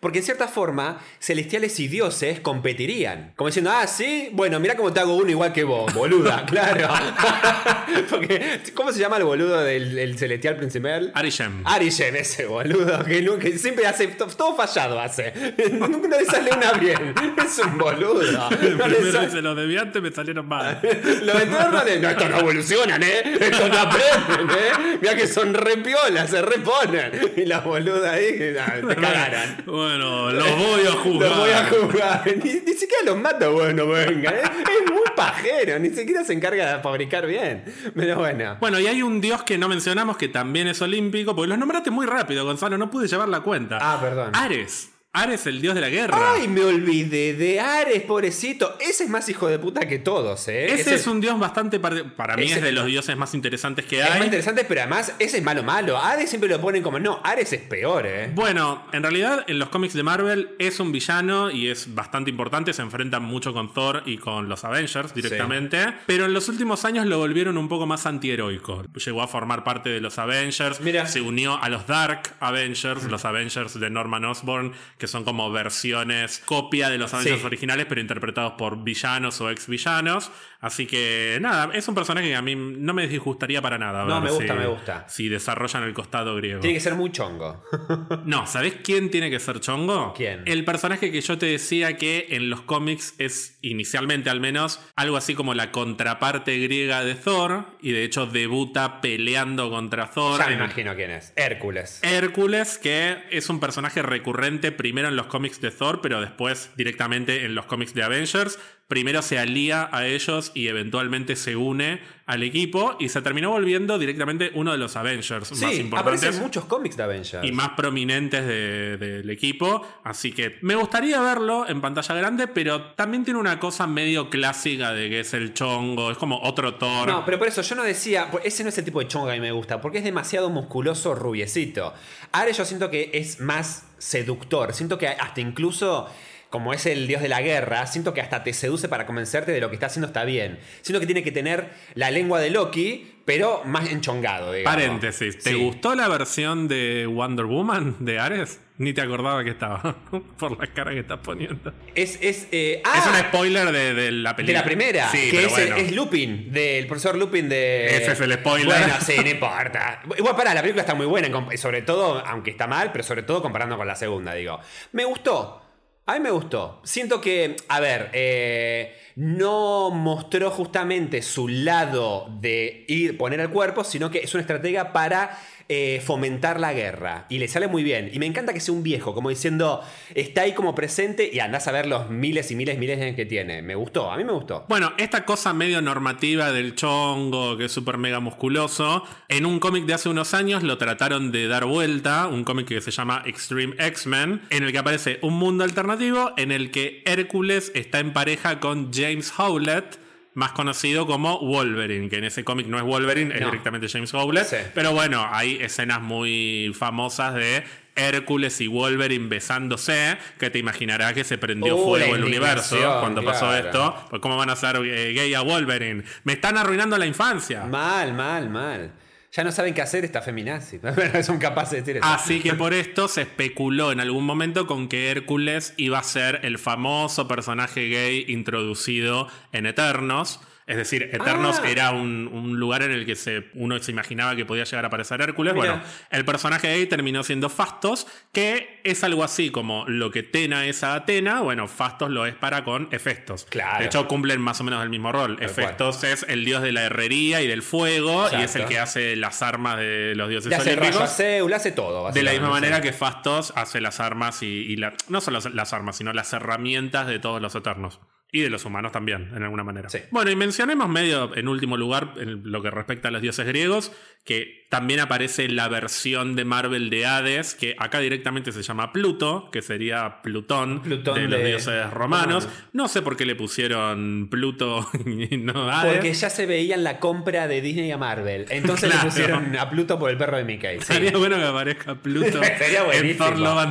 Porque 0.00 0.18
en 0.18 0.24
cierta 0.24 0.46
forma, 0.48 0.98
celestiales 1.20 1.78
y 1.80 1.88
dioses 1.88 2.40
competirían. 2.40 3.32
Como 3.36 3.48
diciendo, 3.48 3.70
ah, 3.74 3.86
sí, 3.86 4.28
bueno, 4.32 4.60
mira 4.60 4.76
cómo 4.76 4.92
te 4.92 5.00
hago 5.00 5.16
uno 5.16 5.30
igual 5.30 5.52
que 5.52 5.64
vos, 5.64 5.92
boluda, 5.94 6.44
claro. 6.46 6.88
Porque, 8.10 8.60
¿cómo 8.74 8.92
se 8.92 9.00
llama 9.00 9.16
el 9.16 9.24
boludo 9.24 9.60
del, 9.62 10.18
celestial 10.18 10.56
principal? 10.56 11.12
Arishem. 11.14 11.62
Arishem, 11.64 12.14
ese 12.16 12.46
boludo, 12.46 13.04
que, 13.04 13.22
nu- 13.22 13.38
que 13.38 13.58
siempre 13.58 13.86
hace, 13.86 14.08
to- 14.08 14.26
todo 14.26 14.54
fallado 14.56 15.00
hace. 15.00 15.32
Nunca 15.72 16.08
le 16.18 16.24
sale 16.24 16.50
una 16.54 16.72
bien. 16.72 17.14
Es 17.44 17.58
un 17.58 17.78
boludo. 17.78 18.50
No 18.50 18.88
le 18.88 19.12
sale- 19.12 19.26
dice, 19.26 19.42
los 19.42 19.56
deviantes 19.56 20.02
me 20.02 20.10
salieron 20.10 20.46
mal. 20.46 20.80
los 20.82 21.34
eternos 21.42 21.72
no, 22.00 22.08
estos 22.10 22.30
no 22.30 22.38
evolucionan, 22.38 23.02
¿eh? 23.02 23.22
Estos 23.40 23.68
no 23.70 23.78
aprenden, 23.78 24.50
¿eh? 24.50 24.98
Mira 25.00 25.16
que 25.16 25.26
son 25.26 25.54
re 25.54 25.76
piolas, 25.78 26.30
se 26.30 26.42
reponen. 26.42 27.32
Y 27.36 27.44
la 27.46 27.60
boluda 27.60 28.12
ahí, 28.12 28.54
ah, 28.60 28.74
te 28.86 28.94
cagaran. 28.94 29.62
Bueno, 29.66 29.85
los 29.88 30.56
voy 30.56 30.86
a 30.86 30.92
jugar. 30.92 31.28
Los 31.30 31.38
voy 31.38 31.50
a 31.50 31.64
jugar. 31.64 32.24
Ni, 32.44 32.54
ni 32.54 32.72
siquiera 32.72 33.04
los 33.04 33.18
mata, 33.18 33.48
bueno, 33.48 33.86
venga. 33.86 34.30
¿eh? 34.30 34.42
Es 34.42 34.90
muy 34.90 35.02
pajero, 35.14 35.78
ni 35.78 35.90
siquiera 35.90 36.24
se 36.24 36.32
encarga 36.32 36.76
de 36.76 36.82
fabricar 36.82 37.26
bien. 37.26 37.64
Pero 37.94 38.16
bueno. 38.16 38.56
Bueno, 38.60 38.78
y 38.78 38.86
hay 38.86 39.02
un 39.02 39.20
dios 39.20 39.42
que 39.42 39.58
no 39.58 39.68
mencionamos 39.68 40.16
que 40.16 40.28
también 40.28 40.68
es 40.68 40.80
olímpico, 40.82 41.34
porque 41.34 41.48
los 41.48 41.58
nombraste 41.58 41.90
muy 41.90 42.06
rápido, 42.06 42.44
Gonzalo, 42.44 42.78
no 42.78 42.90
pude 42.90 43.08
llevar 43.08 43.28
la 43.28 43.40
cuenta. 43.40 43.78
Ah, 43.80 43.98
perdón. 44.00 44.34
Ares. 44.34 44.90
Ares, 45.16 45.46
el 45.46 45.60
dios 45.60 45.74
de 45.74 45.80
la 45.80 45.88
guerra. 45.88 46.32
Ay, 46.34 46.46
me 46.48 46.62
olvidé 46.62 47.34
de 47.34 47.58
Ares, 47.60 48.02
pobrecito. 48.02 48.76
Ese 48.80 49.04
es 49.04 49.10
más 49.10 49.28
hijo 49.28 49.48
de 49.48 49.58
puta 49.58 49.86
que 49.88 49.98
todos, 49.98 50.46
¿eh? 50.48 50.66
Ese 50.72 50.94
es 50.94 51.06
un 51.06 51.20
dios 51.20 51.38
bastante. 51.38 51.80
par- 51.80 52.14
Para 52.14 52.36
mí 52.36 52.44
Ese- 52.44 52.56
es 52.56 52.62
de 52.62 52.72
los 52.72 52.86
dioses 52.86 53.16
más 53.16 53.34
interesantes 53.34 53.84
que 53.86 54.00
Es 54.00 54.04
hay. 54.04 54.18
más 54.18 54.24
interesante, 54.26 54.64
pero 54.68 54.82
además 54.82 55.14
ese 55.18 55.38
es 55.38 55.42
malo 55.42 55.62
malo. 55.62 55.98
Ares 55.98 56.28
siempre 56.28 56.48
lo 56.50 56.60
ponen 56.60 56.82
como, 56.82 56.98
no, 56.98 57.20
Ares 57.24 57.52
es 57.52 57.60
peor, 57.62 58.06
¿eh? 58.06 58.30
Bueno, 58.34 58.84
en 58.92 59.02
realidad 59.02 59.44
en 59.48 59.58
los 59.58 59.68
cómics 59.70 59.94
de 59.94 60.02
Marvel 60.02 60.50
es 60.58 60.80
un 60.80 60.92
villano 60.92 61.50
y 61.50 61.68
es 61.68 61.94
bastante 61.94 62.30
importante, 62.30 62.72
se 62.72 62.82
enfrenta 62.82 63.18
mucho 63.20 63.52
con 63.52 63.72
Thor 63.72 64.02
y 64.06 64.18
con 64.18 64.48
los 64.48 64.64
Avengers 64.64 65.14
directamente, 65.14 65.94
pero 66.06 66.26
en 66.26 66.32
los 66.34 66.48
últimos 66.48 66.84
años 66.84 67.06
lo 67.06 67.18
volvieron 67.18 67.56
un 67.58 67.68
poco 67.68 67.86
más 67.86 68.06
antiheroico. 68.06 68.84
Llegó 68.94 69.22
a 69.22 69.28
formar 69.28 69.64
parte 69.64 69.88
de 69.88 70.00
los 70.00 70.18
Avengers, 70.18 70.80
Mira. 70.80 71.06
se 71.06 71.20
unió 71.20 71.56
a 71.62 71.68
los 71.68 71.86
Dark 71.86 72.34
Avengers, 72.40 73.04
los 73.04 73.24
Avengers 73.24 73.78
de 73.78 73.90
Norman 73.90 74.24
Osborn, 74.24 74.72
que 74.98 75.05
son 75.06 75.24
como 75.24 75.50
versiones 75.50 76.42
copia 76.44 76.88
de 76.88 76.98
los 76.98 77.12
Avengers 77.14 77.40
Sí. 77.40 77.46
originales, 77.46 77.86
pero 77.88 78.00
interpretados 78.00 78.54
por 78.58 78.82
villanos 78.82 79.40
o 79.40 79.50
ex 79.50 79.66
villanos. 79.66 80.30
Así 80.60 80.86
que 80.86 81.38
nada, 81.40 81.70
es 81.74 81.86
un 81.88 81.94
personaje 81.94 82.28
que 82.28 82.36
a 82.36 82.42
mí 82.42 82.54
no 82.56 82.94
me 82.94 83.06
disgustaría 83.06 83.60
para 83.62 83.78
nada. 83.78 84.04
No, 84.04 84.20
me 84.20 84.30
gusta, 84.30 84.54
si- 84.54 84.58
me 84.58 84.66
gusta. 84.66 85.04
Si 85.08 85.28
desarrollan 85.28 85.82
el 85.84 85.92
costado 85.94 86.34
griego. 86.36 86.60
Tiene 86.60 86.74
que 86.74 86.80
ser 86.80 86.94
muy 86.94 87.10
chongo. 87.12 87.62
No, 88.24 88.46
¿sabés 88.46 88.74
quién 88.82 89.10
tiene 89.10 89.30
que 89.30 89.38
ser 89.38 89.60
Chongo? 89.60 90.12
¿Quién? 90.16 90.42
El 90.46 90.64
personaje 90.64 91.12
que 91.12 91.20
yo 91.20 91.38
te 91.38 91.46
decía 91.46 91.96
que 91.96 92.26
en 92.30 92.50
los 92.50 92.62
cómics 92.62 93.14
es, 93.18 93.58
inicialmente 93.62 94.30
al 94.30 94.40
menos, 94.40 94.80
algo 94.96 95.16
así 95.16 95.34
como 95.34 95.54
la 95.54 95.70
contraparte 95.70 96.58
griega 96.58 97.04
de 97.04 97.14
Thor, 97.14 97.66
y 97.80 97.92
de 97.92 98.02
hecho 98.04 98.26
debuta 98.26 99.00
peleando 99.00 99.70
contra 99.70 100.10
Thor. 100.10 100.40
ya 100.40 100.46
me 100.48 100.54
imagino 100.54 100.94
quién 100.96 101.10
es. 101.12 101.32
Hércules. 101.36 102.00
Hércules, 102.02 102.78
que 102.78 103.16
es 103.30 103.48
un 103.48 103.60
personaje 103.60 104.02
recurrente 104.02 104.72
primero 104.72 105.08
en 105.08 105.16
los 105.16 105.26
cómics 105.26 105.60
de 105.60 105.70
Thor, 105.70 106.00
pero 106.00 106.20
después 106.20 106.70
directamente 106.76 107.44
en 107.44 107.54
los 107.54 107.66
cómics 107.66 107.94
de 107.94 108.02
Avengers. 108.02 108.58
Primero 108.88 109.20
se 109.20 109.36
alía 109.38 109.88
a 109.90 110.06
ellos 110.06 110.52
y 110.54 110.68
eventualmente 110.68 111.34
se 111.34 111.56
une 111.56 112.00
al 112.26 112.42
equipo 112.44 112.96
y 113.00 113.08
se 113.08 113.20
terminó 113.20 113.50
volviendo 113.50 113.98
directamente 113.98 114.50
uno 114.54 114.70
de 114.72 114.78
los 114.78 114.94
Avengers 114.96 115.50
más 115.60 115.74
importantes 115.76 116.20
aparece 116.22 116.26
en 116.28 116.38
muchos 116.42 116.64
cómics 116.66 116.96
de 116.96 117.02
Avengers. 117.02 117.44
y 117.44 117.50
más 117.52 117.70
prominentes 117.70 118.46
de- 118.46 118.96
del 118.96 119.28
equipo. 119.30 119.86
Así 120.04 120.30
que 120.32 120.58
me 120.62 120.76
gustaría 120.76 121.20
verlo 121.20 121.68
en 121.68 121.80
pantalla 121.80 122.14
grande, 122.14 122.46
pero 122.46 122.92
también 122.94 123.24
tiene 123.24 123.40
una 123.40 123.58
cosa 123.58 123.86
medio 123.88 124.30
clásica 124.30 124.92
de 124.92 125.08
que 125.10 125.20
es 125.20 125.34
el 125.34 125.52
chongo, 125.52 126.10
es 126.12 126.18
como 126.18 126.40
otro 126.42 126.74
Thor. 126.76 127.08
No, 127.08 127.24
pero 127.24 127.38
por 127.40 127.48
eso 127.48 127.62
yo 127.62 127.74
no 127.74 127.82
decía, 127.82 128.28
pues 128.30 128.44
ese 128.44 128.62
no 128.62 128.68
es 128.68 128.78
el 128.78 128.84
tipo 128.84 129.00
de 129.00 129.08
chongo 129.08 129.26
que 129.26 129.32
a 129.32 129.34
mí 129.34 129.40
me 129.40 129.52
gusta, 129.52 129.80
porque 129.80 129.98
es 129.98 130.04
demasiado 130.04 130.48
musculoso, 130.50 131.14
rubiecito. 131.16 131.92
Ahora 132.32 132.50
yo 132.52 132.64
siento 132.64 132.88
que 132.90 133.10
es 133.14 133.40
más 133.40 133.84
seductor, 133.98 134.72
siento 134.74 134.96
que 134.98 135.08
hasta 135.08 135.40
incluso, 135.40 136.08
como 136.56 136.72
es 136.72 136.86
el 136.86 137.06
dios 137.06 137.20
de 137.20 137.28
la 137.28 137.42
guerra, 137.42 137.86
siento 137.86 138.14
que 138.14 138.22
hasta 138.22 138.42
te 138.42 138.54
seduce 138.54 138.88
para 138.88 139.04
convencerte 139.04 139.52
de 139.52 139.60
lo 139.60 139.68
que 139.68 139.74
está 139.76 139.86
haciendo 139.88 140.06
está 140.06 140.24
bien. 140.24 140.58
Siento 140.80 141.00
que 141.00 141.06
tiene 141.06 141.22
que 141.22 141.32
tener 141.32 141.68
la 141.94 142.10
lengua 142.10 142.40
de 142.40 142.48
Loki, 142.48 143.12
pero 143.26 143.60
más 143.66 143.90
enchongado, 143.90 144.52
digamos. 144.54 144.74
Paréntesis, 144.74 145.38
¿te 145.38 145.50
Sí. 145.50 145.56
gustó 145.62 145.94
la 145.94 146.08
versión 146.08 146.66
de 146.66 147.04
Wonder 147.06 147.44
Woman 147.44 147.96
de 148.00 148.18
Ares? 148.18 148.60
Ni 148.78 148.94
te 148.94 149.02
acordaba 149.02 149.44
que 149.44 149.50
estaba, 149.50 149.96
por 150.38 150.58
la 150.58 150.66
cara 150.72 150.92
que 150.92 151.00
estás 151.00 151.18
poniendo. 151.18 151.72
Es, 151.94 152.18
es, 152.22 152.48
eh, 152.52 152.80
ah, 152.84 152.98
es 152.98 153.06
un 153.06 153.28
spoiler 153.28 153.70
de, 153.72 153.92
de 153.94 154.12
la 154.12 154.30
de 154.30 154.34
película. 154.36 154.58
la 154.60 154.64
primera, 154.64 155.10
Sí, 155.10 155.30
que 155.30 155.36
pero 155.36 155.46
es, 155.48 155.52
bueno. 155.52 155.76
es 155.76 155.92
Lupin, 155.92 156.52
del 156.52 156.86
profesor 156.86 157.16
Lupin 157.16 157.48
de... 157.50 157.86
Ese 157.96 158.12
es 158.12 158.20
el 158.20 158.32
spoiler. 158.34 158.66
Bueno, 158.78 158.94
sí, 159.04 159.14
no 159.22 159.28
importa. 159.28 160.02
Igual 160.16 160.36
para, 160.36 160.54
la 160.54 160.60
película 160.62 160.82
está 160.82 160.94
muy 160.94 161.06
buena, 161.06 161.28
sobre 161.56 161.82
todo, 161.82 162.24
aunque 162.26 162.50
está 162.50 162.66
mal, 162.66 162.92
pero 162.92 163.02
sobre 163.04 163.22
todo 163.24 163.42
comparando 163.42 163.76
con 163.76 163.86
la 163.86 163.96
segunda, 163.96 164.32
digo. 164.34 164.60
Me 164.92 165.04
gustó. 165.04 165.62
A 166.08 166.14
mí 166.14 166.20
me 166.20 166.30
gustó. 166.30 166.80
Siento 166.84 167.20
que, 167.20 167.56
a 167.66 167.80
ver, 167.80 168.10
eh, 168.12 168.96
no 169.16 169.90
mostró 169.90 170.52
justamente 170.52 171.20
su 171.20 171.48
lado 171.48 172.28
de 172.40 172.84
ir, 172.86 173.18
poner 173.18 173.40
el 173.40 173.50
cuerpo, 173.50 173.82
sino 173.82 174.08
que 174.08 174.20
es 174.20 174.32
una 174.32 174.42
estrategia 174.42 174.92
para 174.92 175.36
eh, 175.68 176.00
fomentar 176.04 176.60
la 176.60 176.72
guerra. 176.72 177.26
Y 177.28 177.38
le 177.38 177.48
sale 177.48 177.66
muy 177.66 177.82
bien. 177.82 178.10
Y 178.12 178.18
me 178.18 178.26
encanta 178.26 178.52
que 178.52 178.60
sea 178.60 178.72
un 178.72 178.82
viejo, 178.82 179.14
como 179.14 179.30
diciendo, 179.30 179.82
está 180.14 180.42
ahí 180.42 180.52
como 180.52 180.74
presente 180.74 181.28
y 181.32 181.40
andás 181.40 181.66
a 181.68 181.72
ver 181.72 181.86
los 181.86 182.08
miles 182.08 182.50
y 182.50 182.56
miles 182.56 182.76
y 182.76 182.78
miles 182.78 182.98
de 182.98 183.04
años 183.04 183.16
que 183.16 183.26
tiene. 183.26 183.62
Me 183.62 183.74
gustó, 183.74 184.10
a 184.10 184.16
mí 184.16 184.24
me 184.24 184.32
gustó. 184.32 184.64
Bueno, 184.68 184.92
esta 184.96 185.24
cosa 185.24 185.52
medio 185.52 185.82
normativa 185.82 186.52
del 186.52 186.74
chongo, 186.74 187.56
que 187.56 187.64
es 187.64 187.72
súper 187.72 187.98
mega 187.98 188.20
musculoso, 188.20 189.02
en 189.28 189.44
un 189.44 189.58
cómic 189.58 189.86
de 189.86 189.94
hace 189.94 190.08
unos 190.08 190.34
años 190.34 190.62
lo 190.62 190.78
trataron 190.78 191.32
de 191.32 191.48
dar 191.48 191.64
vuelta, 191.64 192.28
un 192.28 192.44
cómic 192.44 192.68
que 192.68 192.80
se 192.80 192.90
llama 192.90 193.22
Extreme 193.26 193.74
X-Men, 193.78 194.42
en 194.50 194.62
el 194.62 194.72
que 194.72 194.78
aparece 194.78 195.18
un 195.22 195.34
mundo 195.34 195.64
alternativo 195.64 196.32
en 196.36 196.52
el 196.52 196.70
que 196.70 197.02
Hércules 197.06 197.72
está 197.74 197.98
en 197.98 198.12
pareja 198.12 198.60
con 198.60 198.92
James 198.92 199.32
Howlett, 199.36 199.98
más 200.36 200.52
conocido 200.52 201.06
como 201.06 201.40
Wolverine, 201.40 202.08
que 202.08 202.18
en 202.18 202.24
ese 202.24 202.44
cómic 202.44 202.66
no 202.68 202.76
es 202.76 202.84
Wolverine, 202.84 203.34
es 203.34 203.40
No. 203.40 203.46
directamente 203.46 203.88
James 203.88 204.12
Howlett, 204.14 204.44
Sí. 204.46 204.56
pero 204.74 204.92
bueno, 204.92 205.26
hay 205.32 205.56
escenas 205.60 206.00
muy 206.02 206.72
famosas 206.78 207.34
de 207.34 207.64
Hércules 207.96 208.60
y 208.60 208.66
Wolverine 208.66 209.28
besándose, 209.28 210.18
que 210.38 210.50
te 210.50 210.58
imaginarás 210.58 211.14
que 211.14 211.24
se 211.24 211.38
prendió 211.38 211.76
Uh, 211.76 211.84
fuego 211.86 212.14
el 212.14 212.22
universo 212.24 212.76
cuando 213.00 213.24
pasó 213.24 213.56
esto. 213.56 213.96
Pues 214.10 214.20
¿cómo 214.20 214.36
van 214.36 214.50
a 214.50 214.56
ser 214.56 214.76
eh, 214.84 215.14
gay 215.14 215.32
a 215.32 215.40
Wolverine? 215.40 216.04
Me 216.24 216.34
están 216.34 216.58
arruinando 216.58 216.98
la 216.98 217.06
infancia. 217.06 217.64
Mal, 217.64 218.12
mal, 218.12 218.50
mal. 218.50 218.90
Ya 219.36 219.44
no 219.44 219.52
saben 219.52 219.74
qué 219.74 219.82
hacer 219.82 220.02
esta 220.02 220.22
feminazi. 220.22 220.80
Son 221.22 221.36
capaces 221.36 221.72
de 221.72 221.80
decir 221.80 221.96
eso. 221.98 222.06
Así 222.06 222.40
que 222.40 222.54
por 222.54 222.72
esto 222.72 223.06
se 223.06 223.20
especuló 223.22 223.92
en 223.92 224.00
algún 224.00 224.24
momento 224.24 224.66
con 224.66 224.88
que 224.88 225.10
Hércules 225.10 225.74
iba 225.76 225.98
a 225.98 226.02
ser 226.02 226.40
el 226.42 226.58
famoso 226.58 227.28
personaje 227.28 227.90
gay 227.90 228.24
introducido 228.28 229.28
en 229.52 229.66
Eternos. 229.66 230.40
Es 230.66 230.76
decir, 230.76 231.04
Eternos 231.12 231.60
Ah. 231.62 231.68
era 231.70 231.90
un, 231.92 232.28
un 232.32 232.58
lugar 232.58 232.82
en 232.82 232.90
el 232.90 233.06
que 233.06 233.14
se, 233.14 233.44
uno 233.54 233.78
se 233.78 233.92
imaginaba 233.92 234.34
que 234.34 234.44
podía 234.44 234.64
llegar 234.64 234.84
a 234.84 234.88
aparecer 234.88 235.20
Hércules. 235.20 235.54
Bueno, 235.54 235.80
el 236.10 236.24
personaje 236.24 236.66
gay 236.68 236.86
terminó 236.86 237.22
siendo 237.22 237.48
Fastos, 237.48 238.08
que 238.32 238.80
es 238.82 239.04
algo 239.04 239.22
así 239.22 239.50
como 239.50 239.84
lo 239.86 240.10
que 240.10 240.24
Tena 240.24 240.66
es 240.66 240.82
a 240.82 240.94
Atena, 240.94 241.40
bueno, 241.40 241.68
Fastos 241.68 242.10
lo 242.10 242.26
es 242.26 242.34
para 242.34 242.64
con 242.64 242.88
Hefestos. 242.90 243.46
Claro. 243.48 243.78
De 243.78 243.86
hecho, 243.86 244.08
cumplen 244.08 244.40
más 244.40 244.60
o 244.60 244.64
menos 244.64 244.82
el 244.82 244.90
mismo 244.90 245.12
rol. 245.12 245.36
Tal 245.36 245.44
Hefestos 245.48 246.02
es 246.02 246.26
el 246.28 246.44
dios 246.44 246.62
de 246.62 246.72
la 246.72 246.82
herrería 246.82 247.42
y 247.42 247.46
del 247.46 247.62
fuego, 247.62 248.26
y 248.36 248.42
es 248.42 248.56
el 248.56 248.64
que 248.64 248.80
hace 248.80 249.14
las 249.14 249.42
armas 249.42 249.78
de 249.78 250.14
los 250.16 250.28
dioses 250.28 250.50
le 250.50 250.56
hace 250.56 250.70
el 250.72 250.76
rayo 250.78 250.88
a 250.88 250.96
olímpicos. 250.96 251.16
Zeus, 251.16 251.48
le 251.48 251.54
hace 251.56 251.70
todo. 251.72 252.10
De 252.10 252.22
la 252.24 252.32
misma 252.32 252.50
manera 252.50 252.80
que 252.80 252.92
Fastos 252.92 253.52
hace 253.54 253.80
las 253.80 254.00
armas 254.00 254.42
y, 254.42 254.46
y 254.46 254.74
la- 254.76 254.94
no 255.08 255.20
solo 255.20 255.38
las 255.54 255.72
armas, 255.72 255.96
sino 255.96 256.12
las 256.12 256.32
herramientas 256.32 257.06
de 257.06 257.20
todos 257.20 257.40
los 257.40 257.54
eternos. 257.54 258.00
Y 258.32 258.40
de 258.40 258.50
los 258.50 258.64
humanos 258.64 258.92
también, 258.92 259.30
en 259.34 259.42
alguna 259.44 259.62
manera. 259.62 259.88
Sí. 259.88 259.98
Bueno, 260.10 260.30
y 260.30 260.36
mencionemos 260.36 260.88
medio 260.88 261.34
en 261.36 261.48
último 261.48 261.76
lugar, 261.76 262.14
en 262.16 262.50
lo 262.50 262.60
que 262.62 262.70
respecta 262.70 263.08
a 263.08 263.10
los 263.10 263.22
dioses 263.22 263.46
griegos, 263.46 263.92
que 264.24 264.65
también 264.68 265.00
aparece 265.00 265.48
la 265.48 265.68
versión 265.68 266.34
de 266.34 266.44
Marvel 266.44 266.90
de 266.90 267.06
Hades, 267.06 267.54
que 267.54 267.76
acá 267.78 268.00
directamente 268.00 268.50
se 268.52 268.62
llama 268.62 268.92
Pluto, 268.92 269.48
que 269.52 269.62
sería 269.62 270.22
Plutón, 270.22 270.82
Plutón 270.82 271.14
de 271.14 271.28
los 271.28 271.44
dioses 271.44 271.90
romanos. 271.92 272.44
romanos. 272.44 272.48
No 272.72 272.88
sé 272.88 273.00
por 273.02 273.16
qué 273.16 273.24
le 273.26 273.36
pusieron 273.36 274.28
Pluto 274.30 274.88
y 275.06 275.36
no 275.36 275.70
Hades. 275.70 275.94
Porque 275.94 276.12
ya 276.12 276.30
se 276.30 276.46
veía 276.46 276.74
en 276.74 276.84
la 276.84 276.98
compra 276.98 277.46
de 277.48 277.60
Disney 277.60 277.90
a 277.92 277.98
Marvel. 277.98 278.46
Entonces 278.50 278.90
Claro. 278.90 279.04
le 279.04 279.10
pusieron 279.10 279.56
a 279.56 279.70
Pluto 279.70 279.98
por 279.98 280.10
el 280.10 280.16
perro 280.16 280.36
de 280.36 280.44
Mickey. 280.44 280.78
sí. 280.80 280.86
Sería 280.86 281.12
bueno 281.16 281.36
que 281.36 281.44
aparezca 281.44 281.94
Pluto 281.94 282.42
Sería 282.58 282.80
en 282.80 282.86
buenísimo. 282.86 283.26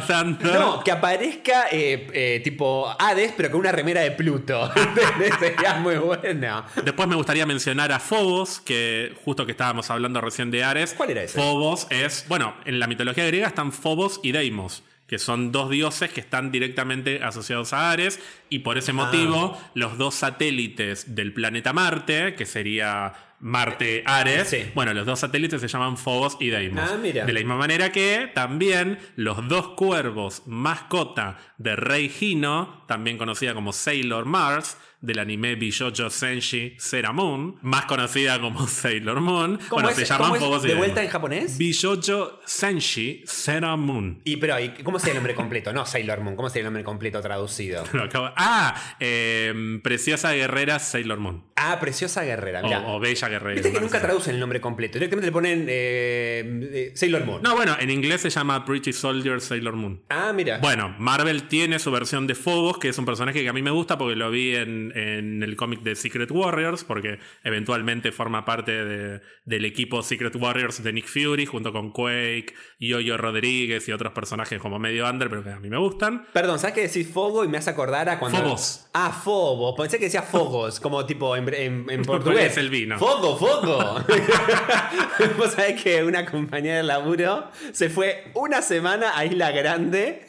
Thunder. 0.08 0.54
No, 0.54 0.84
que 0.84 0.92
aparezca 0.92 1.66
eh, 1.72 2.08
eh, 2.14 2.42
tipo 2.44 2.88
Hades, 3.00 3.34
pero 3.36 3.52
con 3.52 3.60
una 3.62 3.72
remera 3.72 4.02
de 4.02 4.12
Pluto. 4.12 4.72
Sería 5.40 5.76
muy 5.76 5.96
bueno. 5.96 6.66
Después 6.84 7.08
me 7.08 7.16
gustaría 7.16 7.46
mencionar 7.46 7.92
a 7.92 8.00
Phobos, 8.00 8.60
que 8.60 9.14
justo 9.24 9.46
que 9.46 9.52
estábamos 9.52 9.90
hablando 9.90 10.22
recién 10.22 10.52
de 10.52 10.64
Ares. 10.64 10.85
¿Cuál 10.94 11.10
era 11.12 11.24
ese? 11.24 11.40
Phobos 11.40 11.88
es, 11.90 12.26
bueno, 12.28 12.54
en 12.66 12.80
la 12.80 12.88
mitología 12.88 13.26
griega 13.26 13.48
están 13.48 13.72
Phobos 13.72 14.20
y 14.24 14.32
Deimos, 14.32 14.84
que 15.08 15.20
son 15.20 15.52
dos 15.52 15.70
dioses 15.70 16.10
que 16.12 16.20
están 16.22 16.52
directamente 16.52 17.24
asociados 17.24 17.74
a 17.74 17.92
Ares, 17.92 18.20
y 18.50 18.60
por 18.60 18.76
Ah. 18.76 18.80
ese 18.80 18.94
motivo 18.94 19.58
los 19.74 19.98
dos 19.98 20.16
satélites 20.16 21.16
del 21.16 21.34
planeta 21.34 21.74
Marte, 21.74 22.36
que 22.36 22.46
sería 22.46 23.14
Marte 23.40 24.02
Ares, 24.08 24.48
Sí. 24.50 24.72
bueno, 24.74 24.94
los 24.94 25.06
dos 25.06 25.20
satélites 25.20 25.62
se 25.62 25.68
llaman 25.68 25.98
Phobos 25.98 26.38
y 26.40 26.48
Deimos. 26.48 26.90
Ah, 26.92 26.98
mira. 27.00 27.26
De 27.26 27.34
la 27.34 27.40
misma 27.40 27.58
manera 27.58 27.92
que 27.92 28.32
también 28.34 28.98
los 29.16 29.48
dos 29.48 29.70
cuervos 29.76 30.42
mascota 30.48 31.38
de 31.58 31.76
Rei 31.76 32.12
Hino, 32.20 32.84
también 32.88 33.18
conocida 33.18 33.54
como 33.54 33.74
Sailor 33.74 34.26
Mars, 34.26 34.78
del 35.06 35.20
anime 35.20 35.56
Bishoujo 35.56 36.10
Senshi 36.10 36.76
Sera 36.78 37.12
Moon, 37.12 37.58
más 37.62 37.86
conocida 37.86 38.40
como 38.40 38.68
Sailor 38.68 39.22
Moon. 39.22 39.58
¿Cómo 39.70 39.82
Bueno, 39.82 39.90
es? 39.90 39.96
se 39.96 40.06
llaman 40.06 40.34
y 40.36 40.68
¿De 40.68 40.76
vuelta 40.76 41.04
en 41.04 41.10
japonés? 41.10 41.58
Bishoujo 41.58 42.40
Senshi 42.46 43.24
Sera 43.26 43.76
Moon. 43.76 44.22
Y 44.24 44.38
pero, 44.38 44.60
¿y 44.60 44.70
¿cómo 44.84 45.00
sería 45.00 45.14
el 45.14 45.18
nombre 45.18 45.36
completo? 45.36 45.72
No 45.74 45.86
Sailor 45.86 46.22
Moon, 46.22 46.36
¿cómo 46.36 46.50
sería 46.50 46.62
el 46.62 46.66
nombre 46.66 46.84
completo 46.84 47.22
traducido? 47.22 47.84
Acabo- 47.94 48.32
Ah, 48.36 48.96
eh, 49.00 49.80
Preciosa 49.84 50.34
Guerrera 50.34 50.80
Sailor 50.80 51.20
Moon. 51.20 51.44
Ah, 51.56 51.78
Preciosa 51.80 52.24
Guerrera, 52.24 52.62
O, 52.88 53.00
Bella 53.00 53.30
Guerrera. 53.30 53.54
Viste 53.56 53.72
que 53.72 53.80
nunca 53.82 54.02
traducen 54.02 54.34
el 54.36 54.40
nombre 54.40 54.60
completo. 54.62 54.94
Directamente 55.00 55.28
le 55.28 55.32
ponen 55.32 55.66
eh, 55.70 56.70
eh, 56.74 56.92
Sailor 56.96 57.26
Moon. 57.26 57.42
No, 57.42 57.56
bueno, 57.56 57.76
en 57.80 57.90
inglés 57.90 58.22
se 58.22 58.30
llama 58.30 58.66
Pretty 58.66 58.94
Soldier 58.94 59.40
Sailor 59.42 59.76
Moon. 59.76 60.02
Ah, 60.10 60.34
mira. 60.34 60.58
Bueno, 60.60 60.96
Marvel 61.00 61.44
tiene 61.48 61.80
su 61.80 61.92
versión 61.92 62.28
de 62.28 62.36
Phobos, 62.36 62.78
que 62.78 62.90
es 62.90 62.98
un 62.98 63.06
personaje 63.06 63.42
que 63.42 63.50
a 63.50 63.54
mí 63.54 63.62
me 63.62 63.72
gusta 63.72 63.98
porque 63.98 64.16
lo 64.16 64.30
vi 64.32 64.56
en, 64.56 64.92
en 64.96 65.44
el 65.44 65.56
cómic 65.56 65.82
de 65.82 65.96
Secret 65.96 66.32
Warriors, 66.32 66.84
porque 66.84 67.20
eventualmente 67.44 68.12
forma 68.12 68.46
parte 68.46 68.72
de- 68.84 69.22
del 69.44 69.66
equipo 69.66 70.02
Secret 70.02 70.36
Warriors 70.36 70.82
de 70.84 70.94
Nick 70.94 71.08
Fury, 71.08 71.46
junto 71.46 71.72
con 71.72 71.92
Quake, 71.92 72.54
Yoyo 72.80 73.18
Rodríguez 73.18 73.88
y 73.88 73.92
otros 73.92 74.14
personajes 74.14 74.60
como 74.60 74.80
medio 74.80 75.08
under, 75.10 75.30
pero 75.30 75.44
que 75.44 75.50
a 75.52 75.60
mí 75.60 75.70
me 75.70 75.78
gustan. 75.78 76.26
Perdón, 76.34 76.58
¿sabes 76.60 76.74
que 76.76 76.82
decís 76.88 77.08
Fogo 77.12 77.44
y 77.44 77.48
me 77.48 77.58
hace 77.58 77.70
acordar 77.70 78.10
a 78.10 78.18
cuando. 78.20 78.40
Fogos. 78.40 78.88
Ah, 78.94 79.12
Fogo. 79.12 79.76
Pensé 79.76 80.00
que 80.00 80.06
decía 80.06 80.22
Fogos, 80.24 80.80
como 80.80 81.06
tipo 81.06 81.36
en, 81.36 81.54
en, 81.54 81.90
en 81.90 82.04
¿Cuál 82.06 82.22
portugués. 82.24 82.52
es 82.54 82.58
el 82.58 82.70
vino? 82.70 82.98
Fogo, 82.98 83.38
Fogo. 83.38 84.00
Vos 85.38 85.52
sabés 85.52 85.82
que 85.82 86.04
una 86.04 86.26
compañera 86.26 86.78
de 86.78 86.84
laburo 86.84 87.50
se 87.72 87.90
fue 87.90 88.32
una 88.34 88.62
semana 88.62 89.18
a 89.18 89.26
Isla 89.26 89.52
Grande. 89.52 90.26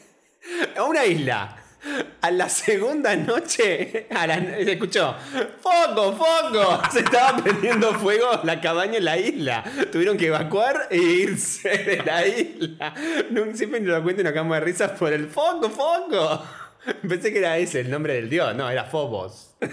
A 0.77 0.83
una 0.83 1.05
isla. 1.05 1.57
A 2.21 2.31
la 2.31 2.49
segunda 2.49 3.15
noche 3.15 4.07
a 4.13 4.25
la- 4.27 4.35
se 4.39 4.71
escuchó 4.73 5.15
¡Fogo, 5.61 6.13
fogo! 6.13 6.81
Se 6.91 6.99
estaba 6.99 7.37
prendiendo 7.37 7.93
fuego 7.93 8.27
la 8.43 8.59
cabaña 8.59 8.97
en 8.97 9.05
la 9.05 9.17
isla. 9.17 9.63
Tuvieron 9.91 10.17
que 10.17 10.27
evacuar 10.27 10.87
e 10.89 10.97
irse 10.97 11.69
de 11.69 11.97
la 12.03 12.25
isla. 12.27 12.93
No, 13.29 13.55
siempre 13.55 13.79
nos 13.79 13.97
lo 13.97 14.03
cuento 14.03 14.23
nos 14.23 14.31
acabamos 14.31 14.55
de 14.57 14.61
risas 14.61 14.91
por 14.91 15.13
el 15.13 15.27
fogo, 15.27 15.69
fogo. 15.69 16.43
Pensé 17.07 17.31
que 17.31 17.39
era 17.39 17.57
ese 17.57 17.81
el 17.81 17.89
nombre 17.89 18.13
del 18.13 18.29
dios. 18.29 18.55
No, 18.55 18.69
era 18.69 18.85
Phobos. 18.85 19.55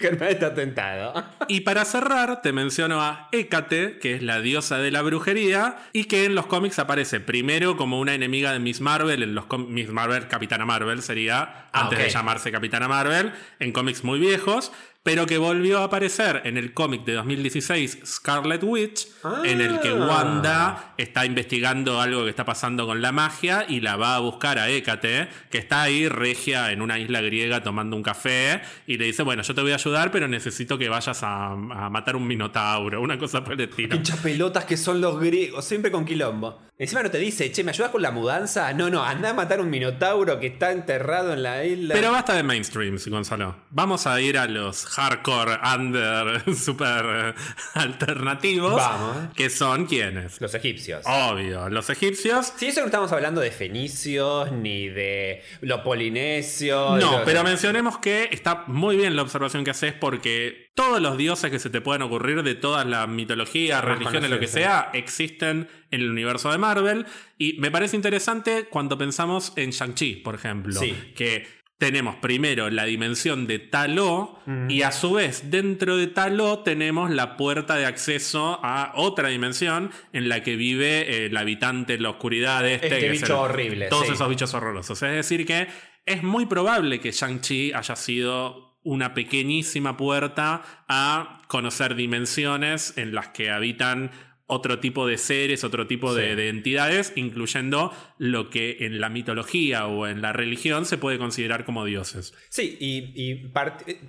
Germán 0.00 0.30
está 0.30 0.54
tentado. 0.54 1.12
Y 1.46 1.60
para 1.60 1.84
cerrar, 1.84 2.40
te 2.40 2.54
menciono 2.54 3.02
a 3.02 3.28
Hécate, 3.32 3.98
que 3.98 4.14
es 4.14 4.22
la 4.22 4.40
diosa 4.40 4.78
de 4.78 4.90
la 4.90 5.02
brujería, 5.02 5.76
y 5.92 6.04
que 6.04 6.24
en 6.24 6.34
los 6.34 6.46
cómics 6.46 6.78
aparece 6.78 7.20
primero 7.20 7.76
como 7.76 8.00
una 8.00 8.14
enemiga 8.14 8.54
de 8.54 8.60
Miss 8.60 8.80
Marvel, 8.80 9.22
en 9.22 9.34
los 9.34 9.44
Miss 9.68 9.90
Marvel, 9.90 10.26
Capitana 10.26 10.64
Marvel 10.64 11.02
sería, 11.02 11.68
Ah, 11.72 11.82
antes 11.82 11.98
de 11.98 12.08
llamarse 12.08 12.50
Capitana 12.50 12.88
Marvel, 12.88 13.32
en 13.58 13.72
cómics 13.72 14.02
muy 14.02 14.18
viejos, 14.18 14.72
pero 15.02 15.24
que 15.26 15.38
volvió 15.38 15.78
a 15.80 15.84
aparecer 15.84 16.42
en 16.44 16.56
el 16.56 16.74
cómic 16.74 17.04
de 17.04 17.14
2016 17.14 18.00
Scarlet 18.04 18.62
Witch, 18.62 19.08
en 19.44 19.60
el 19.60 19.80
que 19.80 19.88
Ah. 19.88 19.94
Wanda 19.94 20.94
está 20.98 21.24
investigando 21.24 22.00
algo 22.00 22.24
que 22.24 22.30
está 22.30 22.44
pasando 22.44 22.86
con 22.86 23.00
la 23.00 23.10
magia 23.12 23.64
y 23.68 23.80
la 23.80 23.96
va 23.96 24.16
a 24.16 24.18
buscar 24.20 24.58
a 24.58 24.68
Hécate, 24.68 25.28
que 25.50 25.58
está 25.58 25.82
ahí 25.82 26.08
regia 26.08 26.70
en 26.72 26.82
una 26.82 26.98
isla 26.98 27.20
griega 27.22 27.62
tomando 27.62 27.96
un 27.96 28.02
café, 28.02 28.60
y 28.86 28.98
le 28.98 29.06
dice, 29.06 29.22
bueno, 29.22 29.42
yo 29.42 29.54
te 29.54 29.62
voy 29.62 29.72
a 29.72 29.76
ayudar, 29.76 30.10
pero 30.10 30.28
necesito 30.28 30.76
que 30.76 30.88
vayas 30.88 31.22
a, 31.22 31.52
a 31.52 31.90
matar 31.90 32.16
un 32.16 32.26
minotauro, 32.26 33.00
una 33.00 33.18
cosa 33.18 33.42
por 33.42 33.54
el 33.54 33.60
estilo. 33.62 33.90
Pinchas 33.90 34.18
pelotas 34.18 34.64
que 34.64 34.76
son 34.76 35.00
los 35.00 35.18
griegos, 35.18 35.64
siempre 35.64 35.90
con 35.90 36.04
quilombo. 36.04 36.69
Encima 36.80 37.02
no 37.02 37.10
te 37.10 37.18
dice, 37.18 37.52
che, 37.52 37.62
¿me 37.62 37.72
ayudas 37.72 37.90
con 37.90 38.00
la 38.00 38.10
mudanza? 38.10 38.72
No, 38.72 38.88
no, 38.88 39.04
anda 39.04 39.28
a 39.28 39.34
matar 39.34 39.60
un 39.60 39.68
minotauro 39.68 40.40
que 40.40 40.46
está 40.46 40.72
enterrado 40.72 41.34
en 41.34 41.42
la 41.42 41.62
isla. 41.62 41.94
Pero 41.94 42.10
basta 42.10 42.32
de 42.32 42.42
mainstreams, 42.42 43.06
Gonzalo. 43.06 43.54
Vamos 43.68 44.06
a 44.06 44.18
ir 44.22 44.38
a 44.38 44.46
los 44.46 44.86
hardcore, 44.86 45.58
under, 45.76 46.54
super 46.56 47.04
eh, 47.04 47.34
alternativos. 47.74 48.76
Vamos. 48.76 49.34
Que 49.34 49.50
son 49.50 49.84
quienes. 49.84 50.40
Los 50.40 50.54
egipcios. 50.54 51.04
Obvio, 51.04 51.68
los 51.68 51.90
egipcios. 51.90 52.54
Sí, 52.56 52.68
eso 52.68 52.80
no 52.80 52.86
estamos 52.86 53.12
hablando 53.12 53.42
de 53.42 53.50
fenicios, 53.50 54.50
ni 54.50 54.88
de 54.88 55.42
lo 55.60 55.82
polinesio. 55.82 56.94
de 56.94 57.02
No, 57.02 57.20
pero 57.26 57.44
mencionemos 57.44 57.98
que 57.98 58.30
está 58.32 58.64
muy 58.68 58.96
bien 58.96 59.16
la 59.16 59.20
observación 59.20 59.64
que 59.64 59.72
haces 59.72 59.92
porque 59.92 60.69
todos 60.80 61.00
los 61.02 61.18
dioses 61.18 61.50
que 61.50 61.58
se 61.58 61.68
te 61.70 61.80
puedan 61.80 62.02
ocurrir 62.02 62.42
de 62.42 62.54
todas 62.54 62.86
las 62.86 63.06
mitologías, 63.08 63.84
religiones, 63.84 64.30
lo 64.30 64.38
que 64.40 64.46
sea, 64.46 64.90
existen 64.94 65.68
en 65.90 66.00
el 66.00 66.10
universo 66.10 66.50
de 66.50 66.56
Marvel. 66.58 67.04
Y 67.36 67.54
me 67.58 67.70
parece 67.70 67.96
interesante 67.96 68.64
cuando 68.70 68.96
pensamos 68.96 69.52
en 69.56 69.70
Shang-Chi, 69.70 70.16
por 70.16 70.34
ejemplo. 70.34 70.72
Sí. 70.80 70.94
Que 71.14 71.46
tenemos 71.76 72.16
primero 72.16 72.68
la 72.70 72.84
dimensión 72.84 73.46
de 73.46 73.58
Taló 73.58 74.38
y 74.68 74.82
a 74.82 74.92
su 74.92 75.14
vez 75.14 75.50
dentro 75.50 75.96
de 75.96 76.06
Taló 76.06 76.58
tenemos 76.60 77.10
la 77.10 77.36
puerta 77.36 77.76
de 77.76 77.86
acceso 77.86 78.58
a 78.62 78.92
otra 78.96 79.28
dimensión 79.28 79.90
en 80.12 80.28
la 80.28 80.42
que 80.42 80.56
vive 80.56 81.26
el 81.26 81.36
habitante 81.36 81.94
en 81.94 82.02
la 82.02 82.10
oscuridad 82.10 82.66
este, 82.68 82.86
Este 82.86 82.98
que 83.00 83.06
es 83.06 83.12
bicho 83.12 83.26
el- 83.26 83.50
horrible, 83.50 83.86
Todos 83.88 84.06
sí. 84.08 84.12
esos 84.12 84.28
bichos 84.28 84.52
horrorosos. 84.54 85.02
Es 85.02 85.12
decir 85.12 85.46
que 85.46 85.68
es 86.06 86.22
muy 86.22 86.46
probable 86.46 87.00
que 87.00 87.12
Shang-Chi 87.12 87.72
haya 87.74 87.96
sido 87.96 88.69
una 88.82 89.14
pequeñísima 89.14 89.96
puerta 89.96 90.62
a 90.88 91.42
conocer 91.48 91.94
dimensiones 91.94 92.96
en 92.96 93.14
las 93.14 93.28
que 93.28 93.50
habitan 93.50 94.10
otro 94.46 94.80
tipo 94.80 95.06
de 95.06 95.16
seres, 95.16 95.62
otro 95.62 95.86
tipo 95.86 96.12
de, 96.14 96.30
Sí. 96.30 96.34
de 96.36 96.48
entidades, 96.48 97.12
incluyendo 97.14 97.92
lo 98.18 98.50
que 98.50 98.78
en 98.80 99.00
la 99.00 99.08
mitología 99.08 99.86
o 99.86 100.06
en 100.08 100.22
la 100.22 100.32
religión 100.32 100.86
se 100.86 100.98
puede 100.98 101.18
considerar 101.18 101.64
como 101.64 101.84
dioses. 101.84 102.34
Sí, 102.48 102.76
y, 102.80 103.52
eh, 103.86 104.00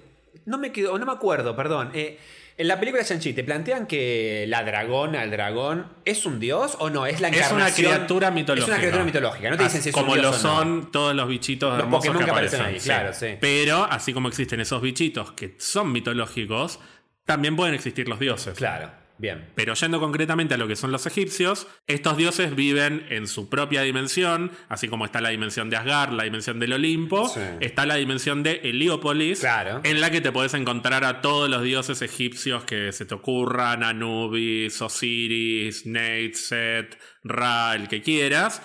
no 0.45 0.57
me 0.57 0.72
quedo, 0.72 0.97
no 0.97 1.05
me 1.05 1.11
acuerdo, 1.11 1.55
perdón. 1.55 1.91
Eh, 1.93 2.17
En 2.58 2.68
la 2.68 2.80
película 2.80 3.02
Shang-Chi, 3.04 3.34
¿te 3.34 3.43
plantean 3.43 3.88
que 3.88 4.45
la 4.47 4.64
dragona, 4.64 5.24
el 5.24 5.32
dragón, 5.32 5.88
es 6.06 6.26
un 6.26 6.39
dios 6.39 6.76
o 6.80 6.89
no? 6.89 7.06
Es 7.06 7.20
la 7.22 7.30
Es 7.30 7.38
encarnación. 7.38 7.62
una 7.62 7.72
criatura 7.95 8.30
mitológica. 8.32 8.66
Es 8.66 8.70
una 8.70 8.78
criatura 8.80 9.04
mitológica. 9.04 9.49
No 9.49 9.58
te 9.58 9.64
dicen 9.64 9.82
si 9.82 9.89
es 9.89 9.95
como 9.95 10.12
un 10.14 10.20
dios 10.20 10.24
lo 10.24 10.30
o 10.30 10.34
no. 10.34 10.60
son 10.62 10.91
todos 10.91 11.16
los 11.16 11.28
bichitos 11.28 11.72
Los 11.72 11.80
hermosos 11.80 12.08
Pokémon 12.08 12.26
que 12.26 12.32
aparecen 12.32 12.60
aparecen 12.62 12.82
ahí, 12.91 13.02
claro, 13.02 13.14
sí. 13.14 13.38
Pero 13.39 13.84
así 13.89 14.14
como 14.14 14.28
existen 14.28 14.60
esos 14.60 14.82
bichitos 14.82 15.32
que 15.32 15.56
son 15.60 15.91
mitológicos, 15.91 16.80
también 17.26 17.56
pueden 17.56 17.74
existir 17.74 18.08
los 18.08 18.20
dioses. 18.20 18.56
Claro, 18.58 18.91
bien. 19.22 19.51
Pero 19.55 19.74
yendo 19.76 19.99
concretamente 19.99 20.55
a 20.55 20.57
lo 20.57 20.67
que 20.67 20.76
son 20.76 20.91
los 20.91 21.05
egipcios, 21.05 21.67
estos 21.88 22.17
dioses 22.17 22.55
viven 22.55 23.05
en 23.09 23.28
su 23.28 23.47
propia 23.49 23.84
dimensión, 23.84 24.51
así 24.67 24.88
como 24.88 25.05
está 25.05 25.22
la 25.22 25.30
dimensión 25.30 25.69
de 25.69 25.78
Asgard, 25.78 26.11
la 26.13 26.24
dimensión 26.24 26.59
del 26.59 26.74
Olimpo, 26.74 27.30
Sí. 27.30 27.39
está 27.61 27.86
la 27.86 27.95
dimensión 27.95 28.43
de 28.43 28.59
Heliópolis, 28.63 29.39
Claro. 29.39 29.82
en 29.84 30.01
la 30.01 30.09
que 30.11 30.19
te 30.22 30.32
puedes 30.32 30.53
encontrar 30.55 31.05
a 31.05 31.22
todos 31.22 31.49
los 31.49 31.61
dioses 31.63 32.01
egipcios 32.01 32.65
que 32.65 32.91
se 32.91 33.05
te 33.05 33.13
ocurran, 33.15 33.84
Anubis, 33.84 34.82
Osiris, 34.82 35.86
Nate, 35.86 36.34
Set, 36.34 36.97
Ra, 37.24 37.76
el 37.76 37.88
que 37.88 38.01
quieras. 38.01 38.61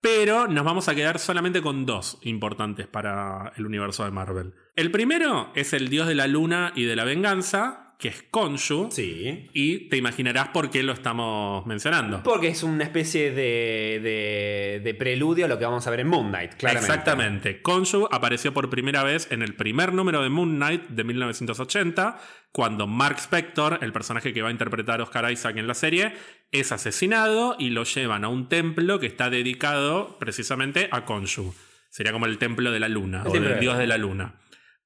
Pero 0.00 0.46
nos 0.46 0.64
vamos 0.64 0.88
a 0.88 0.94
quedar 0.94 1.18
solamente 1.18 1.60
con 1.60 1.84
dos 1.84 2.18
importantes 2.22 2.86
para 2.86 3.52
el 3.56 3.66
universo 3.66 4.04
de 4.04 4.12
Marvel. 4.12 4.54
El 4.76 4.92
primero 4.92 5.50
es 5.56 5.72
el 5.72 5.88
dios 5.88 6.06
de 6.06 6.14
la 6.14 6.28
luna 6.28 6.72
y 6.76 6.84
de 6.84 6.94
la 6.94 7.02
venganza, 7.02 7.87
que 7.98 8.08
es 8.08 8.24
Khonshu. 8.30 8.90
Sí. 8.92 9.50
Y 9.52 9.88
te 9.88 9.96
imaginarás 9.96 10.48
por 10.48 10.70
qué 10.70 10.84
lo 10.84 10.92
estamos 10.92 11.66
mencionando. 11.66 12.22
Porque 12.22 12.48
es 12.48 12.62
una 12.62 12.84
especie 12.84 13.32
de, 13.32 14.00
de, 14.00 14.80
de 14.84 14.94
preludio 14.94 15.46
a 15.46 15.48
lo 15.48 15.58
que 15.58 15.64
vamos 15.64 15.84
a 15.86 15.90
ver 15.90 16.00
en 16.00 16.06
Moon 16.06 16.28
Knight, 16.28 16.54
claramente. 16.54 16.92
Exactamente. 16.92 17.60
Khonshu 17.60 18.08
apareció 18.12 18.54
por 18.54 18.70
primera 18.70 19.02
vez 19.02 19.26
en 19.32 19.42
el 19.42 19.54
primer 19.54 19.92
número 19.92 20.22
de 20.22 20.28
Moon 20.28 20.56
Knight 20.56 20.86
de 20.88 21.02
1980, 21.02 22.20
cuando 22.52 22.86
Mark 22.86 23.18
Spector, 23.18 23.80
el 23.82 23.92
personaje 23.92 24.32
que 24.32 24.42
va 24.42 24.48
a 24.48 24.52
interpretar 24.52 25.00
Oscar 25.00 25.30
Isaac 25.32 25.56
en 25.56 25.66
la 25.66 25.74
serie, 25.74 26.14
es 26.52 26.70
asesinado 26.70 27.56
y 27.58 27.70
lo 27.70 27.82
llevan 27.82 28.24
a 28.24 28.28
un 28.28 28.48
templo 28.48 29.00
que 29.00 29.06
está 29.06 29.28
dedicado 29.28 30.18
precisamente 30.20 30.88
a 30.92 31.04
Khonshu. 31.04 31.52
Sería 31.90 32.12
como 32.12 32.26
el 32.26 32.38
templo 32.38 32.70
de 32.70 32.78
la 32.78 32.88
luna, 32.88 33.22
o 33.26 33.32
templo 33.32 33.48
del 33.48 33.54
de 33.54 33.60
dios 33.60 33.76
de 33.76 33.86
la 33.88 33.98
luna. 33.98 34.34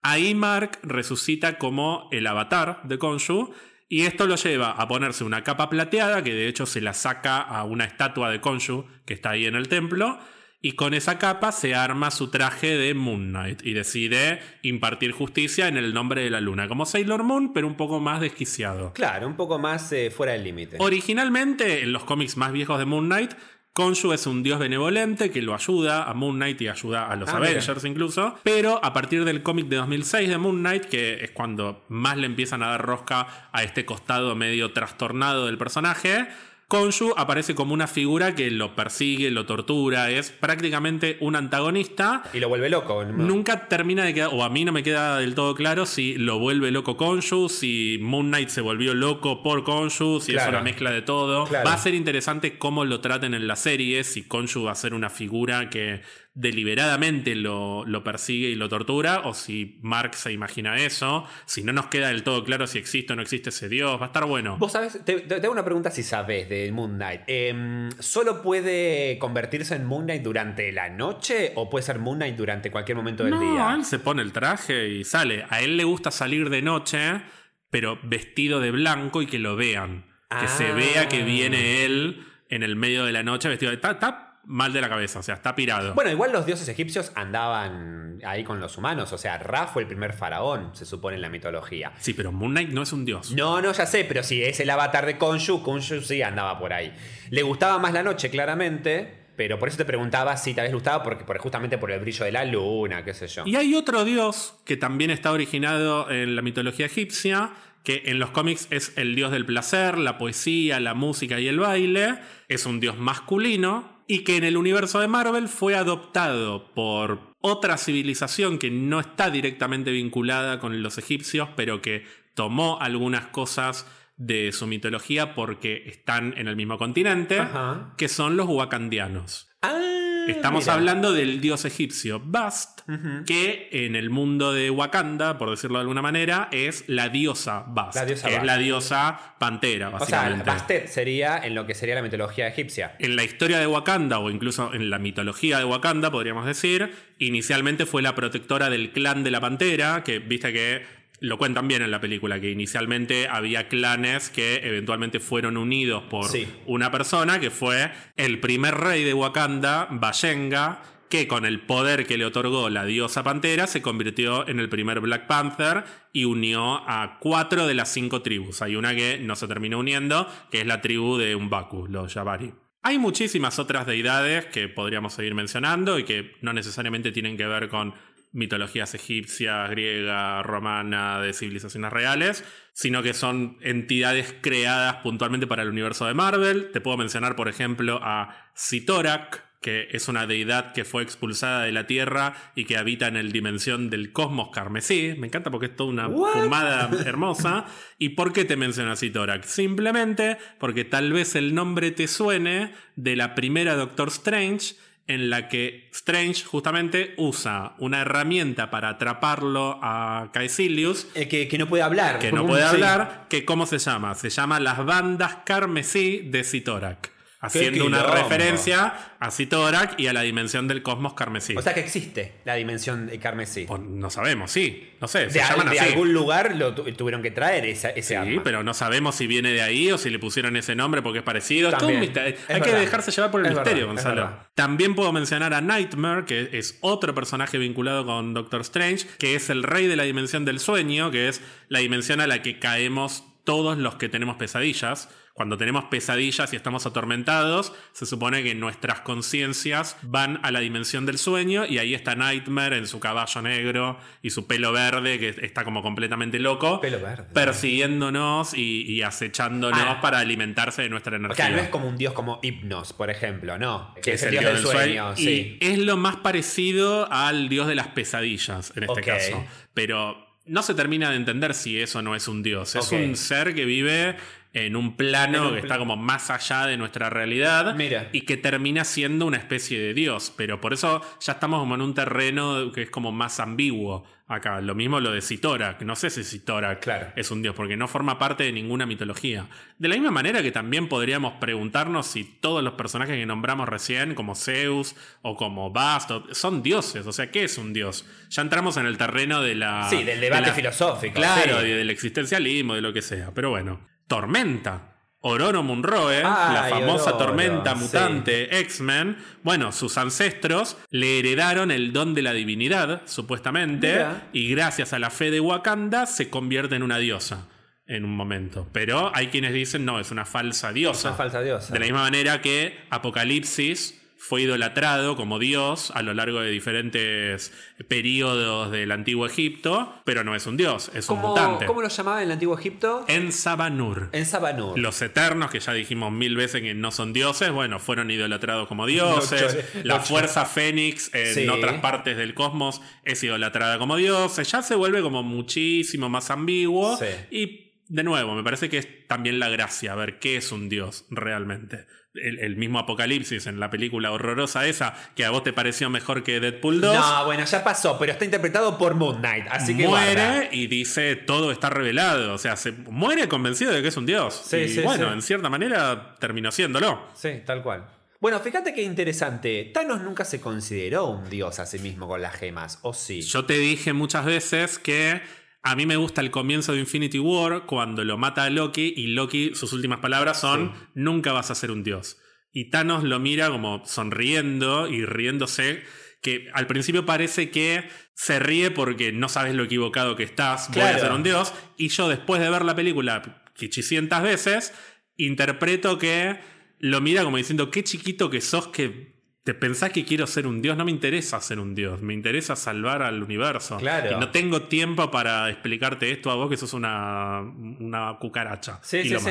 Ahí 0.03 0.35
Mark 0.35 0.81
resucita 0.83 1.59
como 1.59 2.09
el 2.11 2.27
avatar 2.27 2.81
de 2.85 2.99
Khonshu 2.99 3.55
y 3.89 4.03
esto 4.03 4.27
lo 4.27 4.35
lleva 4.35 4.73
a 4.73 4.89
ponerse 4.89 5.23
una 5.23 5.45
capa 5.45 5.71
plateada 5.71 6.25
que 6.25 6.35
de 6.35 6.49
hecho 6.49 6.67
se 6.67 6.81
la 6.81 6.93
saca 6.93 7.41
a 7.41 7.63
una 7.65 7.85
estatua 7.85 8.31
de 8.31 8.41
Khonshu 8.41 8.85
que 9.07 9.15
está 9.15 9.31
ahí 9.31 9.47
en 9.47 9.55
el 9.55 9.69
templo 9.69 10.19
y 10.61 10.73
con 10.73 10.95
esa 10.95 11.19
capa 11.19 11.53
se 11.53 11.75
arma 11.75 12.11
su 12.11 12.31
traje 12.31 12.77
de 12.77 12.95
Moon 12.95 13.31
Knight 13.31 13.67
y 13.67 13.75
decide 13.75 14.41
impartir 14.63 15.13
justicia 15.13 15.69
en 15.69 15.77
el 15.77 15.93
nombre 15.93 16.23
de 16.23 16.31
la 16.31 16.41
luna, 16.41 16.69
como 16.69 16.87
Sailor 16.87 17.25
Moon 17.25 17.53
pero 17.53 17.67
un 17.67 17.77
poco 17.77 18.01
más 18.01 18.21
desquiciado. 18.21 18.93
Claro, 18.95 19.27
un 19.27 19.37
poco 19.37 19.59
más 19.59 19.93
eh, 19.93 20.11
fuera 20.11 20.33
del 20.33 20.45
límite. 20.45 20.77
Originalmente, 20.79 21.83
en 21.83 21.93
los 21.93 22.05
cómics 22.05 22.37
más 22.37 22.53
viejos 22.53 22.79
de 22.79 22.87
Moon 22.87 23.07
Knight, 23.07 23.33
Khonshu 23.75 24.13
es 24.13 24.27
un 24.27 24.43
dios 24.43 24.59
benevolente 24.59 25.31
que 25.31 25.41
lo 25.41 25.55
ayuda 25.55 26.05
a 26.05 26.13
Moon 26.13 26.37
Knight 26.37 26.61
y 26.61 26.69
ayuda 26.69 27.07
a 27.07 27.17
los 27.17 27.31
Ah, 27.31 27.37
mira. 27.41 27.53
Avengers 27.53 27.85
incluso. 27.87 28.39
Pero 28.43 28.79
a 28.85 28.93
partir 28.93 29.25
del 29.25 29.43
cómic 29.43 29.67
de 29.69 29.77
2006 29.77 30.29
de 30.29 30.37
Moon 30.37 30.59
Knight, 30.59 30.85
que 30.85 31.25
es 31.25 31.31
cuando 31.31 31.85
más 31.89 32.19
le 32.19 32.27
empiezan 32.27 32.63
a 32.63 32.69
dar 32.69 32.83
rosca 32.85 33.49
a 33.51 33.63
este 33.63 33.87
costado 33.87 34.35
medio 34.37 34.73
trastornado 34.73 35.47
del 35.47 35.57
personaje, 35.57 36.29
Khonshu 36.73 37.13
aparece 37.19 37.55
como 37.55 37.75
una 37.75 37.87
figura 37.87 38.35
que 38.35 38.51
lo 38.51 38.75
persigue, 38.75 39.31
lo 39.31 39.45
tortura, 39.45 40.11
es 40.11 40.31
prácticamente 40.31 41.19
un 41.21 41.37
antagonista. 41.37 42.23
Y 42.33 42.41
lo 42.41 42.49
vuelve 42.49 42.71
loco. 42.71 43.05
¿no? 43.05 43.13
Nunca 43.13 43.69
termina 43.69 44.05
de 44.05 44.15
quedar, 44.15 44.31
o 44.33 44.43
a 44.43 44.49
mí 44.49 44.65
no 44.65 44.73
me 44.73 44.83
queda 44.83 45.19
del 45.19 45.35
todo 45.35 45.55
claro 45.55 45.85
si 45.85 46.15
lo 46.15 46.39
vuelve 46.39 46.71
loco 46.71 46.97
Khonshu, 46.97 47.51
si 47.51 47.99
Moon 48.01 48.29
Knight 48.29 48.49
se 48.49 48.63
volvió 48.63 48.95
loco 48.95 49.43
por 49.43 49.65
Khonshu, 49.65 50.21
si 50.21 50.35
es 50.35 50.47
una 50.49 50.63
mezcla 50.63 50.91
de 50.91 51.03
todo. 51.03 51.45
Claro. 51.45 51.69
Va 51.69 51.75
a 51.75 51.79
ser 51.79 51.93
interesante 51.93 52.57
cómo 52.57 52.87
lo 52.87 53.01
traten 53.03 53.35
en 53.35 53.47
la 53.47 53.57
serie, 53.57 54.03
si 54.03 54.23
Khonshu 54.23 54.63
va 54.63 54.73
a 54.73 54.75
ser 54.75 54.95
una 54.95 55.11
figura 55.11 55.69
que 55.69 56.01
deliberadamente 56.35 57.35
lo, 57.35 57.85
lo 57.87 58.03
persigue 58.05 58.49
y 58.49 58.55
lo 58.55 58.69
tortura, 58.69 59.21
o 59.25 59.35
si 59.35 59.79
Mark 59.83 60.15
se 60.15 60.33
imagina 60.33 60.77
eso, 60.77 61.25
si 61.45 61.63
no 61.63 61.73
nos 61.73 61.87
queda 61.87 62.09
del 62.09 62.23
todo 62.23 62.43
claro 62.45 62.67
si 62.67 62.79
existe 62.79 63.13
o 63.13 63.17
no 63.17 63.23
existe 63.23 63.51
ese 63.51 63.69
dios, 63.69 64.01
va 64.01 64.05
a 64.05 64.07
estar 64.07 64.25
bueno. 64.25 64.57
Vos 64.59 64.73
sabés, 64.73 65.05
te, 65.05 65.21
te- 65.21 65.35
hago 65.37 65.53
una 65.53 65.65
pregunta 65.65 65.91
si 65.91 66.03
sabés 66.03 66.49
de 66.49 66.71
Moon 66.73 66.95
Knight. 66.97 67.23
Em, 67.27 67.91
¿Solo 67.99 68.43
puede 68.43 69.19
convertirse 69.19 69.75
en 69.75 69.85
Moon 69.85 70.05
Knight 70.05 70.23
durante 70.23 70.73
la 70.73 70.89
noche 70.91 71.53
o 71.55 71.69
puede 71.69 71.85
ser 71.85 71.99
Moon 71.99 72.17
Knight 72.19 72.37
durante 72.37 72.71
cualquier 72.71 72.97
momento 72.97 73.25
del 73.25 73.35
No, 73.35 73.41
día? 73.41 73.75
él 73.75 73.85
se 73.85 73.99
pone 73.99 74.23
el 74.23 74.33
traje 74.33 74.89
y 74.89 75.05
sale. 75.05 75.45
A 75.51 75.61
él 75.61 75.77
le 75.77 75.85
gusta 75.85 76.11
salir 76.11 76.51
de 76.51 76.63
noche, 76.63 77.23
pero 77.71 77.99
vestido 78.03 78.61
de 78.61 78.71
blanco 78.71 79.23
y 79.23 79.27
que 79.27 79.39
lo 79.39 79.57
vean. 79.57 80.07
Que 80.31 80.47
Ah. 80.47 80.49
se 80.49 80.73
vea 80.73 81.09
que 81.09 81.23
viene 81.23 81.85
él 81.85 82.25
en 82.49 82.63
el 82.63 82.75
medio 82.77 83.05
de 83.05 83.13
la 83.13 83.23
noche 83.23 83.49
vestido 83.49 83.71
de... 83.71 83.77
Está 83.77 84.32
mal 84.45 84.73
de 84.73 84.81
la 84.81 84.89
cabeza, 84.89 85.19
o 85.21 85.23
sea, 85.23 85.35
está 85.37 85.55
pirado. 85.55 85.95
Bueno, 85.95 86.11
igual 86.11 86.33
los 86.33 86.45
dioses 86.47 86.69
egipcios 86.69 87.13
andaban 87.15 88.19
ahí 88.25 88.45
con 88.45 88.61
los 88.61 88.77
humanos. 88.77 89.13
O 89.13 89.19
sea, 89.19 89.39
Ra 89.39 89.67
fue 89.67 89.83
el 89.83 89.89
primer 89.89 90.13
faraón, 90.13 90.75
se 90.75 90.85
supone 90.85 91.17
en 91.17 91.23
la 91.23 91.29
mitología. 91.29 91.93
Sí, 91.99 92.13
pero 92.15 92.33
Moon 92.33 92.53
Knight 92.53 92.71
no 92.71 92.83
es 92.83 92.93
un 92.93 93.05
dios. 93.05 93.33
No, 93.33 93.61
no, 93.63 93.73
ya 93.73 93.87
sé, 93.87 94.05
pero 94.05 94.23
si 94.23 94.43
es 94.43 94.59
el 94.61 94.71
avatar 94.71 95.07
de 95.07 95.17
Khonshu, 95.19 95.63
Khonshu 95.63 96.01
sí 96.03 96.23
andaba 96.23 96.59
por 96.59 96.73
ahí. 96.73 96.93
Le 97.31 97.43
gustaba 97.43 97.79
más 97.79 97.93
la 97.93 98.03
noche, 98.03 98.31
claramente, 98.31 99.27
pero 99.37 99.59
por 99.59 99.69
eso 99.69 99.79
te 99.79 99.85
preguntaba 99.85 100.37
si 100.37 100.55
tal 100.55 100.65
vez 100.65 100.73
le 100.73 100.77
gustaba, 100.77 101.03
porque, 101.03 101.25
por- 101.25 101.39
justamente 101.39 101.79
por 101.79 101.91
el 101.91 102.01
brillo 102.01 102.25
de 102.25 102.33
la 102.33 102.45
luna, 102.45 103.05
qué 103.05 103.15
sé 103.15 103.27
yo. 103.29 103.45
Y 103.47 103.57
hay 103.57 103.75
otro 103.75 104.05
dios 104.05 104.57
que 104.65 104.77
también 104.77 105.11
está 105.11 105.33
originado 105.33 106.11
en 106.11 106.37
la 106.37 106.43
mitología 106.43 106.87
egipcia, 106.87 107.51
que 107.85 108.03
en 108.07 108.19
los 108.21 108.31
cómics 108.31 108.69
es 108.71 108.93
el 108.97 109.15
dios 109.17 109.33
del 109.33 109.45
placer, 109.47 109.99
la 109.99 110.17
poesía, 110.19 110.79
la 110.79 110.95
música 110.95 111.41
y 111.41 111.49
el 111.49 111.59
baile. 111.59 112.19
Es 112.49 112.67
un 112.67 112.79
dios 112.79 112.97
masculino 112.99 113.92
y 114.07 114.25
que 114.25 114.37
en 114.37 114.45
el 114.45 114.57
universo 114.57 115.01
de 115.01 115.09
Marvel 115.09 115.49
fue 115.49 115.75
adoptado 115.75 116.73
por 116.75 117.21
otra 117.41 117.77
civilización 117.79 118.59
que 118.59 118.71
no 118.71 119.01
está 119.01 119.31
directamente 119.31 119.91
vinculada 119.91 120.59
con 120.59 120.83
los 120.83 120.99
egipcios, 120.99 121.49
pero 121.57 121.83
que 121.83 122.05
tomó 122.35 122.79
algunas 122.81 123.27
cosas 123.27 123.87
de 124.17 124.53
su 124.53 124.67
mitología 124.67 125.35
porque 125.35 125.83
están 125.87 126.35
en 126.37 126.49
el 126.49 126.57
mismo 126.57 126.79
continente, 126.79 127.41
Ajá. 127.41 127.95
que 127.97 128.09
son 128.09 128.37
los 128.37 128.47
wakandianos. 128.49 129.49
Ah, 129.63 130.02
Estamos 130.29 130.65
mira. 130.65 130.75
hablando 130.75 131.13
del 131.13 131.41
dios 131.41 131.65
egipcio 131.65 132.21
Bast, 132.25 132.81
que 133.27 133.69
en 133.73 133.97
el 133.97 134.11
mundo 134.11 134.53
de 134.53 134.71
Wakanda, 134.71 135.39
por 135.39 135.51
decirlo 135.51 135.79
de 135.79 135.83
alguna 135.83 136.03
manera, 136.03 136.49
es 136.53 136.85
la 136.89 137.09
diosa 137.09 137.65
Bast, 137.69 137.97
La 137.97 138.05
diosa 138.05 138.29
que 138.29 138.35
es 138.35 138.39
Bast. 138.41 138.47
la 138.47 138.59
diosa 138.59 139.35
pantera, 139.39 139.89
O 139.89 139.91
sea, 140.05 140.19
básicamente. 140.19 140.45
Bastet 140.51 140.87
sería 140.89 141.39
en 141.39 141.55
lo 141.55 141.67
que 141.67 141.75
sería 141.75 141.95
la 141.95 142.03
mitología 142.03 142.47
egipcia. 142.49 142.95
en 142.99 143.17
la 143.17 143.25
historia 143.25 143.59
de 143.59 143.67
Wakanda, 143.67 144.19
o 144.19 144.31
incluso 144.31 144.73
en 144.75 144.91
la 144.91 144.99
mitología 144.99 145.59
de 145.59 145.65
Wakanda, 145.65 146.11
podríamos 146.11 146.47
decir, 146.47 146.93
inicialmente 147.19 147.87
fue 147.87 148.03
la 148.03 148.15
protectora 148.15 148.71
del 148.71 148.93
clan 148.93 149.25
de 149.25 149.31
la 149.31 149.41
pantera, 149.41 150.03
que 150.05 150.19
viste 150.19 150.53
que 150.53 151.02
lo 151.23 151.39
cuentan 151.39 151.69
bien 151.69 151.83
en 151.83 151.91
la 151.91 152.01
película, 152.01 152.41
que 152.41 152.51
inicialmente 152.51 153.29
había 153.29 153.69
clanes 153.69 154.29
que 154.29 154.57
eventualmente 154.65 155.21
fueron 155.21 155.57
unidos 155.57 156.03
por 156.11 156.27
Sí. 156.27 156.47
una 156.67 156.91
persona, 156.91 157.39
que 157.41 157.51
fue 157.51 157.91
el 158.17 158.41
primer 158.41 158.75
rey 158.75 159.05
de 159.05 159.15
Wakanda, 159.15 159.87
Bayenga, 159.91 160.83
que 161.09 161.29
con 161.29 161.45
el 161.45 161.61
poder 161.61 162.07
que 162.07 162.17
le 162.19 162.25
otorgó 162.25 162.71
la 162.71 162.85
diosa 162.85 163.23
pantera 163.23 163.67
se 163.67 163.83
convirtió 163.83 164.49
en 164.49 164.59
el 164.59 164.69
primer 164.69 165.01
Black 165.01 165.27
Panther 165.27 165.85
y 166.13 166.25
unió 166.25 166.89
a 166.89 167.19
cuatro 167.21 167.67
de 167.67 167.75
las 167.75 167.93
cinco 167.93 168.23
tribus. 168.23 168.63
Hay 168.63 168.77
una 168.77 168.95
que 168.95 169.19
no 169.19 169.37
se 169.37 169.47
terminó 169.47 169.79
uniendo, 169.79 170.27
que 170.51 170.61
es 170.63 170.67
la 170.67 170.81
tribu 170.81 171.19
de 171.19 171.37
Umbaku, 171.37 171.87
los 171.87 172.13
Jabari. 172.15 172.53
Hay 172.85 172.99
muchísimas 172.99 173.61
otras 173.61 173.87
deidades 173.87 174.47
que 174.47 174.69
podríamos 174.69 175.13
seguir 175.15 175.35
mencionando 175.37 176.01
y 176.01 176.05
que 176.05 176.33
no 176.41 176.53
necesariamente 176.53 177.13
tienen 177.13 177.37
que 177.37 177.47
ver 177.47 177.69
con 177.69 177.95
mitologías 178.33 178.95
egipcias, 178.95 179.71
griega, 179.71 180.43
romana, 180.43 181.21
de 181.21 181.33
civilizaciones 181.33 181.93
reales, 181.93 182.45
sino 182.73 183.03
que 183.03 183.15
son 183.15 183.59
entidades 183.61 184.35
creadas 184.41 184.97
puntualmente 184.97 185.47
para 185.47 185.63
el 185.63 185.69
universo 185.69 186.07
de 186.07 186.15
Marvel. 186.15 186.71
Te 186.73 186.81
puedo 186.81 186.97
mencionar, 186.97 187.37
por 187.37 187.49
ejemplo, 187.49 188.01
a 188.03 188.51
Sitorak, 188.55 189.53
que 189.61 189.89
es 189.93 190.09
una 190.09 190.27
deidad 190.27 190.73
que 190.73 190.85
fue 190.85 191.03
expulsada 191.03 191.63
de 191.63 191.73
la 191.73 191.87
Tierra 191.87 192.35
y 192.57 192.65
que 192.65 192.77
habita 192.77 193.07
en 193.07 193.17
el 193.17 193.31
dimensión 193.31 193.91
del 193.91 194.13
cosmos 194.13 194.49
carmesí. 194.51 195.15
Me 195.17 195.29
encanta 195.29 195.51
porque 195.51 195.67
es 195.67 195.77
toda 195.77 195.91
una 195.91 196.09
fumada 196.09 196.91
hermosa. 197.07 197.67
¿Y 197.97 198.11
por 198.11 198.33
qué 198.33 198.45
te 198.45 198.57
menciono 198.57 198.91
a 198.91 198.97
Sitorak? 198.97 199.45
Simplemente 199.45 200.37
porque 200.59 200.85
tal 200.85 201.13
vez 201.13 201.37
el 201.37 201.55
nombre 201.55 201.93
te 201.93 202.09
suene 202.09 202.73
de 202.97 203.15
la 203.15 203.35
primera 203.37 203.77
Doctor 203.77 204.09
Strange 204.09 204.75
en 205.07 205.31
la 205.31 205.49
que 205.49 205.89
Strange 205.93 206.45
justamente 206.45 207.15
usa 207.17 207.75
una 207.79 208.01
herramienta 208.01 208.71
para 208.71 208.89
atraparlo 208.91 209.79
a 209.83 210.31
Caecilius 210.33 211.07
Eh, 211.15 211.29
que, 211.29 211.49
que 211.49 211.59
no 211.59 211.69
puede 211.69 211.83
hablar. 211.83 212.19
que 212.19 212.33
no 212.33 212.47
puede 212.47 212.63
sí. 212.63 212.69
hablar, 212.69 213.27
que 213.29 213.45
¿cómo 213.45 213.67
se 213.67 213.79
llama? 213.79 214.15
Se 214.15 214.31
llama 214.31 214.59
las 214.61 214.85
bandas 214.85 215.39
carmesí 215.45 216.19
de 216.31 216.45
Sitorak. 216.45 217.12
Haciendo 217.43 217.85
una 217.85 218.03
referencia 218.05 218.95
a 219.21 219.31
Sitorak 219.31 219.99
y 219.99 220.07
a 220.07 220.13
la 220.13 220.23
dimensión 220.23 220.69
del 220.69 220.83
cosmos 220.83 221.15
carmesí. 221.15 221.55
O 221.57 221.63
sea 221.63 221.75
que 221.75 221.81
existe 221.81 222.35
la 222.45 222.55
dimensión 222.55 223.07
de 223.09 223.19
carmesí. 223.19 223.65
Pues 223.67 223.81
no 223.83 224.09
sabemos, 224.11 224.51
sí, 224.51 224.91
no 225.01 225.09
sé, 225.09 225.29
se 225.29 225.35
de, 225.39 225.43
al- 225.43 225.51
llaman 225.57 225.71
de 225.73 225.81
así. 225.81 225.91
algún 225.91 226.13
lugar 226.15 226.57
lo 226.57 226.75
tu- 226.75 226.85
tuvieron 226.93 227.21
que 227.23 227.31
traer 227.31 227.67
esa, 227.67 227.91
ese 227.91 228.09
Sí, 228.09 228.15
arma. 228.15 228.43
pero 228.45 228.63
no 228.63 228.73
sabemos 228.75 229.15
si 229.17 229.27
viene 229.27 229.51
de 229.53 229.61
ahí 229.63 229.91
o 229.93 229.99
si 229.99 230.09
le 230.11 230.19
pusieron 230.19 230.57
ese 230.57 230.75
nombre 230.75 231.03
porque 231.03 231.19
es 231.19 231.25
parecido. 231.25 231.71
También. 231.71 232.03
Es 232.05 232.37
Hay 232.49 232.61
que 232.61 232.73
dejarse 232.73 233.11
llevar 233.11 233.31
por 233.31 233.41
el 233.41 233.47
Es 233.47 233.53
misterio, 233.55 233.89
verdad, 233.89 234.03
Gonzalo. 234.05 234.37
También 234.55 234.95
puedo 234.95 235.13
mencionar 235.13 235.53
a 235.55 235.61
Nightmare, 235.61 236.25
que 236.25 236.51
es 236.53 236.79
otro 236.81 237.15
personaje 237.15 237.59
vinculado 237.59 238.07
con 238.07 238.35
Doctor 238.35 238.61
Strange, 238.61 239.07
que 239.19 239.35
es 239.35 239.51
el 239.51 239.63
rey 239.65 239.87
de 239.89 239.97
la 239.97 240.05
dimensión 240.05 240.45
del 240.45 240.61
sueño, 240.61 241.11
que 241.11 241.29
es 241.29 241.41
la 241.69 241.81
dimensión 241.81 242.21
a 242.21 242.27
la 242.27 242.41
que 242.43 242.59
caemos 242.59 243.25
todos 243.45 243.77
los 243.79 243.97
que 243.97 244.09
tenemos 244.09 244.37
pesadillas. 244.37 245.09
Cuando 245.35 245.57
tenemos 245.57 245.85
pesadillas 245.85 246.53
y 246.53 246.57
estamos 246.57 246.85
atormentados, 246.85 247.73
se 247.93 248.05
supone 248.07 248.43
que 248.43 248.55
nuestras 248.55 249.01
conciencias 249.01 249.97
van 250.03 250.39
a 250.43 250.51
la 250.51 250.61
dimensión 250.61 251.07
del 251.07 251.17
sueño 251.19 251.65
y 251.67 251.79
ahí 251.79 251.95
está 251.95 252.15
Nightmare 252.15 252.77
en 252.77 252.87
su 252.87 253.01
caballo 253.01 253.41
negro 253.41 253.99
y 254.21 254.29
su 254.31 254.47
pelo 254.47 254.73
verde, 254.73 255.19
que 255.19 255.31
está 255.45 255.65
como 255.65 255.83
completamente 255.83 256.39
loco 256.39 256.81
Pelo 256.83 257.01
verde. 257.01 257.25
persiguiéndonos 257.33 258.55
y, 258.55 258.83
y 258.83 259.03
acechándonos 259.03 259.81
Ah. 259.83 260.01
para 260.01 260.19
alimentarse 260.19 260.83
de 260.83 260.89
nuestra 260.91 261.13
O 261.15 261.17
energía. 261.17 261.47
sea, 261.47 261.57
no 261.57 261.63
es 261.63 261.69
como 261.69 261.89
un 261.89 261.97
dios 261.97 262.13
como 262.13 262.39
Hipnos, 262.43 262.93
por 262.93 263.09
ejemplo, 263.11 263.59
no. 263.59 263.95
que 264.03 264.13
es 264.13 264.23
el 264.25 264.33
dios 264.33 264.45
del 264.45 264.59
sueño. 264.59 265.17
sí. 265.17 265.57
Y 265.61 265.65
es 265.65 265.79
lo 265.79 265.97
más 265.97 266.17
parecido 266.17 267.11
al 267.11 267.49
dios 267.49 267.67
de 267.69 267.75
las 267.75 267.89
pesadillas, 267.89 268.73
en 268.77 268.85
este 268.85 269.01
caso. 269.01 269.45
Pero 269.75 270.29
no 270.45 270.63
se 270.63 270.75
termina 270.75 271.11
de 271.11 271.17
entender 271.17 271.55
si 271.55 271.81
eso 271.81 272.03
no 272.03 272.15
es 272.15 272.29
un 272.29 272.43
dios. 272.43 272.75
Es 272.77 272.93
un 272.93 273.17
ser 273.17 273.55
que 273.55 273.65
vive 273.65 274.17
en 274.55 274.77
un 274.77 274.97
plano 274.97 275.39
En 275.39 275.45
un 275.45 275.53
que 275.55 275.61
está 275.61 275.79
como 275.79 275.97
más 275.97 276.31
allá 276.31 276.67
de 276.67 276.77
nuestra 276.77 277.09
realidad 277.09 277.75
Mira. 277.75 278.11
y 278.13 278.23
que 278.23 278.37
termina 278.37 278.85
siendo 278.85 279.25
una 279.27 279.39
especie 279.39 279.81
de 279.81 279.95
dios. 279.95 280.33
Pero 280.37 280.61
por 280.61 280.73
eso 280.75 281.01
ya 281.21 281.33
estamos 281.33 281.61
como 281.61 281.75
en 281.75 281.81
un 281.81 281.95
terreno 281.95 282.71
que 282.73 282.83
es 282.83 282.91
como 282.91 283.13
más 283.13 283.41
ambiguo 283.41 284.05
acá. 284.29 284.61
Lo 284.61 284.75
mismo 284.75 285.01
lo 285.01 285.11
de 285.13 285.23
Sitorak. 285.23 285.81
No 285.83 285.97
sé 285.97 286.11
si 286.11 286.23
Sitorak 286.23 286.83
Claro. 286.83 287.13
es 287.17 287.31
un 287.31 287.41
dios 287.41 287.55
porque 287.55 287.77
no 287.79 287.89
forma 287.89 288.19
parte 288.19 288.45
de 288.45 288.53
ninguna 288.53 288.85
mitología. 288.85 289.49
De 289.79 289.89
la 289.89 289.95
misma 289.95 290.11
manera 290.11 290.43
que 290.43 290.53
también 290.53 290.87
podríamos 290.89 291.35
preguntarnos 291.41 292.07
si 292.07 292.25
todos 292.25 292.63
los 292.63 292.75
personajes 292.75 293.17
que 293.17 293.25
nombramos 293.25 293.67
recién, 293.69 294.15
como 294.15 294.35
Zeus 294.35 294.95
o 295.23 295.35
como 295.37 295.71
Bast, 295.71 296.11
son 296.33 296.63
dioses. 296.63 297.07
O 297.07 297.13
sea, 297.13 297.31
¿qué 297.31 297.45
es 297.45 297.57
un 297.57 297.73
dios? 297.73 298.07
Ya 298.29 298.43
entramos 298.43 298.77
en 298.77 298.85
el 298.85 298.99
terreno 298.99 299.41
de 299.43 299.55
la. 299.55 299.89
Sí, 299.89 300.03
del 300.05 300.21
debate 300.21 300.43
de 300.43 300.49
la- 300.49 300.55
filosófico, 300.55 301.15
Claro, 301.15 301.61
sí. 301.63 301.69
del 301.69 301.89
existencialismo, 301.89 302.75
de 302.75 302.83
lo 302.83 302.93
que 302.93 303.01
sea. 303.03 303.31
Pero 303.35 303.51
bueno, 303.51 303.81
Tormenta. 304.13 304.93
Ororo 305.23 305.63
Munroe, 305.63 306.21
la 306.23 306.67
famosa 306.69 307.15
Ororo, 307.15 307.27
tormenta 307.27 307.75
sí. 307.75 307.81
mutante 307.81 308.59
X-Men, 308.59 309.17
bueno, 309.43 309.73
sus 309.73 309.97
ancestros 309.97 310.77
le 310.91 311.21
heredaron 311.21 311.71
el 311.71 311.95
don 311.95 312.13
de 312.13 312.21
la 312.21 312.35
divinidad, 312.35 313.03
supuestamente, 313.07 313.93
Mira. 313.93 314.29
y 314.35 314.51
gracias 314.51 314.93
a 314.93 314.99
la 314.99 315.09
fe 315.09 315.31
de 315.31 315.41
Wakanda 315.41 316.05
se 316.05 316.29
convierte 316.29 316.75
en 316.75 316.83
una 316.83 316.99
diosa 316.99 317.47
en 317.87 318.05
un 318.05 318.15
momento. 318.15 318.69
Pero 318.73 319.11
hay 319.15 319.29
quienes 319.29 319.55
dicen, 319.55 319.87
no, 319.87 319.99
es 319.99 320.11
una 320.11 320.27
falsa 320.27 320.73
diosa. 320.75 321.09
Una 321.09 321.17
falsa 321.17 321.41
diosa. 321.41 321.73
De 321.73 321.79
la 321.79 321.87
misma 321.87 322.03
manera 322.03 322.43
que 322.43 322.81
Apocalipsis 322.91 324.02
fue 324.25 324.43
idolatrado 324.43 325.17
como 325.17 325.41
dios 325.41 325.91
a 325.97 326.03
lo 326.03 326.15
largo 326.15 326.41
de 326.41 326.51
diferentes 326.51 327.53
periodos 327.89 328.71
del 328.71 328.93
antiguo 328.93 329.27
Egipto, 329.27 330.01
pero 330.05 330.23
no 330.23 330.37
es 330.37 330.47
un 330.47 330.57
dios, 330.57 330.93
es 330.95 331.09
un 331.09 331.17
¿Cómo, 331.17 331.29
mutante. 331.31 331.67
¿Cómo 331.67 331.83
lo 331.83 331.89
llamaba 331.89 332.19
en 332.21 332.27
el 332.27 332.33
antiguo 332.33 332.57
Egipto? 332.57 333.05
En 333.09 333.33
Sabanur. 333.33 334.11
En 334.13 334.25
Sabanur. 334.25 334.79
Los 334.79 335.03
eternos, 335.03 335.51
que 335.51 335.59
ya 335.59 335.73
dijimos 335.73 336.13
mil 336.13 336.37
veces 336.37 336.63
que 336.63 336.73
no 336.73 336.93
son 336.93 337.13
dioses, 337.13 337.51
bueno, 337.51 337.81
fueron 337.81 338.13
idolatrados 338.13 338.69
como 338.69 338.87
dioses. 338.87 339.59
Chore- 339.75 339.83
la 339.85 339.99
fuerza 340.01 340.45
fénix 340.47 341.13
en 341.15 341.35
Sí. 341.35 341.49
otras 341.49 341.81
partes 341.81 342.17
del 342.17 342.33
cosmos 342.35 342.81
es 343.05 343.23
idolatrada 343.25 343.79
como 343.79 343.97
dioses. 343.97 344.49
Ya 344.51 344.63
se 344.63 344.77
vuelve 344.77 345.03
como 345.03 345.23
muchísimo 345.25 346.09
más 346.09 346.31
ambiguo. 346.31 346.97
Sí. 346.97 347.07
Y 347.33 347.73
de 347.89 348.05
nuevo, 348.05 348.35
me 348.37 348.45
parece 348.45 348.71
que 348.71 348.79
es 348.79 349.09
también 349.09 349.39
la 349.41 349.49
gracia, 349.49 349.95
ver 349.97 350.19
qué 350.21 350.37
es 350.37 350.53
un 350.53 350.69
dios 350.69 351.07
realmente. 351.11 351.87
El, 352.15 352.41
el 352.41 352.57
mismo 352.57 352.79
Apocalipsis 352.79 353.47
en 353.47 353.59
la 353.59 353.71
película 353.71 354.13
horrorosa 354.13 354.67
esa, 354.67 354.95
que 355.15 355.25
a 355.25 355.31
vos 355.31 355.43
te 355.45 355.53
pareció 355.53 355.89
mejor 355.89 356.23
que 356.23 356.41
Deadpool 356.41 356.81
2. 356.81 356.95
No, 356.95 357.25
bueno, 357.25 357.45
ya 357.45 357.65
pasó, 357.65 357.99
pero 357.99 358.13
está 358.13 358.27
interpretado 358.27 358.77
por 358.77 358.95
Moon 358.95 359.19
Knight, 359.19 359.47
así 359.51 359.75
que 359.77 359.89
muere 359.89 360.23
guarda. 360.23 360.49
y 360.53 360.67
dice 360.67 361.17
todo 361.17 361.51
está 361.53 361.71
revelado. 361.71 362.35
O 362.35 362.39
sea, 362.39 362.57
se 362.57 362.73
muere 362.73 363.29
convencido 363.29 363.73
de 363.73 363.81
que 363.81 363.89
es 363.89 363.97
un 363.97 364.05
dios. 364.07 364.43
Sí, 364.45 364.59
y 364.59 364.69
sí, 364.69 364.81
bueno, 364.83 365.09
sí. 365.09 365.15
en 365.15 365.23
cierta 365.23 365.49
manera 365.49 366.17
terminó 366.19 366.53
siéndolo. 366.53 367.09
Sí, 367.15 367.43
tal 367.47 367.63
cual. 367.63 367.87
Bueno, 368.23 368.39
fíjate 368.39 368.73
qué 368.73 368.83
interesante. 368.83 369.73
Thanos 369.75 370.01
nunca 370.03 370.25
se 370.25 370.41
consideró 370.41 371.07
un 371.07 371.29
dios 371.29 371.59
a 371.59 371.67
sí 371.67 371.81
mismo 371.81 372.07
con 372.07 372.23
las 372.23 372.37
gemas, 372.37 372.79
¿o 372.83 372.95
sí? 372.95 373.21
Yo 373.23 373.47
te 373.47 373.55
dije 373.55 373.93
muchas 373.93 374.25
veces 374.25 374.79
que 374.79 375.21
a 375.63 375.77
mí 375.77 375.87
me 375.87 375.97
gusta 375.97 376.21
el 376.21 376.31
comienzo 376.31 376.73
de 376.73 376.81
Infinity 376.81 377.19
War 377.19 377.67
cuando 377.67 378.05
lo 378.05 378.19
mata 378.19 378.45
a 378.45 378.51
Loki 378.51 378.95
y 378.97 379.09
Loki, 379.09 379.55
sus 379.55 379.73
últimas 379.73 380.01
palabras 380.01 380.41
son, 380.41 380.73
nunca 380.95 381.33
vas 381.33 381.51
a 381.51 381.55
ser 381.55 381.71
un 381.71 381.85
dios. 381.85 382.19
Y 382.53 382.71
Thanos 382.71 383.05
lo 383.05 383.21
mira 383.21 383.49
como 383.49 383.85
sonriendo 383.87 384.89
y 384.89 385.05
riéndose, 385.05 385.83
que 386.21 386.51
al 386.53 386.67
principio 386.67 387.07
parece 387.07 387.51
que 387.51 387.89
se 388.15 388.41
ríe 388.41 388.71
porque 388.71 389.13
no 389.13 389.29
sabes 389.29 389.55
lo 389.55 389.65
equivocado 389.65 390.17
que 390.17 390.25
estás, 390.25 390.69
voy 390.73 390.83
a 390.83 390.99
ser 390.99 391.13
un 391.13 391.23
dios. 391.23 391.55
Y 391.77 391.89
yo 391.89 392.09
después 392.09 392.41
de 392.41 392.51
ver 392.51 392.65
la 392.65 392.75
película 392.75 393.45
800 393.57 394.23
veces, 394.23 394.75
interpreto 395.17 395.99
que 395.99 396.41
lo 396.79 397.01
mira 397.01 397.23
como 397.23 397.37
diciendo, 397.37 397.71
qué 397.71 397.85
chiquito 397.85 398.31
que 398.31 398.41
sos 398.41 398.69
que 398.69 399.12
te 399.45 399.55
pensás 399.55 399.91
que 399.91 400.05
quiero 400.05 400.27
ser 400.27 400.47
un 400.47 400.63
dios. 400.63 400.77
No 400.77 400.85
me 400.85 400.91
interesa 400.91 401.41
ser 401.41 401.59
un 401.59 401.75
dios, 401.75 402.01
me 402.01 402.15
interesa 402.15 402.57
salvar 402.57 403.03
al 403.03 403.23
universo. 403.23 403.77
Claro. 403.79 404.13
Y 404.13 404.21
no 404.21 404.31
tengo 404.31 404.63
tiempo 404.63 405.11
para 405.11 405.51
explicarte 405.51 406.11
esto 406.13 406.31
a 406.31 406.37
vos 406.37 406.49
que 406.49 406.57
sos 406.57 406.73
una, 406.75 407.41
una 407.41 408.17
cucaracha. 408.21 408.79
Sí, 408.83 408.99
y 408.99 409.03
sí, 409.05 409.09
lo 409.11 409.21
sí. 409.21 409.31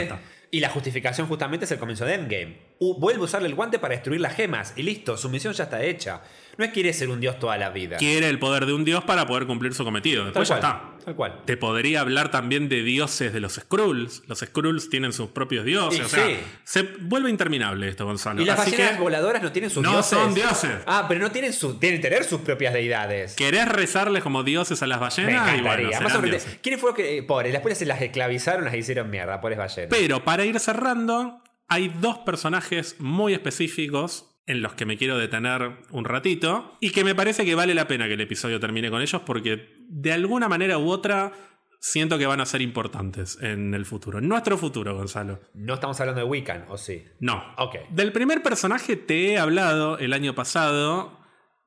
Y 0.51 0.59
la 0.59 0.70
justificación 0.70 1.28
justamente 1.28 1.66
es 1.66 1.72
el 1.72 1.80
comienzo 1.80 2.05
de 2.05 2.16
Endgame. 2.16 2.70
Vuelve 2.82 3.21
a 3.21 3.25
usarle 3.25 3.47
el 3.47 3.53
guante 3.53 3.77
para 3.77 3.93
destruir 3.93 4.19
las 4.21 4.36
gemas 4.36 4.73
y 4.75 4.82
listo, 4.82 5.15
su 5.15 5.29
misión 5.29 5.53
ya 5.53 5.65
está 5.65 5.84
hecha. 5.84 6.21
No 6.57 6.65
es 6.65 6.71
quiere 6.71 6.91
ser 6.93 7.09
un 7.09 7.19
dios 7.21 7.38
toda 7.38 7.55
la 7.57 7.69
vida. 7.69 7.97
Quiere 7.97 8.27
el 8.27 8.39
poder 8.39 8.65
de 8.65 8.73
un 8.73 8.84
dios 8.84 9.03
para 9.03 9.27
poder 9.27 9.45
cumplir 9.45 9.73
su 9.75 9.84
cometido. 9.84 10.23
Tal 10.23 10.34
Después 10.34 10.49
ya 10.49 10.59
cual, 10.59 10.71
está. 10.97 11.05
Tal 11.05 11.15
cual. 11.15 11.41
Te 11.45 11.57
podría 11.57 12.01
hablar 12.01 12.32
también 12.32 12.69
de 12.69 12.82
dioses 12.82 13.34
de 13.34 13.39
los 13.39 13.53
Skrulls. 13.53 14.23
Los 14.27 14.39
Skrulls 14.39 14.89
tienen 14.89 15.13
sus 15.13 15.29
propios 15.29 15.63
dioses. 15.63 15.99
Y 15.99 16.01
o 16.01 16.09
sea, 16.09 16.25
sí. 16.25 16.38
se 16.63 16.82
vuelve 17.01 17.29
interminable 17.29 17.88
esto, 17.88 18.05
Gonzalo. 18.05 18.41
¿Y 18.41 18.45
las 18.45 18.59
Así 18.59 18.71
ballenas 18.71 18.95
que, 18.95 19.01
voladoras 19.01 19.43
no 19.43 19.51
tienen 19.51 19.69
sus 19.69 19.84
No 19.84 19.91
dioses? 19.91 20.17
son 20.17 20.34
dioses. 20.34 20.71
Ah, 20.88 21.05
pero 21.07 21.19
no 21.21 21.32
tienen 21.32 21.53
su, 21.53 21.77
tienen 21.77 22.01
que 22.01 22.09
tener 22.09 22.23
sus 22.25 22.41
propias 22.41 22.73
deidades. 22.73 23.36
¿querés 23.36 23.67
rezarles 23.69 24.23
como 24.23 24.43
dioses 24.43 24.82
a 24.82 24.88
las 24.88 24.99
Me 24.99 25.05
ballenas? 25.05 25.32
Y 25.55 25.59
encantaría. 25.59 25.99
bueno, 25.99 26.21
Más. 26.32 26.47
¿Quiénes 26.61 26.82
fueron 26.82 26.97
que, 26.97 27.17
eh, 27.19 27.23
pobres, 27.23 27.53
después 27.53 27.77
se 27.77 27.86
las 27.86 28.01
esclavizaron, 28.01 28.65
las 28.65 28.73
hicieron 28.73 29.09
mierda, 29.09 29.39
pobres 29.39 29.59
ballenas? 29.59 29.88
Pero 29.89 30.23
para 30.23 30.45
ir 30.45 30.59
cerrando, 30.59 31.41
hay 31.72 31.88
dos 32.01 32.17
personajes 32.19 32.97
muy 32.99 33.34
específicos 33.34 34.28
en 34.45 34.61
los 34.61 34.74
que 34.74 34.86
me 34.86 34.97
quiero 34.97 35.17
detener 35.17 35.78
un 35.91 36.03
ratito 36.03 36.76
y 36.82 36.89
que 36.89 37.05
me 37.05 37.15
parece 37.15 37.45
que 37.45 37.55
vale 37.55 37.74
la 37.74 37.88
pena 37.88 38.07
que 38.07 38.15
el 38.15 38.22
episodio 38.22 38.59
termine 38.59 38.89
con 38.89 39.01
ellos 39.01 39.22
porque 39.26 39.74
de 39.88 40.11
alguna 40.11 40.49
manera 40.49 40.78
u 40.78 40.89
otra 40.89 41.32
siento 41.80 42.17
que 42.17 42.26
van 42.26 42.41
a 42.41 42.45
ser 42.45 42.61
importantes 42.61 43.38
en 43.41 43.74
el 43.74 43.86
futuro. 43.86 44.19
En 44.19 44.28
nuestro 44.28 44.57
futuro, 44.57 44.95
Gonzalo. 44.95 45.39
No 45.53 45.76
estamos 45.76 45.97
hablando 46.01 46.19
de 46.22 46.28
Wiccan, 46.28 46.65
¿o 46.67 46.78
sí? 46.78 47.05
No. 47.22 47.41
Ok. 47.57 47.76
Del 47.91 48.11
primer 48.11 48.43
personaje 48.43 48.97
te 48.97 49.32
he 49.32 49.38
hablado 49.39 49.97
el 49.97 50.11
año 50.11 50.36
pasado, 50.36 51.19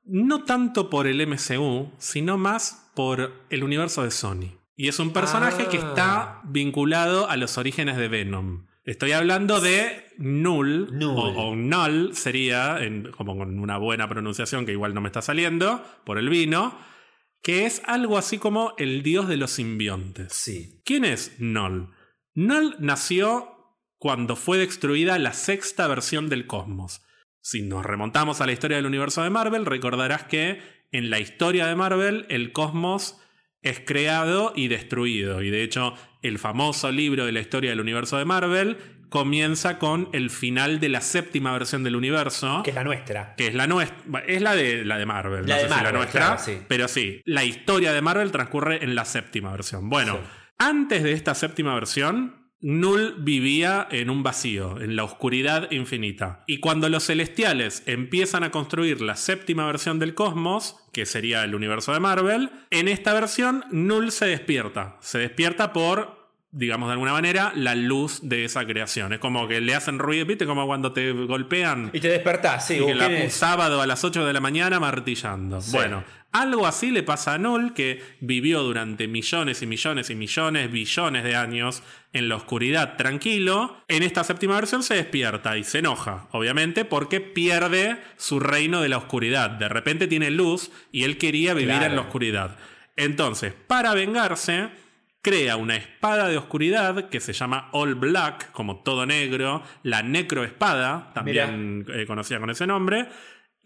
no 0.04 0.44
tanto 0.44 0.90
por 0.90 1.06
el 1.06 1.26
MCU, 1.26 1.92
sino 1.98 2.36
más 2.36 2.92
por 2.94 3.46
el 3.48 3.64
universo 3.64 4.02
de 4.04 4.10
Sony. 4.10 4.58
Y 4.76 4.88
es 4.88 4.98
un 4.98 5.12
personaje 5.14 5.64
Ah. 5.66 5.68
que 5.70 5.78
está 5.78 6.40
vinculado 6.44 7.30
a 7.30 7.36
los 7.38 7.56
orígenes 7.56 7.96
de 7.96 8.08
Venom. 8.08 8.66
Estoy 8.84 9.12
hablando 9.12 9.60
de 9.60 10.04
Null, 10.18 10.88
Null. 10.92 11.18
o, 11.18 11.22
o 11.50 11.56
Null 11.56 12.14
sería, 12.14 12.82
en- 12.84 13.10
como 13.12 13.36
con 13.36 13.58
una 13.58 13.78
buena 13.78 14.08
pronunciación 14.08 14.66
que 14.66 14.72
igual 14.72 14.94
no 14.94 15.00
me 15.00 15.08
está 15.08 15.22
saliendo, 15.22 15.82
por 16.04 16.18
el 16.18 16.28
vino, 16.28 16.76
que 17.42 17.64
es 17.66 17.82
algo 17.86 18.18
así 18.18 18.38
como 18.38 18.74
el 18.78 19.02
dios 19.02 19.26
de 19.28 19.36
los 19.38 19.52
simbiontes. 19.52 20.32
Sí. 20.32 20.82
¿Quién 20.84 21.04
es 21.04 21.36
Null? 21.38 21.90
Null 22.34 22.76
nació 22.78 23.50
cuando 23.98 24.36
fue 24.36 24.58
destruida 24.58 25.18
la 25.18 25.32
sexta 25.32 25.86
versión 25.88 26.28
del 26.28 26.46
cosmos. 26.46 27.02
Si 27.40 27.62
nos 27.62 27.84
remontamos 27.86 28.40
a 28.40 28.46
la 28.46 28.52
historia 28.52 28.76
del 28.76 28.86
universo 28.86 29.22
de 29.22 29.30
Marvel, 29.30 29.64
recordarás 29.66 30.24
que 30.24 30.60
en 30.92 31.10
la 31.10 31.20
historia 31.20 31.66
de 31.66 31.74
Marvel 31.74 32.26
el 32.28 32.52
cosmos 32.52 33.18
es 33.64 33.80
creado 33.80 34.52
y 34.54 34.68
destruido. 34.68 35.42
Y 35.42 35.50
de 35.50 35.62
hecho, 35.62 35.94
el 36.22 36.38
famoso 36.38 36.92
libro 36.92 37.26
de 37.26 37.32
la 37.32 37.40
historia 37.40 37.70
del 37.70 37.80
universo 37.80 38.16
de 38.18 38.24
Marvel 38.24 38.76
comienza 39.08 39.78
con 39.78 40.08
el 40.12 40.28
final 40.30 40.80
de 40.80 40.88
la 40.88 41.00
séptima 41.00 41.52
versión 41.52 41.84
del 41.84 41.94
universo 41.96 42.62
Que 42.64 42.70
es 42.70 42.76
la 42.76 42.82
nuestra. 42.84 43.34
que 43.36 43.46
es 43.46 43.54
la 43.54 43.66
nuestra, 43.66 44.20
es 44.26 44.42
la 44.42 44.54
de 44.56 44.84
la 44.84 44.98
de 44.98 45.06
Marvel, 45.06 45.46
La 45.46 45.54
no 45.54 45.54
de 45.54 45.60
sé 45.60 45.64
si 45.66 45.70
la 45.70 45.76
Marvel, 45.76 45.94
nuestra, 45.94 46.20
claro, 46.26 46.40
sí. 46.44 46.58
pero 46.68 46.88
sí, 46.88 47.20
la 47.24 47.44
historia 47.44 47.92
de 47.92 48.02
Marvel 48.02 48.32
transcurre 48.32 48.82
en 48.82 48.94
la 48.94 49.04
séptima 49.04 49.52
versión. 49.52 49.88
Bueno, 49.88 50.14
Sí. 50.14 50.20
antes 50.58 51.02
de 51.04 51.12
esta 51.12 51.34
séptima 51.34 51.74
versión, 51.74 52.42
Null 52.60 53.16
vivía 53.18 53.86
en 53.90 54.08
un 54.10 54.22
vacío, 54.22 54.80
en 54.80 54.96
la 54.96 55.04
oscuridad 55.04 55.70
infinita. 55.70 56.42
Y 56.46 56.60
cuando 56.60 56.88
los 56.88 57.04
celestiales 57.06 57.82
empiezan 57.86 58.42
a 58.42 58.50
construir 58.50 59.00
la 59.02 59.16
séptima 59.16 59.66
versión 59.66 59.98
del 59.98 60.14
cosmos, 60.14 60.76
que 60.94 61.04
sería 61.04 61.44
el 61.44 61.54
universo 61.54 61.92
de 61.92 62.00
Marvel, 62.00 62.50
en 62.70 62.88
esta 62.88 63.12
versión 63.12 63.64
Null 63.70 64.10
se 64.12 64.24
despierta. 64.24 64.96
Se 65.00 65.18
despierta 65.18 65.74
por 65.74 66.24
digamos 66.56 66.88
de 66.88 66.92
alguna 66.92 67.10
manera, 67.10 67.50
la 67.56 67.74
luz 67.74 68.20
de 68.22 68.44
esa 68.44 68.64
creación. 68.64 69.12
Es 69.12 69.18
como 69.18 69.48
que 69.48 69.60
le 69.60 69.74
hacen 69.74 69.98
ruido, 69.98 70.24
¿viste? 70.24 70.46
Como 70.46 70.64
cuando 70.68 70.92
te 70.92 71.10
golpean. 71.10 71.90
Y 71.92 71.98
te 71.98 72.06
despertás, 72.08 72.68
sí. 72.68 72.74
Y 72.80 72.86
que 72.86 72.94
la- 72.94 73.08
un 73.08 73.28
sábado 73.30 73.82
a 73.82 73.88
las 73.88 74.04
8 74.04 74.24
de 74.24 74.32
la 74.32 74.38
mañana 74.38 74.78
martillando. 74.78 75.58
Bueno, 75.72 76.04
algo 76.34 76.66
así 76.66 76.90
le 76.90 77.02
pasa 77.04 77.34
a 77.34 77.38
Null, 77.38 77.72
que 77.74 78.02
vivió 78.20 78.62
durante 78.62 79.06
millones 79.08 79.62
y 79.62 79.66
millones 79.66 80.10
y 80.10 80.14
millones, 80.16 80.70
billones 80.70 81.24
de 81.24 81.36
años 81.36 81.82
en 82.12 82.28
la 82.28 82.36
oscuridad 82.36 82.96
tranquilo. 82.96 83.76
En 83.88 84.02
esta 84.02 84.24
séptima 84.24 84.56
versión 84.56 84.82
se 84.82 84.94
despierta 84.94 85.56
y 85.56 85.64
se 85.64 85.78
enoja, 85.78 86.26
obviamente, 86.32 86.84
porque 86.84 87.20
pierde 87.20 87.98
su 88.16 88.40
reino 88.40 88.80
de 88.82 88.88
la 88.88 88.98
oscuridad. 88.98 89.48
De 89.50 89.68
repente 89.68 90.08
tiene 90.08 90.30
luz 90.32 90.70
y 90.90 91.04
él 91.04 91.18
quería 91.18 91.54
vivir 91.54 91.68
Claro. 91.76 91.86
en 91.86 91.96
la 91.96 92.02
oscuridad. 92.02 92.56
Entonces, 92.96 93.52
para 93.66 93.94
vengarse, 93.94 94.68
crea 95.22 95.56
una 95.56 95.76
espada 95.76 96.28
de 96.28 96.36
oscuridad 96.36 97.08
que 97.08 97.20
se 97.20 97.32
llama 97.32 97.68
All 97.72 97.94
Black, 97.94 98.50
como 98.52 98.82
todo 98.82 99.06
negro, 99.06 99.62
la 99.82 100.02
necroespada, 100.02 101.12
también 101.14 101.86
eh, 101.88 102.04
conocida 102.06 102.40
con 102.40 102.50
ese 102.50 102.66
nombre. 102.66 103.06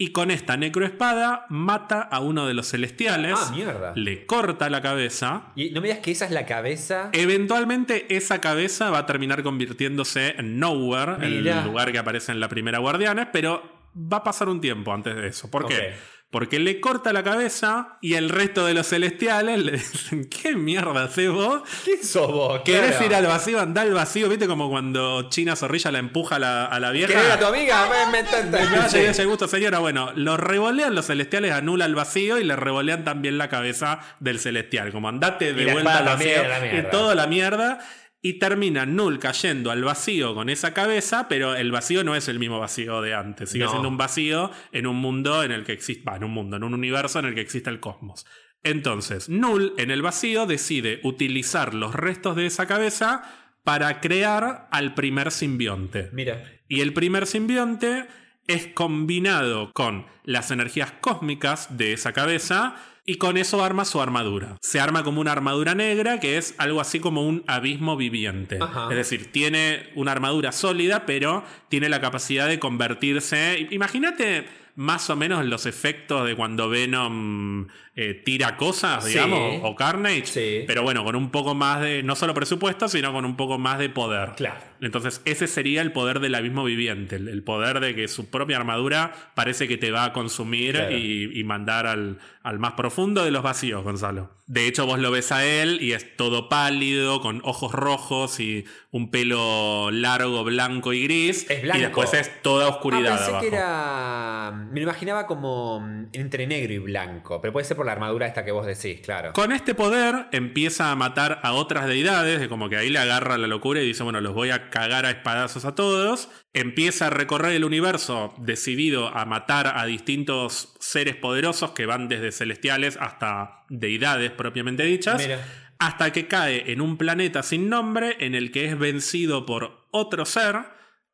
Y 0.01 0.13
con 0.13 0.31
esta 0.31 0.57
necroespada 0.57 1.45
mata 1.49 2.01
a 2.03 2.21
uno 2.21 2.47
de 2.47 2.55
los 2.55 2.69
celestiales, 2.71 3.35
Ah, 3.37 3.51
mierda. 3.53 3.93
le 3.97 4.27
corta 4.27 4.71
la 4.71 4.81
cabeza. 4.81 5.47
Y 5.57 5.71
no 5.71 5.81
me 5.81 5.89
digas 5.89 6.01
que 6.03 6.13
esa 6.13 6.25
es 6.25 6.31
la 6.31 6.47
cabeza. 6.47 7.11
Eventualmente 7.13 8.07
esa 8.17 8.41
cabeza 8.41 8.91
va 8.91 8.99
a 8.99 9.07
terminar 9.07 9.43
convirtiéndose 9.43 10.37
en 10.39 10.61
Nowhere, 10.61 11.19
Mirá. 11.19 11.59
el 11.63 11.65
lugar 11.67 11.91
que 11.91 11.99
aparece 11.99 12.31
en 12.31 12.39
la 12.39 12.49
primera 12.49 12.79
Guardianes, 12.79 13.27
pero 13.33 13.61
va 13.97 14.19
a 14.19 14.23
pasar 14.25 14.49
un 14.49 14.61
tiempo 14.61 14.93
antes 14.95 15.17
de 15.17 15.27
eso. 15.27 15.51
¿Por 15.51 15.67
qué? 15.67 15.95
Porque 16.31 16.59
le 16.59 16.79
corta 16.79 17.15
la 17.15 17.23
cabeza 17.23 17.97
y 18.03 18.13
el 18.15 18.29
resto 18.29 18.67
de 18.67 18.75
los 18.75 18.87
celestiales 18.87 19.59
le 19.65 19.73
dicen, 19.73 20.29
¿qué 20.29 20.55
mierda 20.55 21.05
haces 21.05 21.31
vos? 21.31 21.63
¿Qué 21.87 22.05
sos 22.05 22.31
vos? 22.31 22.61
¿Querés 22.67 22.91
Claro. 22.97 23.07
ir 23.07 23.15
al 23.15 23.27
vacío? 23.27 23.59
Andá 23.61 23.81
al 23.81 23.95
vacío, 23.95 24.29
¿viste? 24.29 24.47
Como 24.47 24.69
cuando 24.69 25.31
China 25.31 25.57
Zorrilla 25.57 25.91
la 25.91 26.01
empuja 26.01 26.37
a 26.37 26.39
la, 26.39 26.67
a 26.67 26.79
la 26.81 26.91
vieja. 26.91 27.09
¿Querés 27.09 27.25
ver 27.25 27.33
a 27.33 27.39
tu 27.39 27.47
amiga? 27.47 27.89
Me, 28.13 28.23
me, 28.23 28.51
me- 28.51 28.77
Ah, 28.77 28.89
sí. 28.91 28.99
ese 28.99 29.25
gusto, 29.25 29.49
señora. 29.49 29.79
Bueno, 29.79 30.13
lo 30.17 30.37
revolean 30.37 30.95
los 30.95 31.07
celestiales, 31.07 31.53
anula 31.53 31.87
el 31.87 31.95
vacío 31.95 32.39
y 32.39 32.45
le 32.45 32.57
revolean 32.57 33.05
también 33.05 33.39
la 33.39 33.49
cabeza 33.49 34.01
del 34.21 34.39
celestial. 34.39 34.93
Como 34.93 35.09
andate 35.09 35.55
de 35.55 35.73
vuelta 35.73 35.97
al 35.99 36.05
vacío. 36.05 36.27
mierda. 36.29 36.79
y 36.79 36.91
todo 36.91 37.15
la 37.15 37.27
mierda. 37.27 37.79
Y 38.21 38.41
termina 38.41 38.85
Null 38.85 39.19
cayendo 39.21 39.71
al 39.71 39.85
vacío 39.85 40.35
con 40.35 40.49
esa 40.51 40.75
cabeza, 40.75 41.29
pero 41.29 41.55
el 41.55 41.71
vacío 41.71 42.03
no 42.03 42.17
es 42.17 42.27
el 42.29 42.39
mismo 42.41 42.59
vacío 42.59 43.01
de 43.01 43.15
antes. 43.15 43.51
Sigue 43.51 43.65
No. 43.65 43.71
siendo 43.71 43.89
un 43.89 43.97
vacío 43.97 44.51
en 44.73 44.87
un 44.89 44.97
mundo 44.97 45.45
en 45.45 45.53
el 45.53 45.65
que 45.65 45.73
existe. 45.73 46.05
va, 46.09 46.17
en 46.17 46.25
un 46.25 46.33
mundo, 46.33 46.57
en 46.57 46.65
un 46.65 46.75
universo 46.75 47.21
en 47.21 47.27
el 47.27 47.35
que 47.35 47.41
existe 47.41 47.71
el 47.71 47.79
cosmos. 47.81 48.27
Entonces, 48.65 49.29
Null 49.29 49.73
en 49.79 49.91
el 49.93 50.03
vacío 50.03 50.47
decide 50.47 51.01
utilizar 51.05 51.75
los 51.75 51.95
restos 51.95 52.35
de 52.35 52.47
esa 52.47 52.67
cabeza 52.67 53.23
para 53.63 54.01
crear 54.01 54.67
al 54.73 54.95
primer 54.95 55.31
simbionte. 55.31 56.09
Mira. 56.13 56.43
Y 56.69 56.81
el 56.81 56.93
primer 56.93 57.27
simbionte 57.27 58.07
es 58.49 58.67
combinado 58.69 59.73
con 59.75 60.07
las 60.25 60.51
energías 60.51 60.91
cósmicas 61.01 61.77
de 61.77 61.93
esa 61.93 62.13
cabeza 62.13 62.75
y 63.09 63.15
con 63.15 63.39
eso 63.39 63.65
arma 63.65 63.87
su 63.87 64.03
armadura. 64.03 64.59
Se 64.61 64.81
arma 64.81 65.03
como 65.03 65.23
una 65.23 65.33
armadura 65.33 65.75
negra 65.75 66.21
que 66.21 66.37
es 66.37 66.55
algo 66.59 66.79
así 66.79 67.01
como 67.01 67.27
un 67.27 67.43
abismo 67.47 67.97
viviente. 67.97 68.59
Ajá. 68.61 68.89
Es 68.91 68.97
decir, 68.97 69.33
tiene 69.33 69.89
una 69.95 70.13
armadura 70.13 70.53
sólida, 70.53 71.07
pero 71.07 71.43
tiene 71.71 71.89
la 71.89 72.03
capacidad 72.03 72.47
de 72.47 72.59
convertirse. 72.59 73.67
Imagínate 73.71 74.45
más 74.75 75.09
o 75.09 75.17
menos 75.17 75.47
los 75.47 75.65
efectos 75.65 76.27
de 76.27 76.37
cuando 76.37 76.69
Venom 76.69 77.69
eh, 78.01 78.15
tira 78.15 78.57
cosas, 78.57 79.03
Sí. 79.03 79.11
digamos, 79.11 79.61
o 79.65 79.75
Carnage. 79.75 80.27
Sí. 80.27 80.65
Pero 80.69 80.83
bueno, 80.85 81.03
con 81.03 81.17
un 81.17 81.31
poco 81.31 81.55
más 81.57 81.81
de, 81.81 82.05
no 82.05 82.15
solo 82.15 82.33
presupuesto, 82.33 82.87
sino 82.89 83.13
con 83.13 83.25
un 83.25 83.37
poco 83.37 83.59
más 83.59 83.79
de 83.81 83.89
poder. 83.89 84.35
Claro. 84.37 84.61
Entonces, 84.81 85.21
ese 85.25 85.49
sería 85.49 85.83
el 85.83 85.91
poder 85.91 86.21
del 86.21 86.37
abismo 86.37 86.63
viviente, 86.63 87.17
el, 87.17 87.27
el 87.29 87.43
poder 87.43 87.81
de 87.81 87.97
que 87.97 88.07
su 88.07 88.31
propia 88.31 88.57
armadura 88.59 89.13
parece 89.35 89.67
que 89.67 89.77
te 89.77 89.91
va 89.91 90.05
a 90.05 90.13
consumir 90.13 90.77
Claro. 90.77 90.97
y, 90.97 91.33
y 91.35 91.43
mandar 91.43 91.89
al, 91.89 92.19
al 92.45 92.59
más 92.61 92.75
profundo 92.75 93.25
de 93.25 93.33
los 93.33 93.43
vacíos, 93.43 93.83
Gonzalo. 93.83 94.31
De 94.47 94.67
hecho, 94.69 94.87
vos 94.87 94.99
lo 95.01 95.11
ves 95.11 95.33
a 95.33 95.45
él 95.45 95.79
y 95.83 95.93
es 95.93 96.17
todo 96.17 96.49
pálido, 96.49 97.21
con 97.21 97.41
ojos 97.45 97.73
rojos 97.73 98.39
y 98.41 98.65
un 98.93 99.11
pelo 99.11 99.91
largo, 99.91 100.43
blanco 100.45 100.93
y 100.95 101.03
gris. 101.03 101.45
Es 101.51 101.61
blanco. 101.63 101.79
Y 101.79 101.83
después 101.83 102.15
es 102.15 102.41
toda 102.43 102.69
oscuridad 102.69 103.13
Ah, 103.13 103.17
pensé 103.17 103.31
abajo. 103.31 103.41
que 103.43 103.49
era. 103.49 104.69
Me 104.71 104.81
lo 104.81 104.85
imaginaba 104.85 105.27
como 105.27 105.85
entre 106.13 106.47
negro 106.47 106.73
y 106.73 106.79
blanco. 106.79 107.41
Pero 107.43 107.53
puede 107.53 107.65
ser 107.67 107.77
por 107.77 107.85
la 107.89 107.93
armadura 107.93 108.27
esta 108.27 108.45
que 108.45 108.53
vos 108.53 108.67
decís, 108.67 109.01
claro. 109.01 109.33
Con 109.33 109.51
este 109.51 109.75
poder 109.75 110.27
empieza 110.31 110.91
a 110.91 110.97
matar 110.97 111.41
a 111.43 111.53
otras 111.53 111.87
deidades, 111.87 112.39
de 112.39 112.49
como 112.49 112.69
que 112.69 112.77
ahí 112.77 112.91
le 112.91 112.99
agarra 112.99 113.39
la 113.39 113.47
locura 113.47 113.81
y 113.81 113.87
dice, 113.87 114.03
bueno, 114.03 114.21
los 114.21 114.35
voy 114.35 114.51
a 114.51 114.71
cagar 114.71 115.07
a 115.07 115.11
espadazos 115.11 115.65
a 115.65 115.75
todos. 115.75 116.29
Empieza 116.53 117.07
a 117.07 117.11
recorrer 117.11 117.53
el 117.53 117.65
universo 117.65 118.35
decidido 118.39 119.09
a 119.09 119.25
matar 119.25 119.73
a 119.77 119.87
distintos 119.87 120.75
seres 120.79 121.17
poderosos 121.17 121.73
que 121.73 121.87
van 121.87 122.09
desde 122.09 122.31
celestiales 122.31 122.97
hasta 123.01 123.65
deidades 123.69 124.31
propiamente 124.31 124.85
dichas. 124.85 125.19
Mira. 125.19 125.41
Hasta 125.79 126.13
que 126.13 126.27
cae 126.27 126.73
en 126.73 126.81
un 126.81 126.99
planeta 126.99 127.43
sin 127.43 127.69
nombre 127.69 128.17
en 128.21 128.35
el 128.35 128.51
que 128.51 128.67
es 128.67 128.79
vencido 128.79 129.47
por 129.47 129.87
otro 129.91 130.25
ser 130.25 130.57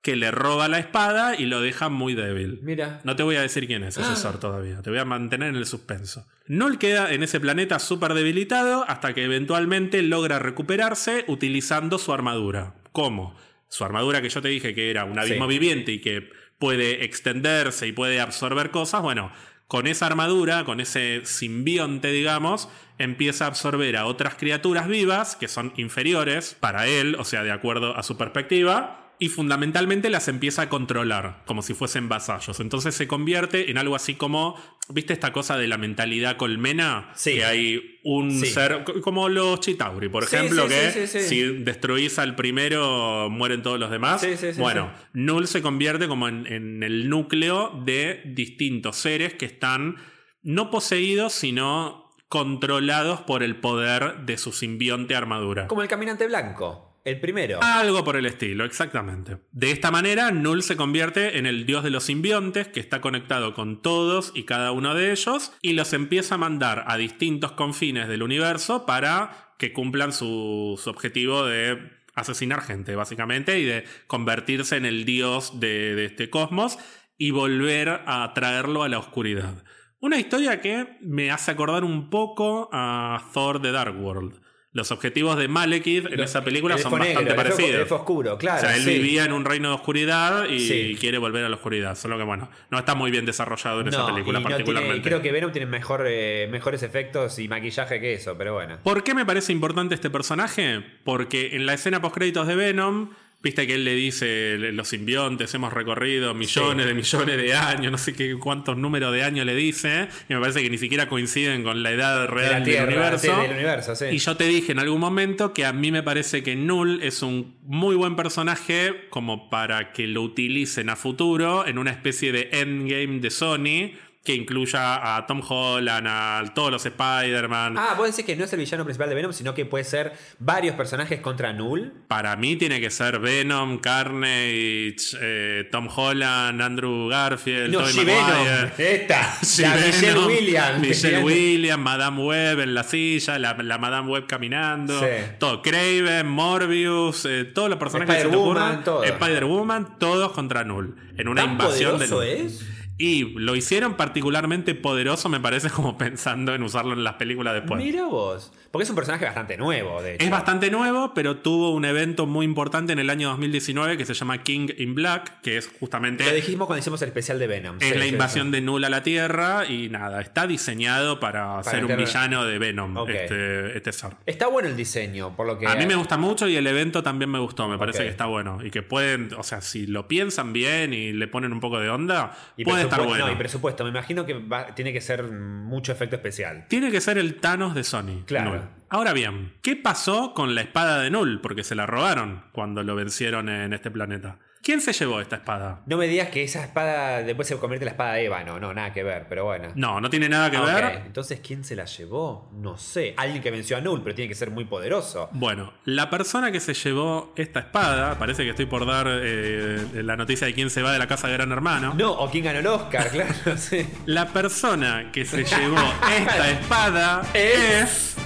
que 0.02 0.16
le 0.16 0.30
roba 0.30 0.68
la 0.68 0.78
espada 0.78 1.34
y 1.34 1.46
lo 1.46 1.60
deja 1.60 1.88
muy 1.88 2.14
débil. 2.14 2.60
Mira. 2.62 3.00
No 3.04 3.16
te 3.16 3.22
voy 3.22 3.36
a 3.36 3.42
decir 3.42 3.66
quién 3.66 3.84
es 3.84 3.96
ese 3.96 4.16
ser 4.16 4.38
todavía. 4.38 4.82
Te 4.82 4.90
voy 4.90 4.98
a 4.98 5.04
mantener 5.04 5.48
en 5.48 5.56
el 5.56 5.66
suspenso. 5.66 6.26
Null 6.46 6.78
queda 6.78 7.12
en 7.12 7.22
ese 7.22 7.40
planeta 7.40 7.78
súper 7.78 8.12
debilitado 8.12 8.84
hasta 8.86 9.14
que 9.14 9.24
eventualmente 9.24 10.02
logra 10.02 10.38
recuperarse 10.38 11.24
utilizando 11.26 11.98
su 11.98 12.12
armadura. 12.12 12.74
¿Cómo? 12.92 13.34
Su 13.68 13.84
armadura 13.84 14.20
que 14.20 14.28
yo 14.28 14.42
te 14.42 14.48
dije 14.48 14.74
que 14.74 14.90
era 14.90 15.04
un 15.04 15.18
abismo 15.18 15.46
Sí. 15.48 15.58
viviente 15.58 15.92
y 15.92 16.00
que 16.00 16.30
puede 16.58 17.04
extenderse 17.04 17.86
y 17.86 17.92
puede 17.92 18.20
absorber 18.20 18.70
cosas. 18.70 19.00
Bueno, 19.00 19.32
con 19.66 19.86
esa 19.86 20.06
armadura, 20.06 20.64
con 20.64 20.80
ese 20.80 21.22
simbionte, 21.24 22.12
digamos, 22.12 22.68
empieza 22.98 23.44
a 23.44 23.48
absorber 23.48 23.96
a 23.96 24.04
otras 24.06 24.34
criaturas 24.34 24.86
vivas 24.86 25.36
que 25.36 25.48
son 25.48 25.72
inferiores 25.76 26.54
para 26.60 26.86
él, 26.86 27.16
o 27.18 27.24
sea, 27.24 27.42
de 27.42 27.52
acuerdo 27.52 27.96
a 27.96 28.02
su 28.02 28.18
perspectiva 28.18 29.03
y 29.18 29.28
fundamentalmente 29.28 30.10
las 30.10 30.28
empieza 30.28 30.62
a 30.62 30.68
controlar, 30.68 31.42
como 31.46 31.62
si 31.62 31.72
fuesen 31.74 32.08
vasallos. 32.08 32.58
Entonces 32.60 32.94
se 32.94 33.06
convierte 33.06 33.70
en 33.70 33.78
algo 33.78 33.94
así 33.94 34.14
como, 34.14 34.56
¿viste 34.88 35.12
esta 35.12 35.32
cosa 35.32 35.56
de 35.56 35.68
la 35.68 35.78
mentalidad 35.78 36.36
colmena? 36.36 37.10
Sí. 37.14 37.34
Que 37.34 37.44
hay 37.44 38.00
un 38.02 38.30
Sí. 38.32 38.46
ser, 38.46 38.84
como 39.02 39.28
los 39.28 39.60
Chitauri, 39.60 40.08
por 40.08 40.26
Sí, 40.26 40.36
ejemplo, 40.36 40.64
sí, 40.64 40.68
que 40.68 41.06
si 41.06 41.42
destruís 41.62 42.18
al 42.18 42.34
primero 42.34 43.28
mueren 43.30 43.62
todos 43.62 43.78
los 43.78 43.90
demás. 43.90 44.20
Sí, 44.20 44.36
sí, 44.36 44.52
sí, 44.52 44.60
bueno, 44.60 44.92
Null 45.12 45.46
se 45.46 45.62
convierte 45.62 46.08
como 46.08 46.28
en, 46.28 46.46
en 46.46 46.82
el 46.82 47.08
núcleo 47.08 47.70
de 47.84 48.22
distintos 48.26 48.96
seres 48.96 49.34
que 49.34 49.46
están 49.46 49.96
no 50.42 50.70
poseídos, 50.70 51.32
sino 51.32 52.10
controlados 52.28 53.20
por 53.20 53.42
el 53.44 53.56
poder 53.60 54.24
de 54.26 54.38
su 54.38 54.50
simbionte 54.52 55.14
armadura. 55.14 55.68
Como 55.68 55.82
el 55.82 55.88
caminante 55.88 56.26
blanco. 56.26 56.93
El 57.04 57.20
primero. 57.20 57.58
Algo 57.62 58.02
por 58.02 58.16
el 58.16 58.24
estilo, 58.24 58.64
exactamente. 58.64 59.36
De 59.52 59.70
esta 59.70 59.90
manera, 59.90 60.30
Null 60.30 60.62
se 60.62 60.74
convierte 60.76 61.36
en 61.36 61.44
el 61.44 61.66
dios 61.66 61.84
de 61.84 61.90
los 61.90 62.04
simbiontes, 62.04 62.68
que 62.68 62.80
está 62.80 63.02
conectado 63.02 63.52
con 63.52 63.82
todos 63.82 64.32
y 64.34 64.44
cada 64.44 64.72
uno 64.72 64.94
de 64.94 65.12
ellos, 65.12 65.52
y 65.60 65.74
los 65.74 65.92
empieza 65.92 66.36
a 66.36 66.38
mandar 66.38 66.84
a 66.86 66.96
distintos 66.96 67.52
confines 67.52 68.08
del 68.08 68.22
universo 68.22 68.86
para 68.86 69.52
que 69.58 69.74
cumplan 69.74 70.14
su, 70.14 70.80
objetivo 70.86 71.44
de 71.44 71.78
asesinar 72.14 72.62
gente, 72.62 72.96
básicamente, 72.96 73.58
y 73.58 73.64
de 73.64 73.84
convertirse 74.06 74.78
en 74.78 74.86
el 74.86 75.04
dios 75.04 75.60
de, 75.60 75.94
de 75.94 76.06
este 76.06 76.30
cosmos 76.30 76.78
y 77.18 77.32
volver 77.32 78.00
a 78.06 78.32
traerlo 78.34 78.82
a 78.82 78.88
la 78.88 78.98
oscuridad. 78.98 79.62
Una 80.00 80.18
historia 80.18 80.62
que 80.62 80.96
me 81.02 81.30
hace 81.30 81.50
acordar 81.50 81.84
un 81.84 82.08
poco 82.08 82.70
a 82.72 83.30
Thor 83.34 83.60
The 83.60 83.72
Dark 83.72 83.98
World. 84.02 84.43
Los 84.74 84.90
objetivos 84.90 85.38
de 85.38 85.46
Malekith 85.46 86.06
en 86.10 86.18
esa 86.18 86.42
película 86.42 86.74
el 86.74 86.80
son 86.82 86.98
negro, 86.98 87.06
bastante 87.14 87.34
parecidos. 87.34 87.70
El 87.70 87.80
elfo 87.82 87.94
oscuro, 87.94 88.36
claro. 88.36 88.58
O 88.58 88.60
sea, 88.60 88.76
él 88.76 88.82
sí. 88.82 88.90
vivía 88.90 89.24
en 89.24 89.32
un 89.32 89.44
reino 89.44 89.68
de 89.68 89.74
oscuridad 89.76 90.48
y 90.48 90.58
Sí. 90.58 90.96
quiere 90.98 91.18
volver 91.18 91.44
a 91.44 91.48
la 91.48 91.54
oscuridad. 91.54 91.94
Solo 91.94 92.18
que, 92.18 92.24
bueno, 92.24 92.50
no 92.70 92.78
está 92.78 92.96
muy 92.96 93.12
bien 93.12 93.24
desarrollado 93.24 93.82
en 93.82 93.88
esa 93.88 94.04
película 94.04 94.40
y 94.40 94.42
no 94.42 94.48
tiene- 94.48 94.64
particularmente. 94.64 95.08
creo 95.08 95.22
que 95.22 95.30
Venom 95.30 95.52
tiene 95.52 95.66
mejor, 95.66 96.04
eh, 96.08 96.48
mejores 96.50 96.82
efectos 96.82 97.38
y 97.38 97.46
maquillaje 97.46 98.00
que 98.00 98.14
eso, 98.14 98.36
pero 98.36 98.54
bueno. 98.54 98.78
¿Por 98.82 99.04
qué 99.04 99.14
me 99.14 99.24
parece 99.24 99.52
importante 99.52 99.94
este 99.94 100.10
personaje? 100.10 100.82
Porque 101.04 101.54
en 101.54 101.66
la 101.66 101.74
escena 101.74 102.02
post 102.02 102.16
créditos 102.16 102.48
de 102.48 102.56
Venom 102.56 103.10
Viste 103.44 103.66
que 103.66 103.74
él 103.74 103.84
le 103.84 103.94
dice, 103.94 104.56
los 104.58 104.88
simbiontes 104.88 105.52
hemos 105.52 105.70
recorrido 105.70 106.32
millones 106.32 106.86
de 106.86 106.94
millones 106.94 107.36
de 107.36 107.54
años, 107.54 107.92
no 107.92 107.98
sé 107.98 108.14
qué 108.14 108.34
cuántos 108.38 108.78
números 108.78 109.12
de 109.12 109.22
años 109.22 109.44
le 109.44 109.54
dice, 109.54 110.08
y 110.30 110.32
me 110.32 110.40
parece 110.40 110.62
que 110.62 110.70
ni 110.70 110.78
siquiera 110.78 111.10
coinciden 111.10 111.62
con 111.62 111.82
la 111.82 111.90
edad 111.90 112.22
De 112.22 112.26
real 112.26 112.52
la 112.52 112.60
del 112.60 112.84
universo. 112.88 113.18
sí, 113.18 113.42
del 113.42 113.52
universo, 113.52 113.94
sí. 113.94 114.06
Y 114.12 114.16
yo 114.16 114.34
te 114.38 114.44
dije 114.44 114.72
en 114.72 114.78
algún 114.78 114.98
momento 114.98 115.52
que 115.52 115.66
a 115.66 115.74
mí 115.74 115.92
me 115.92 116.02
parece 116.02 116.42
que 116.42 116.56
Null 116.56 117.02
es 117.02 117.22
un 117.22 117.54
muy 117.64 117.94
buen 117.96 118.16
personaje 118.16 119.08
como 119.10 119.50
para 119.50 119.92
que 119.92 120.06
lo 120.06 120.22
utilicen 120.22 120.88
a 120.88 120.96
futuro 120.96 121.66
en 121.66 121.76
una 121.76 121.90
especie 121.90 122.32
de 122.32 122.48
endgame 122.50 123.20
de 123.20 123.30
Sony 123.30 123.92
que 124.24 124.34
incluya 124.34 125.16
a 125.16 125.26
Tom 125.26 125.42
Holland, 125.46 126.06
a 126.08 126.42
todos 126.54 126.70
los 126.72 126.86
Spider-Man. 126.86 127.76
Ah, 127.76 127.94
vos 127.94 128.06
decís 128.08 128.24
que 128.24 128.34
no 128.36 128.44
es 128.44 128.52
el 128.54 128.58
villano 128.60 128.82
principal 128.84 129.10
de 129.10 129.14
Venom, 129.14 129.34
sino 129.34 129.52
que 129.52 129.66
puede 129.66 129.84
ser 129.84 130.14
varios 130.38 130.74
personajes 130.76 131.20
contra 131.20 131.52
Null. 131.52 131.92
Para 132.08 132.34
mí 132.36 132.56
tiene 132.56 132.80
que 132.80 132.90
ser 132.90 133.18
Venom, 133.18 133.78
Carnage, 133.78 134.96
eh, 135.20 135.68
Tom 135.70 135.88
Holland, 135.94 136.60
Andrew 136.62 137.08
Garfield, 137.08 137.72
No, 137.74 137.80
Tobey. 137.80 138.06
Maguire. 138.06 138.72
Esta. 138.78 139.36
La 139.58 139.76
Michelle 139.76 140.18
Williams. 140.26 140.78
Michelle 140.80 141.18
Williams, 141.22 141.82
Madame 141.82 142.22
Web 142.24 142.60
en 142.60 142.74
la 142.74 142.82
silla, 142.84 143.38
la, 143.38 143.54
la 143.62 143.78
Madame 143.78 144.08
Web 144.10 144.26
caminando. 144.26 144.98
Sí. 145.00 145.06
Todo. 145.38 145.60
Craven, 145.62 146.26
Morbius, 146.28 147.26
eh, 147.26 147.44
todos 147.44 147.68
los 147.68 147.78
personajes 147.78 148.14
que 148.16 148.22
se 148.22 148.28
te 148.28 148.34
Spider-Woman, 148.34 148.62
ocurran. 148.62 148.84
todo. 148.84 149.04
Spider-Woman, 149.04 149.98
todos 149.98 150.32
contra 150.32 150.64
Null. 150.64 150.96
En 151.16 151.28
una 151.28 151.42
¿Tan 151.42 151.52
invasión 151.52 151.98
de 151.98 152.08
Null. 152.08 152.24
es? 152.24 152.64
Y 152.96 153.24
lo 153.38 153.56
hicieron 153.56 153.94
particularmente 153.94 154.74
poderoso, 154.74 155.28
me 155.28 155.40
parece, 155.40 155.70
como 155.74 155.98
pensando 155.98 156.54
en 156.54 156.62
usarlo 156.62 156.92
en 156.92 157.04
las 157.04 157.14
películas 157.14 157.54
después. 157.54 157.82
Mira 157.82 158.06
vos. 158.06 158.52
Porque 158.74 158.82
es 158.82 158.90
un 158.90 158.96
personaje 158.96 159.24
bastante 159.24 159.56
nuevo, 159.56 160.02
de 160.02 160.16
hecho. 160.16 160.24
Es 160.24 160.30
bastante 160.32 160.68
nuevo, 160.68 161.14
pero 161.14 161.36
tuvo 161.36 161.70
un 161.70 161.84
evento 161.84 162.26
muy 162.26 162.44
importante 162.44 162.92
en 162.92 162.98
el 162.98 163.08
año 163.08 163.28
2019 163.28 163.96
que 163.96 164.04
se 164.04 164.14
llama 164.14 164.42
King 164.42 164.66
in 164.78 164.96
Black, 164.96 165.40
que 165.42 165.58
es 165.58 165.70
justamente 165.78 166.24
Lo 166.24 166.32
dijimos 166.34 166.66
cuando 166.66 166.80
hicimos 166.80 167.00
el 167.02 167.06
especial 167.10 167.38
de 167.38 167.46
Venom. 167.46 167.76
es 167.80 167.88
Sí, 167.90 167.94
la 167.96 168.04
invasión 168.04 168.48
sí. 168.48 168.54
de 168.54 168.60
Null 168.62 168.82
a 168.82 168.88
la 168.90 169.04
Tierra 169.04 169.64
y 169.68 169.88
nada, 169.90 170.20
está 170.20 170.48
diseñado 170.48 171.20
para, 171.20 171.62
ser 171.62 171.84
un 171.84 171.96
villano 171.96 172.44
de 172.44 172.58
Venom, 172.58 173.08
este, 173.08 173.76
este 173.76 173.92
ser. 173.92 174.10
Está 174.26 174.48
bueno 174.48 174.68
el 174.68 174.76
diseño, 174.76 175.36
por 175.36 175.46
lo 175.46 175.56
que. 175.56 175.68
A 175.68 175.76
mí 175.76 175.86
me 175.86 175.94
gusta 175.94 176.16
mucho 176.16 176.48
y 176.48 176.56
el 176.56 176.66
evento 176.66 177.00
también 177.04 177.30
me 177.30 177.38
gustó, 177.38 177.68
me 177.68 177.78
parece 177.78 178.02
que 178.02 178.08
está 178.08 178.26
bueno. 178.26 178.58
Y 178.60 178.72
que 178.72 178.82
pueden, 178.82 179.28
o 179.38 179.44
sea, 179.44 179.60
si 179.60 179.86
lo 179.86 180.08
piensan 180.08 180.52
bien 180.52 180.92
y 180.92 181.12
le 181.12 181.28
ponen 181.28 181.52
un 181.52 181.60
poco 181.60 181.78
de 181.78 181.90
onda, 181.90 182.36
Y 182.56 182.64
puede 182.64 182.82
estar 182.82 183.00
bueno. 183.06 183.26
No, 183.28 183.32
y 183.32 183.36
presupuesto. 183.36 183.84
Me 183.84 183.90
imagino 183.90 184.26
que 184.26 184.34
va- 184.34 184.74
tiene 184.74 184.92
que 184.92 185.00
ser 185.00 185.22
mucho 185.30 185.92
efecto 185.92 186.16
especial. 186.16 186.64
Tiene 186.66 186.90
que 186.90 187.00
ser 187.00 187.18
el 187.18 187.36
Thanos 187.36 187.76
de 187.76 187.84
Sony. 187.84 188.24
Claro. 188.26 188.50
Null. 188.50 188.63
Ahora 188.94 189.12
bien, 189.12 189.54
¿qué 189.60 189.74
pasó 189.74 190.34
con 190.34 190.54
la 190.54 190.60
espada 190.60 191.00
de 191.00 191.10
Null? 191.10 191.40
Porque 191.40 191.64
se 191.64 191.74
la 191.74 191.84
robaron 191.84 192.44
cuando 192.52 192.84
lo 192.84 192.94
vencieron 192.94 193.48
en 193.48 193.72
este 193.72 193.90
planeta. 193.90 194.38
¿Quién 194.62 194.80
se 194.80 194.92
llevó 194.92 195.20
esta 195.20 195.34
espada? 195.34 195.82
No 195.86 195.96
me 195.96 196.06
digas 196.06 196.28
que 196.28 196.44
esa 196.44 196.62
espada 196.62 197.24
después 197.24 197.48
se 197.48 197.56
convierte 197.58 197.82
en 197.84 197.86
la 197.86 197.90
espada 197.90 198.12
de 198.12 198.26
Eva. 198.26 198.44
No, 198.44 198.60
no, 198.60 198.72
nada 198.72 198.92
que 198.92 199.02
ver, 199.02 199.26
pero 199.28 199.46
bueno. 199.46 199.70
No, 199.74 200.00
no 200.00 200.08
tiene 200.08 200.28
nada 200.28 200.48
que 200.48 200.58
Ah, 200.58 200.60
ver. 200.62 201.02
Entonces, 201.06 201.40
¿quién 201.44 201.64
se 201.64 201.74
la 201.74 201.86
llevó? 201.86 202.48
No 202.54 202.78
sé. 202.78 203.14
Alguien 203.16 203.42
que 203.42 203.50
venció 203.50 203.76
a 203.76 203.80
Null, 203.80 204.00
pero 204.04 204.14
tiene 204.14 204.28
que 204.28 204.36
ser 204.36 204.52
muy 204.52 204.64
poderoso. 204.64 205.28
Bueno, 205.32 205.72
la 205.84 206.08
persona 206.08 206.52
que 206.52 206.60
se 206.60 206.72
llevó 206.72 207.32
esta 207.36 207.58
espada, 207.60 208.16
parece 208.16 208.44
que 208.44 208.50
estoy 208.50 208.66
por 208.66 208.86
dar 208.86 209.08
eh, 209.10 209.86
la 210.04 210.14
noticia 210.16 210.46
de 210.46 210.54
quién 210.54 210.70
se 210.70 210.82
va 210.82 210.92
de 210.92 211.00
la 211.00 211.08
casa 211.08 211.26
de 211.26 211.32
Gran 211.32 211.50
Hermano. 211.50 211.94
No, 211.94 212.12
o 212.12 212.30
quién 212.30 212.44
ganó 212.44 212.60
el 212.60 212.66
Oscar, 212.68 213.08
claro, 213.10 213.56
sí. 213.58 213.84
La 214.06 214.28
persona 214.28 215.10
que 215.10 215.24
se 215.24 215.42
llevó 215.44 215.82
esta 216.16 216.48
espada 216.50 217.22
es 217.34 218.16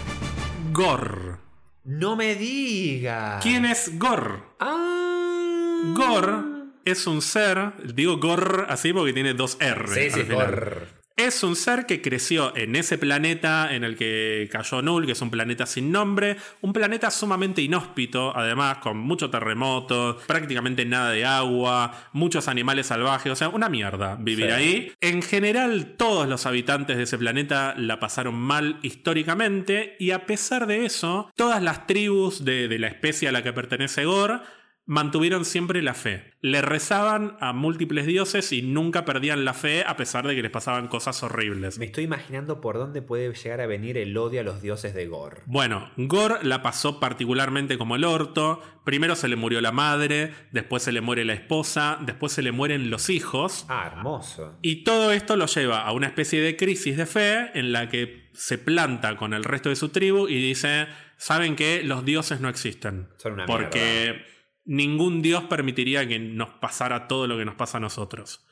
Gor. 0.79 1.41
No 1.83 2.15
me 2.15 2.37
digas. 2.37 3.43
¿Quién 3.43 3.65
es 3.65 3.99
Gor? 3.99 4.55
Ah. 4.61 5.93
Gor 5.93 6.45
es 6.85 7.05
un 7.09 7.21
ser, 7.21 7.73
digo 7.93 8.19
Gor 8.19 8.67
así 8.69 8.93
porque 8.93 9.13
tiene 9.13 9.35
dos 9.35 9.57
R. 9.59 9.89
Sí, 9.89 10.09
sí. 10.09 10.33
Gor. 10.33 10.87
Es 11.19 11.43
un 11.43 11.57
ser 11.57 11.85
que 11.85 12.01
creció 12.01 12.57
en 12.57 12.77
ese 12.77 12.97
planeta 12.97 13.74
en 13.74 13.82
el 13.82 13.97
que 13.97 14.49
cayó 14.53 14.82
Null, 14.82 15.05
que 15.05 15.12
es 15.12 15.20
un 15.20 15.32
planeta 15.32 15.66
sin 15.66 15.90
nombre, 15.90 16.36
un 16.61 16.73
planeta 16.73 17.11
sumamente 17.11 17.61
inhóspito, 17.61 18.32
además, 18.36 18.78
con 18.78 18.99
mucho 18.99 19.28
terremoto, 19.28 20.16
prácticamente 20.28 20.85
nada 20.85 21.11
de 21.11 21.24
agua, 21.24 22.09
muchos 22.12 22.47
animales 22.47 22.86
salvajes, 22.86 23.32
o 23.32 23.35
sea, 23.35 23.49
una 23.49 23.69
mierda 23.69 24.16
vivir 24.20 24.47
Sí. 24.47 24.53
ahí. 24.53 24.93
En 25.01 25.20
general, 25.23 25.95
todos 25.97 26.28
los 26.28 26.47
habitantes 26.47 26.97
de 26.97 27.03
ese 27.03 27.19
planeta 27.19 27.74
la 27.77 27.99
pasaron 27.99 28.36
mal 28.36 28.78
históricamente, 28.82 29.97
y 29.99 30.12
a 30.12 30.24
pesar 30.24 30.69
de 30.69 30.85
eso, 30.86 31.32
todas 31.35 31.61
las 31.61 31.89
tribus 31.89 32.45
de, 32.45 32.69
de 32.69 32.78
la 32.78 32.86
especie 32.86 33.28
a 33.28 33.32
la 33.32 33.43
que 33.43 33.53
pertenece 33.53 34.05
Gor 34.05 34.40
mantuvieron 34.89 35.44
siempre 35.44 35.82
la 35.82 35.93
fe. 35.93 36.32
Le 36.40 36.62
rezaban 36.62 37.36
a 37.40 37.52
múltiples 37.52 38.06
dioses 38.06 38.52
y 38.52 38.62
nunca 38.62 39.05
perdían 39.05 39.44
la 39.44 39.52
fe 39.52 39.85
a 39.86 39.97
pesar 39.97 40.27
de 40.27 40.35
que 40.35 40.40
les 40.40 40.51
pasaban 40.51 40.89
cosas 40.89 41.23
horribles. 41.23 41.78
Me 41.78 41.85
estoy 41.85 42.05
imaginando 42.05 42.62
por 42.62 42.78
dónde 42.78 43.02
puede 43.02 43.35
llegar 43.35 43.60
a 43.60 43.66
venir 43.66 43.98
el 43.98 44.16
odio 44.16 44.40
a 44.40 44.44
los 44.44 44.62
dioses 44.62 44.94
de 44.94 45.06
Gor. 45.06 45.43
Bueno, 45.44 45.90
Gor 45.98 46.40
la 46.43 46.62
pasó 46.62 47.01
particularmente 47.01 47.77
como 47.77 47.97
el 47.97 48.05
orto. 48.05 48.62
Primero 48.85 49.15
se 49.15 49.28
le 49.28 49.36
murió 49.36 49.60
la 49.60 49.73
madre, 49.73 50.32
después 50.52 50.82
se 50.82 50.93
le 50.93 51.02
muere 51.02 51.27
la 51.27 51.35
esposa, 51.35 51.98
después 52.01 52.32
se 52.32 52.40
le 52.40 52.52
mueren 52.52 52.89
los 52.89 53.10
hijos. 53.10 53.66
Ah, 53.69 53.93
hermoso. 53.93 54.59
Y 54.62 54.85
todo 54.85 55.12
esto 55.12 55.36
lo 55.36 55.44
lleva 55.44 55.82
a 55.82 55.93
una 55.93 56.06
especie 56.06 56.40
de 56.40 56.56
crisis 56.56 56.97
de 56.97 57.05
fe 57.05 57.51
en 57.52 57.73
la 57.73 57.90
que 57.90 58.31
se 58.32 58.56
planta 58.56 59.16
con 59.16 59.35
el 59.35 59.44
resto 59.44 59.69
de 59.69 59.77
su 59.77 59.90
tribu 59.90 60.28
y 60.28 60.40
dice, 60.40 60.86
¿saben 61.19 61.56
qué? 61.56 61.82
Los 61.85 62.06
dioses 62.06 62.40
no 62.40 62.48
existen. 62.48 63.09
Son 63.19 63.35
una 63.35 63.44
porque 63.44 64.38
ningún 64.69 65.23
dios 65.23 65.45
permitiría 65.45 66.07
que 66.07 66.19
nos 66.19 66.51
pasara 66.51 67.09
todo 67.09 67.27
lo 67.27 67.39
que 67.39 67.47
nos 67.47 67.57
pasa 67.57 67.78
a 67.78 67.81
nosotros. 67.81 68.47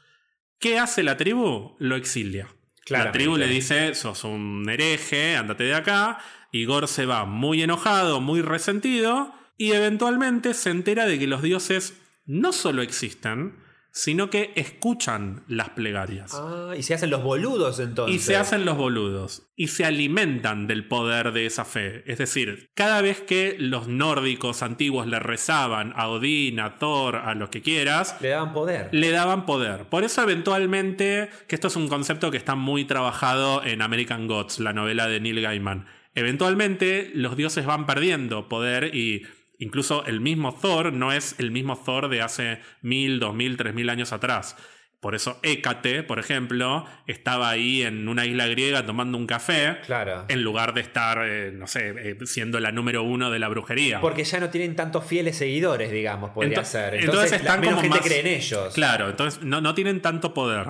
¿Qué 0.58 0.78
hace 0.78 1.02
la 1.02 1.16
tribu? 1.16 1.76
Lo 1.78 1.94
exilia. 1.94 2.48
La 2.88 3.12
tribu 3.12 3.36
le 3.36 3.46
dice, 3.46 3.94
sos 3.94 4.24
un 4.24 4.66
hereje, 4.68 5.36
andate 5.36 5.64
de 5.64 5.74
acá. 5.74 6.18
Y 6.50 6.64
Gor 6.64 6.88
se 6.88 7.04
va 7.04 7.26
muy 7.26 7.62
enojado, 7.62 8.20
muy 8.20 8.40
resentido. 8.40 9.34
Y 9.58 9.72
eventualmente 9.72 10.54
se 10.54 10.70
entera 10.70 11.04
de 11.04 11.18
que 11.18 11.26
los 11.26 11.42
dioses 11.42 12.00
no 12.24 12.52
solo 12.52 12.80
existen, 12.80 13.56
sino 13.96 14.28
que 14.28 14.52
escuchan 14.56 15.42
las 15.48 15.70
plegarias. 15.70 16.34
Ah, 16.34 16.74
y 16.76 16.82
se 16.82 16.92
hacen 16.92 17.08
los 17.08 17.22
boludos 17.22 17.80
entonces. 17.80 18.14
Y 18.14 18.18
se 18.18 18.36
hacen 18.36 18.66
los 18.66 18.76
boludos. 18.76 19.48
Y 19.56 19.68
se 19.68 19.86
alimentan 19.86 20.66
del 20.66 20.86
poder 20.86 21.32
de 21.32 21.46
esa 21.46 21.64
fe. 21.64 22.04
Es 22.06 22.18
decir, 22.18 22.68
cada 22.74 23.00
vez 23.00 23.22
que 23.22 23.56
los 23.58 23.88
nórdicos 23.88 24.62
antiguos 24.62 25.06
le 25.06 25.18
rezaban 25.18 25.94
a 25.96 26.08
Odín, 26.08 26.60
a 26.60 26.76
Thor, 26.76 27.16
a 27.16 27.34
los 27.34 27.48
que 27.48 27.62
quieras, 27.62 28.18
Le 28.20 28.28
daban 28.28 28.52
poder. 28.52 28.90
le 28.92 29.10
daban 29.12 29.46
poder. 29.46 29.84
Por 29.84 30.04
eso 30.04 30.22
eventualmente, 30.22 31.30
que 31.48 31.54
esto 31.54 31.68
es 31.68 31.76
un 31.76 31.88
concepto 31.88 32.30
que 32.30 32.36
está 32.36 32.54
muy 32.54 32.84
trabajado 32.84 33.64
en 33.64 33.80
American 33.80 34.26
Gods, 34.26 34.60
la 34.60 34.74
novela 34.74 35.08
de 35.08 35.20
Neil 35.20 35.40
Gaiman, 35.40 35.86
eventualmente 36.14 37.10
los 37.14 37.34
dioses 37.34 37.64
van 37.64 37.86
perdiendo 37.86 38.46
poder 38.48 38.94
y 38.94 39.22
incluso 39.58 40.04
el 40.06 40.20
mismo 40.20 40.54
Thor 40.54 40.92
no 40.92 41.12
es 41.12 41.34
el 41.38 41.50
mismo 41.50 41.76
Thor 41.76 42.08
de 42.08 42.22
hace 42.22 42.60
mil, 42.82 43.18
dos 43.20 43.34
mil, 43.34 43.56
tres 43.56 43.74
mil 43.74 43.88
años 43.90 44.12
atrás. 44.12 44.56
Por 44.98 45.14
eso 45.14 45.38
Hécate, 45.42 46.02
por 46.02 46.18
ejemplo, 46.18 46.84
estaba 47.06 47.50
ahí 47.50 47.82
en 47.82 48.08
una 48.08 48.24
isla 48.24 48.46
griega 48.46 48.84
tomando 48.86 49.18
un 49.18 49.26
café. 49.26 49.76
Claro. 49.84 50.24
En 50.28 50.42
lugar 50.42 50.72
de 50.74 50.80
estar, 50.80 51.18
eh, 51.22 51.52
no 51.52 51.66
sé, 51.66 51.90
eh, 51.96 52.16
siendo 52.24 52.58
la 52.60 52.72
número 52.72 53.02
uno 53.02 53.30
de 53.30 53.38
la 53.38 53.46
brujería. 53.48 54.00
Porque 54.00 54.24
ya 54.24 54.40
no 54.40 54.48
tienen 54.48 54.74
tantos 54.74 55.04
fieles 55.04 55.36
seguidores, 55.36 55.92
digamos, 55.92 56.30
podría 56.30 56.58
Ento- 56.60 56.64
ser. 56.64 56.94
entonces 56.94 57.04
Entonces, 57.04 57.30
la- 57.30 57.36
están 57.36 57.60
menos 57.60 57.74
como 57.76 57.82
gente 57.82 57.98
más- 57.98 58.06
cree 58.06 58.20
en 58.20 58.26
ellos. 58.26 58.74
Claro, 58.74 59.10
entonces 59.10 59.42
no, 59.42 59.60
no 59.60 59.74
tienen 59.74 60.00
tanto 60.00 60.32
poder. 60.34 60.66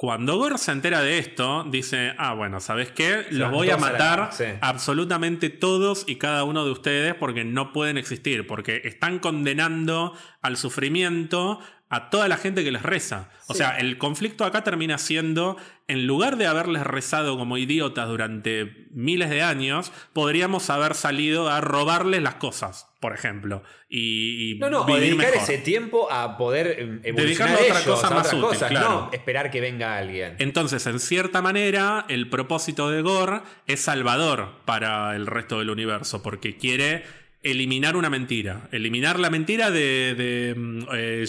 Cuando 0.00 0.38
Gor 0.38 0.58
se 0.58 0.72
entera 0.72 1.02
de 1.02 1.18
esto, 1.18 1.62
dice, 1.64 2.14
ah, 2.16 2.32
bueno, 2.32 2.60
¿sabes 2.60 2.90
qué? 2.90 3.26
Los 3.32 3.50
voy 3.50 3.68
a 3.68 3.76
matar 3.76 4.30
sí. 4.32 4.44
absolutamente 4.62 5.50
todos 5.50 6.04
y 6.08 6.16
cada 6.16 6.44
uno 6.44 6.64
de 6.64 6.70
ustedes 6.70 7.14
porque 7.14 7.44
no 7.44 7.74
pueden 7.74 7.98
existir, 7.98 8.46
porque 8.46 8.80
están 8.84 9.18
condenando 9.18 10.14
al 10.40 10.56
sufrimiento 10.56 11.60
a 11.90 12.08
toda 12.08 12.28
la 12.28 12.36
gente 12.36 12.62
que 12.64 12.70
les 12.72 12.82
reza. 12.82 13.28
O 13.48 13.52
Sí. 13.52 13.58
sea, 13.58 13.76
el 13.78 13.98
conflicto 13.98 14.44
acá 14.44 14.62
termina 14.64 14.96
siendo, 14.96 15.56
en 15.88 16.06
lugar 16.06 16.36
de 16.36 16.46
haberles 16.46 16.84
rezado 16.84 17.36
como 17.36 17.58
idiotas 17.58 18.06
durante 18.08 18.86
miles 18.92 19.28
de 19.28 19.42
años, 19.42 19.92
podríamos 20.12 20.70
haber 20.70 20.94
salido 20.94 21.48
a 21.50 21.60
robarles 21.60 22.22
las 22.22 22.36
cosas, 22.36 22.86
por 23.00 23.12
ejemplo, 23.12 23.64
y, 23.88 24.52
y 24.52 24.58
No, 24.60 24.70
no, 24.70 24.82
o 24.82 24.86
vivir 24.86 25.00
dedicar 25.16 25.32
mejor. 25.32 25.42
ese 25.42 25.58
tiempo 25.58 26.10
a 26.12 26.36
poder 26.36 26.76
em, 26.78 27.00
evolucionar 27.02 27.58
Dedicarlo 27.58 27.58
a 27.58 27.60
otra 27.64 27.80
ellos, 27.80 27.84
cosa 28.00 28.06
a 28.06 28.10
más 28.16 28.26
útil, 28.32 28.40
cosas, 28.40 28.70
claro. 28.70 28.88
no 28.88 29.10
esperar 29.12 29.50
que 29.50 29.60
venga 29.60 29.96
alguien. 29.98 30.36
Entonces, 30.38 30.86
en 30.86 31.00
cierta 31.00 31.42
manera, 31.42 32.04
el 32.08 32.30
propósito 32.30 32.88
de 32.88 33.02
Gore 33.02 33.40
es 33.66 33.80
salvador 33.80 34.60
para 34.64 35.16
el 35.16 35.26
resto 35.26 35.58
del 35.58 35.70
universo, 35.70 36.22
porque 36.22 36.56
quiere 36.56 37.02
eliminar 37.42 37.96
una 37.96 38.10
mentira. 38.10 38.68
Eliminar 38.70 39.18
la 39.18 39.30
mentira 39.30 39.70
de, 39.70 40.14
de 40.14 40.54
mm, 40.56 40.82
eh, 40.94 41.24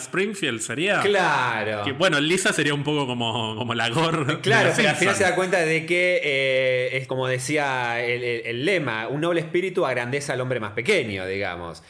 Springfield 0.00 0.60
sería. 0.60 1.00
Claro. 1.00 1.84
Que, 1.84 1.92
bueno, 1.92 2.18
Lisa 2.20 2.52
sería 2.52 2.74
un 2.74 2.82
poco 2.82 3.06
como, 3.06 3.54
como 3.56 3.74
la 3.74 3.88
Gore. 3.90 4.40
Claro, 4.40 4.72
pero 4.76 4.88
al 4.90 4.96
final 4.96 5.14
se 5.14 5.22
da 5.24 5.34
cuenta 5.34 5.58
de 5.60 5.86
que 5.86 6.20
eh, 6.22 6.96
es 6.96 7.06
como 7.06 7.26
decía 7.28 8.04
el, 8.04 8.22
el- 8.24 8.46
el 8.46 8.64
lema, 8.64 9.08
un 9.08 9.20
noble 9.20 9.40
espíritu 9.40 9.86
agrandeza 9.86 10.32
al 10.32 10.40
hombre 10.40 10.58
más 10.60 10.72
pequeño, 10.72 11.26
digamos. 11.26 11.82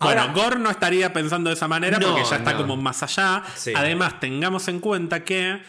Bueno, 0.00 0.32
Gore 0.34 0.58
no 0.58 0.70
estaría 0.70 1.12
pensando 1.12 1.48
de 1.50 1.54
esa 1.54 1.68
manera 1.68 1.98
No, 1.98 2.08
porque 2.08 2.28
ya 2.28 2.36
está 2.36 2.52
no. 2.52 2.58
como 2.58 2.76
más 2.76 3.02
allá. 3.02 3.42
Sí. 3.54 3.72
Además, 3.74 4.18
tengamos 4.20 4.68
en 4.68 4.80
cuenta 4.80 5.24
que 5.24 5.62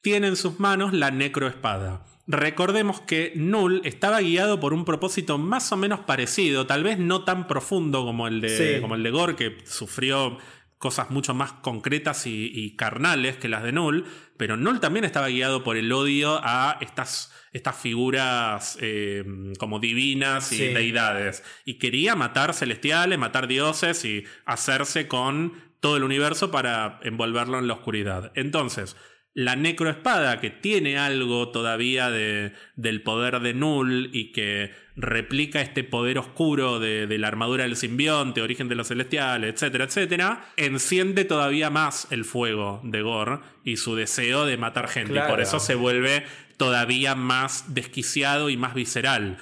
tiene 0.00 0.28
en 0.28 0.36
sus 0.36 0.60
manos 0.60 0.92
la 0.92 1.10
necroespada. 1.10 2.04
Recordemos 2.26 3.00
que 3.02 3.32
Null 3.36 3.82
estaba 3.84 4.20
guiado 4.20 4.58
por 4.58 4.72
un 4.72 4.84
propósito 4.84 5.36
más 5.36 5.70
o 5.72 5.76
menos 5.76 6.00
parecido, 6.00 6.66
tal 6.66 6.82
vez 6.82 6.98
no 6.98 7.24
tan 7.24 7.46
profundo 7.46 8.04
como 8.04 8.26
el 8.28 8.40
de, 8.40 8.74
Sí. 8.76 8.80
como 8.80 8.94
el 8.94 9.02
de 9.02 9.10
Gore, 9.10 9.36
que 9.36 9.58
sufrió 9.64 10.38
cosas 10.78 11.10
mucho 11.10 11.34
más 11.34 11.52
concretas 11.52 12.26
y, 12.26 12.50
y 12.52 12.76
carnales 12.76 13.36
que 13.36 13.48
las 13.48 13.62
de 13.62 13.72
Null, 13.72 14.04
pero 14.36 14.56
Null 14.56 14.80
también 14.80 15.04
estaba 15.04 15.28
guiado 15.28 15.62
por 15.64 15.76
el 15.76 15.90
odio 15.92 16.40
a 16.42 16.78
estas, 16.80 17.32
estas 17.52 17.76
figuras 17.76 18.76
eh, 18.80 19.24
como 19.58 19.78
divinas 19.78 20.50
y 20.52 20.56
Sí. 20.56 20.64
deidades. 20.74 21.42
Y 21.64 21.74
quería 21.74 22.16
matar 22.16 22.52
celestiales, 22.54 23.18
matar 23.18 23.48
dioses 23.48 24.04
y 24.04 24.24
hacerse 24.46 25.08
con 25.08 25.52
todo 25.80 25.96
el 25.98 26.04
universo 26.04 26.50
para 26.50 27.00
envolverlo 27.02 27.58
en 27.58 27.66
la 27.66 27.74
oscuridad. 27.74 28.32
Entonces, 28.34 28.96
la 29.34 29.56
necroespada, 29.56 30.40
que 30.40 30.50
tiene 30.50 30.96
algo 30.96 31.48
todavía 31.48 32.08
de, 32.08 32.52
del 32.76 33.02
poder 33.02 33.40
de 33.40 33.52
Null 33.52 34.10
y 34.12 34.30
que 34.30 34.72
replica 34.94 35.60
este 35.60 35.82
poder 35.82 36.18
oscuro 36.18 36.78
de, 36.78 37.08
de 37.08 37.18
la 37.18 37.26
armadura 37.26 37.64
del 37.64 37.74
simbionte, 37.74 38.42
origen 38.42 38.68
de 38.68 38.76
los 38.76 38.88
celestiales, 38.88 39.52
etcétera, 39.52 39.84
etcétera, 39.84 40.46
enciende 40.56 41.24
todavía 41.24 41.68
más 41.68 42.06
el 42.12 42.24
fuego 42.24 42.80
de 42.84 43.02
Gore 43.02 43.40
y 43.64 43.76
su 43.76 43.96
deseo 43.96 44.46
de 44.46 44.56
matar 44.56 44.86
gente. 44.86 45.18
Y 45.18 45.28
por 45.28 45.40
eso 45.40 45.58
se 45.58 45.74
vuelve 45.74 46.24
todavía 46.56 47.16
más 47.16 47.74
desquiciado 47.74 48.50
y 48.50 48.56
más 48.56 48.74
visceral. 48.74 49.38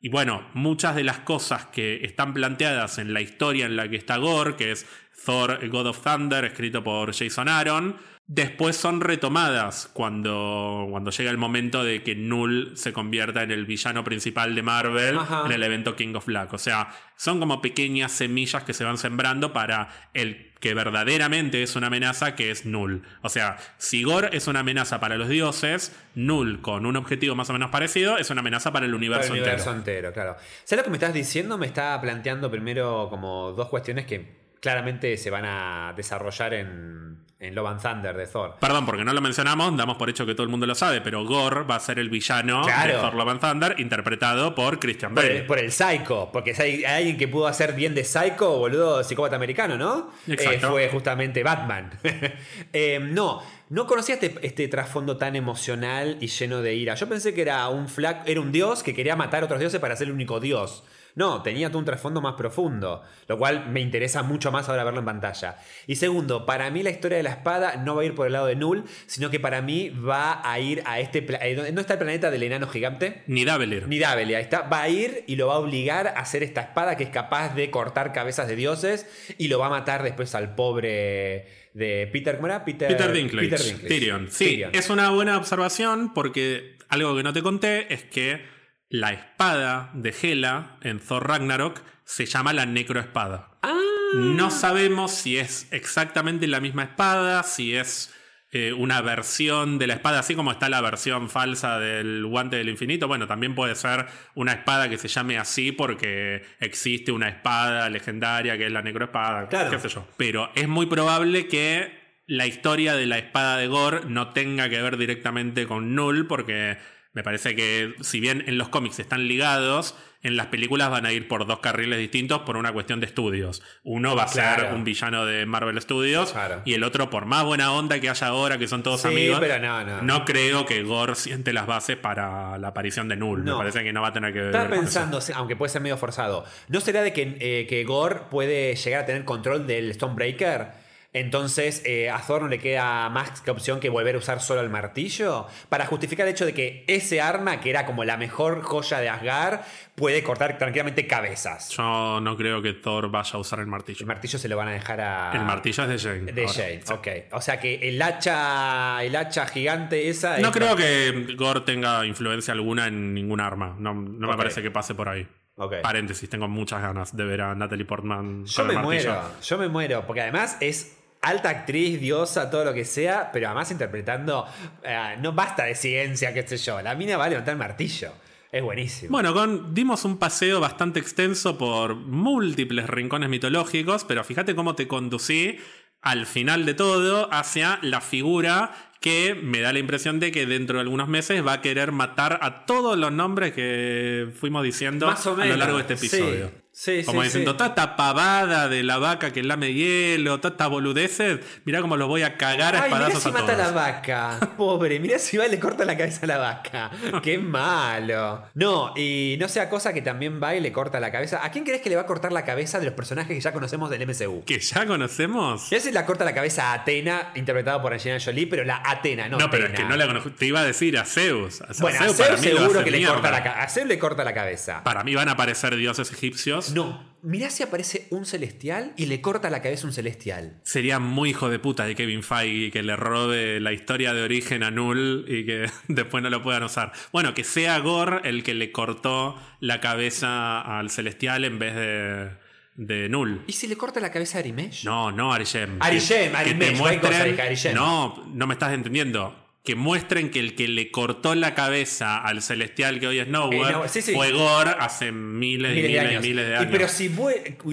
Y 0.00 0.08
bueno, 0.08 0.48
muchas 0.54 0.94
de 0.94 1.04
las 1.04 1.18
cosas 1.18 1.66
que 1.66 2.04
están 2.04 2.32
planteadas 2.32 2.98
en 2.98 3.12
la 3.12 3.20
historia 3.20 3.66
en 3.66 3.76
la 3.76 3.88
que 3.88 3.96
está 3.96 4.16
Gore, 4.16 4.56
que 4.56 4.70
es 4.72 4.86
Thor 5.24 5.68
God 5.68 5.88
of 5.88 6.02
Thunder, 6.02 6.44
escrito 6.44 6.84
por 6.84 7.14
Jason 7.14 7.48
Aaron, 7.48 7.96
después 8.28 8.76
son 8.76 9.00
retomadas 9.00 9.88
cuando, 9.92 10.86
cuando 10.90 11.10
llega 11.10 11.30
el 11.30 11.38
momento 11.38 11.84
de 11.84 12.02
que 12.02 12.16
Null 12.16 12.72
se 12.76 12.92
convierta 12.92 13.42
en 13.42 13.52
el 13.52 13.66
villano 13.66 14.02
principal 14.02 14.54
de 14.54 14.62
Marvel 14.62 15.18
Ajá. 15.18 15.44
en 15.46 15.52
el 15.52 15.62
evento 15.62 15.94
King 15.94 16.14
of 16.14 16.26
Black. 16.26 16.52
O 16.52 16.58
sea, 16.58 16.88
son 17.16 17.38
como 17.38 17.62
pequeñas 17.62 18.10
semillas 18.12 18.64
que 18.64 18.72
se 18.72 18.84
van 18.84 18.98
sembrando 18.98 19.52
para 19.52 19.90
el 20.12 20.52
que 20.58 20.74
verdaderamente 20.74 21.62
es 21.62 21.76
una 21.76 21.86
amenaza, 21.86 22.34
que 22.34 22.50
es 22.50 22.66
Null. 22.66 23.02
O 23.22 23.28
sea, 23.28 23.58
si 23.76 24.02
Gore 24.02 24.30
es 24.32 24.48
una 24.48 24.60
amenaza 24.60 24.98
para 24.98 25.16
los 25.16 25.28
dioses, 25.28 25.94
Null, 26.14 26.60
con 26.60 26.86
un 26.86 26.96
objetivo 26.96 27.36
más 27.36 27.48
o 27.50 27.52
menos 27.52 27.70
parecido, 27.70 28.18
es 28.18 28.30
una 28.30 28.40
amenaza 28.40 28.72
para 28.72 28.86
el 28.86 28.90
Para 28.92 28.96
universo, 28.96 29.34
el 29.34 29.40
universo 29.40 29.70
entero. 29.70 30.08
entero, 30.08 30.12
claro. 30.12 30.36
¿Sabes 30.64 30.78
lo 30.78 30.84
que 30.84 30.90
me 30.90 30.96
estás 30.96 31.14
diciendo? 31.14 31.58
Me 31.58 31.66
está 31.66 32.00
planteando 32.00 32.50
primero 32.50 33.06
como 33.08 33.52
dos 33.52 33.68
cuestiones 33.68 34.06
que 34.06 34.46
claramente 34.60 35.16
se 35.18 35.30
van 35.30 35.44
a 35.44 35.92
desarrollar 35.94 36.54
en, 36.54 37.18
en 37.38 37.54
Love 37.54 37.66
and 37.68 37.82
Thunder 37.82 38.16
de 38.16 38.26
Thor. 38.26 38.54
Perdón, 38.60 38.86
porque 38.86 39.04
no 39.04 39.12
lo 39.12 39.20
mencionamos, 39.20 39.76
damos 39.76 39.96
por 39.98 40.08
hecho 40.08 40.24
que 40.24 40.34
todo 40.34 40.44
el 40.44 40.48
mundo 40.48 40.64
lo 40.66 40.74
sabe, 40.74 41.02
pero 41.02 41.22
Gore 41.24 41.64
va 41.64 41.76
a 41.76 41.80
ser 41.80 41.98
el 41.98 42.08
villano 42.08 42.62
Claro. 42.62 42.94
de 42.94 42.98
Thor 42.98 43.14
Love 43.14 43.28
and 43.28 43.40
Thunder, 43.40 43.74
interpretado 43.78 44.54
por 44.54 44.78
Christian 44.78 45.14
Por 45.14 45.22
Bale. 45.24 45.38
el, 45.40 45.46
por 45.46 45.58
el 45.58 45.70
Psycho, 45.70 46.30
porque 46.32 46.54
si 46.54 46.62
hay, 46.62 46.84
hay 46.84 46.96
alguien 46.98 47.18
que 47.18 47.28
pudo 47.28 47.46
hacer 47.46 47.74
bien 47.74 47.94
de 47.94 48.04
Psycho, 48.04 48.56
boludo, 48.58 49.04
psicópata 49.04 49.36
americano, 49.36 49.76
¿no? 49.76 50.10
Exacto. 50.26 50.66
Eh, 50.66 50.70
fue 50.70 50.88
justamente 50.88 51.42
Batman. 51.42 51.90
Eh, 52.72 52.98
no, 53.00 53.42
no 53.68 53.86
conocía 53.86 54.14
este, 54.14 54.34
este 54.42 54.68
trasfondo 54.68 55.16
tan 55.16 55.34
emocional 55.36 56.18
y 56.20 56.28
lleno 56.28 56.62
de 56.62 56.74
ira. 56.74 56.94
Yo 56.94 57.08
pensé 57.08 57.34
que 57.34 57.42
era 57.42 57.68
un 57.68 57.88
flac, 57.88 58.28
era 58.28 58.40
un 58.40 58.52
dios 58.52 58.82
que 58.82 58.94
quería 58.94 59.16
matar 59.16 59.42
a 59.42 59.46
otros 59.46 59.60
dioses 59.60 59.80
para 59.80 59.96
ser 59.96 60.06
el 60.08 60.12
único 60.14 60.38
dios. 60.40 60.84
No, 61.16 61.42
tenía 61.42 61.68
todo 61.68 61.78
un 61.78 61.86
trasfondo 61.86 62.20
más 62.20 62.34
profundo, 62.34 63.02
lo 63.26 63.38
cual 63.38 63.70
me 63.70 63.80
interesa 63.80 64.22
mucho 64.22 64.52
más 64.52 64.68
ahora 64.68 64.84
verlo 64.84 65.00
en 65.00 65.06
pantalla. 65.06 65.56
Y 65.86 65.96
segundo, 65.96 66.44
para 66.44 66.70
mí 66.70 66.82
la 66.82 66.90
historia 66.90 67.16
de 67.16 67.22
la 67.22 67.30
espada 67.30 67.76
no 67.76 67.96
va 67.96 68.02
a 68.02 68.04
ir 68.04 68.14
por 68.14 68.26
el 68.26 68.34
lado 68.34 68.44
de 68.44 68.54
Null, 68.54 68.84
sino 69.06 69.30
que 69.30 69.40
para 69.40 69.62
mí 69.62 69.88
va 69.88 70.42
a 70.44 70.60
ir 70.60 70.82
a 70.84 71.00
este... 71.00 71.22
pla- 71.22 71.38
eh, 71.40 71.72
¿No 71.72 71.80
está 71.80 71.94
el 71.94 72.00
planeta 72.00 72.30
del 72.30 72.42
enano 72.42 72.68
gigante? 72.68 73.22
Ni 73.28 73.46
Davelir. 73.46 73.88
Ni 73.88 73.98
Davelia, 73.98 74.40
está, 74.40 74.60
va 74.68 74.82
a 74.82 74.90
ir 74.90 75.24
y 75.26 75.36
lo 75.36 75.46
va 75.46 75.54
a 75.54 75.58
obligar 75.58 76.06
a 76.08 76.20
hacer 76.20 76.42
esta 76.42 76.60
espada 76.60 76.98
que 76.98 77.04
es 77.04 77.10
capaz 77.10 77.54
de 77.54 77.70
cortar 77.70 78.12
cabezas 78.12 78.46
de 78.46 78.56
dioses 78.56 79.06
y 79.38 79.48
lo 79.48 79.58
va 79.58 79.68
a 79.68 79.70
matar 79.70 80.02
después 80.02 80.34
al 80.34 80.54
pobre 80.54 81.65
de 81.76 82.08
Peter, 82.10 82.36
¿cómo 82.36 82.46
era? 82.46 82.64
Peter, 82.64 82.88
Peter 82.88 83.12
Dinklage. 83.12 83.50
Peter 83.50 83.64
Dinklage. 83.66 83.88
Tyrion. 83.88 84.28
Sí, 84.30 84.44
Tyrion. 84.46 84.70
es 84.74 84.88
una 84.88 85.10
buena 85.10 85.36
observación 85.36 86.14
porque 86.14 86.78
algo 86.88 87.14
que 87.14 87.22
no 87.22 87.34
te 87.34 87.42
conté 87.42 87.92
es 87.92 88.02
que 88.04 88.44
la 88.88 89.12
espada 89.12 89.90
de 89.94 90.14
Hela 90.22 90.78
en 90.82 91.00
Thor 91.00 91.28
Ragnarok 91.28 91.82
se 92.04 92.24
llama 92.24 92.54
la 92.54 92.64
necroespada. 92.64 93.50
Ah. 93.62 93.78
No 94.14 94.50
sabemos 94.50 95.12
si 95.12 95.36
es 95.36 95.66
exactamente 95.70 96.46
la 96.46 96.60
misma 96.60 96.84
espada, 96.84 97.42
si 97.42 97.76
es 97.76 98.14
eh, 98.58 98.72
una 98.72 99.02
versión 99.02 99.78
de 99.78 99.86
la 99.86 99.92
espada, 99.94 100.20
así 100.20 100.34
como 100.34 100.50
está 100.50 100.70
la 100.70 100.80
versión 100.80 101.28
falsa 101.28 101.78
del 101.78 102.24
guante 102.24 102.56
del 102.56 102.70
infinito. 102.70 103.06
Bueno, 103.06 103.26
también 103.26 103.54
puede 103.54 103.74
ser 103.74 104.06
una 104.34 104.52
espada 104.52 104.88
que 104.88 104.96
se 104.96 105.08
llame 105.08 105.36
así 105.36 105.72
porque 105.72 106.42
existe 106.60 107.12
una 107.12 107.28
espada 107.28 107.90
legendaria 107.90 108.56
que 108.56 108.66
es 108.66 108.72
la 108.72 108.80
necroespada, 108.82 109.48
Claro. 109.48 109.70
qué 109.70 109.78
sé 109.78 109.88
yo. 109.88 110.06
Pero 110.16 110.50
es 110.54 110.68
muy 110.68 110.86
probable 110.86 111.48
que 111.48 111.92
la 112.26 112.46
historia 112.46 112.94
de 112.96 113.04
la 113.06 113.18
espada 113.18 113.58
de 113.58 113.66
Gore 113.66 114.00
no 114.08 114.30
tenga 114.32 114.68
que 114.70 114.80
ver 114.80 114.96
directamente 114.96 115.66
con 115.66 115.94
Null, 115.94 116.26
porque 116.26 116.78
me 117.12 117.22
parece 117.22 117.54
que 117.54 117.94
si 118.00 118.20
bien 118.20 118.42
en 118.46 118.58
los 118.58 118.68
cómics 118.70 118.98
están 118.98 119.28
ligados, 119.28 119.96
en 120.26 120.36
las 120.36 120.46
películas 120.46 120.90
van 120.90 121.06
a 121.06 121.12
ir 121.12 121.28
por 121.28 121.46
dos 121.46 121.60
carriles 121.60 121.98
distintos 121.98 122.40
por 122.40 122.56
una 122.56 122.72
cuestión 122.72 123.00
de 123.00 123.06
estudios. 123.06 123.62
Uno 123.84 124.14
va 124.16 124.24
a 124.24 124.28
ser 124.28 124.72
un 124.74 124.84
villano 124.84 125.24
de 125.24 125.46
Marvel 125.46 125.80
Studios 125.80 126.32
Claro. 126.32 126.62
y 126.64 126.74
el 126.74 126.84
otro, 126.84 127.08
por 127.10 127.24
más 127.26 127.44
buena 127.44 127.72
onda 127.72 128.00
que 128.00 128.10
haya 128.10 128.26
ahora, 128.26 128.58
que 128.58 128.68
son 128.68 128.82
todos 128.82 129.02
Sí, 129.02 129.08
amigos, 129.08 129.38
pero 129.40 129.58
no, 129.58 130.02
no. 130.02 130.24
creo 130.24 130.66
que 130.66 130.82
Gore 130.82 131.14
siente 131.14 131.52
las 131.52 131.66
bases 131.66 131.96
para 131.96 132.58
la 132.58 132.68
aparición 132.68 133.08
de 133.08 133.16
Null. 133.16 133.44
No. 133.44 133.52
Me 133.52 133.58
parece 133.58 133.82
que 133.84 133.92
no 133.92 134.02
va 134.02 134.08
a 134.08 134.12
tener 134.12 134.32
que 134.32 134.38
ver 134.40 134.46
Estaba 134.48 134.64
eso. 134.66 134.74
pensando, 134.74 135.18
aunque 135.34 135.56
puede 135.56 135.70
ser 135.70 135.80
medio 135.82 135.96
forzado, 135.96 136.44
¿no 136.68 136.80
será 136.80 137.02
de 137.02 137.12
que, 137.12 137.36
eh, 137.40 137.66
que 137.68 137.84
Gore 137.84 138.20
puede 138.30 138.74
llegar 138.74 139.02
a 139.02 139.06
tener 139.06 139.24
control 139.24 139.66
del 139.66 139.92
Stonebreaker? 139.94 140.85
Entonces 141.18 141.82
eh, 141.84 142.10
a 142.10 142.18
Thor 142.20 142.42
no 142.42 142.48
le 142.48 142.58
queda 142.58 143.08
más 143.08 143.40
que 143.40 143.50
opción 143.50 143.80
que 143.80 143.88
volver 143.88 144.14
a 144.14 144.18
usar 144.18 144.40
solo 144.40 144.60
el 144.60 144.68
martillo 144.70 145.46
para 145.68 145.86
justificar 145.86 146.26
el 146.26 146.32
hecho 146.32 146.44
de 146.46 146.52
que 146.54 146.84
ese 146.86 147.20
arma, 147.20 147.60
que 147.60 147.70
era 147.70 147.86
como 147.86 148.04
la 148.04 148.16
mejor 148.16 148.62
joya 148.62 149.00
de 149.00 149.08
Asgard, 149.08 149.60
puede 149.94 150.22
cortar 150.22 150.58
tranquilamente 150.58 151.06
cabezas. 151.06 151.70
Yo 151.70 152.20
no 152.20 152.36
creo 152.36 152.60
que 152.60 152.74
Thor 152.74 153.10
vaya 153.10 153.30
a 153.32 153.38
usar 153.38 153.60
el 153.60 153.64
El 153.64 153.70
martillo. 153.70 154.06
martillo 154.06 154.38
se 154.38 154.48
lo 154.48 154.56
van 154.56 154.68
a 154.68 154.72
dejar 154.72 155.00
a... 155.00 155.32
El 155.34 155.40
martillo 155.44 155.84
es 155.84 156.02
de 156.02 156.10
Jane. 156.10 156.32
De 156.32 156.42
ahora. 156.42 156.52
Jane, 156.54 156.80
ok. 156.92 157.08
O 157.34 157.40
sea 157.40 157.58
que 157.58 157.74
el 157.88 158.00
hacha, 158.02 159.02
el 159.02 159.16
hacha 159.16 159.46
gigante 159.46 160.08
esa... 160.08 160.38
No 160.38 160.48
es- 160.48 160.54
creo 160.54 160.76
que 160.76 161.34
Gore 161.36 161.60
tenga 161.62 162.04
influencia 162.04 162.52
alguna 162.52 162.86
en 162.86 163.14
ningún 163.14 163.40
arma. 163.40 163.74
No, 163.78 163.94
no 163.94 164.28
me 164.28 164.36
parece 164.36 164.62
que 164.62 164.70
pase 164.70 164.94
por 164.94 165.08
ahí. 165.08 165.26
Ok. 165.58 165.76
Paréntesis, 165.82 166.28
tengo 166.28 166.48
muchas 166.48 166.82
ganas 166.82 167.16
de 167.16 167.24
ver 167.24 167.40
a 167.40 167.54
Natalie 167.54 167.86
Portman 167.86 168.44
Yo 168.44 168.56
con 168.56 168.66
me 168.66 168.72
el 168.74 168.78
martillo. 168.86 169.12
muero, 169.14 169.28
yo 169.42 169.58
me 169.58 169.68
muero, 169.68 170.06
porque 170.06 170.20
además 170.20 170.58
es 170.60 170.95
alta 171.26 171.50
actriz, 171.50 172.00
diosa, 172.00 172.50
todo 172.50 172.64
lo 172.64 172.72
que 172.72 172.84
sea, 172.84 173.30
pero 173.32 173.48
además 173.48 173.70
interpretando, 173.70 174.46
eh, 174.82 175.16
no 175.20 175.32
basta 175.32 175.64
de 175.64 175.74
ciencia, 175.74 176.32
qué 176.32 176.46
sé 176.46 176.56
yo, 176.56 176.80
la 176.80 176.94
mina 176.94 177.16
va 177.16 177.24
a 177.24 177.28
levantar 177.28 177.52
el 177.52 177.58
martillo. 177.58 178.12
Es 178.52 178.62
buenísimo. 178.62 179.10
Bueno, 179.10 179.34
con, 179.34 179.74
dimos 179.74 180.04
un 180.04 180.18
paseo 180.18 180.60
bastante 180.60 181.00
extenso 181.00 181.58
por 181.58 181.96
múltiples 181.96 182.88
rincones 182.88 183.28
mitológicos, 183.28 184.04
pero 184.04 184.22
fíjate 184.24 184.54
cómo 184.54 184.74
te 184.76 184.86
conducí 184.86 185.58
al 186.00 186.26
final 186.26 186.64
de 186.64 186.74
todo 186.74 187.28
hacia 187.32 187.80
la 187.82 188.00
figura 188.00 188.70
que 189.00 189.34
me 189.34 189.60
da 189.60 189.72
la 189.72 189.80
impresión 189.80 190.20
de 190.20 190.30
que 190.30 190.46
dentro 190.46 190.76
de 190.76 190.82
algunos 190.82 191.08
meses 191.08 191.44
va 191.44 191.54
a 191.54 191.60
querer 191.60 191.90
matar 191.92 192.38
a 192.42 192.64
todos 192.66 192.96
los 192.96 193.12
nombres 193.12 193.52
que 193.52 194.28
fuimos 194.38 194.62
diciendo 194.62 195.06
Más 195.06 195.26
o 195.26 195.40
a 195.40 195.44
lo 195.44 195.56
largo 195.56 195.76
de 195.76 195.82
este 195.82 195.94
episodio. 195.94 196.48
Sí, 196.48 196.65
Como 197.06 197.22
sí, 197.22 197.24
diciendo, 197.24 197.52
sí. 197.52 197.56
toda 197.56 197.70
esta 197.70 197.96
pavada 197.96 198.68
de 198.68 198.82
la 198.82 198.98
vaca 198.98 199.32
que 199.32 199.42
lame 199.42 199.72
hielo, 199.72 200.38
toda 200.40 200.52
esta 200.52 200.66
boludeces, 200.66 201.40
mirá 201.64 201.80
cómo 201.80 201.96
los 201.96 202.06
voy 202.06 202.22
a 202.22 202.36
cagar 202.36 202.76
a 202.76 202.82
Ay, 202.82 202.90
mirá 202.90 203.08
espadazos 203.08 203.22
si 203.22 203.28
a 203.30 203.32
mata 203.32 203.54
a 203.54 203.56
la 203.56 203.70
vaca. 203.70 204.38
Pobre, 204.58 205.00
mirá 205.00 205.18
si 205.18 205.38
va 205.38 205.46
y 205.46 205.50
le 205.50 205.58
corta 205.58 205.86
la 205.86 205.96
cabeza 205.96 206.20
a 206.24 206.26
la 206.26 206.36
vaca. 206.36 206.90
Qué 207.22 207.38
malo. 207.38 208.44
No, 208.52 208.92
y 208.94 209.36
no 209.40 209.48
sea 209.48 209.70
cosa 209.70 209.94
que 209.94 210.02
también 210.02 210.38
va 210.40 210.54
y 210.54 210.60
le 210.60 210.70
corta 210.70 211.00
la 211.00 211.10
cabeza. 211.10 211.42
¿A 211.42 211.50
quién 211.50 211.64
crees 211.64 211.80
que 211.80 211.88
le 211.88 211.96
va 211.96 212.02
a 212.02 212.06
cortar 212.06 212.30
la 212.30 212.44
cabeza 212.44 212.78
de 212.78 212.84
los 212.84 212.94
personajes 212.94 213.34
que 213.34 213.40
ya 213.40 213.54
conocemos 213.54 213.88
del 213.88 214.06
MCU? 214.06 214.44
Que 214.44 214.60
ya 214.60 214.84
conocemos. 214.84 215.72
Y 215.72 215.76
a 215.76 215.78
veces 215.78 215.94
la 215.94 216.04
corta 216.04 216.26
la 216.26 216.34
cabeza 216.34 216.72
a 216.72 216.74
Atena, 216.74 217.32
interpretada 217.36 217.80
por 217.80 217.94
Angelina 217.94 218.20
Jolie, 218.22 218.48
pero 218.48 218.64
la 218.64 218.82
Atena, 218.84 219.30
no 219.30 219.38
No, 219.38 219.48
pero 219.48 219.66
es 219.66 219.72
que 219.72 219.84
no 219.84 219.96
la 219.96 220.06
conozco. 220.06 220.30
Te 220.30 220.44
iba 220.44 220.60
a 220.60 220.64
decir 220.64 220.98
a 220.98 221.06
Zeus. 221.06 221.62
A 221.62 221.68
Bueno, 221.78 221.98
a 222.00 222.02
Zeus 222.02 222.16
Zeus 222.16 222.40
mí 222.42 222.50
lo 222.50 222.58
seguro 222.58 222.84
que 222.84 222.90
le 222.90 223.06
corta 223.06 223.30
la. 223.30 223.38
A 223.38 223.68
Zeus 223.70 223.86
le 223.86 223.98
corta 223.98 224.24
la 224.24 224.34
cabeza. 224.34 224.84
Para 224.84 225.02
mí 225.04 225.14
van 225.14 225.30
a 225.30 225.32
aparecer 225.32 225.74
dioses 225.74 226.12
egipcios. 226.12 226.65
No, 226.72 227.16
mirá 227.22 227.50
si 227.50 227.62
aparece 227.62 228.06
un 228.10 228.26
celestial 228.26 228.92
y 228.96 229.06
le 229.06 229.20
corta 229.20 229.50
la 229.50 229.62
cabeza 229.62 229.84
a 229.84 229.86
un 229.88 229.92
celestial. 229.92 230.60
Sería 230.62 230.98
muy 230.98 231.30
hijo 231.30 231.50
de 231.50 231.58
puta 231.58 231.84
de 231.84 231.94
Kevin 231.94 232.22
Feige 232.22 232.70
que 232.70 232.82
le 232.82 232.96
robe 232.96 233.60
la 233.60 233.72
historia 233.72 234.14
de 234.14 234.22
origen 234.22 234.62
a 234.62 234.70
Null 234.70 235.24
y 235.28 235.44
que 235.46 235.70
después 235.88 236.22
no 236.22 236.30
lo 236.30 236.42
puedan 236.42 236.62
usar. 236.62 236.92
Bueno, 237.12 237.34
que 237.34 237.44
sea 237.44 237.78
Gore 237.78 238.28
el 238.28 238.42
que 238.42 238.54
le 238.54 238.72
cortó 238.72 239.36
la 239.60 239.80
cabeza 239.80 240.60
al 240.60 240.90
celestial 240.90 241.44
en 241.44 241.58
vez 241.58 241.74
de 241.74 242.46
de 242.76 243.08
Null. 243.08 243.42
¿Y 243.46 243.52
si 243.52 243.66
le 243.66 243.76
corta 243.76 244.00
la 244.00 244.10
cabeza 244.10 244.38
a 244.38 244.40
Arimesh? 244.40 244.84
No, 244.84 245.10
no 245.10 245.32
Arishem. 245.32 245.78
Arishem, 245.80 246.32
que 246.32 246.36
Arimesh, 246.36 246.68
te 246.68 246.76
muestren-. 246.76 247.74
No, 247.74 248.24
no 248.32 248.46
me 248.46 248.54
estás 248.54 248.72
entendiendo. 248.72 249.45
Que 249.66 249.74
muestren 249.74 250.30
que 250.30 250.38
el 250.40 250.54
que 250.54 250.68
le 250.68 250.90
cortó 250.92 251.34
la 251.34 251.52
cabeza 251.54 252.16
al 252.18 252.40
celestial 252.40 253.00
que 253.00 253.08
hoy 253.08 253.18
es 253.18 253.26
Nowhere 253.28 253.68
Eh, 253.68 253.72
no, 253.72 253.88
sí, 253.88 254.00
sí. 254.00 254.14
fue 254.14 254.30
Gore 254.32 254.76
hace 254.78 255.10
miles, 255.10 255.72
y 255.72 255.82
Miles 255.82 255.92
de 255.92 256.00
años. 256.00 256.24
y 256.24 256.28
miles 256.28 256.46
de 256.46 256.52
Y 256.52 256.56
años. 256.56 256.68
pero 256.70 256.88
si 256.88 257.10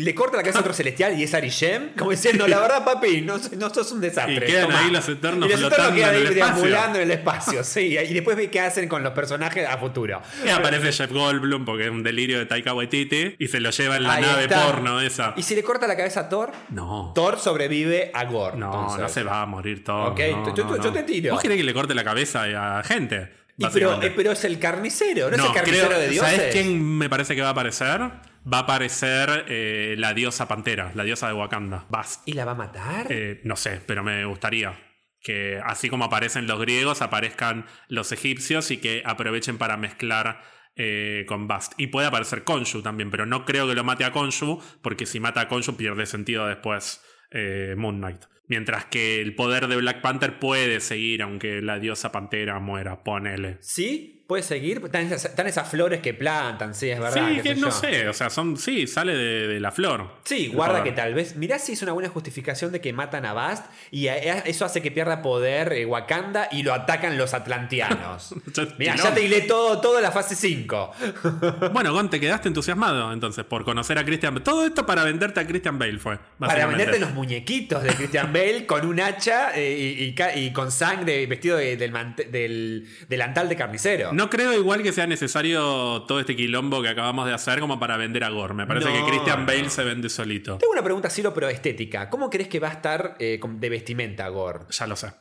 le 0.01 0.15
corta 0.15 0.37
la 0.37 0.43
cabeza 0.43 0.57
a 0.57 0.61
otro 0.61 0.73
celestial 0.73 1.17
y 1.19 1.23
es 1.23 1.33
Arishem, 1.35 1.89
como 1.97 2.09
diciendo, 2.11 2.47
la 2.47 2.59
verdad, 2.59 2.83
papi, 2.83 3.21
no, 3.21 3.35
no 3.57 3.69
sos 3.73 3.91
un 3.91 4.01
desastre. 4.01 4.35
Y 4.35 4.39
quedan 4.39 4.71
ahí 4.71 4.89
los 4.89 5.07
Eternos 5.07 5.47
Y 5.47 5.51
los 5.51 5.59
flotando 5.61 5.95
quedan 5.95 6.09
en 6.09 6.15
ahí 6.21 6.27
el 6.27 6.33
deambulando 6.33 6.97
en 6.97 7.03
el 7.03 7.11
espacio, 7.11 7.63
sí. 7.63 7.95
Y 7.97 8.13
después 8.13 8.35
ve 8.37 8.49
qué 8.49 8.59
hacen 8.61 8.89
con 8.89 9.03
los 9.03 9.13
personajes 9.13 9.67
a 9.69 9.77
futuro. 9.77 10.19
Y 10.45 10.49
aparece 10.49 10.91
Jeff 10.91 11.11
Goldblum 11.11 11.63
porque 11.63 11.85
es 11.85 11.91
un 11.91 12.01
delirio 12.01 12.39
de 12.39 12.47
Taika 12.47 12.73
Waititi 12.73 13.35
y 13.37 13.47
se 13.47 13.59
lo 13.59 13.69
lleva 13.69 13.97
en 13.97 14.03
la 14.03 14.13
Ahí 14.15 14.23
nave 14.23 14.43
está. 14.45 14.65
porno 14.65 14.99
esa. 14.99 15.35
¿Y 15.37 15.43
si 15.43 15.53
le 15.55 15.61
corta 15.61 15.85
la 15.85 15.95
cabeza 15.95 16.21
a 16.21 16.29
Thor? 16.29 16.51
No. 16.71 17.11
Thor 17.13 17.37
sobrevive 17.39 18.09
a 18.15 18.25
Gore. 18.25 18.57
No, 18.57 18.65
entonces. 18.73 18.99
no 18.99 19.09
se 19.09 19.23
va 19.23 19.43
a 19.43 19.45
morir 19.45 19.83
todo. 19.83 20.05
Ok, 20.11 20.19
no, 20.31 20.55
yo- 20.55 20.63
no, 20.65 20.91
te 20.91 21.03
tiro. 21.03 21.33
¿Vos 21.33 21.41
querés 21.41 21.57
que 21.57 21.63
le 21.63 21.73
corte 21.83 21.95
la 21.95 22.03
cabeza 22.03 22.77
a 22.79 22.83
gente? 22.83 23.31
Y 23.57 23.67
pero, 23.67 24.01
eh, 24.01 24.11
pero 24.15 24.31
es 24.31 24.43
el 24.45 24.57
carnicero, 24.57 25.29
no, 25.29 25.35
es 25.35 25.43
el 25.43 25.53
carnicero 25.53 25.87
creo- 25.89 25.99
de 25.99 26.09
dioses. 26.09 26.35
¿Sabes 26.35 26.53
quién 26.53 26.83
me 26.97 27.09
parece 27.09 27.35
que 27.35 27.41
va 27.41 27.49
a 27.49 27.51
aparecer? 27.51 28.01
Va 28.01 28.57
a 28.57 28.61
aparecer 28.61 29.45
eh, 29.47 29.95
la 29.97 30.13
diosa 30.13 30.47
pantera, 30.47 30.91
la 30.95 31.03
diosa 31.03 31.27
de 31.27 31.33
Wakanda. 31.33 31.85
Bast. 31.89 32.27
¿Y 32.27 32.33
la 32.33 32.45
va 32.45 32.53
a 32.53 32.55
matar? 32.55 33.07
Eh, 33.09 33.41
no 33.43 33.55
sé, 33.55 33.79
pero 33.85 34.03
me 34.03 34.25
gustaría 34.25 34.73
que 35.21 35.59
así 35.63 35.89
como 35.89 36.03
aparecen 36.05 36.47
los 36.47 36.59
griegos, 36.59 37.01
aparezcan 37.01 37.65
los 37.87 38.11
egipcios 38.11 38.71
y 38.71 38.77
que 38.77 39.03
aprovechen 39.05 39.57
para 39.57 39.77
mezclar 39.77 40.41
eh, 40.75 41.23
con 41.27 41.47
Bast. 41.47 41.73
Y 41.77 41.87
puede 41.87 42.07
aparecer 42.07 42.43
Khonshu 42.43 42.81
también, 42.81 43.11
pero 43.11 43.25
no 43.25 43.45
creo 43.45 43.67
que 43.67 43.75
lo 43.75 43.83
mate 43.83 44.03
a 44.03 44.11
Khonshu, 44.11 44.59
porque 44.81 45.05
si 45.05 45.19
mata 45.19 45.41
a 45.41 45.47
Khonshu 45.47 45.77
pierde 45.77 46.05
sentido 46.07 46.47
después 46.47 47.01
eh, 47.31 47.75
Moon 47.77 47.99
Knight. 47.99 48.23
Mientras 48.47 48.85
que 48.85 49.21
el 49.21 49.35
poder 49.35 49.67
de 49.67 49.77
Black 49.77 50.01
Panther 50.01 50.39
puede 50.39 50.79
seguir 50.79 51.21
aunque 51.21 51.61
la 51.61 51.79
diosa 51.79 52.11
pantera 52.11 52.59
muera, 52.59 53.03
ponele. 53.03 53.57
¿Sí? 53.61 54.22
¿Puede 54.33 54.41
seguir? 54.41 54.81
Están 54.83 55.03
esas, 55.05 55.25
están 55.25 55.45
esas 55.45 55.69
flores 55.69 56.01
que 56.01 56.11
plantan, 56.15 56.73
sí, 56.73 56.89
es 56.89 56.99
verdad. 56.99 57.29
Sí, 57.35 57.41
que 57.43 57.53
no 57.53 57.67
yo. 57.67 57.71
sé, 57.71 58.07
o 58.09 58.13
sea, 58.13 58.31
son, 58.31 58.57
sí, 58.57 58.87
sale 58.87 59.15
de, 59.15 59.47
de 59.47 59.59
la 59.59 59.71
flor. 59.71 60.07
Sí, 60.23 60.47
guarda 60.47 60.81
que 60.83 60.91
tal 60.91 61.13
vez. 61.13 61.35
Mirá 61.35 61.59
si 61.59 61.73
es 61.73 61.83
una 61.83 61.91
buena 61.91 62.09
justificación 62.09 62.71
de 62.71 62.81
que 62.81 62.93
matan 62.93 63.27
a 63.27 63.33
Bast 63.33 63.67
y 63.91 64.07
a- 64.07 64.13
a- 64.13 64.39
eso 64.39 64.65
hace 64.65 64.81
que 64.81 64.89
pierda 64.89 65.21
poder 65.21 65.71
eh, 65.73 65.85
Wakanda 65.85 66.47
y 66.51 66.63
lo 66.63 66.73
atacan 66.73 67.15
los 67.15 67.35
atlantianos. 67.35 68.33
Mirá, 68.79 68.95
ya 68.95 69.13
te 69.13 69.21
hilé 69.23 69.41
todo, 69.41 69.79
toda 69.81 70.01
la 70.01 70.11
fase 70.11 70.35
5. 70.35 70.91
Bueno, 71.71 71.93
Gon, 71.93 72.09
te 72.09 72.19
quedaste 72.19 72.47
entusiasmado 72.47 73.13
entonces 73.13 73.45
por 73.45 73.63
conocer 73.63 73.99
a 73.99 74.03
Christian 74.05 74.33
Bale. 74.33 74.43
Todo 74.43 74.65
esto 74.65 74.83
para 74.87 75.03
venderte 75.03 75.39
a 75.41 75.45
Christian 75.45 75.77
Bale 75.77 75.99
fue. 75.99 76.17
Para 76.39 76.65
venderte 76.65 76.97
los 76.99 77.11
muñequitos 77.11 77.83
de 77.83 77.89
Christian 77.93 78.33
Bale 78.33 78.65
con 78.65 78.83
un 78.87 78.99
hacha 78.99 79.51
eh, 79.55 79.95
y, 79.99 80.03
y 80.05 80.15
ca- 80.15 80.35
y 80.35 80.51
con 80.53 80.71
sangre 80.71 81.25
vestido 81.27 81.57
de- 81.57 81.77
del, 81.77 81.91
del 82.31 82.87
delantal 83.09 83.47
de 83.47 83.55
carnicero. 83.55 84.11
No 84.13 84.22
creo 84.29 84.53
igual 84.53 84.83
que 84.83 84.91
sea 84.93 85.07
necesario 85.07 86.03
todo 86.03 86.19
este 86.19 86.35
quilombo 86.35 86.81
que 86.81 86.89
acabamos 86.89 87.25
de 87.27 87.33
hacer 87.33 87.59
como 87.59 87.79
para 87.79 87.97
vender 87.97 88.23
a 88.23 88.29
Gore. 88.29 88.53
Me 88.53 88.65
parece 88.67 88.89
No, 88.89 88.93
que 89.05 89.11
Christian 89.11 89.45
Bale 89.45 89.63
no. 89.63 89.69
se 89.69 89.83
vende 89.83 90.09
solito. 90.09 90.57
Tengo 90.57 90.73
una 90.73 90.83
pregunta, 90.83 91.09
Ciro, 91.09 91.33
pero 91.33 91.49
estética. 91.49 92.09
¿Cómo 92.09 92.29
crees 92.29 92.47
que 92.49 92.59
va 92.59 92.69
a 92.69 92.73
estar 92.73 93.15
eh, 93.19 93.39
de 93.43 93.69
vestimenta 93.69 94.27
Gore? 94.29 94.65
Ya 94.69 94.87
lo 94.87 94.95
sé. 94.95 95.11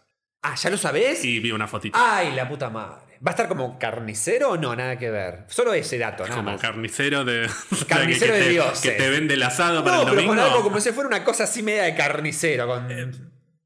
Ah, 0.43 0.55
¿ya 0.57 0.70
lo 0.70 0.77
sabés? 0.77 1.24
Y 1.24 1.39
vi 1.39 1.53
una 1.53 1.69
fotito. 1.69 1.97
Ay, 2.01 2.33
la 2.35 2.49
puta 2.49 2.69
madre. 2.69 3.19
¿Va 3.24 3.31
a 3.31 3.35
estar 3.35 3.47
como 3.47 3.79
carnicero 3.79 4.51
o 4.51 4.57
no? 4.57 4.74
Nada 4.74 4.99
que 4.99 5.09
ver. 5.09 5.45
Solo 5.47 5.73
ese 5.74 5.97
dato, 5.99 6.24
nada 6.24 6.35
como 6.37 6.51
más. 6.51 6.61
carnicero 6.61 7.24
de. 7.24 7.49
Carnicero 7.89 8.33
que, 8.33 8.39
de 8.41 8.45
te, 8.47 8.51
dioses. 8.51 8.81
Que 8.81 8.91
te 8.99 9.09
vende 9.11 9.35
el 9.35 9.43
asado 9.45 9.85
para 9.85 9.97
No, 9.99 10.03
el 10.03 10.09
pero 10.09 10.16
domingo. 10.23 10.35
con 10.35 10.41
algo 10.53 10.62
como 10.65 10.81
si 10.81 10.91
fuera 10.91 11.07
una 11.09 11.23
cosa 11.23 11.45
así 11.45 11.62
media 11.62 11.85
de 11.85 11.95
carnicero. 11.95 12.66
Con... 12.66 12.89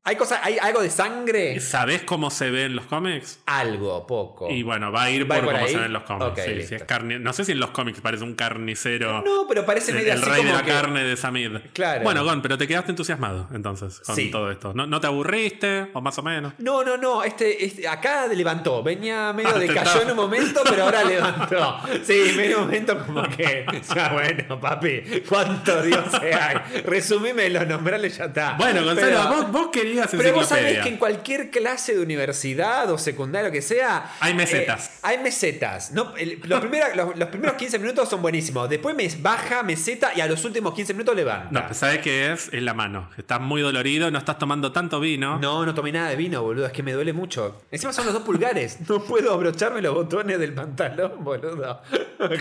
¿Hay, 0.08 0.14
cosa, 0.14 0.40
¿Hay 0.42 0.56
algo 0.58 0.80
de 0.82 0.88
sangre? 0.90 1.58
¿Sabés 1.58 2.02
cómo 2.02 2.30
se 2.30 2.48
ve 2.52 2.64
en 2.66 2.76
los 2.76 2.86
cómics? 2.86 3.40
Algo, 3.44 4.06
poco. 4.06 4.48
Y 4.48 4.62
bueno, 4.62 4.92
va 4.92 5.02
a 5.02 5.10
ir 5.10 5.28
¿Va 5.28 5.34
por, 5.34 5.46
por 5.46 5.54
cómo 5.54 5.64
ahí? 5.66 5.72
se 5.72 5.76
ven 5.78 5.86
en 5.86 5.92
los 5.92 6.04
cómics. 6.04 6.42
Sí, 6.44 6.74
es 6.76 6.84
carne- 6.84 7.18
No 7.18 7.32
sé 7.32 7.44
si 7.44 7.50
en 7.52 7.58
los 7.58 7.70
cómics 7.70 8.00
parece 8.00 8.22
un 8.22 8.34
carnicero. 8.36 9.22
No, 9.22 9.46
pero 9.48 9.66
parece 9.66 9.90
el, 9.90 9.96
medio 9.98 10.12
el 10.12 10.22
así 10.22 10.30
rey 10.30 10.44
de 10.44 10.52
la 10.52 10.62
que- 10.62 10.70
carne 10.70 11.02
de 11.02 11.16
Samid. 11.16 11.56
Claro. 11.72 12.04
Bueno, 12.04 12.22
Gon, 12.22 12.40
pero 12.40 12.56
te 12.56 12.68
quedaste 12.68 12.92
entusiasmado 12.92 13.48
entonces 13.52 13.98
con 14.00 14.14
Sí. 14.14 14.30
todo 14.30 14.50
esto. 14.52 14.72
¿No, 14.74 14.86
no 14.86 15.00
te 15.00 15.08
aburriste? 15.08 15.88
¿O 15.92 16.00
más 16.00 16.16
o 16.18 16.22
menos? 16.22 16.52
No, 16.58 16.84
no, 16.84 16.96
no. 16.96 17.24
Este, 17.24 17.64
este- 17.64 17.88
acá 17.88 18.28
levantó. 18.28 18.84
Venía 18.84 19.32
medio 19.32 19.50
Ah, 19.56 19.58
de 19.58 19.66
cayó 19.66 20.02
en 20.02 20.10
un 20.12 20.16
momento, 20.16 20.60
pero 20.70 20.84
ahora 20.84 21.02
levantó. 21.04 21.80
Sí, 22.04 22.32
medio 22.36 22.60
momento 22.60 22.96
como 23.04 23.22
que. 23.24 23.66
Ya, 23.96 24.12
bueno, 24.12 24.60
papi, 24.60 25.00
¿cuántos 25.28 25.84
dioses 25.84 26.20
hay? 26.22 26.82
Resumime 26.84 27.48
los 27.50 27.66
nombrales, 27.66 28.16
ya 28.18 28.26
está. 28.26 28.54
Bueno, 28.58 28.84
Gonzalo, 28.84 29.06
Pero- 29.08 29.28
vos, 29.28 29.50
vos 29.52 29.68
querías 29.72 29.95
Pero 30.10 30.34
vos 30.34 30.46
sabés 30.48 30.78
que 30.80 30.88
en 30.88 30.96
cualquier 30.96 31.50
clase 31.50 31.94
de 31.94 32.00
universidad 32.02 32.90
o 32.90 32.98
secundaria, 32.98 33.48
lo 33.48 33.52
que 33.52 33.62
sea. 33.62 34.12
Hay 34.20 34.34
mesetas. 34.34 34.88
eh, 34.88 34.98
hay 35.02 35.18
mesetas. 35.18 35.92
No, 35.92 36.16
el- 36.16 36.40
los, 36.44 36.60
primeros, 36.60 36.94
los, 36.96 37.16
los 37.16 37.28
primeros 37.28 37.56
15 37.56 37.78
minutos 37.78 38.08
son 38.08 38.22
buenísimos. 38.22 38.68
Después 38.68 38.94
me 38.96 39.08
baja, 39.20 39.62
meseta 39.62 40.12
y 40.14 40.20
a 40.20 40.26
los 40.26 40.44
últimos 40.44 40.74
15 40.74 40.92
minutos 40.94 41.14
levanta. 41.16 41.48
No, 41.50 41.66
pues, 41.66 41.78
¿sabes 41.78 41.98
qué 42.00 42.32
es? 42.32 42.48
Es 42.52 42.62
la 42.62 42.74
mano. 42.74 43.10
Estás 43.16 43.40
muy 43.40 43.60
dolorido, 43.62 44.10
no 44.10 44.18
estás 44.18 44.38
tomando 44.38 44.72
tanto 44.72 45.00
vino. 45.00 45.38
No, 45.38 45.64
no 45.64 45.74
tomé 45.74 45.92
nada 45.92 46.08
de 46.10 46.16
vino, 46.16 46.42
boludo. 46.42 46.66
Es 46.66 46.72
que 46.72 46.82
me 46.82 46.92
duele 46.92 47.12
mucho. 47.12 47.62
Encima 47.70 47.92
son 47.92 48.04
los 48.06 48.14
dos 48.14 48.22
pulgares. 48.22 48.78
No 48.88 49.02
puedo 49.02 49.32
abrocharme 49.34 49.82
los 49.82 49.94
botones 49.94 50.38
del 50.38 50.54
pantalón, 50.54 51.22
boludo. 51.24 51.82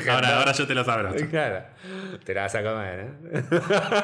Ahora, 0.10 0.38
ahora 0.40 0.52
yo 0.54 0.66
te 0.68 0.74
lo 0.76 0.84
sabré. 0.84 1.28
Claro. 1.28 1.66
Te 2.24 2.34
la 2.34 2.44
vas 2.44 2.56
a 2.56 2.64
comer, 2.64 3.00
¿eh? 3.34 3.42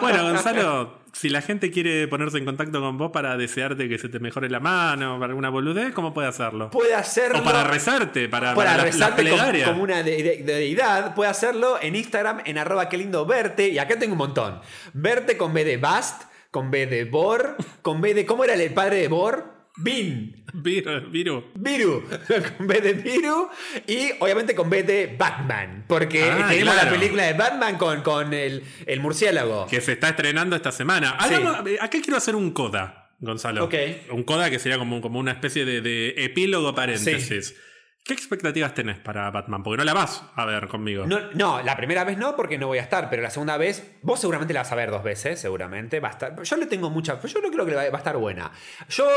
Bueno, 0.01 0.23
Gonzalo, 0.23 1.00
si 1.13 1.29
la 1.29 1.41
gente 1.41 1.71
quiere 1.71 2.07
ponerse 2.07 2.37
en 2.37 2.45
contacto 2.45 2.79
con 2.79 2.97
vos 2.97 3.11
para 3.11 3.35
desearte 3.37 3.89
que 3.89 3.97
se 3.97 4.07
te 4.09 4.19
mejore 4.19 4.49
la 4.49 4.59
mano, 4.59 5.19
para 5.19 5.31
alguna 5.31 5.49
boludez, 5.49 5.93
¿cómo 5.93 6.13
puede 6.13 6.27
hacerlo? 6.29 6.69
Puede 6.69 6.95
hacerlo. 6.95 7.39
O 7.39 7.43
para 7.43 7.63
rezarte, 7.65 8.29
para, 8.29 8.55
para 8.55 8.71
la- 8.71 8.77
la 8.77 8.83
rezarte 8.83 9.23
como, 9.65 9.83
una 9.83 10.03
de- 10.03 10.23
de- 10.23 10.37
de- 10.37 10.53
deidad, 10.53 11.13
puede 11.13 11.29
hacerlo 11.29 11.77
en 11.81 11.95
Instagram, 11.95 12.41
en 12.45 12.57
arroba 12.57 12.87
qué 12.89 12.97
lindo 12.97 13.25
verte. 13.25 13.67
Y 13.69 13.77
acá 13.79 13.99
tengo 13.99 14.13
un 14.13 14.19
montón. 14.19 14.61
Verte 14.93 15.35
con 15.37 15.53
B 15.53 15.65
de 15.65 15.77
Bast, 15.77 16.23
con 16.49 16.71
B 16.71 16.85
de 16.87 17.05
Bor, 17.05 17.55
con 17.81 18.01
B 18.01 18.13
de. 18.13 18.25
¿Cómo 18.25 18.43
era 18.43 18.53
el 18.53 18.73
padre 18.73 18.97
de 18.97 19.07
Bor? 19.07 19.50
Bin. 19.77 20.43
Viru, 20.53 21.09
Viru. 21.09 21.45
Viru, 21.55 22.03
con 22.57 22.67
B 22.67 22.81
de 22.81 22.93
Viru 22.93 23.49
y 23.87 24.11
obviamente 24.19 24.53
con 24.53 24.69
B 24.69 24.83
de 24.83 25.15
Batman, 25.17 25.85
porque 25.87 26.23
Ah, 26.29 26.47
tenemos 26.49 26.73
claro. 26.73 26.91
la 26.91 26.97
película 26.97 27.23
de 27.23 27.33
Batman 27.33 27.77
con, 27.77 28.01
con 28.01 28.33
el, 28.33 28.63
el 28.85 28.99
murciélago. 28.99 29.67
que 29.67 29.79
se 29.79 29.93
está 29.93 30.09
estrenando 30.09 30.55
esta 30.55 30.71
semana. 30.73 31.17
Sí. 31.21 31.33
Hagamos- 31.35 31.65
eh, 31.67 31.77
acá 31.79 31.99
quiero 32.01 32.17
hacer 32.17 32.35
un 32.35 32.51
coda, 32.51 33.11
Gonzalo. 33.19 33.63
Ok. 33.65 33.75
Un 34.11 34.23
coda 34.23 34.49
que 34.49 34.59
sería 34.59 34.77
como, 34.77 34.99
como 34.99 35.19
una 35.19 35.31
especie 35.31 35.63
de, 35.63 35.79
de 35.81 36.15
epílogo 36.17 36.75
paréntesis. 36.75 37.55
¿Qué 38.03 38.13
expectativas 38.13 38.73
tenés 38.73 38.97
para 38.97 39.29
Batman? 39.29 39.61
Porque 39.61 39.77
no 39.77 39.83
la 39.83 39.93
vas 39.93 40.23
a 40.35 40.45
ver 40.45 40.67
conmigo. 40.67 41.05
No, 41.05 41.61
la 41.61 41.77
primera 41.77 42.03
vez 42.03 42.17
no, 42.17 42.35
porque 42.35 42.57
no 42.57 42.65
voy 42.65 42.79
a 42.79 42.81
estar, 42.81 43.11
pero 43.11 43.21
la 43.21 43.29
segunda 43.29 43.57
vez, 43.57 43.91
vos 44.01 44.19
seguramente 44.19 44.55
la 44.55 44.61
vas 44.61 44.71
a 44.71 44.75
ver 44.75 44.89
dos 44.89 45.03
veces, 45.03 45.39
seguramente. 45.39 45.99
Va 45.99 46.07
a 46.07 46.11
estar, 46.11 46.41
yo 46.41 46.57
le 46.57 46.65
tengo 46.65 46.89
mucha. 46.89 47.21
Yo 47.21 47.41
no 47.41 47.51
creo 47.51 47.63
que 47.63 47.75
va 47.75 47.83
a 47.83 47.97
estar 47.97 48.17
buena. 48.17 48.51
Yo, 48.89 49.07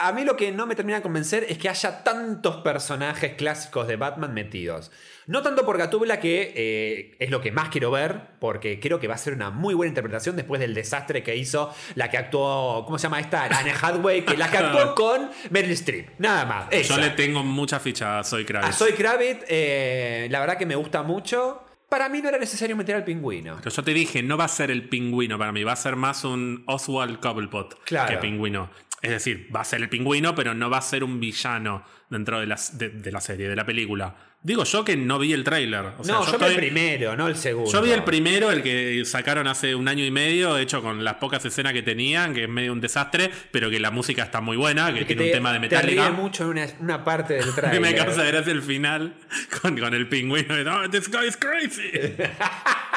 a 0.00 0.12
mí 0.12 0.24
lo 0.24 0.36
que 0.36 0.52
no 0.52 0.66
me 0.66 0.76
termina 0.76 0.98
de 0.98 1.02
convencer 1.02 1.44
es 1.48 1.58
que 1.58 1.68
haya 1.68 2.04
tantos 2.04 2.58
personajes 2.58 3.34
clásicos 3.34 3.88
de 3.88 3.96
Batman 3.96 4.32
metidos. 4.32 4.92
No 5.26 5.42
tanto 5.42 5.64
por 5.64 5.78
Gatúbela, 5.78 6.18
que 6.20 6.52
eh, 6.56 7.16
es 7.18 7.30
lo 7.30 7.40
que 7.40 7.52
más 7.52 7.68
quiero 7.68 7.90
ver, 7.90 8.20
porque 8.40 8.80
creo 8.80 8.98
que 9.00 9.06
va 9.08 9.14
a 9.14 9.18
ser 9.18 9.32
una 9.34 9.50
muy 9.50 9.74
buena 9.74 9.88
interpretación 9.90 10.36
después 10.36 10.60
del 10.60 10.74
desastre 10.74 11.22
que 11.22 11.36
hizo 11.36 11.74
la 11.94 12.10
que 12.10 12.18
actuó, 12.18 12.84
¿cómo 12.84 12.98
se 12.98 13.04
llama 13.04 13.20
esta? 13.20 13.44
Anne 13.44 13.72
Hathaway, 13.80 14.24
que 14.24 14.36
la 14.36 14.50
que 14.50 14.56
actuó 14.58 14.94
con 14.94 15.30
Meryl 15.50 15.72
Streep. 15.72 16.08
Nada 16.18 16.44
más. 16.44 16.88
Yo 16.88 16.96
le 16.98 17.10
tengo 17.10 17.42
mucha 17.42 17.78
ficha 17.80 18.18
a 18.20 18.24
Soy 18.24 18.44
Kravitz. 18.44 18.70
A 18.70 18.72
Soy 18.72 18.92
Kravitz, 18.92 19.44
eh, 19.48 20.28
la 20.30 20.40
verdad 20.40 20.56
que 20.58 20.66
me 20.66 20.74
gusta 20.76 21.02
mucho. 21.02 21.64
Para 21.88 22.08
mí 22.08 22.20
no 22.22 22.28
era 22.28 22.38
necesario 22.38 22.76
meter 22.76 22.94
al 22.94 23.04
pingüino. 23.04 23.56
Pero 23.58 23.70
yo 23.74 23.82
te 23.82 23.92
dije, 23.92 24.22
no 24.22 24.36
va 24.36 24.44
a 24.44 24.48
ser 24.48 24.70
el 24.70 24.88
pingüino 24.88 25.36
para 25.38 25.50
mí, 25.50 25.64
va 25.64 25.72
a 25.72 25.76
ser 25.76 25.96
más 25.96 26.24
un 26.24 26.62
Oswald 26.66 27.18
Cobblepot 27.18 27.82
Claro. 27.84 28.08
que 28.10 28.16
pingüino. 28.18 28.70
Es 29.02 29.10
decir, 29.10 29.48
va 29.54 29.62
a 29.62 29.64
ser 29.64 29.80
el 29.80 29.88
pingüino, 29.88 30.34
pero 30.34 30.54
no 30.54 30.70
va 30.70 30.78
a 30.78 30.82
ser 30.82 31.02
un 31.02 31.18
villano 31.18 31.84
dentro 32.10 32.38
de 32.38 32.46
la, 32.46 32.56
de, 32.74 32.90
de 32.90 33.10
la 33.10 33.20
serie, 33.20 33.48
de 33.48 33.56
la 33.56 33.64
película. 33.66 34.14
Digo 34.42 34.64
yo 34.64 34.86
que 34.86 34.96
no 34.96 35.18
vi 35.18 35.34
el 35.34 35.44
tráiler. 35.44 35.84
O 35.98 36.02
sea, 36.02 36.14
no, 36.14 36.20
yo, 36.24 36.26
vi 36.30 36.32
estoy- 36.32 36.50
el 36.54 36.56
primero, 36.56 37.14
no 37.14 37.28
el 37.28 37.36
segundo. 37.36 37.70
Yo 37.70 37.82
vi 37.82 37.90
el 37.90 38.04
primero, 38.04 38.50
el 38.50 38.62
que 38.62 39.02
sacaron 39.04 39.46
hace 39.46 39.74
un 39.74 39.86
año 39.86 40.02
y 40.02 40.10
medio, 40.10 40.56
hecho 40.56 40.80
con 40.82 41.04
las 41.04 41.16
pocas 41.16 41.44
escenas 41.44 41.74
que 41.74 41.82
tenían, 41.82 42.32
que 42.32 42.44
es 42.44 42.48
medio 42.48 42.72
un 42.72 42.80
desastre, 42.80 43.30
pero 43.50 43.68
que 43.68 43.78
la 43.78 43.90
música 43.90 44.22
está 44.22 44.40
muy 44.40 44.56
buena, 44.56 44.94
que 44.94 45.00
que 45.00 45.04
tiene 45.14 45.24
un 45.26 45.32
tema 45.32 45.52
de 45.52 45.58
Te 45.58 45.60
Metallica. 45.76 46.10
mucho 46.12 46.44
en 46.44 46.48
una, 46.50 46.66
una 46.80 47.04
parte 47.04 47.34
del 47.34 47.44
Que 47.54 47.60
trailer. 47.60 47.80
me 47.82 47.94
causa 47.94 48.24
gracia 48.24 48.50
el 48.52 48.62
final 48.62 49.12
con, 49.60 49.78
con 49.78 49.92
el 49.92 50.08
pingüino. 50.08 50.54
de, 50.54 50.70
"Oh, 50.70 50.88
this 50.90 51.10
guy 51.10 51.26
is 51.28 51.36
crazy. 51.36 51.90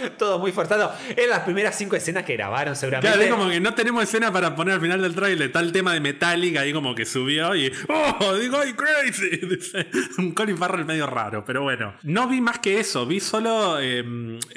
todo 0.18 0.38
muy 0.38 0.52
forzado. 0.52 0.92
En 1.16 1.28
las 1.28 1.40
primeras 1.40 1.76
cinco 1.76 1.96
escenas 1.96 2.24
que 2.24 2.34
grabaron, 2.34 2.76
seguramente. 2.76 3.08
Claro, 3.16 3.22
es 3.22 3.30
como 3.38 3.50
que 3.50 3.60
no 3.60 3.74
tenemos 3.74 4.02
escena 4.02 4.32
para 4.32 4.54
poner 4.54 4.74
al 4.74 4.80
final 4.80 5.02
del 5.02 5.14
trailer. 5.14 5.50
El 5.54 5.72
tema 5.72 5.92
de 5.94 6.00
Metallica 6.00 6.60
ahí 6.62 6.72
como 6.72 6.94
que 6.94 7.04
subió 7.06 7.54
y. 7.54 7.72
¡Oh! 7.88 8.34
Digo, 8.34 8.58
¡ay, 8.58 8.72
crazy! 8.74 9.40
Un 10.18 10.32
Colin 10.32 10.56
Farrell 10.56 10.84
medio 10.84 11.06
raro, 11.06 11.44
pero 11.44 11.62
bueno. 11.62 11.94
No 12.02 12.28
vi 12.28 12.40
más 12.40 12.58
que 12.58 12.80
eso. 12.80 13.06
Vi 13.06 13.20
solo 13.20 13.78
eh, 13.80 14.04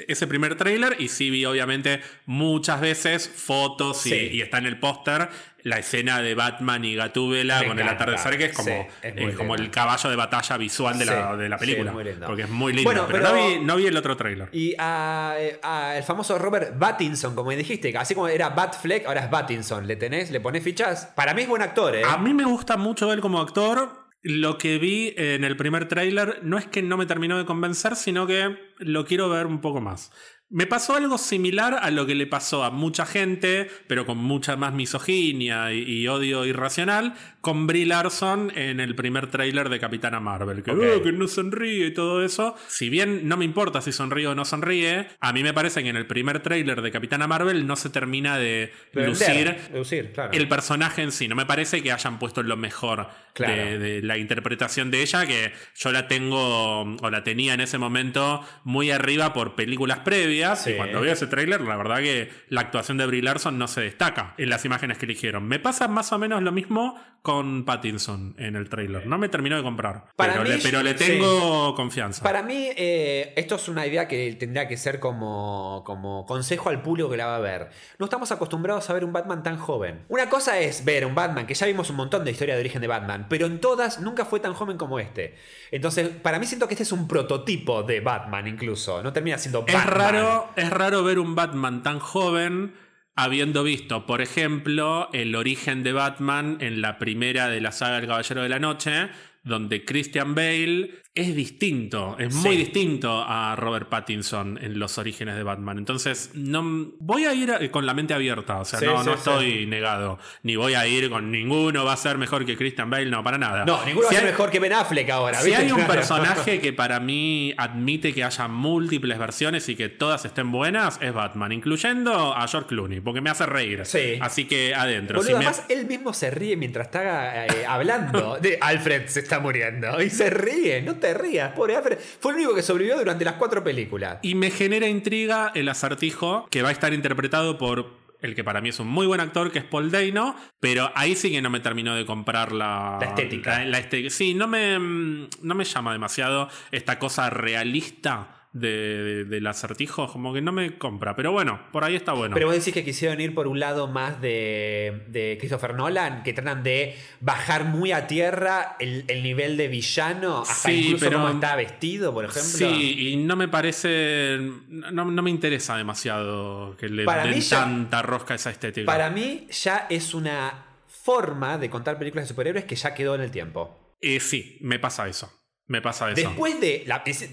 ese 0.08 0.26
primer 0.26 0.56
trailer 0.56 0.96
y 0.98 1.08
sí 1.08 1.30
vi, 1.30 1.44
obviamente, 1.44 2.00
muchas 2.26 2.80
veces 2.80 3.28
fotos 3.34 4.06
y, 4.06 4.10
Sí. 4.10 4.28
y 4.32 4.40
está 4.42 4.58
en 4.58 4.66
el 4.66 4.78
póster 4.78 5.28
la 5.64 5.78
escena 5.78 6.20
de 6.22 6.34
Batman 6.34 6.84
y 6.84 6.94
Gatúbela 6.94 7.60
Me 7.62 7.66
con 7.68 7.78
el 7.78 7.88
atardecer, 7.88 8.36
que 8.38 8.44
es 8.44 8.52
como, 8.52 8.68
Sí, 8.68 8.86
es 9.02 9.14
muy 9.16 9.32
eh, 9.32 9.34
como 9.34 9.54
el 9.54 9.70
caballo 9.70 10.10
de 10.10 10.14
batalla 10.16 10.56
visual 10.58 10.98
de, 10.98 11.06
la, 11.06 11.36
de 11.36 11.48
la 11.48 11.58
sí, 11.58 11.64
película. 11.64 11.92
es. 12.02 12.16
Porque 12.18 12.42
es 12.42 12.50
muy 12.50 12.72
lindo. 12.74 12.88
Bueno, 12.90 13.06
pero, 13.08 13.22
pero- 13.24 13.34
no, 13.34 13.48
vi, 13.48 13.64
no 13.64 13.76
vi 13.76 13.86
el 13.86 13.96
otro 13.96 14.16
trailer. 14.16 14.48
Y 14.52 14.74
a, 14.78 15.34
a 15.62 15.96
el 15.96 16.02
famoso 16.04 16.38
Robert 16.38 16.78
Pattinson, 16.78 17.34
como 17.34 17.50
dijiste, 17.50 17.96
así 17.96 18.14
como 18.14 18.28
era 18.28 18.50
Batfleck, 18.50 19.06
ahora 19.06 19.22
es 19.22 19.28
Pattinson. 19.28 19.86
¿Le 19.86 19.96
tenés? 19.96 20.30
¿Le 20.30 20.38
ponés 20.40 20.62
fichas? 20.62 21.06
Para 21.16 21.32
mí 21.34 21.42
es 21.42 21.48
buen 21.48 21.62
actor, 21.62 21.96
¿eh? 21.96 22.02
A 22.06 22.18
mí 22.18 22.34
me 22.34 22.44
gusta 22.44 22.76
mucho 22.76 23.10
él 23.12 23.20
como 23.20 23.40
actor. 23.40 24.04
Lo 24.26 24.56
que 24.56 24.78
vi 24.78 25.12
en 25.18 25.44
el 25.44 25.54
primer 25.54 25.86
tráiler 25.86 26.40
no 26.42 26.56
es 26.56 26.64
que 26.66 26.80
no 26.82 26.96
me 26.96 27.04
terminó 27.04 27.36
de 27.36 27.44
convencer, 27.44 27.94
sino 27.94 28.26
que 28.26 28.56
lo 28.78 29.04
quiero 29.04 29.28
ver 29.28 29.44
un 29.44 29.60
poco 29.60 29.82
más. 29.82 30.12
Me 30.50 30.66
pasó 30.66 30.94
algo 30.94 31.18
similar 31.18 31.78
a 31.82 31.90
lo 31.90 32.06
que 32.06 32.14
le 32.14 32.26
pasó 32.26 32.64
a 32.64 32.70
mucha 32.70 33.06
gente, 33.06 33.68
pero 33.88 34.06
con 34.06 34.18
mucha 34.18 34.56
más 34.56 34.74
misoginia 34.74 35.72
y, 35.72 36.06
odio 36.06 36.44
irracional, 36.44 37.14
con 37.44 37.66
Brie 37.66 37.84
Larson 37.84 38.50
en 38.56 38.80
el 38.80 38.94
primer 38.94 39.26
tráiler 39.28 39.68
de 39.68 39.78
Capitana 39.78 40.18
Marvel. 40.18 40.62
Que. 40.62 40.70
"Oh, 40.72 41.02
que 41.02 41.12
no 41.12 41.28
sonríe 41.28 41.86
y 41.88 41.90
todo 41.92 42.24
eso. 42.24 42.56
Si 42.68 42.88
bien 42.88 43.28
no 43.28 43.36
me 43.36 43.44
importa 43.44 43.82
si 43.82 43.92
sonríe 43.92 44.26
o 44.28 44.34
no 44.34 44.44
sonríe, 44.46 45.08
a 45.20 45.32
mí 45.34 45.42
me 45.42 45.52
parece 45.52 45.82
que 45.82 45.90
en 45.90 45.96
el 45.96 46.06
primer 46.06 46.40
tráiler 46.40 46.80
de 46.80 46.90
Capitana 46.90 47.26
Marvel 47.26 47.66
no 47.66 47.76
se 47.76 47.90
termina 47.90 48.38
de 48.38 48.72
lucir 48.94 49.56
lucir, 49.74 50.12
claro. 50.12 50.30
el 50.32 50.48
personaje 50.48 51.02
en 51.02 51.12
sí. 51.12 51.28
No 51.28 51.36
me 51.36 51.44
parece 51.44 51.82
que 51.82 51.92
hayan 51.92 52.18
puesto 52.18 52.42
lo 52.42 52.56
mejor 52.56 53.08
Claro. 53.34 53.52
de, 53.54 53.78
de 53.78 54.02
la 54.02 54.16
interpretación 54.16 54.90
de 54.92 55.02
ella, 55.02 55.26
que 55.26 55.52
yo 55.76 55.90
la 55.92 56.06
tengo 56.08 56.82
o 56.82 57.10
la 57.10 57.24
tenía 57.24 57.52
en 57.54 57.60
ese 57.60 57.78
momento 57.78 58.40
muy 58.62 58.90
arriba 58.92 59.32
por 59.34 59.54
películas 59.56 59.98
previas. 59.98 60.62
Sí. 60.64 60.70
Y 60.70 60.74
cuando 60.76 61.00
veo 61.00 61.12
ese 61.12 61.26
tráiler, 61.26 61.60
la 61.60 61.76
verdad 61.76 61.98
que 61.98 62.30
la 62.48 62.60
actuación 62.62 62.96
de 62.96 63.06
Brie 63.06 63.22
Larson 63.22 63.58
no 63.58 63.66
se 63.68 63.80
destaca 63.80 64.34
en 64.38 64.48
las 64.50 64.64
imágenes 64.64 64.98
que 64.98 65.06
eligieron. 65.06 65.48
Me 65.48 65.58
pasa 65.58 65.88
más 65.88 66.12
o 66.12 66.18
menos 66.18 66.42
lo 66.42 66.52
mismo 66.52 66.98
con 67.22 67.33
Pattinson 67.64 68.34
en 68.38 68.56
el 68.56 68.68
tráiler. 68.68 69.06
No 69.06 69.18
me 69.18 69.28
terminó 69.28 69.56
de 69.56 69.62
comprar. 69.62 70.06
Para 70.16 70.34
pero, 70.34 70.44
mí, 70.44 70.50
le, 70.50 70.58
pero 70.58 70.82
le 70.82 70.96
sí. 70.96 71.04
tengo 71.04 71.74
confianza. 71.74 72.22
Para 72.22 72.42
mí, 72.42 72.68
eh, 72.76 73.32
esto 73.36 73.56
es 73.56 73.68
una 73.68 73.86
idea 73.86 74.06
que 74.08 74.34
tendría 74.38 74.68
que 74.68 74.76
ser 74.76 75.00
como, 75.00 75.82
como 75.84 76.26
consejo 76.26 76.68
al 76.70 76.82
público 76.82 77.10
que 77.10 77.16
la 77.16 77.26
va 77.26 77.36
a 77.36 77.40
ver. 77.40 77.70
No 77.98 78.06
estamos 78.06 78.30
acostumbrados 78.32 78.88
a 78.90 78.92
ver 78.92 79.04
un 79.04 79.12
Batman 79.12 79.42
tan 79.42 79.56
joven. 79.56 80.04
Una 80.08 80.28
cosa 80.28 80.58
es 80.58 80.84
ver 80.84 81.06
un 81.06 81.14
Batman, 81.14 81.46
que 81.46 81.54
ya 81.54 81.66
vimos 81.66 81.90
un 81.90 81.96
montón 81.96 82.24
de 82.24 82.30
historia 82.30 82.54
de 82.54 82.60
origen 82.60 82.80
de 82.80 82.88
Batman, 82.88 83.26
pero 83.28 83.46
en 83.46 83.60
todas 83.60 84.00
nunca 84.00 84.24
fue 84.24 84.40
tan 84.40 84.54
joven 84.54 84.76
como 84.76 84.98
este. 84.98 85.36
Entonces, 85.70 86.08
para 86.08 86.38
mí 86.38 86.46
siento 86.46 86.68
que 86.68 86.74
este 86.74 86.84
es 86.84 86.92
un 86.92 87.08
prototipo 87.08 87.82
de 87.82 88.00
Batman 88.00 88.46
incluso. 88.46 89.02
No 89.02 89.12
termina 89.12 89.38
siendo 89.38 89.64
Es 89.66 89.74
Batman. 89.74 89.94
raro, 89.94 90.48
es 90.56 90.70
raro 90.70 91.02
ver 91.04 91.18
un 91.18 91.34
Batman 91.34 91.82
tan 91.82 91.98
joven 91.98 92.74
habiendo 93.16 93.62
visto, 93.62 94.06
por 94.06 94.20
ejemplo, 94.20 95.08
el 95.12 95.34
origen 95.34 95.82
de 95.82 95.92
Batman 95.92 96.58
en 96.60 96.80
la 96.80 96.98
primera 96.98 97.48
de 97.48 97.60
la 97.60 97.72
saga 97.72 97.98
El 97.98 98.06
Caballero 98.06 98.42
de 98.42 98.48
la 98.48 98.58
Noche, 98.58 99.08
donde 99.44 99.84
Christian 99.84 100.34
Bale 100.34 101.03
es 101.16 101.36
distinto, 101.36 102.16
es 102.18 102.34
muy 102.34 102.50
Sí. 102.52 102.56
distinto 102.56 103.22
a 103.24 103.54
Robert 103.54 103.88
Pattinson 103.88 104.58
en 104.60 104.80
los 104.80 104.98
orígenes 104.98 105.36
de 105.36 105.44
Batman. 105.44 105.78
Entonces, 105.78 106.32
no 106.34 106.90
voy 106.98 107.24
a 107.26 107.32
ir 107.34 107.70
con 107.70 107.86
la 107.86 107.94
mente 107.94 108.14
abierta, 108.14 108.58
o 108.58 108.64
sea, 108.64 108.80
Sí, 108.80 108.86
no, 108.86 108.98
sí, 109.00 109.06
no 109.06 109.12
sí. 109.12 109.18
estoy 109.18 109.66
negado, 109.66 110.18
ni 110.42 110.56
voy 110.56 110.74
a 110.74 110.88
ir 110.88 111.08
con 111.10 111.30
ninguno 111.30 111.84
va 111.84 111.92
a 111.92 111.96
ser 111.96 112.18
mejor 112.18 112.44
que 112.44 112.56
Christian 112.56 112.90
Bale, 112.90 113.06
no, 113.06 113.22
para 113.22 113.38
nada. 113.38 113.64
No, 113.64 113.84
ninguno 113.84 114.08
Si 114.08 114.14
va 114.14 114.18
a 114.18 114.22
ser 114.24 114.30
mejor 114.32 114.50
que 114.50 114.58
Ben 114.58 114.72
Affleck 114.72 115.08
ahora. 115.10 115.38
si 115.38 115.50
¿viste? 115.50 115.62
hay 115.62 115.70
un 115.70 115.86
personaje 115.86 116.58
que 116.60 116.72
para 116.72 116.98
mí 116.98 117.54
admite 117.56 118.12
que 118.12 118.24
haya 118.24 118.48
múltiples 118.48 119.16
versiones 119.16 119.68
y 119.68 119.76
que 119.76 119.88
todas 119.88 120.24
estén 120.24 120.50
buenas, 120.50 120.98
es 121.00 121.12
Batman, 121.14 121.52
incluyendo 121.52 122.34
a 122.34 122.48
George 122.48 122.70
Clooney, 122.70 122.98
porque 123.00 123.20
me 123.20 123.30
hace 123.30 123.46
reír. 123.46 123.82
Sí. 123.86 124.18
Así 124.20 124.46
que 124.46 124.74
adentro. 124.74 125.18
Boludo, 125.18 125.28
si 125.28 125.32
me- 125.38 125.46
además 125.46 125.64
él 125.68 125.86
mismo 125.86 126.12
se 126.12 126.32
ríe 126.32 126.56
mientras 126.56 126.86
está 126.88 127.46
eh, 127.46 127.64
hablando. 127.68 128.36
De 128.40 128.58
Alfred 128.60 129.06
se 129.06 129.20
está 129.20 129.38
muriendo. 129.38 130.02
Y 130.02 130.10
se 130.10 130.28
ríe, 130.28 130.82
no 130.82 131.03
te 131.04 131.14
rías, 131.14 131.52
pobre 131.52 131.76
Alfred. 131.76 131.98
Fue 132.20 132.32
el 132.32 132.38
único 132.38 132.54
que 132.54 132.62
sobrevivió 132.62 132.96
durante 132.98 133.24
las 133.24 133.34
cuatro 133.34 133.62
películas. 133.62 134.18
Y 134.22 134.34
me 134.34 134.50
genera 134.50 134.88
intriga 134.88 135.52
el 135.54 135.68
acertijo 135.68 136.46
que 136.50 136.62
va 136.62 136.70
a 136.70 136.72
estar 136.72 136.92
interpretado 136.94 137.58
por 137.58 138.02
el 138.20 138.34
que 138.34 138.42
para 138.42 138.62
mí 138.62 138.70
es 138.70 138.80
un 138.80 138.88
muy 138.88 139.06
buen 139.06 139.20
actor, 139.20 139.52
que 139.52 139.58
es 139.58 139.66
Paul 139.66 139.90
Dano, 139.90 140.34
pero 140.58 140.90
ahí 140.94 141.14
sí 141.14 141.30
que 141.30 141.42
no 141.42 141.50
me 141.50 141.60
terminó 141.60 141.94
de 141.94 142.06
comprar 142.06 142.52
la, 142.52 142.96
La 142.98 143.08
estética. 143.08 143.58
la- 143.58 143.64
la 143.66 143.78
este- 143.80 144.08
sí, 144.08 144.32
no 144.32 144.48
me, 144.48 144.78
mm, 144.78 145.28
no 145.42 145.54
me 145.54 145.64
llama 145.64 145.92
demasiado 145.92 146.48
esta 146.70 146.98
cosa 146.98 147.28
realista 147.28 148.43
de- 148.54 149.02
de- 149.02 149.24
del 149.26 149.46
acertijo, 149.46 150.06
como 150.10 150.32
que 150.32 150.40
no 150.40 150.52
me 150.52 150.78
compra. 150.78 151.14
Pero 151.14 151.32
bueno, 151.32 151.60
por 151.72 151.84
ahí 151.84 151.94
está 151.96 152.12
bueno. 152.14 152.32
Pero 152.34 152.46
vos 152.46 152.56
decís 152.56 152.72
que 152.72 152.84
quisieron 152.84 153.20
ir 153.20 153.34
por 153.34 153.46
un 153.48 153.60
lado 153.60 153.88
más 153.88 154.20
de, 154.22 155.02
de 155.08 155.36
Christopher 155.38 155.74
Nolan, 155.74 156.22
que 156.22 156.32
tratan 156.32 156.62
de 156.62 156.96
bajar 157.20 157.64
muy 157.64 157.92
a 157.92 158.06
tierra 158.06 158.76
el, 158.80 159.04
el 159.08 159.22
nivel 159.22 159.56
de 159.56 159.68
villano, 159.68 160.42
hasta 160.42 160.68
Sí, 160.70 160.84
incluso 160.86 161.04
pero- 161.04 161.18
cómo 161.18 161.28
está 161.34 161.56
vestido, 161.56 162.14
por 162.14 162.24
ejemplo. 162.24 162.42
Sí, 162.68 163.10
y 163.10 163.16
no 163.16 163.36
me 163.36 163.48
parece. 163.48 164.38
No, 164.68 165.04
no 165.04 165.22
me 165.22 165.30
interesa 165.30 165.76
demasiado 165.76 166.76
que 166.78 166.88
le 166.88 167.04
Para 167.04 167.26
den 167.26 167.40
ya- 167.40 167.60
tanta 167.60 168.02
rosca 168.02 168.34
a 168.34 168.36
esa 168.36 168.50
estética. 168.50 168.86
Para 168.86 169.10
mí 169.10 169.46
ya 169.50 169.86
es 169.90 170.14
una 170.14 170.64
forma 170.86 171.58
de 171.58 171.68
contar 171.68 171.98
películas 171.98 172.24
de 172.24 172.28
superhéroes 172.28 172.64
que 172.64 172.76
ya 172.76 172.94
quedó 172.94 173.14
en 173.16 173.20
el 173.22 173.30
tiempo. 173.30 173.96
Eh, 174.00 174.20
sí, 174.20 174.58
me 174.60 174.78
pasa 174.78 175.08
eso. 175.08 175.30
Me 175.66 175.80
pasa 175.80 176.10
eso. 176.10 176.16
Después 176.20 176.60
de. 176.60 176.84
La, 176.86 177.02
es- 177.06 177.28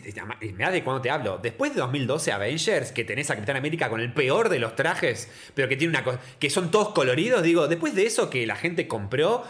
mirá 0.53 0.71
de 0.71 0.83
cuando 0.83 1.01
te 1.01 1.09
hablo. 1.09 1.39
Después 1.41 1.73
de 1.73 1.81
2012 1.81 2.31
Avengers, 2.31 2.91
que 2.93 3.03
tenés 3.03 3.29
a 3.29 3.35
Capitán 3.35 3.57
América 3.57 3.89
con 3.89 3.99
el 3.99 4.13
peor 4.13 4.47
de 4.49 4.59
los 4.59 4.75
trajes, 4.75 5.29
pero 5.53 5.67
que 5.67 5.75
tiene 5.75 5.91
una 5.91 6.03
cosa. 6.03 6.19
que 6.39 6.49
son 6.49 6.71
todos 6.71 6.89
coloridos, 6.93 7.43
digo, 7.43 7.67
después 7.67 7.93
de 7.93 8.05
eso 8.05 8.29
que 8.29 8.45
la 8.47 8.55
gente 8.55 8.87
compró. 8.87 9.43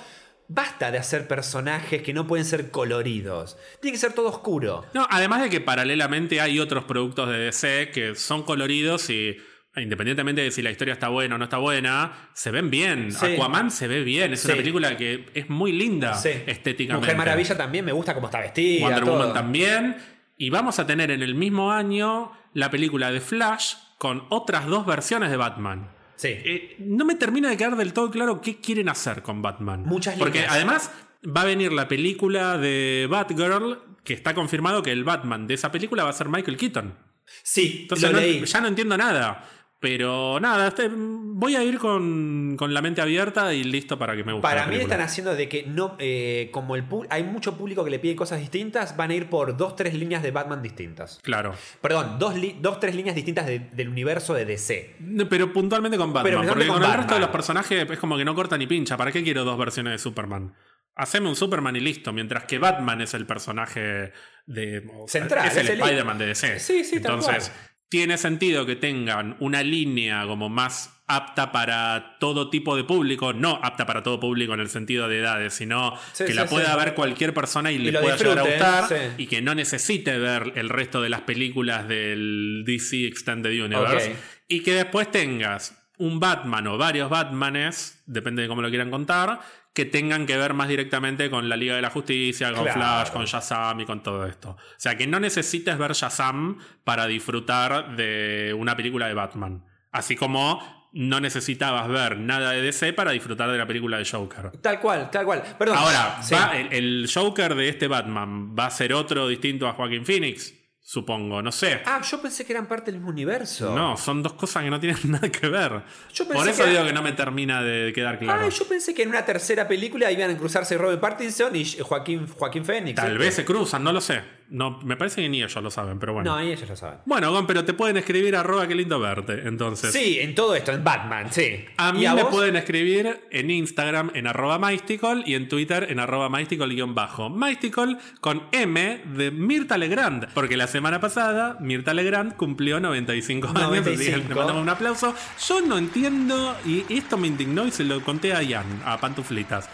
Basta 0.54 0.92
de 0.92 0.98
hacer 0.98 1.30
personajes 1.30 2.02
que 2.02 2.14
no 2.14 2.28
pueden 2.28 2.44
ser 2.46 2.72
coloridos. 2.72 3.58
Tiene 3.80 3.96
que 3.96 4.00
ser 4.02 4.12
todo 4.12 4.28
oscuro. 4.28 4.84
No, 4.94 5.08
además 5.10 5.42
de 5.44 5.50
que 5.50 5.62
paralelamente 5.62 6.42
hay 6.42 6.60
otros 6.60 6.84
productos 6.84 7.30
de 7.30 7.38
DC 7.38 7.92
que 7.94 8.16
son 8.16 8.44
coloridos 8.44 9.10
y. 9.10 9.38
Independientemente 9.76 10.42
de 10.42 10.52
si 10.52 10.62
la 10.62 10.70
historia 10.72 10.94
está 10.94 11.08
buena 11.08 11.36
o 11.36 11.38
no 11.38 11.46
está 11.46 11.58
buena, 11.58 12.30
se 12.34 12.52
ven 12.52 12.70
bien. 12.70 13.12
Sí. 13.12 13.26
Aquaman 13.36 13.72
se 13.72 13.88
ve 13.88 14.04
bien. 14.04 14.34
Es 14.34 14.42
Sí. 14.42 14.48
una 14.48 14.58
película 14.58 14.98
que 14.98 15.28
es 15.34 15.50
muy 15.50 15.72
linda 15.72 16.14
Sí. 16.16 16.30
estéticamente. 16.46 17.06
Mujer 17.06 17.18
Maravilla 17.18 17.56
también 17.56 17.86
me 17.86 17.94
gusta 17.94 18.14
cómo 18.14 18.28
está 18.28 18.40
vestida. 18.42 18.86
Wonder 18.86 19.04
todo. 19.06 19.14
Woman 19.18 19.34
también. 19.34 19.96
Y 20.38 20.50
vamos 20.50 20.80
a 20.80 20.86
tener 20.88 21.10
en 21.12 21.22
el 21.24 21.36
mismo 21.36 21.72
año 21.72 22.32
la 22.54 22.70
película 22.70 23.12
de 23.12 23.22
Flash 23.22 23.76
con 23.98 24.26
otras 24.30 24.66
dos 24.68 24.86
versiones 24.86 25.32
de 25.32 25.38
Batman. 25.38 25.92
Sí. 26.16 26.28
Eh, 26.30 26.76
no 26.80 27.06
me 27.06 27.16
termina 27.16 27.50
de 27.50 27.56
quedar 27.58 27.78
del 27.78 27.94
todo 27.94 28.12
claro 28.12 28.42
qué 28.42 28.58
quieren 28.60 28.90
hacer 28.90 29.22
con 29.22 29.42
Batman. 29.42 29.84
Muchas 29.86 30.16
Porque 30.18 30.40
líneas. 30.40 30.54
además 30.54 30.92
va 31.26 31.42
a 31.42 31.46
venir 31.46 31.72
la 31.72 31.88
película 31.88 32.58
de 32.58 33.08
Batgirl, 33.10 33.80
que 34.04 34.14
está 34.14 34.34
confirmado 34.34 34.84
que 34.84 34.92
el 34.92 35.04
Batman 35.04 35.48
de 35.48 35.54
esa 35.54 35.72
película 35.72 36.04
va 36.04 36.10
a 36.10 36.14
ser 36.14 36.28
Michael 36.28 36.58
Keaton. 36.58 36.96
Sí, 37.44 37.80
Entonces 37.84 38.10
lo 38.12 38.16
no- 38.18 38.22
leí. 38.22 38.44
ya 38.46 38.60
no 38.62 38.68
entiendo 38.68 38.98
nada. 38.98 39.48
Pero 39.82 40.40
nada, 40.40 40.68
este- 40.68 40.92
voy 40.94 41.56
a 41.56 41.64
ir 41.64 41.80
con, 41.80 42.56
con 42.56 42.72
la 42.72 42.84
mente 42.84 43.02
abierta 43.02 43.52
y 43.52 43.64
listo 43.64 43.98
para 43.98 44.16
que 44.16 44.24
me 44.24 44.32
guste. 44.32 44.44
Para 44.48 44.68
mí 44.68 44.76
están 44.76 45.02
haciendo 45.02 45.34
de 45.34 45.50
que 45.50 45.64
no, 45.64 45.96
eh, 45.98 46.50
como 46.54 46.76
el 46.76 46.84
hay 47.10 47.24
mucho 47.24 47.58
público 47.58 47.84
que 47.84 47.90
le 47.90 47.98
pide 47.98 48.16
cosas 48.16 48.40
distintas, 48.40 48.96
van 48.96 49.10
a 49.10 49.16
ir 49.16 49.28
por 49.28 49.58
dos, 49.58 49.76
tres 49.76 49.96
líneas 49.96 50.22
de 50.22 50.30
Batman 50.30 50.62
distintas. 50.62 51.20
Claro. 51.24 51.56
Perdón, 51.82 52.20
dos, 52.20 52.36
dos 52.60 52.80
tres 52.80 52.94
líneas 52.94 53.16
distintas 53.16 53.48
de- 53.48 53.58
del 53.58 53.90
universo 53.90 54.36
de 54.36 54.46
DC. 54.46 54.98
Pero 55.28 55.52
puntualmente 55.52 55.98
con 55.98 56.14
Batman. 56.14 56.32
Pero 56.42 56.48
porque 56.48 56.68
con, 56.68 56.84
el 56.84 56.94
resto 56.94 57.16
de 57.16 57.20
los 57.20 57.30
personajes 57.32 57.90
es 57.90 58.00
como 58.00 58.18
que 58.18 58.24
no 58.26 58.36
corta 58.36 58.60
ni 58.60 58.68
pincha. 58.68 58.98
¿Para 58.98 59.12
qué 59.12 59.24
quiero 59.24 59.44
dos 59.44 59.58
versiones 59.58 59.94
de 59.94 59.98
Superman? 59.98 60.54
Haceme 60.94 61.28
un 61.28 61.36
Superman 61.36 61.76
y 61.76 61.80
listo. 61.80 62.14
Mientras 62.14 62.44
que 62.44 62.60
Batman 62.60 63.02
es 63.02 63.16
el 63.16 63.26
personaje 63.26 64.12
de. 64.46 64.88
Central, 65.08 65.48
Es 65.48 65.58
el 65.58 65.68
el- 65.70 65.80
Spider-Man 65.82 66.18
de 66.20 66.26
DC. 66.28 66.60
Sí, 66.60 66.84
sí, 66.84 66.98
Entonces. 66.98 67.52
Tiene 67.92 68.18
sentido 68.18 68.66
que 68.66 68.78
tengan 68.78 69.36
una 69.40 69.64
línea 69.64 70.26
como 70.26 70.48
más 70.48 71.04
apta 71.08 71.52
para 71.52 72.16
todo 72.22 72.50
tipo 72.50 72.78
de 72.78 72.86
público, 72.86 73.34
no 73.34 73.60
apta 73.62 73.86
para 73.86 74.02
todo 74.02 74.18
público 74.18 74.54
en 74.54 74.62
el 74.62 74.70
sentido 74.70 75.10
de 75.10 75.20
edades, 75.20 75.56
sino 75.56 75.98
Sí, 76.14 76.24
que 76.24 76.32
sí, 76.32 76.38
la 76.38 76.46
pueda 76.46 76.72
sí. 76.72 76.80
ver 76.80 76.94
cualquier 76.94 77.34
persona 77.34 77.70
y, 77.70 77.78
le 77.80 77.92
lo 77.92 78.00
pueda 78.00 78.16
llegar 78.16 78.40
a 78.40 78.44
gustar 78.44 79.14
y 79.18 79.28
que 79.28 79.42
no 79.42 79.54
necesite 79.56 80.18
ver 80.18 80.54
el 80.56 80.70
resto 80.70 81.02
de 81.02 81.10
las 81.10 81.20
películas 81.22 81.86
del 81.86 82.64
DC 82.66 83.08
Extended 83.08 83.62
Universe. 83.62 84.16
Y 84.48 84.62
que 84.62 84.74
después 84.74 85.12
tengas 85.12 85.78
un 85.98 86.22
Batman 86.22 86.68
o 86.68 86.78
varios 86.78 87.10
Batmanes, 87.10 88.02
depende 88.06 88.44
de 88.44 88.48
cómo 88.48 88.62
lo 88.62 88.70
quieran 88.70 88.90
contar, 88.90 89.42
que 89.74 89.86
tengan 89.86 90.26
que 90.26 90.36
ver 90.38 90.54
más 90.54 90.68
directamente 90.68 91.30
con 91.30 91.48
la 91.48 91.56
Liga 91.56 91.76
de 91.76 91.82
la 91.82 91.90
Justicia, 91.90 92.52
con 92.54 92.64
Claro. 92.64 92.80
Flash, 92.80 93.10
con 93.12 93.26
Shazam 93.26 93.80
y 93.80 93.86
con 93.86 94.04
todo 94.04 94.26
esto. 94.26 94.50
O 94.52 94.58
sea, 94.78 94.96
que 94.98 95.08
no 95.08 95.20
necesites 95.20 95.78
ver 95.78 95.94
Shazam 95.94 96.58
para 96.84 97.08
disfrutar 97.08 97.96
de 97.96 98.54
una 98.58 98.76
película 98.76 99.08
de 99.08 99.14
Batman. 99.14 99.64
Así 99.92 100.16
como 100.16 100.82
no 100.94 101.22
necesitabas 101.22 101.88
ver 101.88 102.18
nada 102.18 102.52
de 102.52 102.62
DC 102.62 102.92
para 102.92 103.12
disfrutar 103.12 103.50
de 103.50 103.58
la 103.58 103.66
película 103.66 103.98
de 103.98 104.04
Joker. 104.06 104.52
Tal 104.62 104.80
cual, 104.82 105.10
tal 105.10 105.24
cual. 105.24 105.42
Perdón. 105.58 105.78
Ahora, 105.78 106.22
Sí. 106.22 106.36
va- 106.36 106.52
el, 106.58 106.74
el 106.74 107.10
Joker 107.14 107.56
de 107.56 107.70
este 107.70 107.88
Batman 107.88 108.54
va 108.54 108.66
a 108.66 108.72
ser 108.72 108.94
otro 108.94 109.26
distinto 109.30 109.70
a 109.70 109.74
Joaquín 109.74 110.06
Phoenix, 110.06 110.54
supongo, 110.84 111.42
no 111.42 111.52
sé. 111.52 111.82
Ah, 111.86 112.02
yo 112.02 112.22
pensé 112.22 112.46
que 112.46 112.54
eran 112.54 112.66
parte 112.68 112.86
del 112.92 112.96
mismo 112.96 113.12
universo. 113.12 113.74
No, 113.76 113.96
son 113.98 114.22
dos 114.24 114.34
cosas 114.34 114.64
que 114.64 114.70
no 114.70 114.80
tienen 114.80 115.00
nada 115.12 115.30
que 115.30 115.48
ver. 115.48 115.84
Yo 116.14 116.28
pensé 116.28 116.34
Por 116.34 116.48
eso 116.50 116.64
que- 116.64 116.70
digo 116.72 116.84
que 116.86 116.94
no 116.94 117.02
me 117.02 117.14
termina 117.14 117.62
de 117.62 117.94
quedar 117.94 118.20
claro. 118.20 118.46
Ah, 118.46 118.50
yo 118.50 118.68
pensé 118.68 118.94
que 118.94 119.04
en 119.04 119.10
una 119.10 119.24
tercera 119.26 119.68
película 119.68 120.12
iban 120.12 120.32
a 120.32 120.38
cruzarse 120.38 120.78
Robert 120.78 121.00
Pattinson 121.00 121.56
y 121.56 121.66
Joaquín, 121.80 122.28
Joaquín 122.28 122.66
Phoenix. 122.66 122.96
Tal 122.96 123.16
¿eh? 123.16 123.18
vez 123.18 123.36
se 123.36 123.46
cruzan, 123.46 123.84
no 123.84 123.94
lo 123.94 124.02
sé. 124.02 124.22
No, 124.52 124.80
me 124.84 124.98
parece 124.98 125.22
que 125.22 125.30
ni 125.30 125.38
ellos 125.42 125.56
lo 125.64 125.72
saben, 125.72 125.98
pero 125.98 126.12
bueno. 126.14 126.36
No, 126.36 126.44
y 126.44 126.52
ellos 126.52 126.68
lo 126.68 126.76
saben. 126.76 127.00
Bueno, 127.06 127.32
Gon, 127.32 127.48
pero 127.48 127.64
te 127.64 127.74
pueden 127.74 127.96
escribir 127.96 128.36
arroba 128.36 128.68
qué 128.68 128.76
lindo 128.76 129.00
verte, 129.00 129.48
entonces. 129.48 129.94
Sí, 129.94 130.20
en 130.20 130.36
todo 130.36 130.54
esto, 130.56 130.74
en 130.74 130.84
Batman, 130.84 131.32
sí. 131.32 131.64
A 131.78 131.90
¿Y 131.92 131.94
mí 131.94 132.00
me 132.02 132.24
vos? 132.24 132.32
pueden 132.32 132.58
escribir 132.58 133.22
en 133.32 133.50
Instagram 133.50 134.12
en 134.14 134.28
arroba 134.28 134.60
mystical 134.60 135.24
y 135.26 135.36
en 135.36 135.48
Twitter 135.48 135.88
en 135.90 136.02
arroba 136.02 136.28
mystical-bajo. 136.30 137.30
Mystical 137.30 137.98
con 138.20 138.44
M 138.52 139.02
de 139.16 139.32
Mirta 139.32 139.78
Legrand, 139.78 140.28
porque 140.34 140.58
la 140.58 140.68
semana 140.68 141.00
pasada 141.00 141.56
Mirta 141.62 141.94
Legrand 141.94 142.36
cumplió 142.36 142.82
95 142.82 143.48
años, 143.48 143.62
así 143.62 143.72
que 143.72 144.12
95. 144.12 144.28
le 144.30 144.36
mandamos 144.36 144.62
un 144.64 144.70
aplauso. 144.70 145.16
Yo 145.48 145.62
no 145.62 145.78
entiendo, 145.78 146.58
y 146.66 146.84
esto 146.94 147.18
me 147.18 147.28
indignó 147.28 147.66
y 147.66 147.72
se 147.72 147.86
lo 147.86 148.02
conté 148.04 148.34
a 148.34 148.44
Ian, 148.44 148.66
a 148.86 148.98
Pantuflitas. 149.00 149.70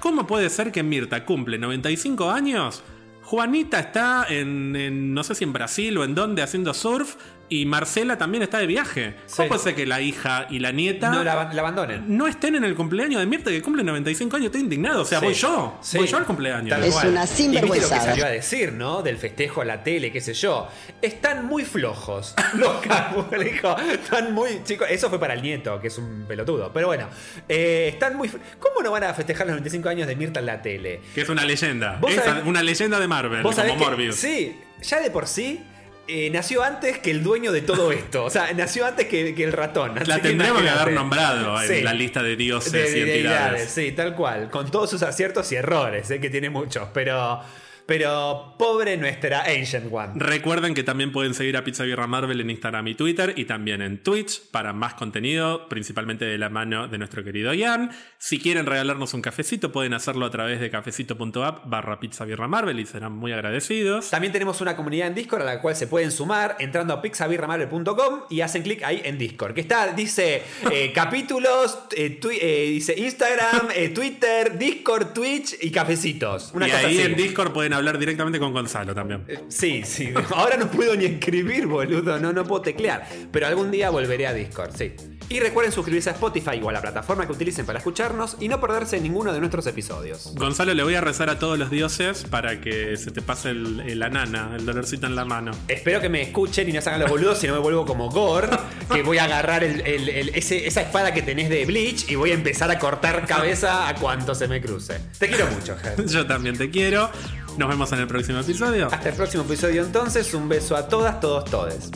¿Cómo 0.00 0.26
puede 0.26 0.48
ser 0.48 0.72
que 0.72 0.82
Mirta 0.82 1.26
cumple 1.26 1.58
95 1.58 2.30
años? 2.30 2.82
Juanita 3.22 3.78
está 3.78 4.26
en, 4.28 4.74
en, 4.76 5.14
no 5.14 5.22
sé 5.24 5.34
si 5.34 5.44
en 5.44 5.52
Brasil 5.52 5.96
o 5.98 6.04
en 6.04 6.14
dónde 6.14 6.42
haciendo 6.42 6.74
surf 6.74 7.16
y 7.60 7.66
Marcela 7.66 8.16
también 8.18 8.42
está 8.42 8.58
de 8.58 8.66
viaje. 8.66 9.14
Sí. 9.26 9.34
¿Cómo 9.36 9.48
puede 9.48 9.62
ser 9.62 9.74
que 9.74 9.86
la 9.86 10.00
hija 10.00 10.46
y 10.50 10.58
la 10.58 10.72
nieta 10.72 11.10
No 11.10 11.22
la, 11.24 11.50
la 11.52 11.60
abandonen. 11.60 12.04
no 12.16 12.26
estén 12.26 12.54
en 12.54 12.64
el 12.64 12.74
cumpleaños 12.74 13.20
de 13.20 13.26
Mirta 13.26 13.50
que 13.50 13.60
cumple 13.60 13.82
95 13.84 14.36
años? 14.36 14.46
Estoy 14.46 14.62
indignado. 14.62 15.02
O 15.02 15.04
sea, 15.04 15.18
Sí. 15.20 15.24
voy 15.26 15.34
yo. 15.34 15.78
Sí. 15.82 15.98
Voy 15.98 16.06
yo 16.06 16.16
al 16.16 16.24
cumpleaños. 16.24 16.70
Tal 16.70 16.84
Es 16.84 16.92
cual. 16.94 17.08
una 17.08 17.24
Y 17.24 17.26
viste 17.48 17.60
lo 17.66 17.72
que 17.72 17.80
salió 17.80 18.24
a 18.26 18.28
decir, 18.30 18.72
¿no? 18.72 19.02
Del 19.02 19.16
festejo 19.18 19.60
a 19.60 19.64
la 19.64 19.82
tele, 19.82 20.10
qué 20.12 20.20
sé 20.20 20.34
yo. 20.34 20.68
Están 21.00 21.46
muy 21.46 21.64
flojos. 21.64 22.34
Los 22.56 22.76
cabos, 22.86 23.26
le 23.36 23.44
dijo. 23.52 23.76
Están 23.78 24.32
muy. 24.34 24.62
Chicos, 24.64 24.86
eso 24.90 25.08
fue 25.08 25.18
para 25.20 25.34
el 25.34 25.42
nieto, 25.42 25.80
que 25.80 25.88
es 25.88 25.98
un 25.98 26.24
pelotudo. 26.26 26.72
Pero 26.72 26.86
bueno, 26.88 27.08
eh, 27.48 27.90
están 27.92 28.16
muy. 28.16 28.28
¿Cómo 28.58 28.82
no 28.82 28.90
van 28.90 29.04
a 29.04 29.14
festejar 29.14 29.46
los 29.46 29.54
95 29.54 29.88
años 29.88 30.06
de 30.06 30.16
Mirta 30.16 30.40
en 30.40 30.46
la 30.46 30.62
tele? 30.62 31.00
Que 31.14 31.22
es 31.22 31.28
una 31.28 31.44
leyenda. 31.44 31.98
¿Vos 32.00 32.12
Es 32.12 32.20
sabés- 32.24 32.46
una 32.46 32.62
leyenda 32.62 32.98
de 32.98 33.08
Marvel, 33.08 33.42
Vos 33.42 33.56
como 33.56 33.76
Morbius. 33.76 34.16
Sí, 34.16 34.56
ya 34.82 35.00
de 35.00 35.10
por 35.10 35.26
sí. 35.26 35.62
Eh, 36.08 36.30
nació 36.30 36.62
antes 36.62 36.98
que 36.98 37.10
el 37.10 37.22
dueño 37.22 37.52
de 37.52 37.62
todo 37.62 37.92
esto. 37.92 38.24
O 38.24 38.30
sea, 38.30 38.52
nació 38.54 38.86
antes 38.86 39.06
que, 39.06 39.34
que 39.34 39.44
el 39.44 39.52
ratón. 39.52 39.96
Así 39.98 40.06
La 40.08 40.20
tendremos 40.20 40.58
que 40.58 40.62
imagínate. 40.64 40.80
haber 40.82 40.94
nombrado 40.94 41.62
en 41.62 41.84
la 41.84 41.92
lista 41.94 42.22
de 42.22 42.36
dioses 42.36 42.72
De- 42.72 42.78
y 42.80 43.00
de 43.00 43.16
entidades. 43.16 43.22
deidades, 43.22 43.70
sí, 43.70 43.92
tal 43.92 44.14
cual. 44.14 44.50
Con 44.50 44.70
todos 44.70 44.90
sus 44.90 45.02
aciertos 45.02 45.50
y 45.52 45.56
errores, 45.56 46.10
eh, 46.10 46.20
que 46.20 46.30
tiene 46.30 46.50
muchos. 46.50 46.88
Pero, 46.92 47.40
pero 47.86 48.54
pobre 48.58 48.96
nuestra 48.96 49.44
Ancient 49.44 49.92
One. 49.92 50.12
Recuerden 50.16 50.74
que 50.74 50.82
también 50.82 51.12
pueden 51.12 51.34
seguir 51.34 51.56
a 51.56 51.64
Pizza 51.64 51.84
Birra 51.84 52.06
Marvel 52.06 52.40
en 52.40 52.50
Instagram 52.50 52.88
y 52.88 52.94
Twitter 52.94 53.34
y 53.36 53.44
también 53.44 53.82
en 53.82 54.02
Twitch 54.02 54.42
para 54.50 54.72
más 54.72 54.94
contenido, 54.94 55.68
principalmente 55.68 56.24
de 56.24 56.38
la 56.38 56.48
mano 56.48 56.88
de 56.88 56.98
nuestro 56.98 57.24
querido 57.24 57.54
Ian. 57.54 57.90
Si 58.18 58.38
quieren 58.38 58.66
regalarnos 58.66 59.14
un 59.14 59.22
cafecito, 59.22 59.72
pueden 59.72 59.94
hacerlo 59.94 60.26
a 60.26 60.30
través 60.30 60.60
de 60.60 60.70
cafecito.app 60.70 61.68
barra 61.68 62.00
Pizza 62.00 62.26
Marvel 62.48 62.80
y 62.80 62.86
serán 62.86 63.12
muy 63.12 63.32
agradecidos. 63.32 64.10
También 64.10 64.32
tenemos 64.32 64.60
una 64.60 64.76
comunidad 64.76 65.08
en 65.08 65.14
Discord 65.14 65.42
a 65.42 65.44
la 65.44 65.60
cual 65.60 65.76
se 65.76 65.86
pueden 65.86 66.10
sumar 66.10 66.56
entrando 66.58 66.94
a 66.94 67.02
pixabirramarvel.com 67.02 68.22
y 68.30 68.40
hacen 68.40 68.62
clic 68.62 68.82
ahí 68.82 69.00
en 69.04 69.18
Discord. 69.18 69.54
Que 69.54 69.60
está, 69.62 69.92
dice 69.92 70.42
eh, 70.70 70.92
capítulos, 70.94 71.78
eh, 71.96 72.20
eh, 72.40 72.66
dice 72.70 72.94
Instagram, 72.98 73.68
Twitter, 73.94 74.58
Discord, 74.58 75.12
Twitch 75.12 75.56
y 75.60 75.70
cafecitos. 75.70 76.52
Una 76.54 76.68
y 76.68 76.70
cosa 76.70 76.86
ahí 76.86 76.98
así. 76.98 77.06
en 77.06 77.16
Discord 77.16 77.52
pueden 77.52 77.71
hablar 77.72 77.98
directamente 77.98 78.38
con 78.38 78.52
Gonzalo 78.52 78.94
también. 78.94 79.24
Eh, 79.28 79.40
Sí, 79.48 79.82
sí. 79.84 80.12
Ahora 80.34 80.56
no 80.56 80.70
puedo 80.70 80.94
ni 80.96 81.04
escribir, 81.06 81.66
boludo. 81.66 82.18
No, 82.18 82.32
no 82.32 82.44
puedo 82.44 82.62
teclear. 82.62 83.06
Pero 83.30 83.46
algún 83.46 83.70
día 83.70 83.90
volveré 83.90 84.26
a 84.26 84.32
Discord, 84.32 84.74
sí. 84.76 84.94
Y 85.28 85.40
recuerden 85.40 85.72
suscribirse 85.72 86.10
a 86.10 86.12
Spotify 86.12 86.60
o 86.62 86.68
a 86.68 86.72
la 86.72 86.82
plataforma 86.82 87.24
que 87.26 87.32
utilicen 87.32 87.64
para 87.64 87.78
escucharnos 87.78 88.36
y 88.40 88.48
no 88.48 88.60
perderse 88.60 89.00
ninguno 89.00 89.32
de 89.32 89.38
nuestros 89.40 89.66
episodios. 89.66 90.34
Gonzalo, 90.36 90.74
le 90.74 90.82
voy 90.82 90.94
a 90.94 91.00
rezar 91.00 91.30
a 91.30 91.38
todos 91.38 91.58
los 91.58 91.70
dioses 91.70 92.24
para 92.28 92.60
que 92.60 92.96
se 92.98 93.10
te 93.12 93.22
pase 93.22 93.50
el, 93.50 93.80
el- 93.80 93.98
la 93.98 94.10
nana, 94.10 94.50
el 94.56 94.66
dolorcito 94.66 95.06
en 95.06 95.14
la 95.14 95.24
mano. 95.24 95.52
Espero 95.68 96.00
que 96.00 96.08
me 96.10 96.20
escuchen 96.22 96.68
y 96.68 96.72
no 96.72 96.82
se 96.82 96.88
hagan 96.90 97.00
los 97.02 97.10
boludos 97.10 97.38
si 97.38 97.46
no 97.46 97.54
me 97.54 97.60
vuelvo 97.60 97.86
como 97.86 98.10
Gore, 98.10 98.48
que 98.92 99.02
voy 99.02 99.18
a 99.18 99.24
agarrar 99.24 99.64
el- 99.64 99.80
el- 99.86 100.08
el- 100.10 100.28
ese- 100.34 100.66
esa 100.66 100.82
espada 100.82 101.14
que 101.14 101.22
tenés 101.22 101.48
de 101.48 101.64
Bleach 101.64 102.10
y 102.10 102.14
voy 102.16 102.32
a 102.32 102.34
empezar 102.34 102.70
a 102.70 102.78
cortar 102.78 103.24
cabeza 103.26 103.88
a 103.88 103.94
cuanto 103.94 104.34
se 104.34 104.48
me 104.48 104.60
cruce. 104.60 104.98
Te 105.18 105.28
quiero 105.28 105.46
mucho, 105.46 105.76
Ger. 105.78 106.04
Yo 106.06 106.26
también 106.26 106.58
te 106.58 106.68
quiero. 106.68 107.10
Nos 107.56 107.68
vemos 107.68 107.92
en 107.92 108.00
el 108.00 108.06
próximo 108.06 108.40
episodio. 108.40 108.88
Hasta 108.90 109.08
el 109.08 109.14
próximo 109.14 109.44
episodio 109.44 109.82
entonces, 109.82 110.32
un 110.34 110.48
beso 110.48 110.76
a 110.76 110.88
todas, 110.88 111.20
todos, 111.20 111.44
todes. 111.44 111.90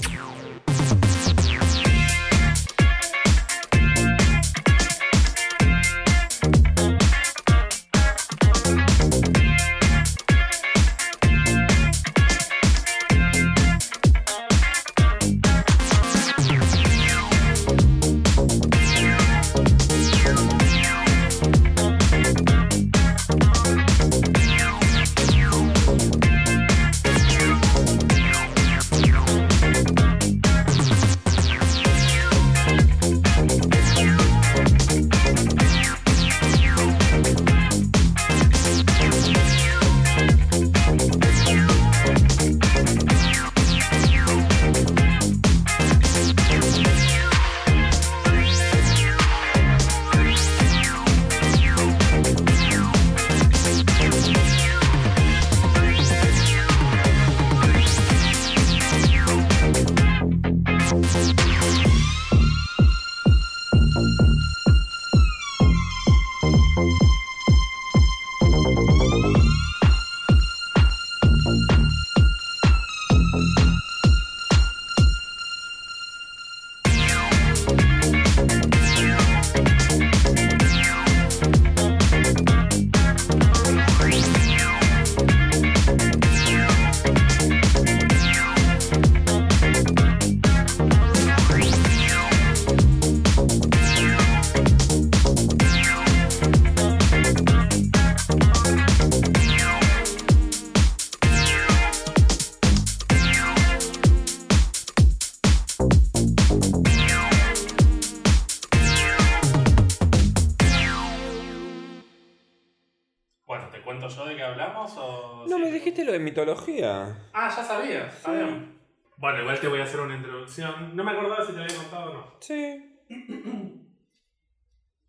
Ah, 116.89 117.55
ya 117.55 117.65
sabía, 117.65 118.07
está 118.07 118.33
bien. 118.33 118.77
Bueno, 119.17 119.41
igual 119.41 119.59
te 119.61 119.69
voy 119.69 119.81
a 119.81 119.85
hacer 119.85 120.01
una 120.01 120.17
introducción. 120.17 120.95
No 120.95 121.05
me 121.05 121.13
acordaba 121.13 121.45
si 121.47 121.53
te 121.53 121.63
había 121.63 121.77
contado 121.77 122.11
o 122.11 122.15
no. 122.15 122.37
Sí. 122.41 123.03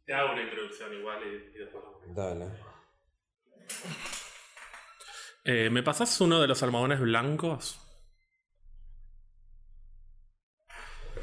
Te 0.06 0.14
hago 0.14 0.32
una 0.32 0.44
introducción 0.44 0.94
igual 0.94 1.20
y, 1.22 1.58
después. 1.58 1.84
Dale. 2.16 2.46
Eh, 5.44 5.70
¿Me 5.70 5.84
pasás 5.84 6.22
uno 6.22 6.40
de 6.40 6.48
los 6.48 6.64
almohadones 6.64 7.02
blancos? 7.02 7.84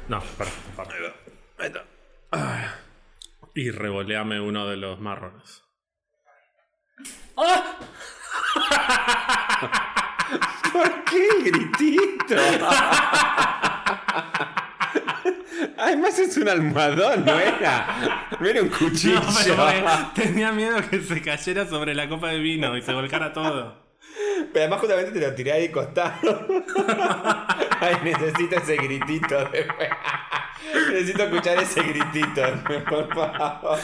No, 0.07 0.21
para, 0.37 0.51
para. 0.75 0.91
Ahí 1.57 1.65
está. 1.65 1.83
Ay. 2.29 2.65
Y 3.55 3.71
revoleame 3.71 4.39
uno 4.39 4.67
de 4.67 4.77
los 4.77 4.99
marrones. 4.99 5.63
¡Ah! 7.37 7.79
¿Por 10.71 11.03
qué 11.05 11.27
el 11.27 11.43
gritito? 11.51 12.35
Además 15.77 16.17
es 16.19 16.37
un 16.37 16.49
almohadón, 16.49 17.25
no 17.25 17.39
era. 17.39 18.29
No 18.39 18.47
era 18.47 18.61
un 18.61 18.69
cuchillo. 18.69 19.19
No, 19.19 19.27
pero 19.43 19.55
porque 19.55 20.21
tenía 20.21 20.51
miedo 20.51 20.77
que 20.89 21.01
se 21.01 21.21
cayera 21.21 21.67
sobre 21.67 21.93
la 21.93 22.07
copa 22.09 22.29
de 22.29 22.39
vino 22.39 22.75
y 22.77 22.81
se 22.81 22.93
volcara 22.93 23.33
todo. 23.33 23.85
Pero 24.51 24.63
además 24.63 24.79
justamente 24.79 25.11
te 25.11 25.19
lo 25.19 25.33
tiré 25.33 25.51
ahí 25.51 25.69
costado. 25.69 26.13
Ay, 27.79 27.97
necesito 28.03 28.57
ese 28.57 28.75
gritito 28.77 29.37
después. 29.51 29.89
Necesito 30.91 31.23
escuchar 31.23 31.57
ese 31.59 31.83
gritito, 31.83 32.41
por 32.89 33.13
favor. 33.13 33.79